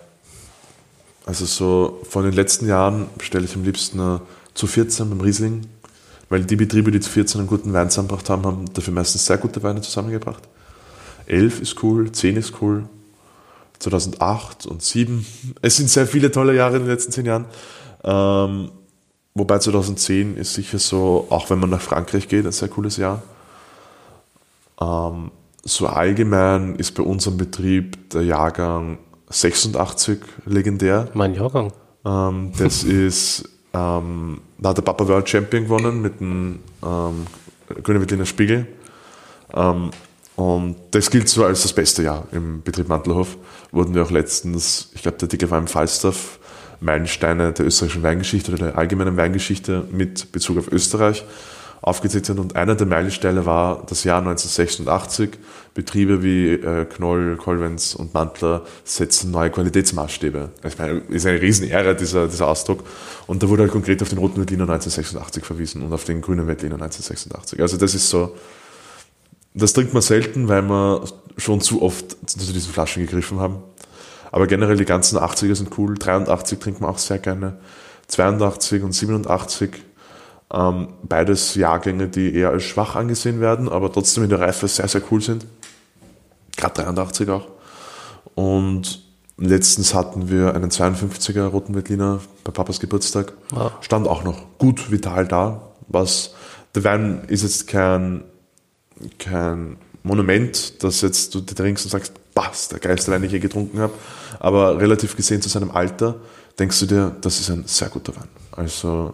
Also 1.26 1.46
so 1.46 2.00
von 2.10 2.24
den 2.24 2.34
letzten 2.34 2.68
Jahren 2.68 3.08
bestelle 3.18 3.46
ich 3.46 3.56
am 3.56 3.64
liebsten 3.64 4.00
äh, 4.00 4.20
zu 4.54 4.68
14 4.68 5.10
beim 5.10 5.22
Riesling 5.22 5.68
weil 6.32 6.46
die 6.46 6.56
Betriebe, 6.56 6.92
die 6.92 7.02
zu 7.02 7.10
14 7.10 7.42
einen 7.42 7.48
guten 7.50 7.74
Wein 7.74 7.90
zusammengebracht 7.90 8.30
haben, 8.30 8.46
haben 8.46 8.74
dafür 8.74 8.94
meistens 8.94 9.26
sehr 9.26 9.38
gute 9.38 9.62
Weine 9.64 9.82
zusammengebracht. 9.82 10.42
11 11.26 11.60
ist 11.60 11.84
cool, 11.84 12.10
10 12.10 12.38
ist 12.38 12.54
cool, 12.62 12.88
2008 13.80 14.66
und 14.66 14.82
7. 14.82 15.26
Es 15.62 15.76
sind 15.76 15.90
sehr 15.90 16.08
viele 16.08 16.32
tolle 16.32 16.56
Jahre 16.56 16.78
in 16.78 16.84
den 16.84 16.90
letzten 16.90 17.12
10 17.12 17.26
Jahren. 17.26 17.46
Ähm, 18.06 18.72
wobei 19.34 19.60
2010 19.60 20.38
ist 20.38 20.54
sicher 20.54 20.80
so, 20.80 21.28
auch 21.30 21.50
wenn 21.50 21.60
man 21.60 21.70
nach 21.70 21.82
Frankreich 21.82 22.30
geht, 22.30 22.46
ein 22.46 22.54
sehr 22.54 22.70
cooles 22.70 22.96
Jahr. 22.96 23.22
Ähm, 24.80 25.32
so 25.64 25.88
allgemein 25.88 26.76
ist 26.76 26.96
bei 26.96 27.04
unserem 27.04 27.38
Betrieb 27.38 28.10
der 28.10 28.24
Jahrgang 28.24 28.98
86 29.30 30.20
legendär. 30.46 31.10
Mein 31.14 31.34
Jahrgang. 31.34 31.72
Ähm, 32.06 32.52
das 32.58 32.84
ist 32.84 33.48
ähm, 33.74 34.42
da 34.58 34.70
hat 34.70 34.78
der 34.78 34.82
Papa 34.84 35.08
World 35.08 35.30
Champion 35.30 35.64
gewonnen 35.64 36.02
mit 36.02 36.20
dem 36.20 36.60
ähm, 36.84 37.26
Grüne 37.84 38.00
Veltliner 38.00 38.26
Spiegel. 38.26 38.68
Ähm, 39.54 39.92
und 40.36 40.76
das 40.92 41.10
gilt 41.10 41.30
so 41.30 41.46
als 41.46 41.62
das 41.64 41.74
beste 41.74 42.04
Jahr 42.04 42.28
im 42.32 42.62
Betrieb 42.64 42.88
Mantelhof. 42.88 43.38
Wurden 43.72 43.96
wir 43.96 44.04
auch 44.04 44.12
letztens, 44.12 44.90
ich 44.94 45.04
glaube, 45.04 45.18
der 45.18 45.28
Dicke 45.28 45.50
war 45.50 45.60
im 45.60 45.68
Falstaff, 45.68 46.40
Meilensteine 46.80 47.54
der 47.54 47.68
österreichischen 47.68 48.02
Weingeschichte 48.02 48.52
oder 48.52 48.66
der 48.68 48.78
allgemeinen 48.78 49.16
Weingeschichte 49.16 49.88
mit 49.92 50.32
Bezug 50.32 50.58
auf 50.58 50.72
Österreich 50.72 51.24
aufgezählt 51.82 52.26
sind. 52.26 52.40
Und 52.40 52.56
einer 52.56 52.76
der 52.76 52.88
Meilensteine 52.88 53.46
war 53.46 53.84
das 53.88 54.04
Jahr 54.04 54.20
1986. 54.20 55.32
Betriebe 55.74 56.22
wie 56.22 56.54
äh, 56.54 56.86
Knoll, 56.86 57.38
Kolvenz 57.38 57.96
und 57.96 58.14
Mantler 58.14 58.64
setzen 58.84 59.32
neue 59.32 59.50
Qualitätsmaßstäbe. 59.50 60.50
Ich 60.64 60.78
meine, 60.78 61.00
ist 61.10 61.26
eine 61.26 61.42
Riesenehre, 61.42 61.96
dieser, 61.96 62.28
dieser 62.28 62.48
Ausdruck. 62.48 62.84
Und 63.26 63.42
da 63.42 63.50
wurde 63.50 63.64
halt 63.64 63.72
konkret 63.72 64.02
auf 64.02 64.10
den 64.10 64.20
roten 64.20 64.38
Veltliner 64.38 64.64
1986 64.64 65.44
verwiesen 65.44 65.82
und 65.82 65.94
auf 65.94 66.04
den 66.04 66.22
grünen 66.22 66.48
Veltliner 66.48 66.76
1986. 66.76 67.62
Also 67.62 67.78
das 67.78 67.96
ist 67.96 68.10
so, 68.10 68.36
das 69.54 69.74
trinkt 69.74 69.94
man 69.94 70.02
selten, 70.02 70.48
weil 70.48 70.62
wir 70.62 71.06
schon 71.38 71.62
zu 71.62 71.82
oft 71.82 72.18
zu 72.30 72.38
diesen 72.38 72.72
Flaschen 72.72 73.06
gegriffen 73.06 73.40
haben. 73.40 73.64
Aber 74.32 74.48
generell 74.48 74.78
die 74.78 74.86
ganzen 74.86 75.18
80er 75.18 75.56
sind 75.56 75.78
cool. 75.78 75.98
83 75.98 76.60
trinkt 76.60 76.82
man 76.82 76.90
auch 76.90 76.98
sehr 76.98 77.20
gerne. 77.20 77.58
82 78.08 78.84
und 78.84 78.94
87 78.94 79.72
ähm, 80.54 80.90
beides 81.04 81.56
Jahrgänge, 81.56 82.08
die 82.08 82.34
eher 82.34 82.50
als 82.50 82.64
schwach 82.64 82.96
angesehen 82.96 83.40
werden, 83.40 83.70
aber 83.70 83.92
trotzdem 83.92 84.24
in 84.24 84.30
der 84.30 84.40
Reife 84.40 84.68
sehr, 84.68 84.88
sehr 84.88 85.02
cool 85.12 85.22
sind. 85.22 85.46
Gerade 86.58 86.84
83 86.84 87.30
auch. 87.30 87.48
Und 88.36 89.04
letztens 89.38 89.94
hatten 89.94 90.30
wir 90.30 90.54
einen 90.54 90.70
52er 90.70 91.46
Roten 91.46 91.74
Veltliner 91.76 92.20
bei 92.44 92.52
Papas 92.52 92.80
Geburtstag. 92.80 93.34
Wow. 93.50 93.72
Stand 93.82 94.08
auch 94.08 94.24
noch 94.24 94.58
gut 94.58 94.92
vital 94.92 95.28
da. 95.28 95.62
Was, 95.88 96.34
der 96.76 96.84
Wein 96.84 97.24
ist 97.28 97.44
jetzt 97.44 97.68
kein, 97.68 98.24
kein 99.20 99.78
Monument, 100.04 100.84
dass 100.84 101.02
jetzt 101.02 101.34
du 101.34 101.42
dir 101.42 101.56
trinkst 101.56 101.86
und 101.86 101.92
sagst, 101.92 102.14
was, 102.34 102.70
der 102.70 102.80
geilste 102.80 103.12
Wein, 103.12 103.22
den 103.22 103.28
ich 103.28 103.34
je 103.34 103.40
getrunken 103.40 103.80
habe. 103.80 103.94
Aber 104.40 104.80
relativ 104.80 105.16
gesehen 105.16 105.42
zu 105.42 105.50
seinem 105.50 105.72
Alter 105.72 106.16
denkst 106.60 106.80
du 106.82 106.86
dir, 106.86 107.16
das 107.22 107.40
ist 107.40 107.50
ein 107.50 107.64
sehr 107.66 107.90
guter 107.90 108.16
Wein. 108.16 108.28
Also, 108.52 109.14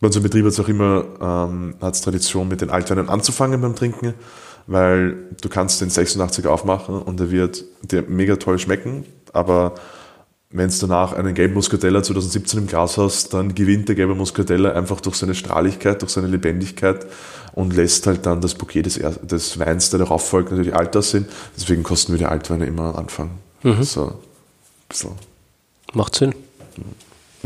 bei 0.00 0.06
unserem 0.06 0.22
Betrieb 0.22 0.44
hat 0.44 0.52
es 0.52 0.60
auch 0.60 0.68
immer 0.68 1.04
ähm, 1.20 1.74
hat's 1.80 2.00
Tradition, 2.00 2.48
mit 2.48 2.60
den 2.60 2.70
Altweinen 2.70 3.08
anzufangen 3.08 3.60
beim 3.60 3.74
Trinken, 3.74 4.14
weil 4.66 5.16
du 5.40 5.48
kannst 5.48 5.80
den 5.80 5.90
86 5.90 6.46
aufmachen 6.46 7.00
und 7.02 7.20
er 7.20 7.30
wird 7.30 7.64
dir 7.82 8.04
mega 8.06 8.36
toll 8.36 8.58
schmecken, 8.58 9.04
aber 9.32 9.74
wenn 10.50 10.70
du 10.70 10.76
danach 10.80 11.12
einen 11.12 11.34
gelben 11.34 11.54
Muscatella 11.54 12.02
2017 12.02 12.60
im 12.60 12.66
Glas 12.66 12.96
hast, 12.96 13.34
dann 13.34 13.54
gewinnt 13.54 13.88
der 13.88 13.96
gelbe 13.96 14.14
Muscatella 14.14 14.72
einfach 14.72 15.00
durch 15.00 15.16
seine 15.16 15.34
Strahligkeit, 15.34 16.00
durch 16.00 16.12
seine 16.12 16.26
Lebendigkeit 16.26 17.06
und 17.52 17.74
lässt 17.74 18.06
halt 18.06 18.24
dann 18.24 18.40
das 18.40 18.54
Bouquet 18.54 18.82
des, 18.82 18.98
des 19.22 19.58
Weins, 19.58 19.90
der 19.90 19.98
darauf 19.98 20.26
folgt, 20.26 20.50
natürlich 20.50 20.74
alt 20.74 20.96
aussehen. 20.96 21.26
Deswegen 21.54 21.82
kosten 21.82 22.12
wir 22.12 22.18
die 22.18 22.24
Altweine 22.24 22.64
immer 22.64 22.84
am 22.84 22.96
Anfang. 22.96 23.30
Mhm. 23.62 23.82
So, 23.82 24.06
ein 24.06 24.14
bisschen. 24.88 25.10
Macht 25.92 26.14
Sinn. 26.14 26.34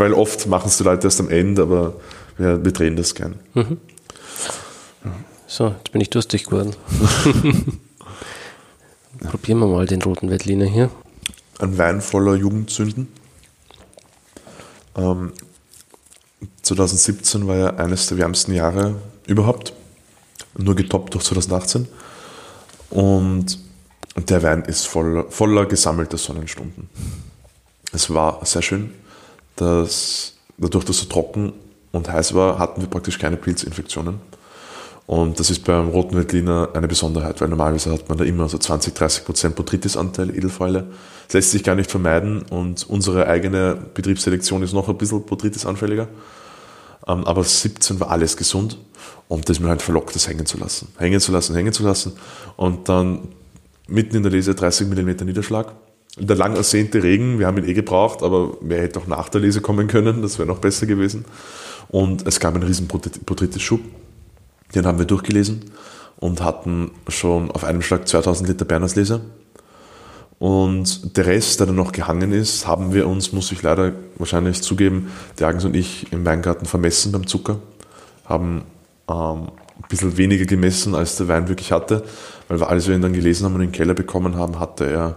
Weil 0.02 0.14
oft 0.14 0.48
machen 0.48 0.66
es 0.66 0.78
die 0.78 0.82
Leute 0.82 1.06
erst 1.06 1.20
am 1.20 1.28
Ende, 1.28 1.62
aber 1.62 1.94
wir, 2.36 2.64
wir 2.64 2.72
drehen 2.72 2.96
das 2.96 3.14
gern. 3.14 3.38
Mhm. 3.54 3.78
So, 5.46 5.68
jetzt 5.68 5.92
bin 5.92 6.00
ich 6.00 6.10
durstig 6.10 6.46
geworden. 6.46 6.74
Probieren 9.20 9.60
wir 9.60 9.68
mal 9.68 9.86
den 9.86 10.02
roten 10.02 10.28
Veltliner 10.28 10.64
hier. 10.64 10.90
Ein 11.60 11.78
Wein 11.78 12.00
voller 12.00 12.34
Jugendsünden. 12.34 13.12
Ähm, 14.96 15.34
2017 16.62 17.46
war 17.46 17.56
ja 17.56 17.76
eines 17.76 18.08
der 18.08 18.18
wärmsten 18.18 18.54
Jahre 18.54 18.96
überhaupt. 19.28 19.72
Nur 20.58 20.74
getoppt 20.74 21.14
durch 21.14 21.26
2018. 21.26 21.86
Und 22.90 23.56
der 24.16 24.42
Wein 24.42 24.62
ist 24.62 24.84
voller, 24.88 25.30
voller 25.30 25.66
gesammelter 25.66 26.18
Sonnenstunden. 26.18 26.90
Es 27.92 28.12
war 28.12 28.44
sehr 28.44 28.62
schön, 28.62 28.92
dass 29.62 30.34
dadurch, 30.58 30.84
dass 30.84 30.96
es 30.96 31.02
so 31.02 31.08
trocken 31.08 31.52
und 31.92 32.10
heiß 32.10 32.34
war, 32.34 32.58
hatten 32.58 32.80
wir 32.80 32.88
praktisch 32.88 33.18
keine 33.18 33.36
Pilzinfektionen. 33.36 34.20
Und 35.06 35.40
das 35.40 35.50
ist 35.50 35.64
beim 35.64 35.88
roten 35.88 36.16
Veltliner 36.16 36.70
eine 36.74 36.88
Besonderheit, 36.88 37.40
weil 37.40 37.48
normalerweise 37.48 37.92
hat 37.92 38.08
man 38.08 38.18
da 38.18 38.24
immer 38.24 38.48
so 38.48 38.56
20, 38.56 38.94
30 38.94 39.24
Prozent 39.24 39.56
Botrytis-Anteil, 39.56 40.30
Edelfäule. 40.30 40.86
Das 41.26 41.34
lässt 41.34 41.50
sich 41.50 41.64
gar 41.64 41.74
nicht 41.74 41.90
vermeiden 41.90 42.42
und 42.50 42.88
unsere 42.88 43.26
eigene 43.26 43.76
Betriebsselektion 43.94 44.62
ist 44.62 44.72
noch 44.72 44.88
ein 44.88 44.96
bisschen 44.96 45.24
Botrytis-anfälliger. 45.24 46.08
Ähm, 47.06 47.24
aber 47.24 47.42
17 47.42 47.98
war 48.00 48.10
alles 48.10 48.36
gesund 48.36 48.78
und 49.28 49.48
das 49.48 49.56
ist 49.56 49.62
mir 49.62 49.70
halt 49.70 49.82
verlockt, 49.82 50.14
das 50.14 50.28
hängen 50.28 50.46
zu 50.46 50.56
lassen. 50.58 50.88
Hängen 50.98 51.20
zu 51.20 51.32
lassen, 51.32 51.54
hängen 51.56 51.72
zu 51.72 51.82
lassen. 51.82 52.12
Und 52.56 52.88
dann 52.88 53.28
mitten 53.88 54.16
in 54.16 54.22
der 54.22 54.30
Lese 54.30 54.54
30 54.54 54.88
mm 54.88 55.24
Niederschlag. 55.24 55.72
Der 56.18 56.36
lang 56.36 56.56
ersehnte 56.56 57.02
Regen, 57.02 57.38
wir 57.38 57.46
haben 57.46 57.56
ihn 57.56 57.68
eh 57.68 57.72
gebraucht, 57.72 58.22
aber 58.22 58.58
wer 58.60 58.82
hätte 58.82 59.00
auch 59.00 59.06
nach 59.06 59.30
der 59.30 59.40
Lese 59.40 59.62
kommen 59.62 59.86
können, 59.86 60.20
das 60.20 60.38
wäre 60.38 60.46
noch 60.46 60.58
besser 60.58 60.86
gewesen. 60.86 61.24
Und 61.88 62.26
es 62.26 62.38
gab 62.38 62.54
einen 62.54 62.64
riesen 62.64 62.86
Botrytis-Schub. 62.86 63.80
Den 64.74 64.86
haben 64.86 64.98
wir 64.98 65.06
durchgelesen 65.06 65.70
und 66.16 66.42
hatten 66.42 66.90
schon 67.08 67.50
auf 67.50 67.64
einem 67.64 67.82
Schlag 67.82 68.06
2000 68.06 68.48
Liter 68.48 68.64
Berners 68.64 68.94
Und 70.38 71.16
der 71.16 71.26
Rest, 71.26 71.60
der 71.60 71.66
dann 71.66 71.76
noch 71.76 71.92
gehangen 71.92 72.32
ist, 72.32 72.66
haben 72.66 72.92
wir 72.92 73.08
uns, 73.08 73.32
muss 73.32 73.50
ich 73.50 73.62
leider 73.62 73.92
wahrscheinlich 74.16 74.62
zugeben, 74.62 75.10
der 75.38 75.48
und 75.48 75.74
ich 75.74 76.12
im 76.12 76.24
Weingarten 76.24 76.66
vermessen 76.66 77.10
beim 77.10 77.26
Zucker. 77.26 77.58
Haben 78.24 78.62
ähm, 79.08 79.48
ein 79.48 79.88
bisschen 79.88 80.16
weniger 80.16 80.44
gemessen, 80.44 80.94
als 80.94 81.16
der 81.16 81.28
Wein 81.28 81.48
wirklich 81.48 81.72
hatte, 81.72 82.04
weil 82.48 82.60
wir 82.60 82.68
alles, 82.68 82.86
wir 82.86 82.94
ihn 82.94 83.02
dann 83.02 83.14
gelesen 83.14 83.44
haben 83.44 83.54
und 83.54 83.62
in 83.62 83.68
den 83.68 83.72
Keller 83.72 83.94
bekommen 83.94 84.36
haben, 84.36 84.60
hatte 84.60 84.84
er 84.88 85.16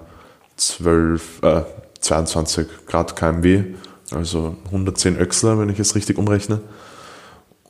12, 0.57 1.43
äh, 1.43 1.61
22 1.99 2.67
Grad 2.85 3.15
KMW, 3.15 3.63
also 4.11 4.55
110 4.65 5.17
Öxler, 5.17 5.59
wenn 5.59 5.69
ich 5.69 5.79
es 5.79 5.95
richtig 5.95 6.17
umrechne. 6.17 6.61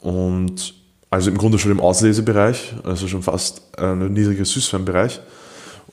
Und 0.02 0.76
also 1.10 1.30
im 1.30 1.38
Grunde 1.38 1.58
schon 1.58 1.72
im 1.72 1.80
Auslesebereich, 1.80 2.76
also 2.84 3.08
schon 3.08 3.24
fast 3.24 3.62
ein 3.78 4.14
niedriger 4.14 4.46
Süßweinbereich. 4.46 5.22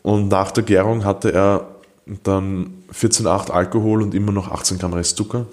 Und 0.03 0.28
nach 0.28 0.51
der 0.51 0.64
Gärung 0.64 1.05
hatte 1.05 1.32
er 1.32 1.68
dann 2.24 2.82
14,8 2.93 3.51
Alkohol 3.51 4.03
und 4.03 4.14
immer 4.14 4.32
noch 4.32 4.51
18 4.51 4.78
Gramm 4.78 4.95
Restzucker. 4.95 5.47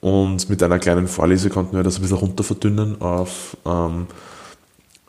Und 0.00 0.48
mit 0.50 0.62
einer 0.62 0.78
kleinen 0.78 1.08
Vorlese 1.08 1.50
konnten 1.50 1.76
wir 1.76 1.82
das 1.82 1.96
ein 1.96 2.02
bisschen 2.02 2.18
runter 2.18 2.44
verdünnen 2.44 3.00
auf 3.00 3.56
ähm, 3.66 4.06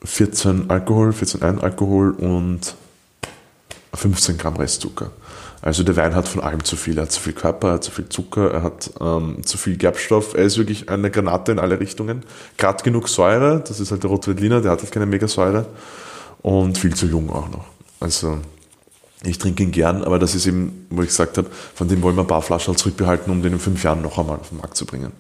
14 0.04 0.70
Alkohol, 0.70 1.10
14,1 1.10 1.60
Alkohol 1.60 2.12
und 2.12 2.76
15 3.96 4.38
Gramm 4.38 4.56
Restzucker. 4.58 5.12
Also 5.62 5.84
der 5.84 5.96
Wein 5.96 6.14
hat 6.14 6.28
von 6.28 6.42
allem 6.42 6.64
zu 6.64 6.76
viel. 6.76 6.98
Er 6.98 7.04
hat 7.04 7.12
zu 7.12 7.20
viel 7.20 7.34
Körper, 7.34 7.70
er 7.70 7.74
hat 7.76 7.84
zu 7.84 7.92
viel 7.92 8.08
Zucker, 8.08 8.52
er 8.52 8.62
hat 8.62 8.92
ähm, 9.02 9.44
zu 9.44 9.58
viel 9.58 9.78
Gerbstoff. 9.78 10.36
Er 10.36 10.44
ist 10.44 10.58
wirklich 10.58 10.90
eine 10.90 11.10
Granate 11.10 11.54
in 11.54 11.60
alle 11.60 11.80
Richtungen. 11.80 12.22
Gerade 12.58 12.84
genug 12.84 13.10
Säure, 13.10 13.64
das 13.68 13.80
ist 13.80 13.92
halt 13.92 14.04
der 14.04 14.12
Rotweitliner, 14.12 14.62
der 14.62 14.72
hat 14.72 14.82
halt 14.82 14.92
keine 14.92 15.08
Megasäure. 15.08 15.66
Und 16.42 16.78
viel 16.78 16.94
zu 16.94 17.08
jung 17.08 17.32
auch 17.32 17.50
noch. 17.50 17.66
Also 18.00 18.38
ich 19.24 19.40
trinke 19.40 19.64
ihn 19.64 19.72
gern, 19.72 20.04
aber 20.04 20.20
das 20.20 20.36
ist 20.36 20.46
eben, 20.46 20.86
wo 20.92 21.02
ich 21.02 21.08
gesagt 21.08 21.40
habe, 21.40 21.50
von 21.74 21.88
dem 21.88 22.02
wollen 22.04 22.16
wir 22.16 22.22
ein 22.22 22.28
paar 22.28 22.44
Flaschen 22.44 22.78
zurückbehalten, 22.78 23.32
um 23.32 23.42
den 23.42 23.54
in 23.54 23.60
fünf 23.60 23.84
Jahren 23.84 24.02
noch 24.02 24.20
einmal 24.20 24.38
auf 24.38 24.50
den 24.50 24.60
Markt 24.60 24.78
zu 24.78 24.86
bringen. 24.86 25.14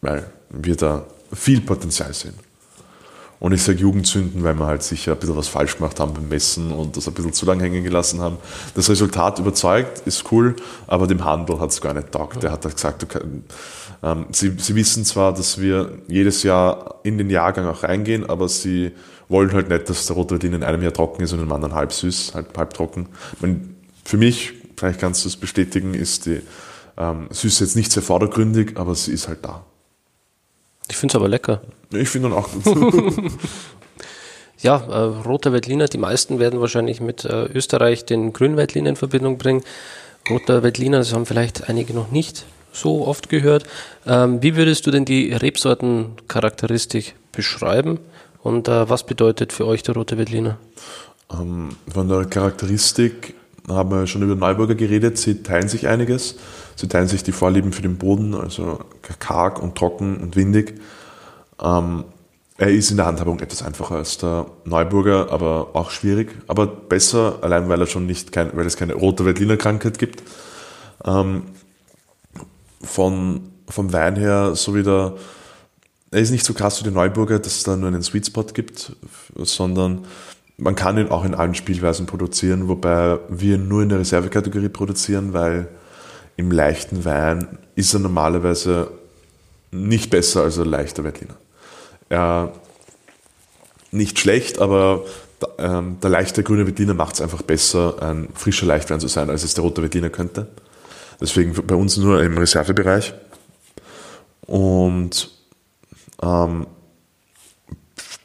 Weil 0.00 0.30
wir 0.48 0.76
da 0.76 1.04
viel 1.32 1.60
Potenzial 1.60 2.14
sehen. 2.14 2.34
Und 3.40 3.52
ich 3.52 3.62
sage 3.62 3.78
Jugendzünden, 3.78 4.42
weil 4.42 4.54
wir 4.54 4.66
halt 4.66 4.82
sicher 4.82 5.12
ein 5.12 5.18
bisschen 5.18 5.36
was 5.36 5.48
falsch 5.48 5.76
gemacht 5.76 6.00
haben 6.00 6.14
beim 6.14 6.28
Messen 6.28 6.72
und 6.72 6.96
das 6.96 7.08
ein 7.08 7.14
bisschen 7.14 7.32
zu 7.32 7.44
lange 7.46 7.64
hängen 7.64 7.84
gelassen 7.84 8.20
haben. 8.20 8.38
Das 8.74 8.88
Resultat 8.88 9.38
überzeugt, 9.38 10.02
ist 10.06 10.30
cool, 10.32 10.56
aber 10.86 11.06
dem 11.06 11.24
Handel 11.24 11.60
hat 11.60 11.70
es 11.70 11.80
gar 11.80 11.94
nicht 11.94 12.12
taugt. 12.12 12.42
Der 12.42 12.52
hat 12.52 12.64
halt 12.64 12.74
gesagt, 12.74 13.02
okay, 13.02 13.20
ähm, 14.02 14.26
sie, 14.32 14.54
sie 14.58 14.74
wissen 14.74 15.04
zwar, 15.04 15.34
dass 15.34 15.60
wir 15.60 15.98
jedes 16.08 16.42
Jahr 16.42 17.00
in 17.02 17.18
den 17.18 17.30
Jahrgang 17.30 17.66
auch 17.66 17.82
reingehen, 17.82 18.28
aber 18.28 18.48
sie 18.48 18.92
wollen 19.28 19.52
halt 19.52 19.68
nicht, 19.68 19.88
dass 19.88 20.06
der 20.06 20.16
Rotwein 20.16 20.52
in 20.52 20.62
einem 20.62 20.82
Jahr 20.82 20.92
trocken 20.92 21.22
ist 21.22 21.32
und 21.32 21.38
in 21.38 21.44
einem 21.44 21.52
anderen 21.52 21.74
halb 21.74 21.92
süß, 21.92 22.34
halb, 22.34 22.56
halb 22.56 22.74
trocken. 22.74 23.08
Meine, 23.40 23.60
für 24.04 24.16
mich, 24.16 24.52
vielleicht 24.76 25.00
kannst 25.00 25.24
du 25.24 25.28
es 25.28 25.36
bestätigen, 25.36 25.94
ist 25.94 26.26
die 26.26 26.40
ähm, 26.96 27.26
Süße 27.30 27.64
jetzt 27.64 27.76
nicht 27.76 27.92
sehr 27.92 28.02
vordergründig, 28.02 28.76
aber 28.76 28.94
sie 28.94 29.12
ist 29.12 29.28
halt 29.28 29.44
da. 29.44 29.64
Ich 30.88 30.96
finde 30.96 31.12
es 31.12 31.16
aber 31.16 31.28
lecker. 31.28 31.60
Ich 31.92 32.08
finde 32.08 32.28
ihn 32.28 32.34
auch 32.34 32.48
gut. 32.50 33.14
ja, 34.60 34.76
äh, 34.76 35.26
roter 35.26 35.52
Veltliner, 35.52 35.86
die 35.88 35.98
meisten 35.98 36.38
werden 36.38 36.60
wahrscheinlich 36.60 37.00
mit 37.00 37.24
äh, 37.24 37.44
Österreich 37.46 38.04
den 38.04 38.32
grünen 38.32 38.56
Veltliner 38.56 38.90
in 38.90 38.96
Verbindung 38.96 39.38
bringen. 39.38 39.62
Roter 40.28 40.62
Veltliner, 40.62 40.98
das 40.98 41.12
haben 41.12 41.26
vielleicht 41.26 41.68
einige 41.68 41.94
noch 41.94 42.10
nicht 42.10 42.44
so 42.72 43.06
oft 43.06 43.28
gehört. 43.28 43.64
Ähm, 44.06 44.42
wie 44.42 44.56
würdest 44.56 44.86
du 44.86 44.90
denn 44.90 45.04
die 45.04 45.32
Rebsortencharakteristik 45.32 47.14
beschreiben 47.32 47.98
und 48.42 48.68
äh, 48.68 48.88
was 48.88 49.06
bedeutet 49.06 49.52
für 49.52 49.66
euch 49.66 49.82
der 49.82 49.94
rote 49.94 50.18
Veltliner? 50.18 50.58
Ähm, 51.32 51.70
von 51.92 52.08
der 52.08 52.26
Charakteristik 52.26 53.34
haben 53.68 53.90
wir 53.90 54.06
schon 54.06 54.22
über 54.22 54.34
Neuburger 54.34 54.74
geredet. 54.74 55.18
Sie 55.18 55.42
teilen 55.42 55.68
sich 55.68 55.88
einiges. 55.88 56.36
Sie 56.76 56.88
teilen 56.88 57.08
sich 57.08 57.22
die 57.22 57.32
Vorlieben 57.32 57.72
für 57.72 57.82
den 57.82 57.98
Boden, 57.98 58.34
also 58.34 58.80
karg 59.18 59.62
und 59.62 59.76
trocken 59.76 60.16
und 60.18 60.36
windig. 60.36 60.74
Ähm, 61.62 62.04
er 62.56 62.70
ist 62.70 62.90
in 62.90 62.96
der 62.96 63.06
Handhabung 63.06 63.40
etwas 63.40 63.62
einfacher 63.62 63.96
als 63.96 64.18
der 64.18 64.46
Neuburger, 64.64 65.32
aber 65.32 65.70
auch 65.74 65.90
schwierig. 65.90 66.36
Aber 66.46 66.66
besser, 66.66 67.38
allein 67.42 67.68
weil 67.68 67.80
er 67.80 67.86
schon 67.86 68.06
nicht 68.06 68.30
kein, 68.30 68.56
weil 68.56 68.66
es 68.66 68.76
keine 68.76 68.94
rote 68.94 69.24
Veltliner 69.24 69.56
Krankheit 69.56 69.98
gibt. 69.98 70.22
Ähm, 71.04 71.42
von, 72.80 73.40
vom 73.68 73.92
Wein 73.92 74.16
her, 74.16 74.54
so 74.54 74.74
wie 74.74 74.82
der, 74.82 75.14
er 76.10 76.20
ist 76.20 76.30
nicht 76.30 76.44
so 76.44 76.54
krass 76.54 76.78
wie 76.78 76.84
der 76.84 76.92
Neuburger, 76.92 77.38
dass 77.38 77.56
es 77.56 77.62
da 77.64 77.76
nur 77.76 77.88
einen 77.88 78.02
Sweet 78.02 78.26
Spot 78.26 78.44
gibt, 78.44 78.94
sondern 79.36 80.04
man 80.56 80.76
kann 80.76 80.98
ihn 80.98 81.08
auch 81.08 81.24
in 81.24 81.34
allen 81.34 81.54
Spielweisen 81.54 82.06
produzieren, 82.06 82.68
wobei 82.68 83.18
wir 83.28 83.58
nur 83.58 83.82
in 83.82 83.88
der 83.88 83.98
Reservekategorie 83.98 84.68
produzieren, 84.68 85.32
weil 85.32 85.68
im 86.36 86.50
leichten 86.50 87.04
Wein 87.04 87.58
ist 87.74 87.94
er 87.94 88.00
normalerweise 88.00 88.90
nicht 89.70 90.10
besser 90.10 90.42
als 90.42 90.58
ein 90.58 90.66
leichter 90.66 91.04
Veltliner. 91.04 91.36
Er, 92.08 92.52
nicht 93.90 94.18
schlecht, 94.18 94.58
aber 94.58 95.04
ähm, 95.58 95.98
der 96.02 96.10
leichte 96.10 96.42
grüne 96.42 96.66
Veltliner 96.66 96.94
macht 96.94 97.14
es 97.14 97.20
einfach 97.20 97.42
besser, 97.42 98.02
ein 98.02 98.28
frischer 98.34 98.66
Leichtwein 98.66 99.00
zu 99.00 99.08
sein, 99.08 99.30
als 99.30 99.44
es 99.44 99.54
der 99.54 99.64
rote 99.64 99.82
Veltliner 99.82 100.10
könnte. 100.10 100.48
Deswegen 101.20 101.54
bei 101.66 101.74
uns 101.74 101.96
nur 101.96 102.22
im 102.22 102.36
Reservebereich. 102.36 103.14
Und 104.46 105.30
ähm, 106.22 106.66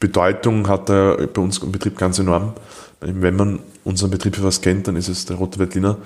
Bedeutung 0.00 0.66
hat 0.68 0.88
er 0.88 1.26
bei 1.26 1.42
uns 1.42 1.58
im 1.58 1.72
Betrieb 1.72 1.98
ganz 1.98 2.18
enorm. 2.18 2.54
Wenn 3.00 3.36
man 3.36 3.60
unseren 3.84 4.10
Betrieb 4.10 4.36
für 4.36 4.44
was 4.44 4.60
kennt, 4.60 4.88
dann 4.88 4.96
ist 4.96 5.08
es 5.08 5.26
der 5.26 5.36
rote 5.36 5.58
Veltliner. 5.58 5.98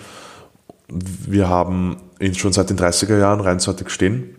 Wir 0.95 1.49
haben 1.49 1.97
ihn 2.21 2.35
schon 2.35 2.53
seit 2.53 2.71
den 2.71 2.79
30er 2.79 3.19
Jahren 3.19 3.41
reinsortig 3.41 3.91
stehen. 3.91 4.37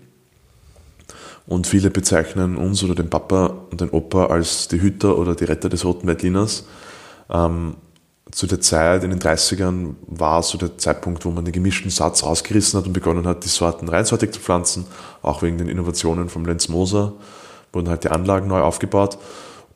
Und 1.48 1.68
viele 1.68 1.92
bezeichnen 1.92 2.58
uns 2.58 2.84
oder 2.84 2.96
den 2.96 3.10
Papa 3.10 3.54
und 3.70 3.82
den 3.82 3.90
Opa 3.90 4.28
als 4.28 4.68
die 4.68 4.82
Hüter 4.82 5.18
oder 5.18 5.36
die 5.36 5.44
Retter 5.44 5.70
des 5.70 5.86
roten 5.86 6.08
Veltliners. 6.08 6.66
Ähm, 7.30 7.76
zu 8.32 8.48
der 8.48 8.60
Zeit, 8.60 9.04
in 9.04 9.12
den 9.12 9.20
30ern, 9.20 9.94
war 10.08 10.42
so 10.42 10.58
der 10.58 10.78
Zeitpunkt, 10.78 11.24
wo 11.26 11.32
man 11.32 11.46
den 11.46 11.52
gemischten 11.52 11.92
Satz 11.92 12.24
rausgerissen 12.24 12.80
hat 12.80 12.88
und 12.88 12.94
begonnen 12.94 13.28
hat, 13.28 13.44
die 13.46 13.50
Sorten 13.50 13.88
reinsortig 13.88 14.32
zu 14.32 14.40
pflanzen, 14.40 14.88
auch 15.22 15.44
wegen 15.44 15.58
den 15.58 15.70
Innovationen 15.70 16.30
vom 16.30 16.46
Lenz 16.46 16.68
Moser, 16.68 17.14
wurden 17.72 17.90
halt 17.90 18.04
die 18.04 18.10
Anlagen 18.10 18.48
neu 18.48 18.62
aufgebaut. 18.62 19.20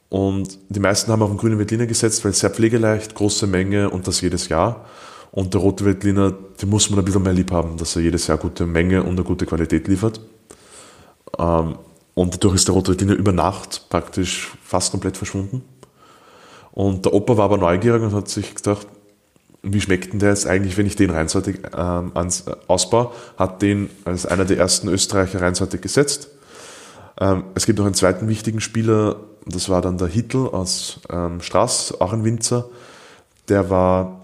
Und 0.09 0.57
die 0.69 0.79
meisten 0.79 1.11
haben 1.11 1.21
auf 1.21 1.29
den 1.29 1.37
grünen 1.37 1.59
Veltliner 1.59 1.85
gesetzt, 1.85 2.25
weil 2.25 2.33
sehr 2.33 2.49
pflegeleicht, 2.49 3.13
große 3.13 3.45
Menge 3.45 3.91
und 3.91 4.07
das 4.07 4.21
jedes 4.21 4.49
Jahr. 4.49 4.87
Und 5.31 5.53
der 5.53 5.61
rote 5.61 5.85
Veltliner, 5.85 6.31
den 6.31 6.69
muss 6.69 6.89
man 6.89 6.99
ein 6.99 7.05
bisschen 7.05 7.23
mehr 7.23 7.33
lieb 7.33 7.51
haben, 7.51 7.77
dass 7.77 7.95
er 7.95 8.01
jedes 8.01 8.27
Jahr 8.27 8.37
gute 8.37 8.65
Menge 8.65 9.03
und 9.03 9.11
eine 9.11 9.23
gute 9.23 9.45
Qualität 9.45 9.87
liefert. 9.87 10.19
Ähm, 11.37 11.77
und 12.15 12.33
dadurch 12.33 12.55
ist 12.55 12.67
der 12.67 12.75
rote 12.75 12.91
Veltliner 12.91 13.13
über 13.13 13.31
Nacht 13.31 13.89
praktisch 13.89 14.51
fast 14.63 14.91
komplett 14.91 15.17
verschwunden. 15.17 15.63
Und 16.71 17.05
der 17.05 17.13
Opa 17.13 17.37
war 17.37 17.45
aber 17.45 17.57
neugierig 17.57 18.01
und 18.01 18.13
hat 18.13 18.29
sich 18.29 18.55
gedacht, 18.55 18.87
wie 19.61 19.81
schmeckt 19.81 20.13
denn 20.13 20.19
der 20.19 20.29
jetzt 20.29 20.47
eigentlich, 20.47 20.77
wenn 20.77 20.85
ich 20.85 20.95
den 20.95 21.09
reinseitig 21.09 21.59
ähm, 21.77 22.11
äh, 22.15 22.51
ausbaue? 22.67 23.11
Hat 23.37 23.61
den 23.61 23.89
als 24.05 24.25
einer 24.25 24.45
der 24.45 24.57
ersten 24.57 24.87
Österreicher 24.87 25.41
reinseitig 25.41 25.81
gesetzt. 25.81 26.29
Ähm, 27.19 27.43
es 27.55 27.65
gibt 27.65 27.77
noch 27.77 27.85
einen 27.85 27.95
zweiten 27.95 28.27
wichtigen 28.29 28.61
Spieler, 28.61 29.17
das 29.45 29.67
war 29.67 29.81
dann 29.81 29.97
der 29.97 30.07
Hittel 30.07 30.47
aus 30.47 31.01
ähm, 31.09 31.41
Straß, 31.41 31.99
auch 31.99 32.13
ein 32.13 32.23
Winzer 32.23 32.69
der 33.49 33.69
war, 33.69 34.18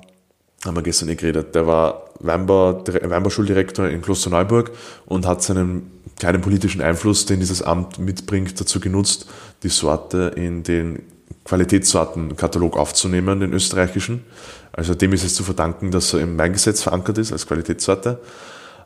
haben 0.65 0.75
wir 0.75 0.83
gestern 0.83 1.09
eh 1.09 1.15
geredet, 1.15 1.55
der 1.55 1.67
war 1.67 2.03
Weinbau, 2.19 2.83
Weinbauschuldirektor 2.85 3.87
in 3.87 4.01
Klosterneuburg 4.01 4.71
und 5.05 5.25
hat 5.25 5.43
seinen 5.43 5.91
kleinen 6.17 6.41
politischen 6.41 6.81
Einfluss, 6.81 7.25
den 7.25 7.39
dieses 7.39 7.61
Amt 7.61 7.99
mitbringt, 7.99 8.59
dazu 8.59 8.79
genutzt, 8.79 9.27
die 9.63 9.69
Sorte 9.69 10.31
in 10.35 10.63
den 10.63 11.03
Qualitätssortenkatalog 11.43 12.77
aufzunehmen, 12.77 13.39
den 13.39 13.53
österreichischen. 13.53 14.23
Also 14.71 14.95
dem 14.95 15.13
ist 15.13 15.23
es 15.23 15.35
zu 15.35 15.43
verdanken, 15.43 15.91
dass 15.91 16.13
er 16.13 16.21
im 16.21 16.37
Weingesetz 16.37 16.81
verankert 16.83 17.17
ist 17.17 17.31
als 17.31 17.47
Qualitätssorte. 17.47 18.19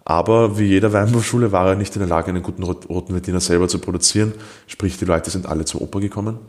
Aber 0.05 0.57
wie 0.57 0.65
jeder 0.65 0.91
Weinbauschule 0.91 1.51
war 1.51 1.67
er 1.67 1.75
nicht 1.75 1.95
in 1.95 1.99
der 1.99 2.09
Lage, 2.09 2.29
einen 2.29 2.41
guten 2.41 2.63
roten 2.63 3.13
Veltliner 3.13 3.39
selber 3.39 3.67
zu 3.67 3.79
produzieren. 3.79 4.33
Sprich, 4.65 4.97
die 4.97 5.05
Leute 5.05 5.29
sind 5.29 5.45
alle 5.45 5.65
zur 5.65 5.81
Oper 5.81 5.99
gekommen. 5.99 6.39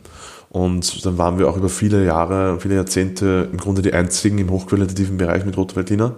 Und 0.51 1.07
dann 1.07 1.17
waren 1.17 1.39
wir 1.39 1.49
auch 1.49 1.57
über 1.57 1.69
viele 1.69 2.05
Jahre, 2.05 2.59
viele 2.61 2.75
Jahrzehnte 2.75 3.49
im 3.53 3.59
Grunde 3.59 3.83
die 3.83 3.95
einzigen 3.95 4.39
im 4.39 4.51
hochqualitativen 4.51 5.17
Bereich 5.17 5.45
mit 5.45 5.57
roter 5.57 5.77
Veltliner. 5.77 6.17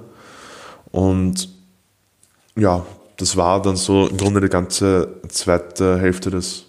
Und 0.91 1.51
ja, 2.57 2.85
das 3.19 3.37
war 3.37 3.61
dann 3.61 3.77
so 3.77 4.07
im 4.07 4.17
Grunde 4.17 4.41
die 4.41 4.49
ganze 4.49 5.21
zweite 5.29 5.99
Hälfte 5.99 6.31
des 6.31 6.65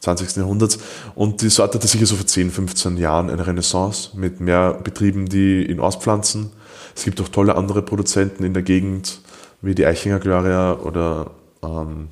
20. 0.00 0.36
Jahrhunderts. 0.36 0.78
Und 1.16 1.42
die 1.42 1.48
Sorte 1.48 1.78
hatte 1.78 1.88
sicher 1.88 2.06
so 2.06 2.14
vor 2.14 2.26
10, 2.26 2.52
15 2.52 2.96
Jahren 2.96 3.28
eine 3.28 3.44
Renaissance 3.44 4.10
mit 4.14 4.40
mehr 4.40 4.74
Betrieben, 4.74 5.28
die 5.28 5.66
ihn 5.66 5.80
auspflanzen. 5.80 6.52
Es 6.94 7.04
gibt 7.04 7.20
auch 7.20 7.28
tolle 7.28 7.56
andere 7.56 7.82
Produzenten 7.82 8.44
in 8.44 8.54
der 8.54 8.62
Gegend, 8.62 9.20
wie 9.62 9.74
die 9.74 9.84
Eichinger 9.84 10.20
Gloria 10.20 10.74
oder 10.74 11.32
ähm, 11.62 12.08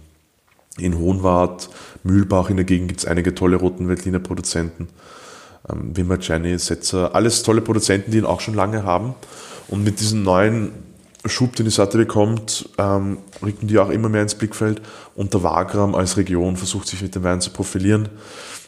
in 0.78 0.98
Hohenwart, 0.98 1.68
Mühlbach 2.02 2.50
in 2.50 2.56
der 2.56 2.64
Gegend 2.64 2.88
gibt 2.88 3.00
es 3.00 3.06
einige 3.06 3.34
tolle 3.34 3.56
roten 3.56 3.88
Veltliner 3.88 4.18
Produzenten. 4.18 4.88
Ähm, 5.70 5.96
Wimmer, 5.96 6.18
Jenny, 6.20 6.58
Setzer, 6.58 7.14
alles 7.14 7.42
tolle 7.42 7.60
Produzenten, 7.60 8.10
die 8.10 8.18
ihn 8.18 8.24
auch 8.24 8.40
schon 8.40 8.54
lange 8.54 8.84
haben. 8.84 9.14
Und 9.68 9.84
mit 9.84 10.00
diesen 10.00 10.22
neuen 10.22 10.72
Schub, 11.26 11.54
den 11.54 11.66
die 11.66 11.70
Sorte 11.70 11.98
bekommt, 11.98 12.68
ähm, 12.78 13.18
rücken 13.42 13.68
die 13.68 13.78
auch 13.78 13.90
immer 13.90 14.08
mehr 14.08 14.22
ins 14.22 14.34
Blickfeld 14.34 14.82
und 15.14 15.32
der 15.34 15.42
Wagram 15.42 15.94
als 15.94 16.16
Region 16.16 16.56
versucht 16.56 16.88
sich 16.88 17.00
mit 17.00 17.14
dem 17.14 17.22
Wein 17.22 17.40
zu 17.40 17.50
profilieren. 17.50 18.08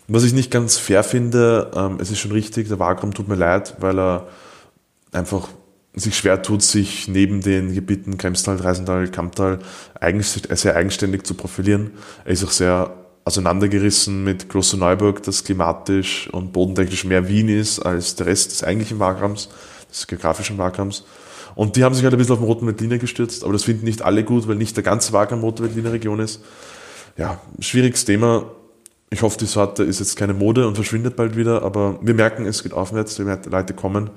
Was 0.07 0.23
ich 0.23 0.35
nicht 0.35 0.51
ganz 0.51 0.77
fair 0.77 1.03
finde, 1.03 1.71
ähm, 1.75 1.99
es 2.01 2.11
ist 2.11 2.19
schon 2.19 2.33
richtig, 2.33 2.69
der 2.69 2.79
Wagram 2.79 3.13
tut 3.13 3.27
mir 3.27 3.35
leid, 3.35 3.75
weil 3.81 3.99
er 3.99 4.29
einfach 5.11 5.49
sich 5.95 6.17
schwer 6.17 6.43
tut, 6.43 6.63
sich 6.63 7.09
neben 7.09 7.41
den 7.41 7.75
Gebieten 7.75 8.19
Kremstal, 8.19 8.57
Reisental, 8.57 9.09
Kamptal 9.09 9.61
sehr 10.01 10.77
eigenständig 10.77 11.25
zu 11.25 11.35
profilieren. 11.35 11.93
Er 12.25 12.33
ist 12.33 12.45
auch 12.45 12.51
sehr 12.51 12.95
auseinandergerissen 13.25 14.25
mit 14.25 14.49
Klosterneuburg, 14.49 15.23
das 15.23 15.45
klimatisch 15.45 16.29
und 16.33 16.53
bodentechnisch 16.53 17.05
mehr 17.05 17.29
Wien 17.29 17.49
ist 17.49 17.79
als 17.79 18.17
der 18.17 18.27
Rest 18.27 18.53
des 18.53 18.65
eigentlichen 18.65 18.99
Wagrams, 18.99 19.49
des 19.91 20.07
geografischen 20.07 20.59
Wagrams. 20.59 21.05
Und 21.55 21.77
die 21.77 21.85
haben 21.85 21.95
sich 21.95 22.03
halt 22.05 22.13
ein 22.13 22.19
bisschen 22.19 22.35
auf 22.35 22.41
den 22.41 22.49
roten 22.49 22.67
Veltliner 22.67 22.99
gestürzt, 22.99 23.45
aber 23.45 23.53
das 23.53 23.65
finden 23.65 23.85
nicht 23.85 24.03
alle 24.03 24.25
gut, 24.25 24.49
weil 24.49 24.57
nicht 24.57 24.77
der 24.77 24.83
ganze 24.83 25.13
Wagram 25.13 25.41
rote 25.41 25.63
Veltliner 25.63 25.93
Region 25.93 26.19
ist. 26.19 26.41
Ja, 27.17 27.41
schwieriges 27.61 28.05
Thema. 28.05 28.47
Ich 29.15 29.23
hoffe, 29.23 29.39
die 29.39 29.47
Sorte 29.47 29.85
ist 29.85 30.01
jetzt 30.01 30.17
keine 30.17 30.35
Mode 30.35 30.67
und 30.67 30.75
verschwindet 30.75 31.15
bald 31.15 31.37
wieder, 31.37 31.63
aber 31.63 32.01
wir 32.03 32.15
merken, 32.15 32.47
es 32.47 32.65
geht 32.65 32.73
aufwärts, 32.73 33.15
die 33.15 33.23
Leute 33.23 33.73
kommen. 33.73 34.11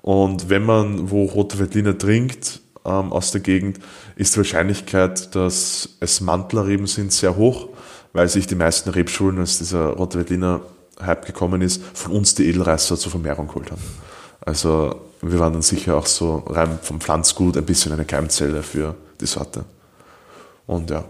Und 0.00 0.48
wenn 0.48 0.64
man 0.64 1.10
wo 1.10 1.26
rote 1.26 1.58
Veltliner 1.58 1.98
trinkt, 1.98 2.62
ähm, 2.86 3.12
aus 3.12 3.30
der 3.30 3.42
Gegend, 3.42 3.78
ist 4.16 4.34
die 4.34 4.38
Wahrscheinlichkeit, 4.38 5.34
dass 5.34 5.90
es 6.00 6.22
Mantlerreben 6.22 6.86
sind, 6.86 7.12
sehr 7.12 7.36
hoch, 7.36 7.68
weil 8.14 8.26
sich 8.26 8.46
die 8.46 8.54
meisten 8.54 8.88
Rebschulen, 8.88 9.38
als 9.38 9.58
dieser 9.58 9.88
rote 9.88 10.16
Veltliner 10.16 10.62
Hype 10.98 11.26
gekommen 11.26 11.60
ist, 11.60 11.82
von 11.92 12.12
uns 12.12 12.34
die 12.34 12.48
Edelreißer 12.48 12.96
zur 12.96 13.10
Vermehrung 13.10 13.48
geholt 13.48 13.70
haben. 13.70 13.82
Also 14.40 14.98
wir 15.20 15.38
waren 15.38 15.52
dann 15.52 15.62
sicher 15.62 15.94
auch 15.94 16.06
so 16.06 16.36
rein 16.46 16.78
vom 16.80 17.02
Pflanzgut 17.02 17.58
ein 17.58 17.66
bisschen 17.66 17.92
eine 17.92 18.06
Keimzelle 18.06 18.62
für 18.62 18.94
die 19.20 19.26
Sorte. 19.26 19.66
Und 20.66 20.88
ja, 20.88 21.04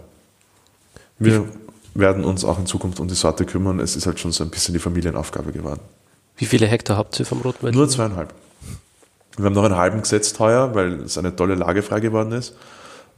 wir 1.19 1.45
werden 1.93 2.23
uns 2.23 2.45
auch 2.45 2.59
in 2.59 2.65
Zukunft 2.65 2.99
um 2.99 3.07
die 3.07 3.15
Sorte 3.15 3.45
kümmern. 3.45 3.79
Es 3.79 3.95
ist 3.95 4.05
halt 4.05 4.19
schon 4.19 4.31
so 4.31 4.43
ein 4.43 4.49
bisschen 4.49 4.73
die 4.73 4.79
Familienaufgabe 4.79 5.51
geworden. 5.51 5.81
Wie 6.37 6.45
viele 6.45 6.67
Hektar 6.67 6.97
habt 6.97 7.19
ihr 7.19 7.25
vom 7.25 7.41
Rotwein? 7.41 7.73
Nur 7.73 7.89
zweieinhalb. 7.89 8.33
Wir 9.37 9.45
haben 9.45 9.53
noch 9.53 9.63
einen 9.63 9.75
halben 9.77 10.01
gesetzt 10.01 10.39
heuer, 10.39 10.75
weil 10.75 11.01
es 11.01 11.17
eine 11.17 11.35
tolle 11.35 11.55
Lage 11.55 11.81
frei 11.81 11.99
geworden 11.99 12.31
ist. 12.31 12.55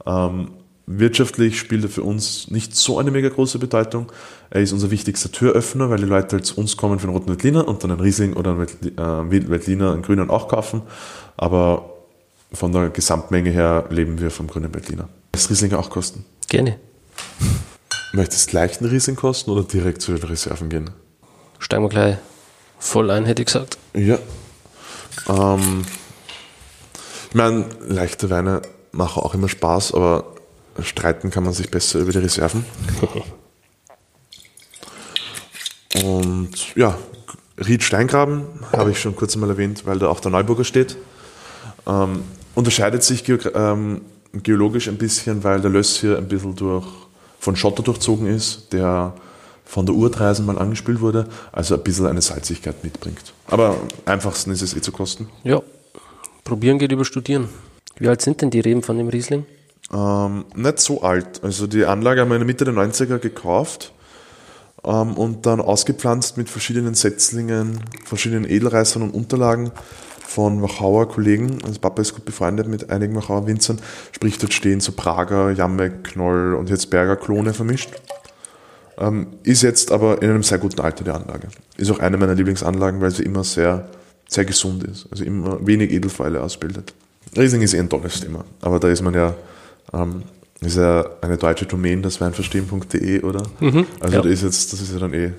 Ähm, 0.06 0.48
Wirtschaftlich 0.86 1.60
spielt 1.60 1.84
er 1.84 1.90
für 1.90 2.02
uns 2.02 2.50
nicht 2.50 2.74
so 2.74 2.98
eine 2.98 3.12
mega 3.12 3.28
große 3.28 3.58
Bedeutung. 3.60 4.10
Er 4.50 4.62
ist 4.62 4.72
unser 4.72 4.90
wichtigster 4.90 5.30
Türöffner, 5.30 5.90
weil 5.90 5.98
die 5.98 6.06
Leute 6.06 6.36
halt 6.36 6.46
zu 6.46 6.58
uns 6.58 6.76
kommen 6.76 6.98
für 6.98 7.06
einen 7.06 7.16
roten 7.16 7.28
Veltliner 7.28 7.68
und 7.68 7.84
dann 7.84 7.92
einen 7.92 8.00
Riesling 8.00 8.32
oder 8.32 8.50
einen 8.50 8.66
äh, 8.66 9.48
Veltliner, 9.48 9.92
einen 9.92 10.02
grünen 10.02 10.28
auch 10.28 10.48
kaufen. 10.48 10.82
Aber 11.36 11.90
von 12.52 12.72
der 12.72 12.90
Gesamtmenge 12.90 13.50
her 13.50 13.84
leben 13.90 14.20
wir 14.20 14.30
vom 14.30 14.48
grünen 14.48 14.74
Veltliner. 14.74 15.08
Was 15.32 15.50
Riesling 15.50 15.72
auch 15.74 15.88
kosten? 15.88 16.24
Gerne. 16.48 16.78
Möchtest 18.12 18.46
du 18.46 18.50
gleich 18.50 18.78
einen 18.80 18.90
Riesling 18.90 19.16
kosten 19.16 19.50
oder 19.50 19.64
direkt 19.64 20.02
zu 20.02 20.12
den 20.12 20.22
Reserven 20.22 20.68
gehen? 20.68 20.90
Steigen 21.58 21.82
wir 21.82 21.88
gleich 21.88 22.18
voll 22.78 23.10
ein, 23.10 23.24
hätte 23.24 23.42
ich 23.42 23.46
gesagt. 23.46 23.78
Ja. 23.94 24.18
Ähm, 25.28 25.84
ich 27.30 27.34
meine, 27.34 27.64
leichte 27.80 28.28
Weine 28.28 28.60
machen 28.92 29.22
auch 29.22 29.34
immer 29.34 29.48
Spaß, 29.48 29.94
aber 29.94 30.24
streiten 30.82 31.30
kann 31.30 31.44
man 31.44 31.54
sich 31.54 31.70
besser 31.70 32.00
über 32.00 32.12
die 32.12 32.18
Reserven. 32.18 32.66
Und 36.04 36.74
ja, 36.74 36.98
Ried 37.58 37.82
Steingraben 37.82 38.44
habe 38.72 38.90
ich 38.90 39.00
schon 39.00 39.16
kurz 39.16 39.34
einmal 39.34 39.50
erwähnt, 39.50 39.86
weil 39.86 39.98
da 39.98 40.08
auch 40.08 40.20
der 40.20 40.30
Neuburger 40.30 40.64
steht. 40.64 40.96
Ähm, 41.86 42.24
unterscheidet 42.54 43.02
sich 43.02 43.24
ähm, 43.54 44.02
geologisch 44.32 44.88
ein 44.88 44.98
bisschen, 44.98 45.44
weil 45.44 45.60
der 45.60 45.70
Löss 45.70 46.00
hier 46.00 46.18
ein 46.18 46.28
bisschen 46.28 46.56
durch, 46.56 46.86
von 47.42 47.56
Schotter 47.56 47.82
durchzogen 47.82 48.28
ist, 48.28 48.72
der 48.72 49.14
von 49.64 49.84
der 49.84 49.96
Urtreisen 49.96 50.46
mal 50.46 50.58
angespült 50.58 51.00
wurde, 51.00 51.26
also 51.50 51.74
ein 51.74 51.82
bisschen 51.82 52.06
eine 52.06 52.22
Salzigkeit 52.22 52.84
mitbringt. 52.84 53.34
Aber 53.48 53.70
am 53.70 53.88
einfachsten 54.04 54.52
ist 54.52 54.62
es 54.62 54.76
eh 54.76 54.80
zu 54.80 54.92
kosten. 54.92 55.28
Ja, 55.42 55.60
probieren 56.44 56.78
geht 56.78 56.92
über 56.92 57.04
studieren. 57.04 57.48
Wie 57.98 58.06
alt 58.06 58.22
sind 58.22 58.42
denn 58.42 58.50
die 58.50 58.60
Reben 58.60 58.84
von 58.84 58.96
dem 58.96 59.08
Riesling? 59.08 59.44
Ähm, 59.92 60.44
nicht 60.54 60.78
so 60.78 61.02
alt. 61.02 61.42
Also 61.42 61.66
die 61.66 61.84
Anlage 61.84 62.20
haben 62.20 62.28
wir 62.28 62.36
in 62.36 62.42
der 62.42 62.46
Mitte 62.46 62.64
der 62.64 62.74
90er 62.74 63.18
gekauft 63.18 63.92
ähm, 64.84 65.14
und 65.14 65.44
dann 65.44 65.60
ausgepflanzt 65.60 66.36
mit 66.36 66.48
verschiedenen 66.48 66.94
Setzlingen, 66.94 67.80
verschiedenen 68.04 68.48
Edelreißern 68.48 69.02
und 69.02 69.10
Unterlagen 69.10 69.72
von 70.26 70.62
Wachauer 70.62 71.08
Kollegen. 71.08 71.58
Also 71.64 71.80
Papa 71.80 72.02
ist 72.02 72.14
gut 72.14 72.24
befreundet 72.24 72.68
mit 72.68 72.90
einigen 72.90 73.14
Wachauer 73.14 73.46
Winzern. 73.46 73.78
Sprich, 74.12 74.38
dort 74.38 74.52
stehen 74.52 74.80
so 74.80 74.92
Prager, 74.92 75.50
Jamme, 75.50 75.90
Knoll 75.90 76.54
und 76.54 76.70
jetzt 76.70 76.90
Berger 76.90 77.16
Klone 77.16 77.54
vermischt. 77.54 77.90
Ähm, 78.98 79.28
ist 79.42 79.62
jetzt 79.62 79.90
aber 79.90 80.22
in 80.22 80.30
einem 80.30 80.42
sehr 80.42 80.58
guten 80.58 80.80
Alter 80.80 81.04
die 81.04 81.10
Anlage. 81.10 81.48
Ist 81.76 81.90
auch 81.90 81.98
eine 81.98 82.16
meiner 82.16 82.34
Lieblingsanlagen, 82.34 83.00
weil 83.00 83.10
sie 83.10 83.22
immer 83.22 83.44
sehr, 83.44 83.88
sehr 84.28 84.44
gesund 84.44 84.84
ist. 84.84 85.06
Also 85.10 85.24
immer 85.24 85.66
wenig 85.66 85.90
Edelfäule 85.90 86.42
ausbildet. 86.42 86.94
Riesling 87.36 87.62
ist 87.62 87.74
eh 87.74 87.78
ein 87.78 87.88
tolles 87.88 88.20
Thema. 88.20 88.44
Aber 88.60 88.78
da 88.78 88.88
ist 88.88 89.02
man 89.02 89.14
ja 89.14 89.34
ähm, 89.92 90.22
ist 90.60 90.76
ja 90.76 91.04
eine 91.20 91.36
deutsche 91.36 91.66
Domain, 91.66 92.02
das 92.02 92.20
weinverstehen.de, 92.20 93.22
oder? 93.22 93.42
Mhm, 93.60 93.86
also 94.00 94.16
ja. 94.16 94.22
da 94.22 94.28
ist 94.28 94.42
jetzt, 94.42 94.72
das 94.72 94.80
ist 94.80 94.92
ja 94.92 95.00
dann 95.00 95.12
eh 95.12 95.24
äh, 95.24 95.32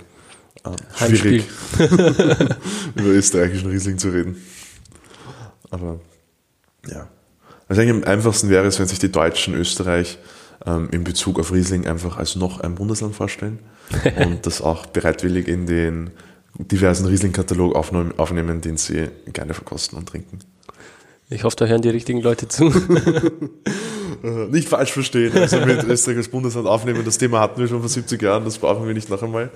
schwierig, 0.97 1.45
über 2.95 3.07
österreichischen 3.07 3.69
Riesling 3.69 3.97
zu 3.97 4.10
reden. 4.10 4.35
Aber 5.74 6.00
ja. 6.88 7.08
Also 7.68 7.82
eigentlich 7.82 8.04
am 8.04 8.12
einfachsten 8.12 8.50
wäre 8.50 8.68
es, 8.68 8.80
wenn 8.80 8.88
sich 8.88 9.00
die 9.00 9.12
Deutschen 9.12 9.56
Österreich 9.56 10.20
ähm, 10.66 10.90
in 10.91 11.04
Bezug 11.04 11.40
auf 11.40 11.52
Riesling 11.52 11.88
einfach 11.88 12.18
als 12.18 12.36
noch 12.36 12.60
ein 12.60 12.76
Bundesland 12.76 13.16
vorstellen 13.16 13.60
und 14.18 14.45
das 14.45 14.62
auch 14.62 14.86
bereitwillig 14.86 15.48
in 15.48 15.66
den 15.66 16.12
diversen 16.60 17.08
Riesling-Katalog 17.08 17.76
aufnehmen, 17.76 18.62
den 18.62 18.78
sie 18.78 19.10
gerne 19.32 19.56
verkosten 19.56 19.98
und 19.98 20.08
trinken. 20.08 20.40
Ich 21.30 21.44
hoffe, 21.44 21.56
da 21.56 21.66
hören 21.66 21.82
die 21.82 21.90
richtigen 21.90 22.22
Leute 22.22 22.48
zu. 22.48 22.72
Äh, 24.24 24.45
nicht 24.52 24.70
falsch 24.70 24.94
verstehen, 24.94 25.36
also 25.36 25.60
mit 25.66 25.84
Österreich 25.84 26.18
als 26.18 26.30
Bundesland 26.30 26.66
aufnehmen, 26.66 27.04
das 27.04 27.18
Thema 27.18 27.41
hatten 27.41 27.60
wir 27.60 27.68
schon 27.68 27.80
vor 27.80 27.90
70 27.90 28.22
Jahren, 28.22 28.45
das 28.45 28.58
brauchen 28.58 28.88
wir 28.88 28.94
nicht 28.94 29.10
noch 29.10 29.22
einmal. 29.22 29.50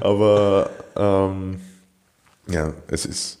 Aber 0.00 0.70
ähm, 0.96 1.60
ja, 2.48 2.72
es 2.88 3.04
ist. 3.06 3.37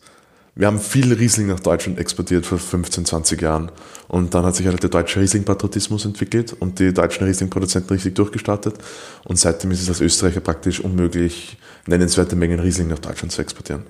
Wir 0.58 0.66
haben 0.66 0.80
viel 0.80 1.12
Riesling 1.12 1.46
nach 1.46 1.60
Deutschland 1.60 2.00
exportiert 2.00 2.44
vor 2.44 2.58
15, 2.58 3.04
20 3.04 3.40
Jahren. 3.40 3.70
Und 4.08 4.34
dann 4.34 4.44
hat 4.44 4.56
sich 4.56 4.66
halt 4.66 4.82
der 4.82 4.90
deutsche 4.90 5.20
Riesling-Patriotismus 5.20 6.04
entwickelt 6.04 6.52
und 6.58 6.80
die 6.80 6.92
deutschen 6.92 7.24
Riesling-Produzenten 7.28 7.92
richtig 7.92 8.16
durchgestartet. 8.16 8.74
Und 9.24 9.38
seitdem 9.38 9.70
ist 9.70 9.82
es 9.82 9.88
als 9.88 10.00
Österreicher 10.00 10.40
praktisch 10.40 10.80
unmöglich, 10.80 11.58
nennenswerte 11.86 12.34
Mengen 12.34 12.58
Riesling 12.58 12.88
nach 12.88 12.98
Deutschland 12.98 13.30
zu 13.30 13.40
exportieren. 13.40 13.84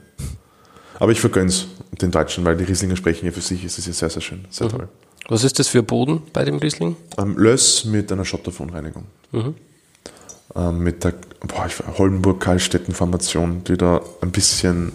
Aber 0.98 1.10
ich 1.10 1.20
vergönne 1.20 1.48
es 1.48 1.68
den 2.02 2.10
Deutschen, 2.10 2.44
weil 2.44 2.58
die 2.58 2.64
Rieslinger 2.64 2.96
sprechen 2.96 3.24
ja 3.24 3.32
für 3.32 3.40
sich. 3.40 3.64
Es 3.64 3.78
ist 3.78 3.86
ja 3.86 3.94
sehr, 3.94 4.10
sehr 4.10 4.20
schön, 4.20 4.44
sehr 4.50 4.66
mhm. 4.66 4.72
toll. 4.72 4.88
Was 5.30 5.44
ist 5.44 5.58
das 5.58 5.68
für 5.68 5.82
Boden 5.82 6.20
bei 6.34 6.44
dem 6.44 6.58
Riesling? 6.58 6.96
Ähm, 7.16 7.38
Löss 7.38 7.86
mit 7.86 8.12
einer 8.12 8.26
Schotterverunreinigung. 8.26 9.06
Mhm. 9.32 9.54
Ähm, 10.54 10.78
mit 10.80 11.02
der 11.02 11.14
Hollenburg-Kaltstetten-Formation, 11.96 13.64
die 13.64 13.78
da 13.78 14.02
ein 14.20 14.32
bisschen 14.32 14.92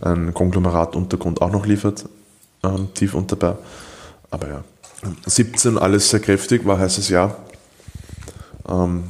ein 0.00 0.34
Konglomeratuntergrund 0.34 1.42
auch 1.42 1.50
noch 1.50 1.66
liefert. 1.66 2.04
ähm, 2.64 2.88
tief 2.94 3.14
unter 3.14 3.58
Aber 4.30 4.48
ja, 4.48 4.64
17 5.26 5.78
alles 5.78 6.10
sehr 6.10 6.20
kräftig, 6.20 6.64
war 6.66 6.78
heißes 6.78 7.08
Jahr. 7.08 7.36
Ähm, 8.68 9.04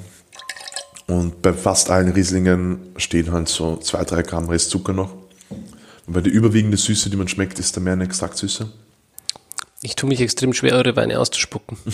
und 1.07 1.43
bei 1.43 1.53
fast 1.53 1.91
allen 1.91 2.11
Rieslingen 2.11 2.93
stehen 2.97 3.33
halt 3.33 3.49
so 3.49 3.81
2-3 3.83 4.23
Gramm 4.23 4.49
Restzucker 4.49 4.93
noch. 4.93 5.13
Weil 6.07 6.23
die 6.23 6.31
überwiegende 6.31 6.77
Süße, 6.77 7.11
die 7.11 7.17
man 7.17 7.29
schmeckt, 7.29 7.59
ist 7.59 7.77
da 7.77 7.81
mehr 7.81 7.95
eine 7.95 8.05
Extraktsüße. 8.05 8.71
Ich 9.83 9.97
tue 9.97 10.09
mich 10.09 10.21
extrem 10.21 10.53
schwer, 10.53 10.75
eure 10.75 10.97
Weine 10.97 11.19
auszuspucken. 11.19 11.79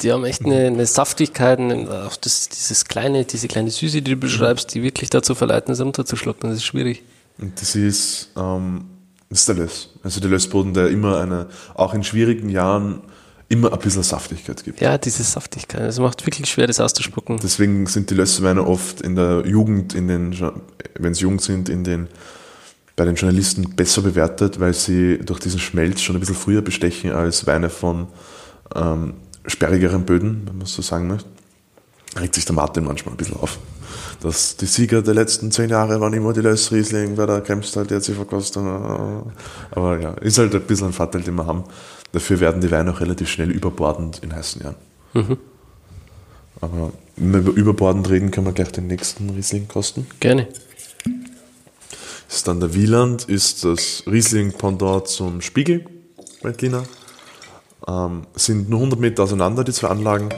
Die 0.00 0.12
haben 0.12 0.24
echt 0.24 0.44
eine, 0.44 0.66
eine 0.66 0.86
Saftigkeit, 0.86 1.60
auch 1.60 2.16
das, 2.16 2.48
dieses 2.48 2.84
kleine, 2.84 3.24
diese 3.24 3.46
kleine 3.46 3.70
Süße, 3.70 4.02
die 4.02 4.10
du 4.10 4.16
beschreibst, 4.16 4.74
die 4.74 4.82
wirklich 4.82 5.08
dazu 5.08 5.36
verleiten, 5.36 5.72
es 5.72 5.80
runterzuschlucken. 5.80 6.50
Das 6.50 6.58
ist 6.58 6.64
schwierig. 6.64 7.04
Und 7.38 7.60
das 7.60 7.74
ist, 7.74 8.30
ähm, 8.36 8.84
das 9.28 9.40
ist 9.40 9.48
der 9.48 9.56
Löss. 9.56 9.90
Also 10.02 10.20
der 10.20 10.30
Lössboden, 10.30 10.74
der 10.74 10.88
immer 10.88 11.20
eine, 11.20 11.48
auch 11.74 11.94
in 11.94 12.04
schwierigen 12.04 12.48
Jahren 12.48 13.02
immer 13.48 13.72
ein 13.72 13.78
bisschen 13.78 14.02
Saftigkeit 14.02 14.64
gibt. 14.64 14.80
Ja, 14.80 14.98
diese 14.98 15.22
Saftigkeit. 15.22 15.82
Es 15.82 15.98
macht 15.98 16.24
wirklich 16.26 16.48
schwer, 16.48 16.66
das 16.66 16.80
auszuspucken. 16.80 17.38
Deswegen 17.42 17.86
sind 17.86 18.10
die 18.10 18.14
Lössweine 18.14 18.66
oft 18.66 19.00
in 19.00 19.16
der 19.16 19.46
Jugend, 19.46 19.94
in 19.94 20.08
den, 20.08 20.36
wenn 20.94 21.14
sie 21.14 21.22
jung 21.22 21.40
sind, 21.40 21.68
in 21.68 21.84
den, 21.84 22.08
bei 22.96 23.04
den 23.04 23.16
Journalisten 23.16 23.74
besser 23.74 24.02
bewertet, 24.02 24.60
weil 24.60 24.72
sie 24.72 25.18
durch 25.18 25.40
diesen 25.40 25.60
Schmelz 25.60 26.00
schon 26.00 26.16
ein 26.16 26.20
bisschen 26.20 26.36
früher 26.36 26.62
bestechen 26.62 27.12
als 27.12 27.46
Weine 27.46 27.70
von 27.70 28.08
ähm, 28.74 29.14
sperrigeren 29.46 30.04
Böden, 30.04 30.42
wenn 30.46 30.58
man 30.58 30.66
so 30.66 30.80
sagen 30.80 31.08
möchte. 31.08 31.28
Regt 32.18 32.34
sich 32.34 32.44
der 32.44 32.54
Martin 32.54 32.84
manchmal 32.84 33.14
ein 33.14 33.18
bisschen 33.18 33.36
auf. 33.36 33.58
Dass 34.24 34.56
die 34.56 34.64
Sieger 34.64 35.02
der 35.02 35.12
letzten 35.12 35.52
zehn 35.52 35.68
Jahre 35.68 36.00
waren 36.00 36.14
immer 36.14 36.32
die 36.32 36.40
Löss 36.40 36.72
Riesling, 36.72 37.18
weil 37.18 37.26
der 37.26 37.42
Kremstal, 37.42 37.86
der 37.86 37.98
hat 37.98 38.04
sie 38.04 38.14
verkostet. 38.14 38.62
Aber 38.62 40.00
ja, 40.00 40.14
ist 40.14 40.38
halt 40.38 40.54
ein 40.54 40.62
bisschen 40.62 40.86
ein 40.86 40.92
Vorteil, 40.94 41.20
den 41.20 41.34
wir 41.34 41.46
haben. 41.46 41.64
Dafür 42.10 42.40
werden 42.40 42.62
die 42.62 42.70
Weine 42.70 42.92
auch 42.92 43.00
relativ 43.00 43.28
schnell 43.28 43.50
überbordend 43.50 44.20
in 44.22 44.34
heißen 44.34 44.62
Jahren. 44.62 44.76
Mhm. 45.12 45.36
Aber 46.62 46.92
wenn 47.16 47.32
wir 47.32 47.40
über 47.40 47.52
überbordend 47.52 48.08
reden, 48.08 48.30
können 48.30 48.46
wir 48.46 48.54
gleich 48.54 48.72
den 48.72 48.86
nächsten 48.86 49.28
Riesling 49.28 49.68
kosten. 49.68 50.06
Gerne. 50.20 50.48
Das 52.26 52.36
ist 52.38 52.48
dann 52.48 52.60
der 52.60 52.72
Wieland, 52.72 53.24
ist 53.24 53.62
das 53.62 54.04
Riesling-Pendant 54.06 55.06
zum 55.06 55.42
Spiegel, 55.42 55.84
Veltliner. 56.40 56.84
Ähm, 57.86 58.22
sind 58.34 58.70
nur 58.70 58.78
100 58.78 58.98
Meter 58.98 59.24
auseinander, 59.24 59.64
die 59.64 59.72
zwei 59.72 59.88
Anlagen. 59.88 60.30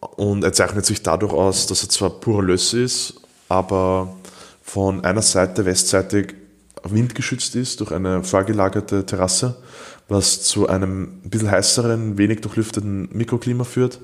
Und 0.00 0.44
er 0.44 0.52
zeichnet 0.52 0.86
sich 0.86 1.02
dadurch 1.02 1.32
aus, 1.32 1.66
dass 1.66 1.82
er 1.82 1.90
zwar 1.90 2.10
purer 2.10 2.42
Löss 2.42 2.72
ist, 2.72 3.20
aber 3.48 4.14
von 4.62 5.04
einer 5.04 5.22
Seite 5.22 5.64
westseitig 5.66 6.34
windgeschützt 6.82 7.54
ist 7.56 7.80
durch 7.80 7.92
eine 7.92 8.24
vorgelagerte 8.24 9.04
Terrasse, 9.04 9.56
was 10.08 10.42
zu 10.42 10.68
einem 10.68 11.20
ein 11.24 11.30
bisschen 11.30 11.50
heißeren, 11.50 12.16
wenig 12.16 12.40
durchlüfteten 12.40 13.08
Mikroklima 13.12 13.64
führt. 13.64 14.00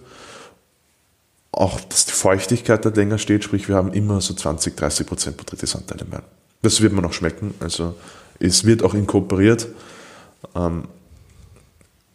Auch, 1.52 1.80
dass 1.80 2.04
die 2.04 2.12
Feuchtigkeit 2.12 2.84
dort 2.84 2.96
länger 2.96 3.16
steht, 3.16 3.44
sprich 3.44 3.68
wir 3.68 3.76
haben 3.76 3.92
immer 3.92 4.20
so 4.20 4.34
20, 4.34 4.76
30 4.76 5.06
Prozent 5.06 5.36
Botrytisanteile 5.38 6.04
mehr. 6.04 6.22
Das 6.60 6.82
wird 6.82 6.92
man 6.92 7.04
auch 7.04 7.12
schmecken, 7.12 7.54
also 7.60 7.94
es 8.38 8.64
wird 8.64 8.82
auch 8.82 8.92
inkorporiert. 8.92 9.68
Ähm, 10.54 10.88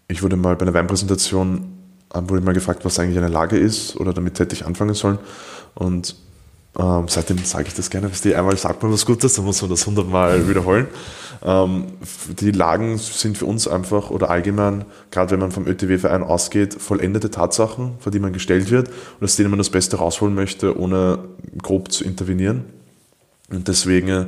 ich 0.07 0.21
wurde 0.21 0.35
mal 0.35 0.55
bei 0.55 0.63
einer 0.63 0.73
Weinpräsentation, 0.73 1.80
ähm, 2.13 2.29
wurde 2.29 2.41
mal 2.41 2.53
gefragt, 2.53 2.85
was 2.85 2.99
eigentlich 2.99 3.17
eine 3.17 3.27
Lage 3.27 3.57
ist 3.57 3.95
oder 3.97 4.13
damit 4.13 4.39
hätte 4.39 4.55
ich 4.55 4.65
anfangen 4.65 4.93
sollen. 4.93 5.19
Und 5.73 6.15
ähm, 6.77 7.05
seitdem 7.07 7.37
sage 7.39 7.67
ich 7.67 7.73
das 7.73 7.89
gerne, 7.89 8.09
die 8.23 8.35
einmal 8.35 8.55
sagt 8.55 8.81
man 8.81 8.93
was 8.93 9.05
Gutes, 9.05 9.33
dann 9.33 9.45
muss 9.45 9.61
man 9.61 9.69
das 9.69 9.85
hundertmal 9.85 10.47
wiederholen. 10.47 10.87
Ähm, 11.43 11.85
die 12.39 12.51
Lagen 12.51 12.97
sind 12.97 13.37
für 13.37 13.45
uns 13.45 13.67
einfach 13.67 14.09
oder 14.09 14.29
allgemein, 14.29 14.85
gerade 15.09 15.31
wenn 15.31 15.39
man 15.39 15.51
vom 15.51 15.67
ÖTW-Verein 15.67 16.23
ausgeht, 16.23 16.75
vollendete 16.75 17.29
Tatsachen, 17.29 17.95
vor 17.99 18.11
die 18.11 18.19
man 18.19 18.31
gestellt 18.31 18.71
wird 18.71 18.87
und 18.87 19.25
aus 19.25 19.35
denen 19.35 19.49
man 19.49 19.57
das 19.57 19.69
Beste 19.69 19.97
rausholen 19.97 20.33
möchte, 20.33 20.79
ohne 20.79 21.19
grob 21.61 21.91
zu 21.91 22.05
intervenieren. 22.05 22.65
Und 23.49 23.67
deswegen, 23.67 24.27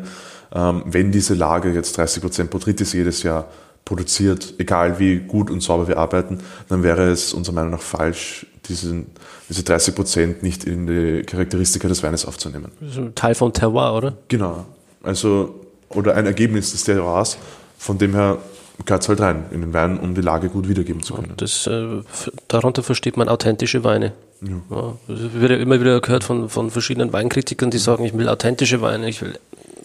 ähm, 0.53 0.83
wenn 0.85 1.11
diese 1.13 1.35
Lage 1.35 1.71
jetzt 1.71 1.97
30% 1.97 2.45
Botrytis 2.45 2.91
jedes 2.91 3.23
Jahr 3.23 3.47
produziert, 3.85 4.55
egal 4.57 4.99
wie 4.99 5.17
gut 5.17 5.49
und 5.49 5.61
sauber 5.61 5.87
wir 5.87 5.97
arbeiten, 5.97 6.39
dann 6.69 6.83
wäre 6.83 7.09
es 7.09 7.33
unserer 7.33 7.55
Meinung 7.55 7.71
nach 7.71 7.81
falsch, 7.81 8.45
diesen, 8.67 9.07
diese 9.49 9.63
30 9.63 9.95
Prozent 9.95 10.43
nicht 10.43 10.63
in 10.63 10.87
die 10.87 11.23
Charakteristika 11.23 11.87
des 11.87 12.01
Weines 12.01 12.25
aufzunehmen. 12.25 12.71
Das 12.79 12.91
ist 12.91 12.97
ein 12.97 13.15
Teil 13.15 13.35
vom 13.35 13.51
Terroir, 13.51 13.93
oder? 13.93 14.13
Genau. 14.29 14.65
Also, 15.03 15.59
oder 15.89 16.15
ein 16.15 16.25
Ergebnis 16.25 16.71
des 16.71 16.85
Terroirs, 16.85 17.37
von 17.77 17.97
dem 17.97 18.13
her 18.13 18.37
gehört 18.85 19.03
es 19.03 19.09
halt 19.09 19.19
rein 19.19 19.45
in 19.51 19.61
den 19.61 19.73
Wein, 19.73 19.99
um 19.99 20.15
die 20.15 20.21
Lage 20.21 20.49
gut 20.49 20.67
wiedergeben 20.67 21.03
zu 21.03 21.15
können. 21.15 21.33
Das, 21.37 21.67
äh, 21.67 22.01
darunter 22.47 22.83
versteht 22.83 23.17
man 23.17 23.27
authentische 23.27 23.83
Weine. 23.83 24.13
Ja. 24.41 24.61
Ja, 24.75 24.93
das 25.07 25.33
wird 25.33 25.51
ja 25.51 25.57
immer 25.57 25.79
wieder 25.79 25.99
gehört 26.01 26.23
von, 26.23 26.49
von 26.49 26.71
verschiedenen 26.71 27.13
Weinkritikern, 27.13 27.69
die 27.69 27.77
sagen, 27.77 28.03
ich 28.05 28.17
will 28.17 28.27
authentische 28.29 28.81
Weine, 28.81 29.09
ich 29.09 29.21
will 29.21 29.37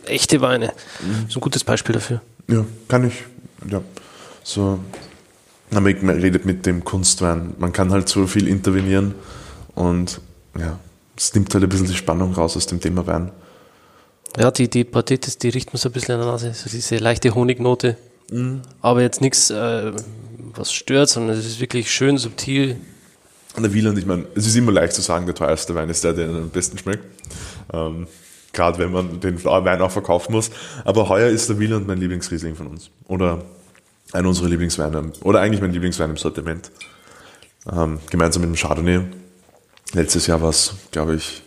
echte 0.06 0.40
Weine. 0.40 0.66
Mhm. 1.00 1.12
Das 1.22 1.30
ist 1.30 1.36
ein 1.36 1.40
gutes 1.40 1.64
Beispiel 1.64 1.94
dafür. 1.94 2.20
Ja, 2.48 2.64
kann 2.88 3.06
ich 3.06 3.24
ja, 3.70 3.82
so, 4.42 4.78
man 5.70 5.84
redet 5.84 6.44
mit 6.44 6.66
dem 6.66 6.84
Kunstwein. 6.84 7.54
Man 7.58 7.72
kann 7.72 7.90
halt 7.90 8.08
so 8.08 8.26
viel 8.26 8.48
intervenieren 8.48 9.14
und 9.74 10.20
ja, 10.58 10.78
es 11.16 11.34
nimmt 11.34 11.52
halt 11.54 11.64
ein 11.64 11.70
bisschen 11.70 11.86
die 11.86 11.94
Spannung 11.94 12.32
raus 12.32 12.56
aus 12.56 12.66
dem 12.66 12.80
Thema 12.80 13.06
Wein. 13.06 13.30
Ja, 14.36 14.50
die, 14.50 14.68
die 14.68 14.84
Partitis, 14.84 15.38
die 15.38 15.48
riecht 15.48 15.72
man 15.72 15.78
so 15.78 15.88
ein 15.88 15.92
bisschen 15.92 16.14
an 16.14 16.20
der 16.20 16.30
Nase, 16.30 16.52
so 16.54 16.68
diese 16.70 16.96
leichte 16.98 17.34
Honignote. 17.34 17.96
Mhm. 18.30 18.62
Aber 18.80 19.02
jetzt 19.02 19.20
nichts, 19.20 19.50
äh, 19.50 19.92
was 20.54 20.72
stört, 20.72 21.08
sondern 21.08 21.36
es 21.36 21.46
ist 21.46 21.60
wirklich 21.60 21.90
schön 21.90 22.18
subtil. 22.18 22.76
Und 23.56 23.62
der 23.62 23.72
Wieland, 23.72 23.98
ich 23.98 24.06
meine, 24.06 24.26
es 24.34 24.46
ist 24.46 24.56
immer 24.56 24.72
leicht 24.72 24.92
zu 24.92 25.00
sagen, 25.00 25.26
der 25.26 25.34
teuerste 25.34 25.74
Wein 25.74 25.88
ist 25.88 26.04
der, 26.04 26.12
der 26.12 26.28
am 26.28 26.50
besten 26.50 26.78
schmeckt. 26.78 27.04
Ähm, 27.72 28.06
gerade 28.58 28.78
wenn 28.78 28.90
man 28.90 29.20
den 29.20 29.42
Wein 29.44 29.80
auch 29.80 29.90
verkaufen 29.92 30.32
muss. 30.32 30.50
Aber 30.84 31.08
heuer 31.08 31.28
ist 31.28 31.48
der 31.48 31.60
Wieland 31.60 31.86
mein 31.86 31.98
Lieblingsriesling 31.98 32.56
von 32.56 32.66
uns. 32.66 32.90
Oder 33.06 33.44
einer 34.12 34.28
unserer 34.28 34.48
Lieblingsweine. 34.48 35.12
Oder 35.22 35.40
eigentlich 35.40 35.60
mein 35.60 35.72
Lieblingswein 35.72 36.10
im 36.10 36.16
Sortiment. 36.16 36.72
Ähm, 37.72 38.00
gemeinsam 38.10 38.42
mit 38.42 38.50
dem 38.50 38.56
Chardonnay. 38.56 39.02
Letztes 39.92 40.26
Jahr 40.26 40.42
war 40.42 40.50
es, 40.50 40.74
glaube 40.90 41.14
ich, 41.14 41.42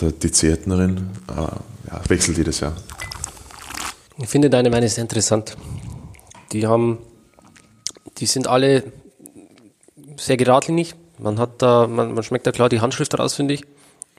der 0.00 0.12
DC-Ettnerin. 0.12 1.10
Äh, 1.28 1.90
ja, 1.90 2.00
wechselt 2.08 2.38
jedes 2.38 2.60
Jahr. 2.60 2.76
Ich 4.18 4.28
finde 4.28 4.50
deine 4.50 4.72
Weine 4.72 4.88
sehr 4.88 5.02
interessant. 5.02 5.56
Die 6.52 6.66
haben, 6.66 6.98
die 8.18 8.26
sind 8.26 8.46
alle 8.46 8.84
sehr 10.16 10.36
geradlinig. 10.36 10.94
Man 11.18 11.40
hat 11.40 11.60
da, 11.60 11.88
man, 11.88 12.14
man 12.14 12.22
schmeckt 12.22 12.46
da 12.46 12.52
klar 12.52 12.68
die 12.68 12.80
Handschrift 12.80 13.18
raus, 13.18 13.34
finde 13.34 13.54
ich. 13.54 13.64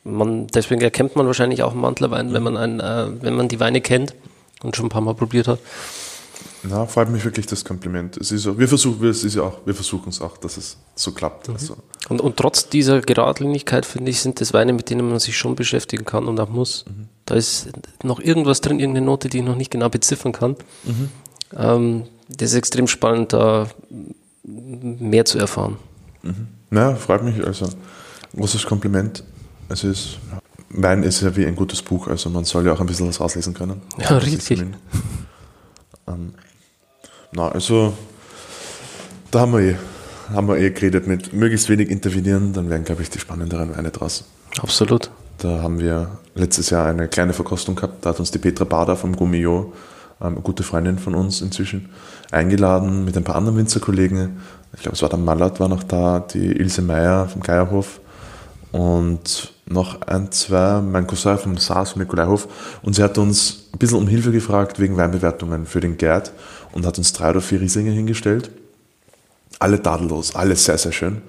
Man, 0.04 0.48
deswegen 0.48 0.82
erkennt 0.82 1.16
man 1.16 1.28
wahrscheinlich 1.28 1.64
auch 1.64 1.72
einen 1.72 1.82
Mantlerwein, 1.82 2.34
wenn 2.34 2.44
man, 2.44 2.58
ein, 2.58 2.80
äh, 2.80 3.08
wenn 3.22 3.36
man 3.36 3.48
die 3.48 3.60
Weine 3.60 3.82
kennt 3.82 4.16
und 4.64 4.76
schon 4.76 4.88
ein 4.88 4.90
paar 4.90 5.02
Mal 5.02 5.14
probiert 5.14 5.48
hat. 5.48 5.60
Na, 6.64 6.86
freut 6.86 7.10
mich 7.10 7.26
wirklich 7.26 7.48
das 7.48 7.66
Kompliment. 7.66 8.18
Es 8.18 8.32
ist 8.32 8.44
so, 8.44 8.58
wir 8.60 8.68
versuchen 8.68 9.08
es 9.08 9.24
ist 9.24 9.36
ja 9.36 9.44
auch, 9.44 9.60
wir 9.66 9.74
versuchen 9.74 10.10
es 10.10 10.22
auch, 10.22 10.38
dass 10.38 10.58
es 10.58 10.78
so 10.96 11.12
klappt. 11.12 11.48
Mhm. 11.48 11.56
Also. 11.56 11.78
Und, 12.10 12.22
und 12.22 12.38
trotz 12.38 12.70
dieser 12.70 13.02
Geradlinigkeit, 13.02 13.86
finde 13.86 14.12
ich, 14.12 14.22
sind 14.22 14.42
das 14.42 14.54
Weine, 14.54 14.74
mit 14.74 14.90
denen 14.90 15.10
man 15.10 15.20
sich 15.20 15.38
schon 15.38 15.56
beschäftigen 15.56 16.06
kann 16.06 16.28
und 16.28 16.40
auch 16.40 16.50
muss. 16.50 16.86
Mhm. 16.88 17.08
Da 17.26 17.36
ist 17.36 17.70
noch 18.04 18.20
irgendwas 18.20 18.62
drin, 18.62 18.80
irgendeine 18.80 19.06
Note, 19.06 19.30
die 19.30 19.40
ich 19.40 19.44
noch 19.44 19.56
nicht 19.56 19.72
genau 19.72 19.90
beziffern 19.90 20.34
kann. 20.34 20.56
Mhm. 20.84 21.10
Ähm, 21.58 22.04
das 22.30 22.52
ist 22.52 22.58
extrem 22.58 22.88
spannend, 22.88 23.34
da 23.34 23.68
mehr 24.44 25.26
zu 25.26 25.40
erfahren. 25.40 25.78
Mhm. 26.22 26.48
Na, 26.70 26.96
freut 26.96 27.24
mich. 27.24 27.44
Also, 27.46 27.70
großes 28.36 28.66
Kompliment. 28.66 29.24
Es 29.72 29.86
ist, 29.86 30.20
Wein 30.70 31.04
ist 31.04 31.22
ja 31.22 31.36
wie 31.36 31.46
ein 31.46 31.56
gutes 31.56 31.82
Buch, 31.82 32.08
also 32.08 32.30
man 32.30 32.44
soll 32.44 32.66
ja 32.66 32.74
auch 32.74 32.82
ein 32.82 32.88
bisschen 32.88 33.08
was 33.08 33.22
rauslesen 33.22 33.54
können. 33.54 33.82
Ja, 33.98 34.18
richtig. 34.18 34.66
Ähm, 36.08 36.34
na, 37.32 37.48
also 37.48 37.94
da 39.32 39.42
haben 39.42 39.54
wir 39.54 39.60
eh, 39.62 39.76
haben 40.34 40.48
wir 40.48 40.58
eh 40.58 40.72
geredet 40.72 41.08
mit 41.08 41.32
möglichst 41.32 41.70
wenig 41.70 41.90
intervenieren, 41.90 42.52
dann 42.52 42.70
wären, 42.70 42.84
glaube 42.84 43.02
ich, 43.02 43.10
die 43.10 43.20
spannenderen 43.20 43.76
Weine 43.76 43.92
draus. 43.92 44.26
Absolut. 44.62 45.10
Da 45.38 45.62
haben 45.62 45.80
wir 45.80 46.20
letztes 46.36 46.70
Jahr 46.70 46.88
eine 46.88 47.08
kleine 47.08 47.32
Verkostung 47.32 47.76
gehabt, 47.76 48.06
da 48.06 48.10
hat 48.10 48.20
uns 48.20 48.32
die 48.32 48.40
Petra 48.40 48.66
Bader 48.66 48.98
vom 48.98 49.16
Gummio, 49.16 49.72
ähm, 50.20 50.34
eine 50.34 50.42
gute 50.42 50.64
Freundin 50.64 51.00
von 51.00 51.16
uns 51.16 51.42
inzwischen, 51.42 51.90
eingeladen 52.30 53.06
mit 53.06 53.16
ein 53.16 53.24
paar 53.24 53.36
anderen 53.36 53.58
Winzerkollegen. 53.58 54.38
Ich 54.74 54.82
glaube, 54.82 54.96
es 54.96 55.02
war 55.02 55.10
der 55.10 55.20
Mallert 55.20 55.62
war 55.62 55.70
noch 55.70 55.84
da, 55.84 56.20
die 56.20 56.52
Ilse 56.52 56.82
Meyer 56.82 57.30
vom 57.30 57.42
Geierhof 57.42 58.01
und 58.72 59.54
noch 59.66 60.02
ein, 60.02 60.32
zwei, 60.32 60.82
mein 60.82 61.08
Cousin 61.08 61.38
vom 61.38 61.58
SARS, 61.58 61.96
Nikolaihof, 61.96 62.48
und 62.82 62.96
sie 62.96 63.04
hat 63.04 63.18
uns 63.18 63.70
ein 63.74 63.80
bisschen 63.80 63.98
um 63.98 64.08
Hilfe 64.08 64.32
gefragt 64.32 64.80
wegen 64.80 64.98
Weinbewertungen 64.98 65.66
für 65.66 65.80
den 65.80 65.98
Gerd 65.98 66.32
und 66.72 66.86
hat 66.86 66.98
uns 66.98 67.14
drei 67.14 67.30
oder 67.30 67.42
vier 67.42 67.62
Rieslinge 67.62 67.92
hingestellt. 67.92 68.52
Alle 69.60 69.82
tadellos, 69.82 70.36
alle 70.36 70.56
sehr, 70.56 70.78
sehr 70.78 70.92
schön. 70.92 71.22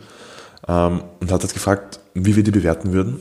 Ähm, 0.69 1.03
und 1.21 1.33
hat 1.33 1.43
halt 1.43 1.53
gefragt, 1.53 2.01
wie 2.15 2.37
wir 2.37 2.43
die 2.43 2.51
bewerten 2.51 2.93
würden. 2.93 3.21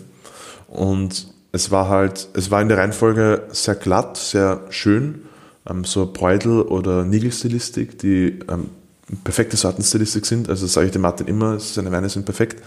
Und 0.67 1.27
es 1.51 1.71
war 1.71 1.89
halt, 1.89 2.29
es 2.33 2.51
war 2.51 2.61
in 2.61 2.69
der 2.69 2.77
Reihenfolge 2.77 3.43
sehr 3.51 3.75
glatt, 3.75 4.17
sehr 4.17 4.61
schön, 4.69 5.23
ähm, 5.69 5.83
so 5.83 6.11
Bräudel- 6.11 6.61
oder 6.61 7.03
Nigel-Stilistik, 7.03 7.97
die 7.97 8.39
ähm, 8.47 8.69
perfekte 9.23 9.57
Sortenstilistik 9.57 10.25
sind. 10.25 10.49
Also 10.49 10.67
sage 10.67 10.87
ich 10.87 10.93
dem 10.93 11.01
Martin 11.01 11.27
immer, 11.27 11.59
seine 11.59 11.91
Weine 11.91 12.09
sind 12.09 12.25
perfekt. 12.25 12.61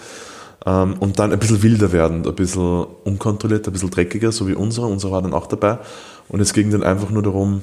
Ähm, 0.66 0.94
und 1.00 1.18
dann 1.18 1.32
ein 1.32 1.38
bisschen 1.38 1.62
wilder 1.62 1.92
werden, 1.92 2.26
ein 2.26 2.34
bisschen 2.34 2.86
unkontrolliert, 3.04 3.66
ein 3.66 3.72
bisschen 3.72 3.90
dreckiger, 3.90 4.32
so 4.32 4.48
wie 4.48 4.54
unsere. 4.54 4.86
Unsere 4.86 5.12
war 5.12 5.22
dann 5.22 5.34
auch 5.34 5.46
dabei. 5.46 5.78
Und 6.28 6.40
es 6.40 6.52
ging 6.52 6.70
dann 6.70 6.82
einfach 6.82 7.10
nur 7.10 7.22
darum, 7.22 7.62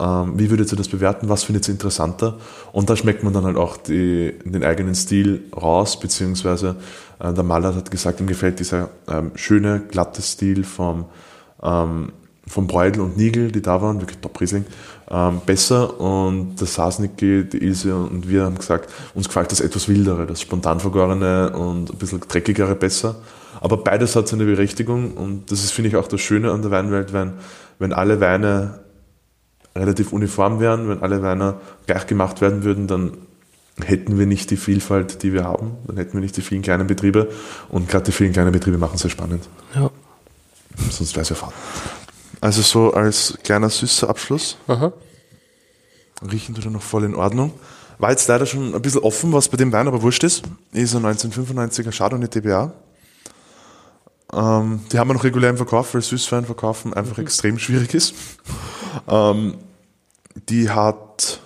ähm, 0.00 0.38
wie 0.38 0.48
würdet 0.50 0.72
ihr 0.72 0.76
das 0.76 0.88
bewerten, 0.88 1.28
was 1.28 1.44
findet 1.44 1.68
ihr 1.68 1.72
interessanter? 1.72 2.38
Und 2.72 2.88
da 2.88 2.96
schmeckt 2.96 3.24
man 3.24 3.32
dann 3.32 3.44
halt 3.44 3.56
auch 3.56 3.76
die, 3.76 4.34
den 4.44 4.62
eigenen 4.64 4.94
Stil 4.94 5.42
raus, 5.54 5.98
beziehungsweise 5.98 6.76
äh, 7.18 7.32
der 7.32 7.44
Maler 7.44 7.74
hat 7.74 7.90
gesagt, 7.90 8.20
ihm 8.20 8.26
gefällt 8.26 8.60
dieser 8.60 8.90
ähm, 9.08 9.32
schöne, 9.34 9.80
glatte 9.80 10.22
Stil 10.22 10.64
vom, 10.64 11.06
ähm, 11.62 12.12
vom 12.46 12.66
Bräudel 12.66 13.02
und 13.02 13.16
Nigel, 13.16 13.50
die 13.50 13.60
da 13.60 13.82
waren, 13.82 14.00
wirklich 14.00 14.18
Top-Riesling, 14.18 14.64
ähm, 15.10 15.40
besser. 15.44 16.00
Und 16.00 16.56
der 16.60 16.66
Sasnicki, 16.66 17.48
die 17.48 17.58
Ilse 17.58 17.96
und 17.96 18.28
wir 18.28 18.44
haben 18.44 18.56
gesagt, 18.56 18.90
uns 19.14 19.28
gefällt 19.28 19.52
das 19.52 19.60
etwas 19.60 19.88
wildere, 19.88 20.26
das 20.26 20.40
spontan 20.40 20.80
vergorene 20.80 21.50
und 21.56 21.90
ein 21.90 21.98
bisschen 21.98 22.20
dreckigere 22.20 22.74
besser. 22.74 23.16
Aber 23.60 23.78
beides 23.78 24.14
hat 24.16 24.28
seine 24.28 24.44
Berechtigung 24.44 25.14
und 25.14 25.50
das 25.50 25.64
ist, 25.64 25.72
finde 25.72 25.88
ich, 25.88 25.96
auch 25.96 26.08
das 26.08 26.20
Schöne 26.20 26.52
an 26.52 26.62
der 26.62 26.70
Weinwelt, 26.70 27.12
wenn, 27.12 27.32
wenn 27.78 27.92
alle 27.92 28.20
Weine 28.20 28.80
relativ 29.74 30.12
uniform 30.12 30.60
wären, 30.60 30.88
wenn 30.88 31.02
alle 31.02 31.22
Weine 31.22 31.54
gleich 31.86 32.06
gemacht 32.06 32.40
werden 32.40 32.64
würden, 32.64 32.86
dann 32.86 33.12
hätten 33.84 34.18
wir 34.18 34.26
nicht 34.26 34.50
die 34.50 34.56
Vielfalt, 34.56 35.22
die 35.22 35.32
wir 35.32 35.44
haben, 35.44 35.72
dann 35.86 35.96
hätten 35.96 36.14
wir 36.14 36.20
nicht 36.20 36.36
die 36.36 36.42
vielen 36.42 36.62
kleinen 36.62 36.86
Betriebe 36.86 37.28
und 37.68 37.88
gerade 37.88 38.04
die 38.04 38.12
vielen 38.12 38.32
kleinen 38.32 38.52
Betriebe 38.52 38.78
machen 38.78 38.94
es 38.96 39.02
sehr 39.02 39.10
spannend. 39.10 39.48
Ja. 39.74 39.90
Sonst 40.90 41.14
wäre 41.14 41.22
es 41.22 41.28
ja 41.28 41.36
fad. 41.36 41.52
Also 42.40 42.62
so 42.62 42.92
als 42.92 43.36
kleiner 43.42 43.70
süßer 43.70 44.08
Abschluss. 44.08 44.56
Aha. 44.68 44.92
Riechen 46.30 46.54
tut 46.54 46.64
er 46.64 46.70
noch 46.70 46.82
voll 46.82 47.04
in 47.04 47.14
Ordnung. 47.14 47.52
War 47.98 48.10
jetzt 48.10 48.28
leider 48.28 48.46
schon 48.46 48.74
ein 48.74 48.82
bisschen 48.82 49.02
offen, 49.02 49.32
was 49.32 49.48
bei 49.48 49.56
dem 49.56 49.72
Wein 49.72 49.88
aber 49.88 50.02
wurscht 50.02 50.22
ist. 50.22 50.42
Ist 50.72 50.94
ein 50.94 51.04
1995er 51.04 51.96
Chardonnay 51.96 52.28
TBA. 52.28 52.72
Ähm, 54.32 54.80
die 54.92 54.98
haben 54.98 55.08
wir 55.08 55.14
noch 55.14 55.24
regulär 55.24 55.50
im 55.50 55.56
Verkauf, 55.56 55.94
weil 55.94 56.02
Süßwein 56.02 56.44
verkaufen 56.44 56.92
einfach 56.92 57.18
extrem 57.18 57.58
schwierig 57.58 57.94
ist. 57.94 58.14
Ähm, 59.08 59.54
die 60.48 60.70
hat 60.70 61.40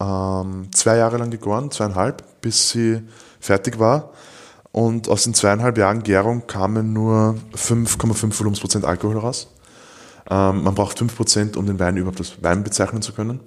ähm, 0.00 0.68
zwei 0.72 0.96
Jahre 0.96 1.16
lang 1.16 1.30
gegoren, 1.30 1.70
zweieinhalb, 1.70 2.40
bis 2.40 2.70
sie 2.70 3.02
fertig 3.40 3.78
war. 3.78 4.10
Und 4.72 5.08
aus 5.08 5.24
den 5.24 5.32
zweieinhalb 5.32 5.78
Jahren 5.78 6.02
Gärung 6.02 6.46
kamen 6.46 6.92
nur 6.92 7.36
5,5 7.54 8.38
Volumensprozent 8.38 8.84
Alkohol 8.84 9.18
raus. 9.18 9.48
Ähm, 10.28 10.62
man 10.64 10.74
braucht 10.74 11.00
5%, 11.00 11.56
um 11.56 11.66
den 11.66 11.78
Wein 11.78 11.96
überhaupt 11.96 12.18
als 12.18 12.42
Wein 12.42 12.64
bezeichnen 12.64 13.02
zu 13.02 13.12
können. 13.12 13.40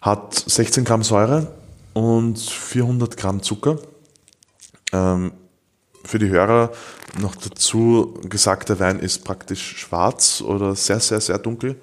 Hat 0.00 0.34
16 0.34 0.84
Gramm 0.84 1.02
Säure 1.02 1.52
und 1.92 2.38
400 2.38 3.16
Gramm 3.16 3.42
Zucker. 3.42 3.78
Ähm, 4.92 5.32
für 6.04 6.18
die 6.18 6.28
Hörer 6.28 6.72
noch 7.20 7.36
dazu 7.36 8.14
gesagt, 8.28 8.68
der 8.68 8.80
Wein 8.80 8.98
ist 8.98 9.24
praktisch 9.24 9.78
schwarz 9.78 10.40
oder 10.40 10.74
sehr, 10.74 11.00
sehr, 11.00 11.20
sehr 11.20 11.38
dunkel, 11.38 11.76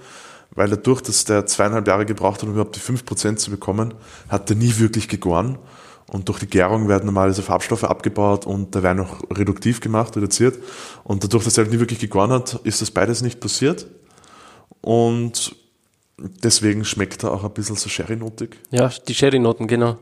weil 0.52 0.70
dadurch, 0.70 1.02
dass 1.02 1.26
der 1.26 1.46
zweieinhalb 1.46 1.88
Jahre 1.88 2.06
gebraucht 2.06 2.42
hat, 2.42 2.44
um 2.44 2.52
überhaupt 2.52 2.76
die 2.76 2.80
5% 2.80 3.38
zu 3.38 3.52
bekommen, 3.52 3.94
hat 4.28 4.50
er 4.50 4.56
nie 4.56 4.78
wirklich 4.78 5.08
gegoren. 5.08 5.58
Und 6.12 6.28
durch 6.28 6.40
die 6.40 6.48
Gärung 6.48 6.88
werden 6.88 7.06
normalerweise 7.06 7.44
Farbstoffe 7.44 7.84
abgebaut 7.84 8.48
und 8.48 8.74
der 8.74 8.82
Wein 8.82 9.00
auch 9.00 9.22
reduktiv 9.30 9.80
gemacht, 9.80 10.18
reduziert. 10.18 10.58
Und 11.04 11.24
dadurch, 11.24 11.44
dass 11.44 11.58
er 11.58 11.66
halt 11.66 11.74
nie 11.74 11.80
wirklich 11.80 12.00
gegoren 12.00 12.32
hat, 12.32 12.60
ist 12.64 12.82
das 12.82 12.90
beides 12.90 13.22
nicht 13.22 13.40
passiert. 13.40 13.86
Und 14.82 15.56
deswegen 16.18 16.84
schmeckt 16.84 17.24
er 17.24 17.32
auch 17.32 17.44
ein 17.44 17.52
bisschen 17.52 17.76
so 17.76 17.90
Sherry-notig. 17.90 18.58
Ja, 18.72 18.92
die 19.08 19.14
Sherry-Noten, 19.14 19.68
genau. 19.68 19.98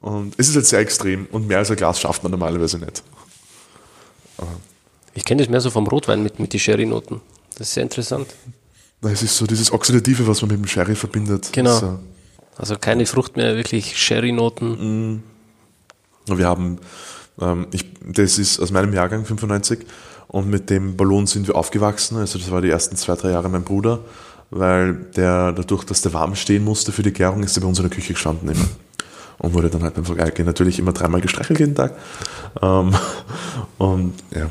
Und 0.00 0.34
es 0.38 0.48
ist 0.48 0.56
halt 0.56 0.66
sehr 0.66 0.80
extrem 0.80 1.26
und 1.26 1.46
mehr 1.46 1.58
als 1.58 1.70
ein 1.70 1.76
Glas 1.76 2.00
schafft 2.00 2.22
man 2.22 2.32
normalerweise 2.32 2.78
nicht. 2.78 3.02
Ich 5.14 5.24
kenne 5.24 5.42
das 5.42 5.50
mehr 5.50 5.60
so 5.60 5.70
vom 5.70 5.86
Rotwein 5.86 6.22
mit, 6.22 6.40
mit 6.40 6.52
den 6.52 6.60
Sherry-Noten. 6.60 7.20
Das 7.56 7.68
ist 7.68 7.74
sehr 7.74 7.82
interessant. 7.82 8.26
Es 9.02 9.22
ist 9.22 9.36
so 9.36 9.46
dieses 9.46 9.70
Oxidative, 9.70 10.26
was 10.26 10.40
man 10.40 10.50
mit 10.50 10.58
dem 10.60 10.66
Sherry 10.66 10.94
verbindet. 10.94 11.50
Genau. 11.52 11.78
So. 11.78 11.98
Also 12.56 12.76
keine 12.76 13.06
Frucht 13.06 13.36
mehr, 13.36 13.56
wirklich 13.56 13.96
Sherry-Noten. 14.00 15.22
Wir 16.26 16.46
haben, 16.46 16.78
ähm, 17.40 17.66
ich, 17.72 17.86
das 18.06 18.38
ist 18.38 18.60
aus 18.60 18.70
meinem 18.70 18.92
Jahrgang 18.92 19.24
95 19.24 19.80
und 20.28 20.48
mit 20.48 20.70
dem 20.70 20.96
Ballon 20.96 21.26
sind 21.26 21.46
wir 21.46 21.56
aufgewachsen. 21.56 22.16
Also 22.16 22.38
das 22.38 22.50
war 22.50 22.62
die 22.62 22.70
ersten 22.70 22.96
zwei, 22.96 23.14
drei 23.16 23.30
Jahre 23.30 23.48
mein 23.48 23.64
Bruder, 23.64 24.00
weil 24.50 24.94
der 25.16 25.52
dadurch, 25.52 25.84
dass 25.84 26.02
der 26.02 26.12
warm 26.12 26.34
stehen 26.34 26.64
musste 26.64 26.92
für 26.92 27.02
die 27.02 27.12
Gärung, 27.12 27.42
ist 27.42 27.56
er 27.56 27.62
bei 27.62 27.68
uns 27.68 27.78
in 27.78 27.88
der 27.88 27.94
Küche 27.94 28.14
gestanden 28.14 28.48
immer. 28.48 28.68
Und 29.38 29.54
wurde 29.54 29.70
dann 29.70 29.82
halt 29.82 29.94
beim 29.94 30.04
Vorbeigehen 30.04 30.46
natürlich 30.46 30.78
immer 30.78 30.92
dreimal 30.92 31.20
gestreichelt 31.20 31.58
jeden 31.58 31.74
Tag. 31.74 31.96
Ähm, 32.60 32.94
und 33.78 34.14
ja. 34.30 34.46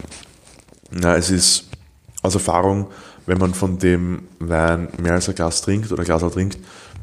ja, 1.01 1.15
es 1.15 1.31
ist 1.31 1.65
aus 2.21 2.35
Erfahrung, 2.35 2.87
wenn 3.25 3.37
man 3.37 3.53
von 3.53 3.79
dem 3.79 4.23
Wein 4.39 4.89
mehr 5.01 5.13
als 5.13 5.29
ein 5.29 5.35
Glas 5.35 5.61
trinkt 5.61 5.91
oder 5.91 6.01
ein 6.01 6.05
Glas 6.05 6.21
trinkt, 6.33 6.57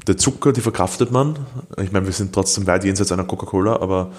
der 0.07 0.17
Zucker, 0.17 0.53
die 0.53 0.61
verkraftet 0.61 1.11
man. 1.11 1.39
Ich 1.83 1.93
meine, 1.93 2.07
wir 2.07 2.13
sind 2.13 2.33
trotzdem 2.33 2.67
weit 2.67 2.85
jenseits 2.85 3.13
einer 3.13 3.25
Coca-Cola, 3.25 3.81
aber 3.81 4.13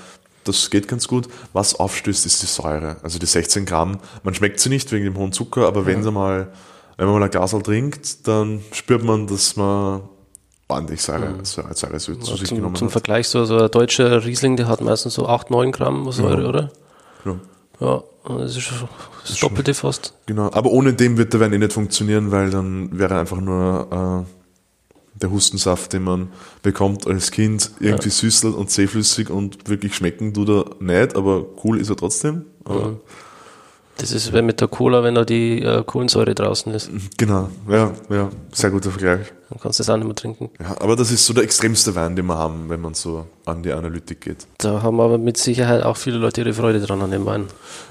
das 0.43 0.69
geht 0.69 0.87
ganz 0.87 1.07
gut. 1.07 1.27
Was 1.53 1.75
aufstößt, 1.75 2.25
ist 2.25 2.41
die 2.41 2.47
Säure. 2.47 2.97
Also 3.03 3.19
die 3.19 3.25
16 3.25 3.65
Gramm. 3.65 3.99
Man 4.23 4.33
schmeckt 4.33 4.59
sie 4.59 4.69
nicht 4.69 4.91
wegen 4.91 5.05
dem 5.05 5.17
hohen 5.17 5.31
Zucker, 5.31 5.67
aber 5.67 5.85
wenn 5.85 6.03
sie 6.03 6.11
mal, 6.11 6.51
wenn 6.97 7.07
man 7.07 7.19
mal 7.19 7.25
ein 7.25 7.31
Glas 7.31 7.51
trinkt, 7.63 8.27
dann 8.27 8.61
spürt 8.71 9.03
man, 9.03 9.27
dass 9.27 9.55
man 9.55 10.01
ordentlich 10.67 11.01
Säure, 11.01 11.33
Säure, 11.43 11.73
Säure 11.73 11.97
zu 11.97 12.13
sich 12.13 12.47
zum, 12.47 12.57
genommen 12.57 12.75
zum 12.75 12.87
hat. 12.87 12.93
Vergleich, 12.93 13.27
so, 13.27 13.45
so 13.45 13.57
ein 13.57 13.71
deutscher 13.71 14.23
Riesling, 14.23 14.55
der 14.55 14.67
hat 14.67 14.81
meistens 14.81 15.15
so 15.15 15.27
8, 15.27 15.49
9 15.49 15.71
Gramm 15.71 16.11
Säure, 16.11 16.47
oder? 16.47 16.71
Ja. 17.25 17.35
Ja, 17.81 18.03
das 18.27 18.57
ist 18.57 18.71
das 19.25 19.39
Doppelte 19.39 19.73
fast. 19.73 20.13
Genau, 20.25 20.51
aber 20.51 20.69
ohne 20.71 20.93
dem 20.93 21.17
wird 21.17 21.33
der 21.33 21.39
Wein 21.39 21.53
eh 21.53 21.57
nicht 21.57 21.73
funktionieren, 21.73 22.31
weil 22.31 22.49
dann 22.49 22.97
wäre 22.97 23.17
einfach 23.17 23.39
nur 23.39 24.25
äh, 24.27 24.38
der 25.21 25.31
Hustensaft, 25.31 25.93
den 25.93 26.03
man 26.03 26.29
bekommt 26.61 27.07
als 27.07 27.31
Kind, 27.31 27.71
irgendwie 27.79 28.09
süßel 28.09 28.53
und 28.53 28.69
zähflüssig 28.69 29.29
und 29.29 29.69
wirklich 29.69 29.95
schmecken 29.95 30.33
tut 30.33 30.49
er 30.49 30.65
nicht, 30.79 31.15
aber 31.15 31.45
cool 31.63 31.79
ist 31.79 31.89
er 31.89 31.95
trotzdem. 31.97 32.45
Aber 32.65 32.99
Das 33.97 34.11
ist 34.11 34.33
wie 34.33 34.41
mit 34.41 34.61
der 34.61 34.69
Cola, 34.69 35.03
wenn 35.03 35.15
da 35.15 35.25
die 35.25 35.61
äh, 35.61 35.83
Kohlensäure 35.83 36.33
draußen 36.33 36.73
ist. 36.73 36.89
Genau, 37.17 37.49
ja, 37.67 37.91
ja, 38.09 38.29
sehr 38.53 38.69
guter 38.69 38.91
Vergleich. 38.91 39.27
Dann 39.49 39.59
kannst 39.59 39.79
du 39.79 39.81
das 39.81 39.89
auch 39.89 39.97
nicht 39.97 40.05
mehr 40.05 40.15
trinken. 40.15 40.49
Ja, 40.59 40.79
aber 40.79 40.95
das 40.95 41.11
ist 41.11 41.25
so 41.25 41.33
der 41.33 41.43
extremste 41.43 41.95
Wein, 41.95 42.15
den 42.15 42.27
wir 42.27 42.37
haben, 42.37 42.69
wenn 42.69 42.79
man 42.79 42.93
so 42.93 43.25
an 43.45 43.61
die 43.63 43.73
Analytik 43.73 44.21
geht. 44.21 44.47
Da 44.59 44.81
haben 44.83 44.99
aber 45.01 45.17
mit 45.17 45.37
Sicherheit 45.37 45.83
auch 45.83 45.97
viele 45.97 46.17
Leute 46.17 46.41
ihre 46.41 46.53
Freude 46.53 46.79
dran 46.79 47.01
an 47.01 47.11
dem 47.11 47.25
Wein. 47.25 47.45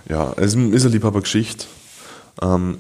Ja, 0.08 0.32
es 0.36 0.54
ist 0.54 0.84
eine 0.84 0.94
Liebhabergeschichte. 0.94 1.66
Ähm, 2.40 2.78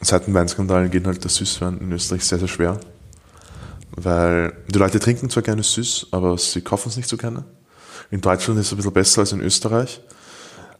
seit 0.00 0.26
dem 0.26 0.34
Weinskandal 0.34 0.88
geht 0.88 1.06
halt 1.06 1.22
der 1.22 1.30
Süßwein 1.30 1.78
in 1.78 1.92
Österreich 1.92 2.24
sehr, 2.24 2.38
sehr 2.38 2.48
schwer. 2.48 2.80
Weil 3.96 4.52
die 4.68 4.78
Leute 4.78 5.00
trinken 5.00 5.30
zwar 5.30 5.42
gerne 5.42 5.62
süß, 5.62 6.08
aber 6.12 6.36
sie 6.38 6.60
kaufen 6.60 6.88
es 6.88 6.96
nicht 6.96 7.08
so 7.08 7.16
gerne. 7.16 7.44
In 8.10 8.20
Deutschland 8.20 8.58
ist 8.58 8.66
es 8.66 8.72
ein 8.72 8.76
bisschen 8.76 8.92
besser 8.92 9.20
als 9.20 9.32
in 9.32 9.40
Österreich. 9.40 10.00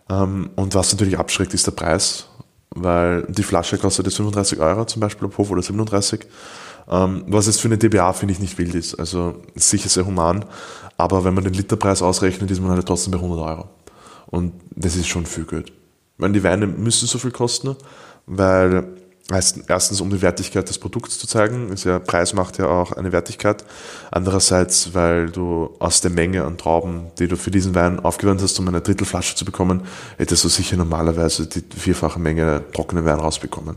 Ähm, 0.08 0.50
und 0.56 0.74
was 0.74 0.92
natürlich 0.92 1.18
abschreckt, 1.18 1.54
ist 1.54 1.66
der 1.66 1.72
Preis. 1.72 2.26
Weil 2.70 3.22
die 3.28 3.42
Flasche 3.42 3.78
kostet 3.78 4.06
jetzt 4.06 4.16
35 4.16 4.60
Euro 4.60 4.84
zum 4.84 5.00
Beispiel 5.00 5.26
auf 5.26 5.38
Hof 5.38 5.50
oder 5.50 5.62
37. 5.62 6.26
Ähm, 6.88 7.24
was 7.28 7.46
jetzt 7.46 7.60
für 7.60 7.68
eine 7.68 7.78
DBA 7.78 8.12
finde 8.12 8.32
ich 8.32 8.40
nicht 8.40 8.58
wild 8.58 8.74
ist. 8.74 8.94
Also 8.94 9.42
sicher 9.54 9.88
sehr 9.88 10.06
human. 10.06 10.44
Aber 10.96 11.24
wenn 11.24 11.34
man 11.34 11.44
den 11.44 11.54
Literpreis 11.54 12.02
ausrechnet, 12.02 12.50
ist 12.50 12.60
man 12.60 12.70
halt 12.70 12.86
trotzdem 12.86 13.12
bei 13.12 13.18
100 13.18 13.38
Euro. 13.40 13.68
Und 14.26 14.52
das 14.74 14.96
ist 14.96 15.08
schon 15.08 15.26
viel 15.26 15.44
Geld. 15.44 15.72
Meine, 16.16 16.34
die 16.34 16.44
Weine 16.44 16.66
müssen 16.66 17.08
so 17.08 17.18
viel 17.18 17.30
kosten, 17.30 17.74
weil 18.26 18.88
erstens, 19.30 20.00
um 20.00 20.10
die 20.10 20.22
Wertigkeit 20.22 20.68
des 20.68 20.78
Produkts 20.78 21.18
zu 21.18 21.26
zeigen, 21.26 21.72
ist 21.72 21.84
ja, 21.84 21.98
Preis 21.98 22.34
macht 22.34 22.58
ja 22.58 22.66
auch 22.66 22.92
eine 22.92 23.12
Wertigkeit. 23.12 23.64
Andererseits, 24.10 24.94
weil 24.94 25.30
du 25.30 25.70
aus 25.78 26.00
der 26.00 26.10
Menge 26.10 26.44
an 26.44 26.58
Trauben, 26.58 27.06
die 27.18 27.28
du 27.28 27.36
für 27.36 27.50
diesen 27.50 27.74
Wein 27.74 28.00
aufgewandt 28.00 28.42
hast, 28.42 28.58
um 28.58 28.68
eine 28.68 28.80
Drittelflasche 28.80 29.36
zu 29.36 29.44
bekommen, 29.44 29.82
hättest 30.18 30.44
du 30.44 30.48
sicher 30.48 30.76
normalerweise 30.76 31.46
die 31.46 31.62
vierfache 31.76 32.18
Menge 32.18 32.64
trockenen 32.72 33.04
Wein 33.04 33.20
rausbekommen. 33.20 33.76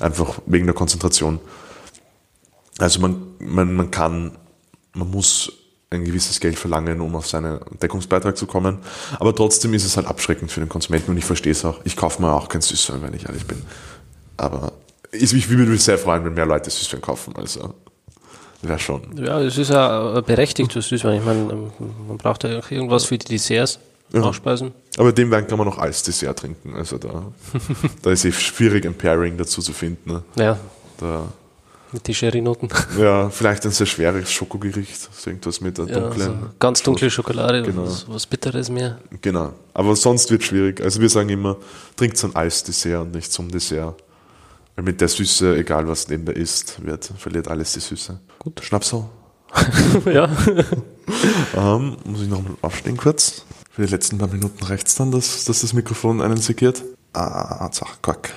Einfach 0.00 0.40
wegen 0.46 0.66
der 0.66 0.74
Konzentration. 0.74 1.40
Also 2.78 3.00
man, 3.00 3.22
man, 3.38 3.74
man 3.74 3.90
kann, 3.90 4.32
man 4.94 5.10
muss 5.10 5.52
ein 5.90 6.04
gewisses 6.04 6.40
Geld 6.40 6.58
verlangen, 6.58 7.00
um 7.00 7.14
auf 7.14 7.26
seinen 7.26 7.60
Deckungsbeitrag 7.80 8.36
zu 8.36 8.46
kommen. 8.46 8.78
Aber 9.18 9.34
trotzdem 9.34 9.74
ist 9.74 9.84
es 9.84 9.96
halt 9.96 10.06
abschreckend 10.06 10.50
für 10.50 10.60
den 10.60 10.68
Konsumenten 10.68 11.12
und 11.12 11.18
ich 11.18 11.24
verstehe 11.24 11.52
es 11.52 11.64
auch. 11.64 11.80
Ich 11.84 11.96
kaufe 11.96 12.20
mir 12.20 12.32
auch 12.32 12.48
kein 12.48 12.60
Süßwein, 12.60 13.02
wenn 13.02 13.14
ich 13.14 13.26
ehrlich 13.26 13.46
bin. 13.46 13.62
Aber 14.36 14.72
ich, 15.14 15.48
würde 15.48 15.70
mich 15.70 15.82
sehr 15.84 15.98
freuen, 15.98 16.24
wenn 16.24 16.34
mehr 16.34 16.46
Leute 16.46 16.70
Süßwein 16.70 17.00
kaufen. 17.00 17.34
Also 17.36 17.74
wäre 18.62 18.78
schon. 18.78 19.02
Ja, 19.16 19.40
es 19.40 19.58
ist 19.58 19.70
ja 19.70 20.20
berechtigt 20.20 20.72
für 20.72 20.80
Süßwein. 20.82 21.18
Ich 21.18 21.24
meine, 21.24 21.40
ähm, 21.52 21.70
man 22.08 22.16
braucht 22.18 22.44
ja 22.44 22.58
auch 22.58 22.70
irgendwas 22.70 23.04
für 23.04 23.18
die 23.18 23.26
Desserts, 23.26 23.78
Nachspeisen. 24.12 24.72
Aber 24.96 25.12
den 25.12 25.30
Wein 25.30 25.46
kann 25.46 25.58
man 25.58 25.66
noch 25.66 25.78
als 25.78 26.02
Dessert 26.02 26.38
trinken. 26.38 26.74
Also 26.74 26.98
da, 26.98 27.32
da 28.02 28.10
ist 28.10 28.24
es 28.24 28.34
schwierig, 28.40 28.86
ein 28.86 28.94
Pairing 28.94 29.36
dazu 29.36 29.60
zu 29.60 29.72
finden. 29.72 30.12
Ne? 30.12 30.22
Ja, 30.36 30.58
Da, 30.98 31.26
Mit 31.92 32.06
den 32.08 32.14
Sherry-Noten. 32.14 32.68
Ja, 32.98 33.28
vielleicht 33.28 33.64
ein 33.66 33.72
sehr 33.72 33.86
schweres 33.86 34.30
Schokogericht. 34.30 35.08
So 35.12 35.30
irgendwas 35.30 35.60
mit 35.60 35.76
der 35.78 35.86
Ja, 35.86 36.00
dunklen. 36.00 36.26
so 36.42 36.48
ganz 36.58 36.82
dunkle 36.82 37.10
Schokolade 37.10 37.62
Genau. 37.62 37.84
was, 37.86 38.06
was 38.08 38.24
Bitteres 38.26 38.70
mehr. 38.70 38.98
Genau. 39.20 39.52
Aber 39.74 39.94
sonst 39.96 40.30
wird 40.30 40.42
schwierig. 40.44 40.80
Also 40.80 41.00
wir 41.00 41.08
sagen 41.08 41.28
immer, 41.28 41.56
trinkt 41.96 42.22
ein 42.24 42.34
Eisdessert 42.36 43.02
und 43.02 43.14
nicht 43.14 43.32
zum 43.32 43.50
Dessert. 43.50 43.96
Weil 44.76 44.84
mit 44.84 45.00
der 45.00 45.08
Süße, 45.08 45.56
egal 45.56 45.86
was 45.86 46.08
nebenbei 46.08 46.32
ist, 46.32 46.84
wird, 46.84 47.12
verliert 47.16 47.48
alles 47.48 47.72
die 47.74 47.80
Süße. 47.80 48.18
Gut. 48.38 48.60
Schnapsel. 48.62 49.04
ja. 50.06 50.28
Ähm, 51.54 51.98
muss 52.04 52.22
ich 52.22 52.28
nochmal 52.28 52.54
aufstehen 52.62 52.96
kurz. 52.96 53.44
Für 53.70 53.84
die 53.84 53.92
letzten 53.92 54.16
paar 54.16 54.28
Minuten 54.28 54.64
reicht's 54.64 54.94
dann, 54.94 55.10
dass, 55.10 55.44
dass 55.44 55.60
das 55.60 55.74
Mikrofon 55.74 56.22
einen 56.22 56.38
segiert. 56.38 56.82
Ah, 57.12 57.70
zack, 57.70 58.00
Quack. 58.02 58.30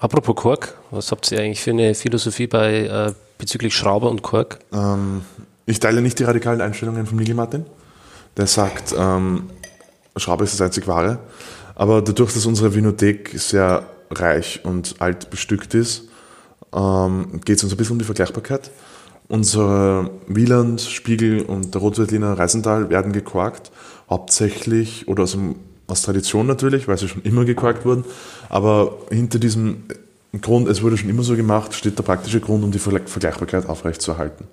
Apropos 0.00 0.36
Kork, 0.36 0.74
was 0.90 1.10
habt 1.10 1.30
ihr 1.32 1.40
eigentlich 1.40 1.60
für 1.60 1.70
eine 1.70 1.94
Philosophie 1.94 2.46
bei 2.46 2.86
äh, 2.86 3.12
bezüglich 3.38 3.74
Schrauber 3.74 4.10
und 4.10 4.22
Kork? 4.22 4.60
Ähm, 4.72 5.22
ich 5.66 5.80
teile 5.80 6.02
nicht 6.02 6.18
die 6.18 6.24
radikalen 6.24 6.60
Einstellungen 6.60 7.06
von 7.06 7.16
Nigel 7.16 7.34
Martin. 7.34 7.64
Der 8.36 8.46
sagt, 8.46 8.94
ähm, 8.96 9.50
Schraube 10.16 10.44
ist 10.44 10.54
das 10.54 10.60
einzig 10.60 10.86
Wahre. 10.86 11.18
Aber 11.74 12.02
dadurch, 12.02 12.32
dass 12.32 12.46
unsere 12.46 12.74
Vinothek 12.74 13.30
sehr 13.34 13.84
reich 14.10 14.60
und 14.64 14.96
alt 14.98 15.30
bestückt 15.30 15.74
ist, 15.74 16.04
ähm, 16.74 17.40
geht 17.44 17.58
es 17.58 17.64
uns 17.64 17.72
ein 17.72 17.76
bisschen 17.76 17.94
um 17.94 17.98
die 17.98 18.04
Vergleichbarkeit. 18.04 18.70
Unsere 19.28 20.10
Wieland, 20.26 20.80
Spiegel 20.80 21.42
und 21.42 21.74
der 21.74 21.80
Rotweitliner 21.80 22.38
Reisental 22.38 22.90
werden 22.90 23.12
gekorkt, 23.12 23.70
hauptsächlich 24.10 25.08
oder 25.08 25.22
aus, 25.22 25.36
aus 25.86 26.02
Tradition 26.02 26.46
natürlich, 26.46 26.88
weil 26.88 26.98
sie 26.98 27.08
schon 27.08 27.22
immer 27.22 27.44
gekorkt 27.44 27.86
wurden. 27.86 28.04
Aber 28.50 28.98
hinter 29.10 29.38
diesem 29.38 29.84
Grund, 30.42 30.68
es 30.68 30.82
wurde 30.82 30.96
schon 30.96 31.08
immer 31.08 31.22
so 31.22 31.36
gemacht, 31.36 31.74
steht 31.74 31.96
der 31.98 32.02
praktische 32.02 32.40
Grund, 32.40 32.64
um 32.64 32.70
die 32.70 32.78
Vergle- 32.78 33.06
Vergleichbarkeit 33.06 33.66
aufrechtzuerhalten. 33.66 34.46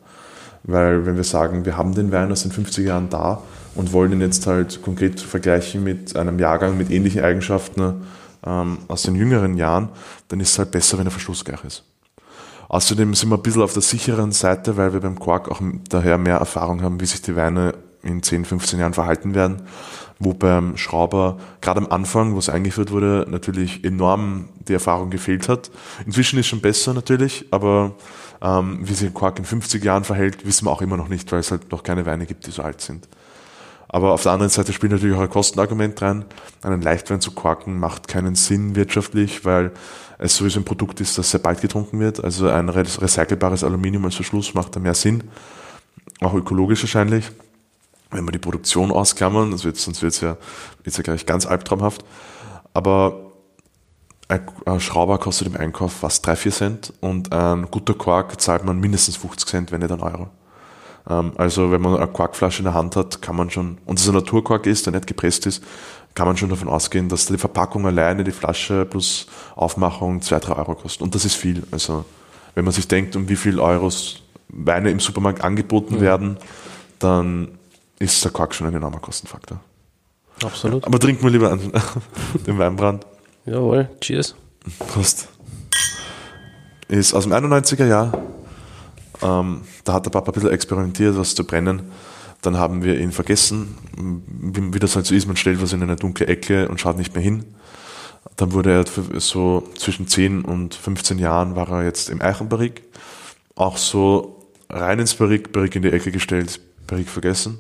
Weil 0.64 1.06
wenn 1.06 1.16
wir 1.16 1.24
sagen, 1.24 1.66
wir 1.66 1.76
haben 1.76 1.94
den 1.96 2.12
Wein 2.12 2.32
aus 2.32 2.44
den 2.44 2.52
50er 2.52 2.84
Jahren 2.84 3.10
da 3.10 3.42
und 3.76 3.92
wollen 3.94 4.12
ihn 4.12 4.22
jetzt 4.22 4.46
halt 4.48 4.82
konkret 4.84 5.20
vergleichen 5.20 5.84
mit 5.84 6.16
einem 6.16 6.38
Jahrgang 6.40 6.78
mit 6.78 6.92
ähnlichen 6.92 7.24
Eigenschaften 7.24 8.04
ähm, 8.46 8.80
aus 8.88 9.04
den 9.04 9.16
jüngeren 9.16 9.58
Jahren, 9.58 9.90
dann 10.28 10.40
ist 10.40 10.52
es 10.52 10.60
halt 10.60 10.72
besser, 10.72 10.98
wenn 10.98 11.08
er 11.08 11.12
verschlussgleich 11.12 11.64
ist. 11.64 11.84
Außerdem 12.70 13.14
sind 13.16 13.30
wir 13.30 13.36
ein 13.36 13.44
bisschen 13.44 13.64
auf 13.64 13.74
der 13.74 13.82
sicheren 13.82 14.32
Seite, 14.32 14.78
weil 14.78 14.94
wir 14.94 15.02
beim 15.02 15.20
Quark 15.20 15.50
auch 15.50 15.60
daher 15.90 16.18
mehr 16.18 16.38
Erfahrung 16.38 16.82
haben, 16.82 17.02
wie 17.02 17.06
sich 17.06 17.22
die 17.22 17.36
Weine 17.36 17.74
in 18.02 18.24
10, 18.24 18.46
15 18.46 18.80
Jahren 18.80 18.94
verhalten 18.94 19.36
werden. 19.36 19.64
Wo 20.20 20.34
beim 20.34 20.78
Schrauber 20.78 21.38
gerade 21.62 21.82
am 21.82 21.88
Anfang, 21.88 22.34
wo 22.34 22.40
es 22.40 22.48
eingeführt 22.48 22.92
wurde, 22.92 23.26
natürlich 23.30 23.84
enorm 23.84 24.50
die 24.68 24.74
Erfahrung 24.74 25.10
gefehlt 25.10 25.50
hat. 25.50 25.72
Inzwischen 26.06 26.40
ist 26.40 26.48
schon 26.48 26.62
besser 26.62 26.94
natürlich, 26.94 27.46
aber 27.52 27.96
ähm, 28.42 28.80
wie 28.84 28.94
sich 28.94 29.10
ein 29.10 29.14
Quark 29.14 29.40
in 29.40 29.46
50 29.46 29.84
Jahren 29.84 30.04
verhält, 30.04 30.46
wissen 30.46 30.66
wir 30.66 30.72
auch 30.72 30.82
immer 30.82 30.96
noch 30.96 31.10
nicht, 31.10 31.32
weil 31.32 31.40
es 31.40 31.52
halt 31.52 31.72
noch 31.72 31.84
keine 31.84 32.06
Weine 32.06 32.26
gibt, 32.26 32.46
die 32.48 32.52
so 32.52 32.62
alt 32.62 32.82
sind. 32.82 33.08
Aber 33.94 34.14
auf 34.14 34.24
der 34.24 34.32
anderen 34.32 34.50
Seite 34.50 34.72
spielt 34.72 34.94
natürlich 34.94 35.18
auch 35.18 35.22
ein 35.22 35.30
Kostenargument 35.30 36.02
rein. 36.02 36.24
Einen 36.62 36.82
Leichtwein 36.82 37.20
zu 37.20 37.32
korken 37.32 37.78
macht 37.78 38.08
keinen 38.08 38.36
Sinn 38.36 38.74
wirtschaftlich, 38.78 39.44
weil 39.44 39.74
es 40.18 40.38
sowieso 40.38 40.62
ein 40.62 40.66
Produkt 40.66 41.02
ist, 41.02 41.18
das 41.18 41.32
sehr 41.32 41.42
bald 41.42 41.60
getrunken 41.60 42.00
wird. 42.00 42.24
Also 42.24 42.48
ein 42.48 42.70
re- 42.70 42.86
recycelbares 43.02 43.66
Aluminium 43.66 44.06
als 44.06 44.16
Verschluss 44.16 44.54
macht 44.54 44.78
da 44.78 44.80
mehr 44.80 44.94
Sinn. 44.94 45.26
Auch 46.22 46.34
ökologisch 46.34 46.82
wahrscheinlich. 46.84 47.30
Wenn 48.12 48.24
wir 48.24 48.32
die 48.32 48.40
Produktion 48.40 48.92
ausklammern, 48.92 49.52
das 49.52 49.66
wird, 49.66 49.76
sonst 49.76 50.02
wird 50.02 50.14
es 50.14 50.22
ja, 50.22 50.38
wird's 50.84 50.96
ja 50.96 51.04
gleich 51.04 51.26
ganz 51.26 51.46
albtraumhaft. 51.46 52.06
Aber 52.74 53.34
ein 54.30 54.80
Schrauber 54.80 55.18
kostet 55.18 55.48
im 55.48 55.58
Einkauf 55.58 55.92
fast 55.92 56.26
3, 56.26 56.38
4 56.38 56.52
Cent 56.54 56.94
und 57.02 57.34
ein 57.34 57.70
guter 57.70 57.94
Quark 57.94 58.40
zahlt 58.40 58.64
man 58.64 58.80
mindestens 58.80 59.18
50 59.18 59.50
Cent, 59.50 59.72
wenn 59.74 59.82
nicht 59.82 59.92
ein 59.92 60.00
Euro. 60.00 60.30
Ähm, 61.10 61.34
Also 61.38 61.72
wenn 61.72 61.82
man 61.82 61.96
eine 61.98 62.08
Quarkflasche 62.08 62.60
in 62.60 62.66
der 62.66 62.74
Hand 62.74 62.96
hat, 62.96 63.22
kann 63.22 63.36
man 63.36 63.50
schon, 63.50 63.78
und 63.86 64.00
es 64.00 64.08
ein 64.08 64.14
Naturquark 64.14 64.66
ist, 64.66 64.86
der 64.86 64.94
nicht 64.94 65.08
gepresst 65.08 65.46
ist, 65.46 65.64
kann 66.14 66.28
man 66.28 66.36
schon 66.38 66.50
davon 66.50 66.68
ausgehen, 66.68 67.08
dass 67.10 67.26
die 67.28 67.38
Verpackung 67.38 67.86
alleine, 67.86 68.24
die 68.24 68.32
Flasche 68.32 68.86
plus 68.86 69.28
Aufmachung 69.56 70.22
2, 70.22 70.40
3 70.40 70.54
Euro 70.58 70.76
kostet. 70.76 71.02
Und 71.02 71.16
das 71.16 71.24
ist 71.26 71.36
viel. 71.36 71.64
Also 71.72 72.04
wenn 72.54 72.66
man 72.66 72.74
sich 72.74 72.88
denkt, 72.88 73.16
um 73.16 73.30
wie 73.30 73.36
viel 73.38 73.60
Euros 73.60 74.22
Weine 74.50 74.90
im 74.92 75.00
Supermarkt 75.00 75.42
angeboten 75.44 76.02
werden, 76.02 76.36
dann 77.00 77.58
ist 78.00 78.24
der 78.26 78.32
Quark 78.32 78.54
schon 78.54 78.68
ein 78.68 78.76
enormer 78.76 79.00
Kostenfaktor. 79.00 79.62
Absolut. 80.44 80.86
Aber 80.86 81.00
trinken 81.00 81.24
wir 81.24 81.30
lieber 81.30 81.52
an 81.52 81.72
den 82.46 82.58
Weinbrand. 82.58 83.06
Jawohl, 83.46 83.90
cheers. 84.02 84.36
Prost. 84.80 85.30
Ist 86.90 87.14
aus 87.14 87.24
dem 87.24 87.32
91er 87.32 87.86
Jahr. 87.86 88.12
Ähm, 89.22 89.62
da 89.84 89.94
hat 89.94 90.06
der 90.06 90.12
Papa 90.12 90.32
ein 90.32 90.34
bisschen 90.34 90.52
experimentiert, 90.52 91.18
was 91.18 91.36
zu 91.36 91.46
brennen. 91.46 91.84
Dann 92.42 92.58
haben 92.58 92.84
wir 92.84 93.00
ihn 93.00 93.12
vergessen. 93.12 93.76
Wie, 93.96 94.74
wie 94.74 94.80
das 94.80 94.96
halt 94.96 95.06
so 95.06 95.14
ist, 95.14 95.28
man 95.28 95.36
stellt 95.36 95.62
was 95.62 95.74
in 95.74 95.84
eine 95.84 95.96
dunkle 95.96 96.28
Ecke 96.28 96.68
und 96.70 96.80
schaut 96.80 96.98
nicht 96.98 97.14
mehr 97.14 97.24
hin. 97.24 97.46
Dann 98.36 98.54
wurde 98.54 98.72
er 98.72 99.20
so 99.20 99.68
zwischen 99.78 100.08
10 100.08 100.44
und 100.44 100.74
15 100.74 101.20
Jahren 101.20 101.56
war 101.56 101.70
er 101.70 101.84
jetzt 101.84 102.10
im 102.10 102.22
Eichenbarrik. 102.22 102.84
Auch 103.56 103.78
so 103.78 104.48
rein 104.70 105.00
ins 105.00 105.16
Barrik, 105.16 105.52
Barrik 105.52 105.76
in 105.76 105.82
die 105.82 105.92
Ecke 105.92 106.12
gestellt, 106.12 106.60
Barrik 106.88 107.10
vergessen. 107.10 107.60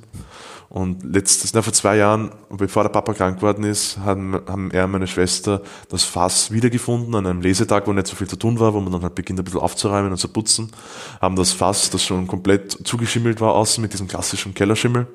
Und 0.72 1.03
letztes, 1.03 1.53
na, 1.53 1.61
vor 1.61 1.73
zwei 1.73 1.98
Jahren, 1.98 2.31
bevor 2.49 2.84
der 2.84 2.91
Papa 2.91 3.14
krank 3.14 3.39
geworden 3.39 3.65
ist, 3.65 3.98
haben, 3.98 4.39
haben 4.48 4.72
er 4.72 4.85
und 4.85 4.91
meine 4.91 5.06
Schwester 5.06 5.61
das 5.89 6.06
Fass 6.06 6.49
wiedergefunden 6.49 7.14
an 7.14 7.27
einem 7.27 7.41
Lesetag, 7.41 7.88
wo 7.88 7.91
nicht 7.91 8.07
so 8.07 8.15
viel 8.15 8.30
zu 8.30 8.38
tun 8.38 8.57
war, 8.57 8.73
wo 8.73 8.80
man 8.80 8.93
dann 8.93 9.02
halt 9.02 9.14
beginnt, 9.14 9.38
ein 9.38 9.43
bisschen 9.43 9.60
aufzuräumen 9.60 10.11
und 10.11 10.18
zu 10.18 10.30
putzen. 10.30 10.72
Haben 11.19 11.35
das 11.35 11.52
Fass, 11.52 11.89
das 11.89 12.06
schon 12.06 12.26
komplett 12.26 12.72
zugeschimmelt 12.88 13.41
war 13.41 13.53
außen 13.53 13.81
mit 13.81 13.91
diesem 13.91 14.07
klassischen 14.07 14.53
Kellerschimmel, 14.53 15.07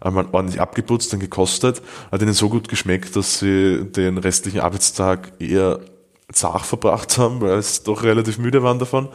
einmal 0.00 0.26
ordentlich 0.30 0.60
abgeputzt, 0.60 1.12
dann 1.12 1.18
gekostet, 1.18 1.82
hat 2.12 2.22
ihnen 2.22 2.32
so 2.32 2.48
gut 2.48 2.68
geschmeckt, 2.68 3.16
dass 3.16 3.40
sie 3.40 3.84
den 3.84 4.18
restlichen 4.18 4.60
Arbeitstag 4.60 5.32
eher 5.40 5.80
zart 6.30 6.64
verbracht 6.64 7.18
haben, 7.18 7.40
weil 7.40 7.58
es 7.58 7.82
doch 7.82 8.04
relativ 8.04 8.38
müde 8.38 8.62
waren 8.62 8.78
davon. 8.78 9.08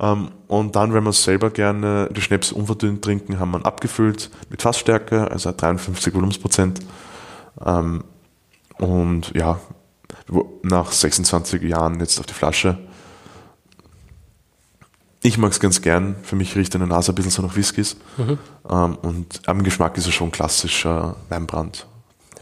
Ähm, 0.00 0.30
Und 0.48 0.74
dann, 0.76 0.94
wenn 0.94 1.04
wir 1.04 1.12
selber 1.12 1.50
gerne 1.50 2.08
die 2.14 2.22
Schnäpse 2.22 2.54
unverdünnt 2.54 3.04
trinken, 3.04 3.38
haben 3.38 3.50
wir 3.52 3.58
ihn 3.58 3.64
abgefüllt 3.64 4.30
mit 4.48 4.62
Fassstärke, 4.62 5.30
also 5.30 5.52
53 5.52 6.14
Volumensprozent. 6.14 6.80
Ähm, 7.64 8.04
Und 8.78 9.32
ja, 9.34 9.60
nach 10.62 10.90
26 10.92 11.62
Jahren 11.62 12.00
jetzt 12.00 12.18
auf 12.18 12.26
die 12.26 12.34
Flasche. 12.34 12.78
Ich 15.22 15.36
mag 15.36 15.52
es 15.52 15.60
ganz 15.60 15.82
gern. 15.82 16.16
Für 16.22 16.34
mich 16.36 16.56
riecht 16.56 16.74
eine 16.74 16.86
Nase 16.86 17.12
ein 17.12 17.14
bisschen 17.14 17.30
so 17.30 17.42
nach 17.42 17.54
Whiskys. 17.56 17.96
Ähm, 18.18 18.96
Und 19.02 19.42
am 19.46 19.62
Geschmack 19.62 19.98
ist 19.98 20.06
er 20.06 20.12
schon 20.12 20.32
klassischer 20.32 21.16
Weinbrand. 21.28 21.86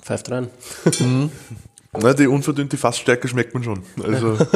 Pfeift 0.01 0.31
rein. 0.31 0.49
Na, 1.93 2.15
die 2.15 2.29
unverdünnte 2.29 2.77
Fassstärke 2.77 3.27
schmeckt 3.27 3.53
man 3.55 3.65
schon. 3.65 3.83
Also 4.03 4.39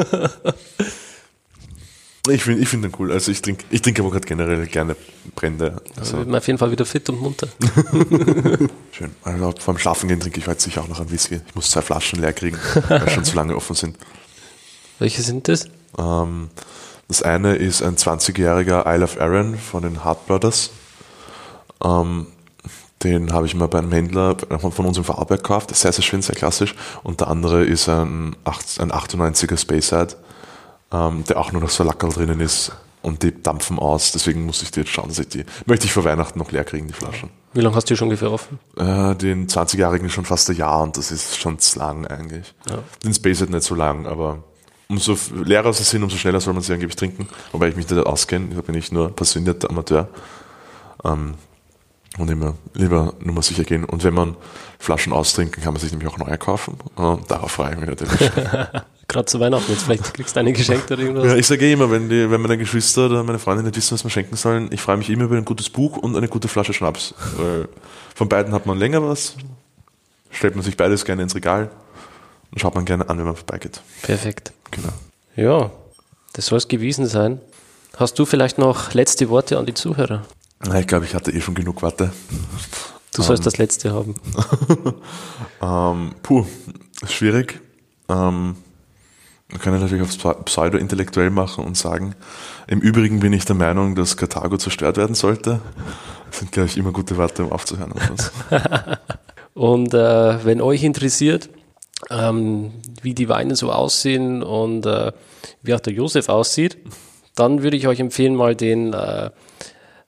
ich 2.29 2.45
finde 2.45 2.63
ich 2.63 2.69
find 2.69 2.85
den 2.85 2.93
cool. 2.99 3.11
Also 3.11 3.33
ich 3.33 3.43
trinke 3.43 3.65
ich 3.71 3.83
trink 3.83 3.99
aber 3.99 4.11
gerade 4.11 4.27
generell 4.27 4.67
gerne 4.67 4.97
Brände. 5.35 5.83
Also 5.97 6.19
wird 6.19 6.29
man 6.29 6.39
auf 6.39 6.47
jeden 6.47 6.59
Fall 6.59 6.71
wieder 6.71 6.87
fit 6.87 7.09
und 7.11 7.21
munter. 7.21 7.49
schön. 8.93 9.11
Also 9.25 9.55
vorm 9.59 9.79
Schlafen 9.79 10.09
gehen 10.09 10.21
trinke 10.21 10.39
ich 10.39 10.47
heute 10.47 10.63
sicher 10.63 10.83
auch 10.83 10.89
noch 10.89 11.01
einen 11.01 11.11
Whisky. 11.11 11.41
Ich 11.47 11.55
muss 11.55 11.71
zwei 11.71 11.83
Flaschen 11.83 12.21
leer 12.21 12.33
kriegen, 12.33 12.59
weil 12.89 13.11
schon 13.11 13.25
zu 13.25 13.35
lange 13.35 13.57
offen 13.57 13.75
sind. 13.75 13.97
Welche 14.99 15.23
sind 15.23 15.49
das? 15.49 15.67
Ähm, 15.99 16.51
das 17.09 17.23
eine 17.23 17.57
ist 17.57 17.83
ein 17.83 17.97
20-jähriger 17.97 18.87
Isle 18.87 19.05
of 19.05 19.21
Arran 19.21 19.59
von 19.59 19.83
den 19.83 20.05
Hart 20.05 20.27
Brothers. 20.27 20.71
Ähm, 21.85 22.29
den 23.03 23.33
habe 23.33 23.47
ich 23.47 23.55
mal 23.55 23.67
bei 23.67 23.79
einem 23.79 23.93
Händler 23.93 24.37
von 24.59 24.87
uns 24.87 24.97
im 24.97 25.05
Vorarlberg 25.05 25.43
gekauft. 25.43 25.75
Sehr, 25.75 25.93
sehr 25.93 26.05
schön, 26.05 26.23
sehr 26.23 26.37
klassisch. 26.37 26.75
Und 27.03 27.21
der 27.21 27.29
andere 27.29 27.65
ist 27.65 27.89
ein, 27.89 28.37
8, 28.45 28.81
ein 28.81 28.93
98er 28.93 29.57
Speyside, 29.57 30.15
ähm, 30.93 31.25
der 31.25 31.39
auch 31.39 31.53
nur 31.53 31.63
noch 31.63 31.71
so 31.71 31.85
Lackerl 31.85 32.11
drinnen 32.11 32.41
ist. 32.41 32.73
Und 33.03 33.25
die 33.25 33.43
dampfen 33.43 33.81
aus. 33.81 34.13
Deswegen 34.13 34.47
muss 34.47 34.63
ich 34.63 34.71
die 34.71 34.81
jetzt 34.81 34.91
schauen, 34.91 35.09
dass 35.09 35.19
ich 35.19 35.29
die, 35.29 35.45
möchte 35.67 35.87
ich 35.87 35.93
vor 35.93 36.05
Weihnachten 36.05 36.39
noch 36.39 36.53
leer 36.53 36.63
kriegen, 36.63 36.87
die 36.87 36.93
Flaschen. 36.93 37.31
Wie 37.53 37.61
lange 37.61 37.75
hast 37.75 37.91
du 37.91 37.95
die 37.95 37.99
schon 37.99 38.07
ungefähr 38.07 38.31
offen? 38.31 38.61
Äh, 38.77 39.17
den 39.17 39.49
20-Jährigen 39.49 40.07
ist 40.07 40.13
schon 40.13 40.25
fast 40.25 40.49
ein 40.51 40.57
Jahr 40.57 40.83
und 40.83 40.97
das 40.97 41.11
ist 41.11 41.37
schon 41.37 41.59
zu 41.59 41.81
lang 41.81 42.07
eigentlich. 42.07 42.55
Ja. 42.71 42.79
Den 43.05 43.13
Space 43.13 43.41
hat 43.41 43.51
nicht 43.51 43.65
so 43.65 43.75
lang, 43.75 44.07
aber 44.07 44.45
umso 44.89 45.17
leerer 45.35 45.73
sie 45.73 45.83
sind, 45.83 46.05
umso 46.05 46.17
schneller 46.17 46.41
soll 46.41 46.55
man 46.55 46.63
sie 46.63 46.73
angeblich 46.73 46.95
trinken. 46.95 47.27
Wobei 47.51 47.69
ich 47.69 47.77
mich 47.77 47.91
nicht 47.91 48.07
auskenne, 48.07 48.55
da 48.55 48.61
bin 48.61 48.77
ich 48.77 48.93
nur 48.93 49.11
passionierter 49.15 49.69
Amateur. 49.69 50.09
Ähm, 51.05 51.35
und 52.19 52.31
immer 52.31 52.55
lieber 52.75 53.15
nur 53.21 53.35
mal 53.35 53.43
sicher 53.43 53.65
gehen. 53.65 53.85
Und 53.85 54.05
wenn 54.05 54.15
man 54.15 54.37
Flaschen 54.79 55.13
austrinken, 55.13 55.63
kann 55.63 55.73
man 55.73 55.81
sich 55.81 55.91
nämlich 55.91 56.09
auch 56.09 56.19
neue 56.19 56.37
kaufen. 56.37 56.77
Und 56.95 57.31
darauf 57.31 57.53
freue 57.53 57.73
ich 57.73 57.79
mich 57.79 57.89
natürlich. 57.89 58.31
Gerade 59.13 59.27
zu 59.27 59.41
Weihnachten 59.41 59.71
jetzt. 59.71 59.83
Vielleicht 59.83 60.15
kriegst 60.15 60.35
du 60.35 60.41
eine 60.41 60.55
geschenkt 60.55 60.91
oder 60.91 61.03
irgendwas. 61.03 61.27
ja, 61.27 61.37
ich 61.37 61.47
sage 61.47 61.67
eh 61.67 61.73
immer, 61.73 61.91
wenn, 61.91 62.09
die, 62.09 62.31
wenn 62.31 62.41
meine 62.41 62.57
Geschwister 62.57 63.07
oder 63.07 63.23
meine 63.23 63.39
Freunde 63.39 63.63
nicht 63.63 63.77
wissen, 63.77 63.93
was 63.93 64.05
man 64.05 64.11
schenken 64.11 64.37
sollen, 64.37 64.71
ich 64.73 64.81
freue 64.81 64.97
mich 64.97 65.11
immer 65.11 65.25
über 65.25 65.37
ein 65.37 65.45
gutes 65.45 65.69
Buch 65.69 65.99
und 65.99 66.17
eine 66.17 66.29
gute 66.29 66.49
Flasche 66.49 66.73
Schnaps. 66.73 67.15
Weil 67.37 67.69
von 68.15 68.31
beiden 68.31 68.55
hat 68.55 68.65
man 68.65 68.79
länger 68.79 69.07
was, 69.07 69.35
stellt 70.31 70.55
man 70.57 70.65
sich 70.65 70.79
beides 70.79 71.05
gerne 71.05 71.23
ins 71.23 71.35
Regal 71.35 71.71
und 72.51 72.59
schaut 72.59 72.75
man 72.75 72.87
gerne 72.87 73.11
an, 73.11 73.19
wenn 73.19 73.27
man 73.27 73.37
vorbeigeht. 73.37 73.83
Perfekt. 74.01 74.53
Genau. 74.71 74.93
Ja, 75.37 75.71
das 76.33 76.47
soll 76.47 76.57
es 76.57 76.69
gewesen 76.69 77.07
sein. 77.07 77.39
Hast 77.99 78.19
du 78.19 78.25
vielleicht 78.25 78.57
noch 78.57 78.95
letzte 78.95 79.29
Worte 79.29 79.59
an 79.59 79.67
die 79.67 79.75
Zuhörer? 79.75 80.23
Na, 80.65 80.81
ich 80.81 80.87
glaube, 80.87 81.05
ich 81.05 81.15
hatte 81.15 81.33
eh 81.33 81.41
schon 81.43 81.55
genug 81.55 81.83
Worte. 81.83 82.13
Du 83.15 83.21
sollst 83.23 83.45
das 83.45 83.59
letzte 83.59 83.93
haben. 83.93 84.15
Ähm, 85.63 86.17
puh, 86.25 86.45
schwierig. 87.07 87.61
Ähm, 88.09 88.57
man 89.53 89.61
kann 89.61 89.79
natürlich 89.79 90.03
aufs 90.03 90.17
Pseudo-intellektuell 90.17 91.31
machen 91.31 91.65
und 91.65 91.77
sagen, 91.77 92.15
im 92.67 92.81
Übrigen 92.81 93.21
bin 93.21 93.33
ich 93.33 93.45
der 93.45 93.55
Meinung, 93.55 93.95
dass 93.95 94.17
Karthago 94.17 94.57
zerstört 94.57 94.97
werden 94.97 95.15
sollte. 95.15 95.61
Das 96.31 96.39
sind, 96.39 96.53
glaube 96.53 96.69
ich, 96.69 96.79
immer 96.79 96.91
gute 96.91 97.19
Worte, 97.19 97.45
um 97.45 97.53
aufzuhören. 97.53 97.93
und 99.55 99.93
äh, 99.93 100.45
wenn 100.45 100.63
euch 100.63 100.83
interessiert, 100.83 101.51
ähm, 102.11 102.73
wie 103.03 103.15
die 103.15 103.29
Weine 103.29 103.55
so 103.55 103.71
aussehen 103.71 104.43
und 104.43 104.87
äh, 104.87 105.13
wie 105.63 105.75
auch 105.75 105.81
der 105.81 105.93
Josef 105.93 106.31
aussieht, 106.31 106.79
dann 107.35 107.63
würde 107.63 107.77
ich 107.77 107.87
euch 107.87 108.01
empfehlen, 108.01 108.35
mal 108.35 108.57
den 108.57 108.95
äh, 108.95 109.31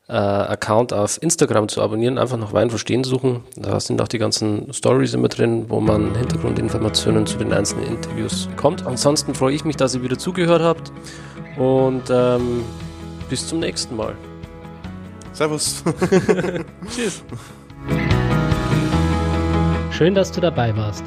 äh, 0.09 0.13
Account 0.13 0.93
auf 0.93 1.23
Instagram 1.23 1.69
zu 1.69 1.83
abonnieren. 1.83 2.19
Einfach 2.19 2.37
nach 2.37 2.53
Wein 2.53 2.71
verstehen 2.71 3.05
suchen. 3.05 3.43
Da 3.57 3.81
sind 3.81 4.01
auch 4.01 4.09
die 4.09 4.19
ganzen 4.19 4.73
Stories 4.73 5.15
immer 5.15 5.29
drin, 5.29 5.67
wo 5.69 5.81
man 5.81 6.15
Hintergrundinformationen 6.15 7.27
zu 7.27 7.39
den 7.39 7.53
einzelnen 7.53 7.87
Interviews 7.87 8.47
bekommt. 8.47 8.87
Ansonsten 8.87 9.35
freue 9.35 9.55
ich 9.55 9.65
mich, 9.65 9.77
dass 9.77 9.95
ihr 9.95 10.03
wieder 10.03 10.19
zugehört 10.19 10.63
habt 10.63 10.93
und 11.57 12.03
ähm, 12.11 12.65
bis 13.29 13.47
zum 13.47 13.61
nächsten 13.61 13.97
Mal. 13.97 14.15
Servus. 15.33 15.83
Tschüss. 16.95 17.25
Schön, 19.91 20.15
dass 20.15 20.31
du 20.31 20.41
dabei 20.41 20.77
warst. 20.77 21.05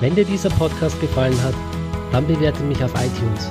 Wenn 0.00 0.14
dir 0.14 0.24
dieser 0.24 0.50
Podcast 0.50 1.00
gefallen 1.00 1.40
hat, 1.42 1.54
dann 2.12 2.26
bewerte 2.26 2.62
mich 2.64 2.82
auf 2.84 2.92
iTunes. 2.94 3.50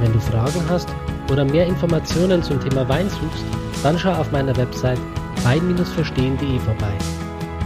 Wenn 0.00 0.12
du 0.12 0.20
Fragen 0.20 0.62
hast 0.68 0.88
oder 1.30 1.44
mehr 1.44 1.66
Informationen 1.66 2.42
zum 2.42 2.60
Thema 2.60 2.88
Wein 2.88 3.08
suchst, 3.08 3.44
dann 3.82 3.98
schau 3.98 4.12
auf 4.12 4.30
meiner 4.32 4.56
Website 4.56 4.98
wein-verstehen.de 5.42 6.58
vorbei. 6.58 6.98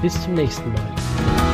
Bis 0.02 0.20
zum 0.22 0.34
nächsten 0.34 0.72
Mal. 0.72 1.47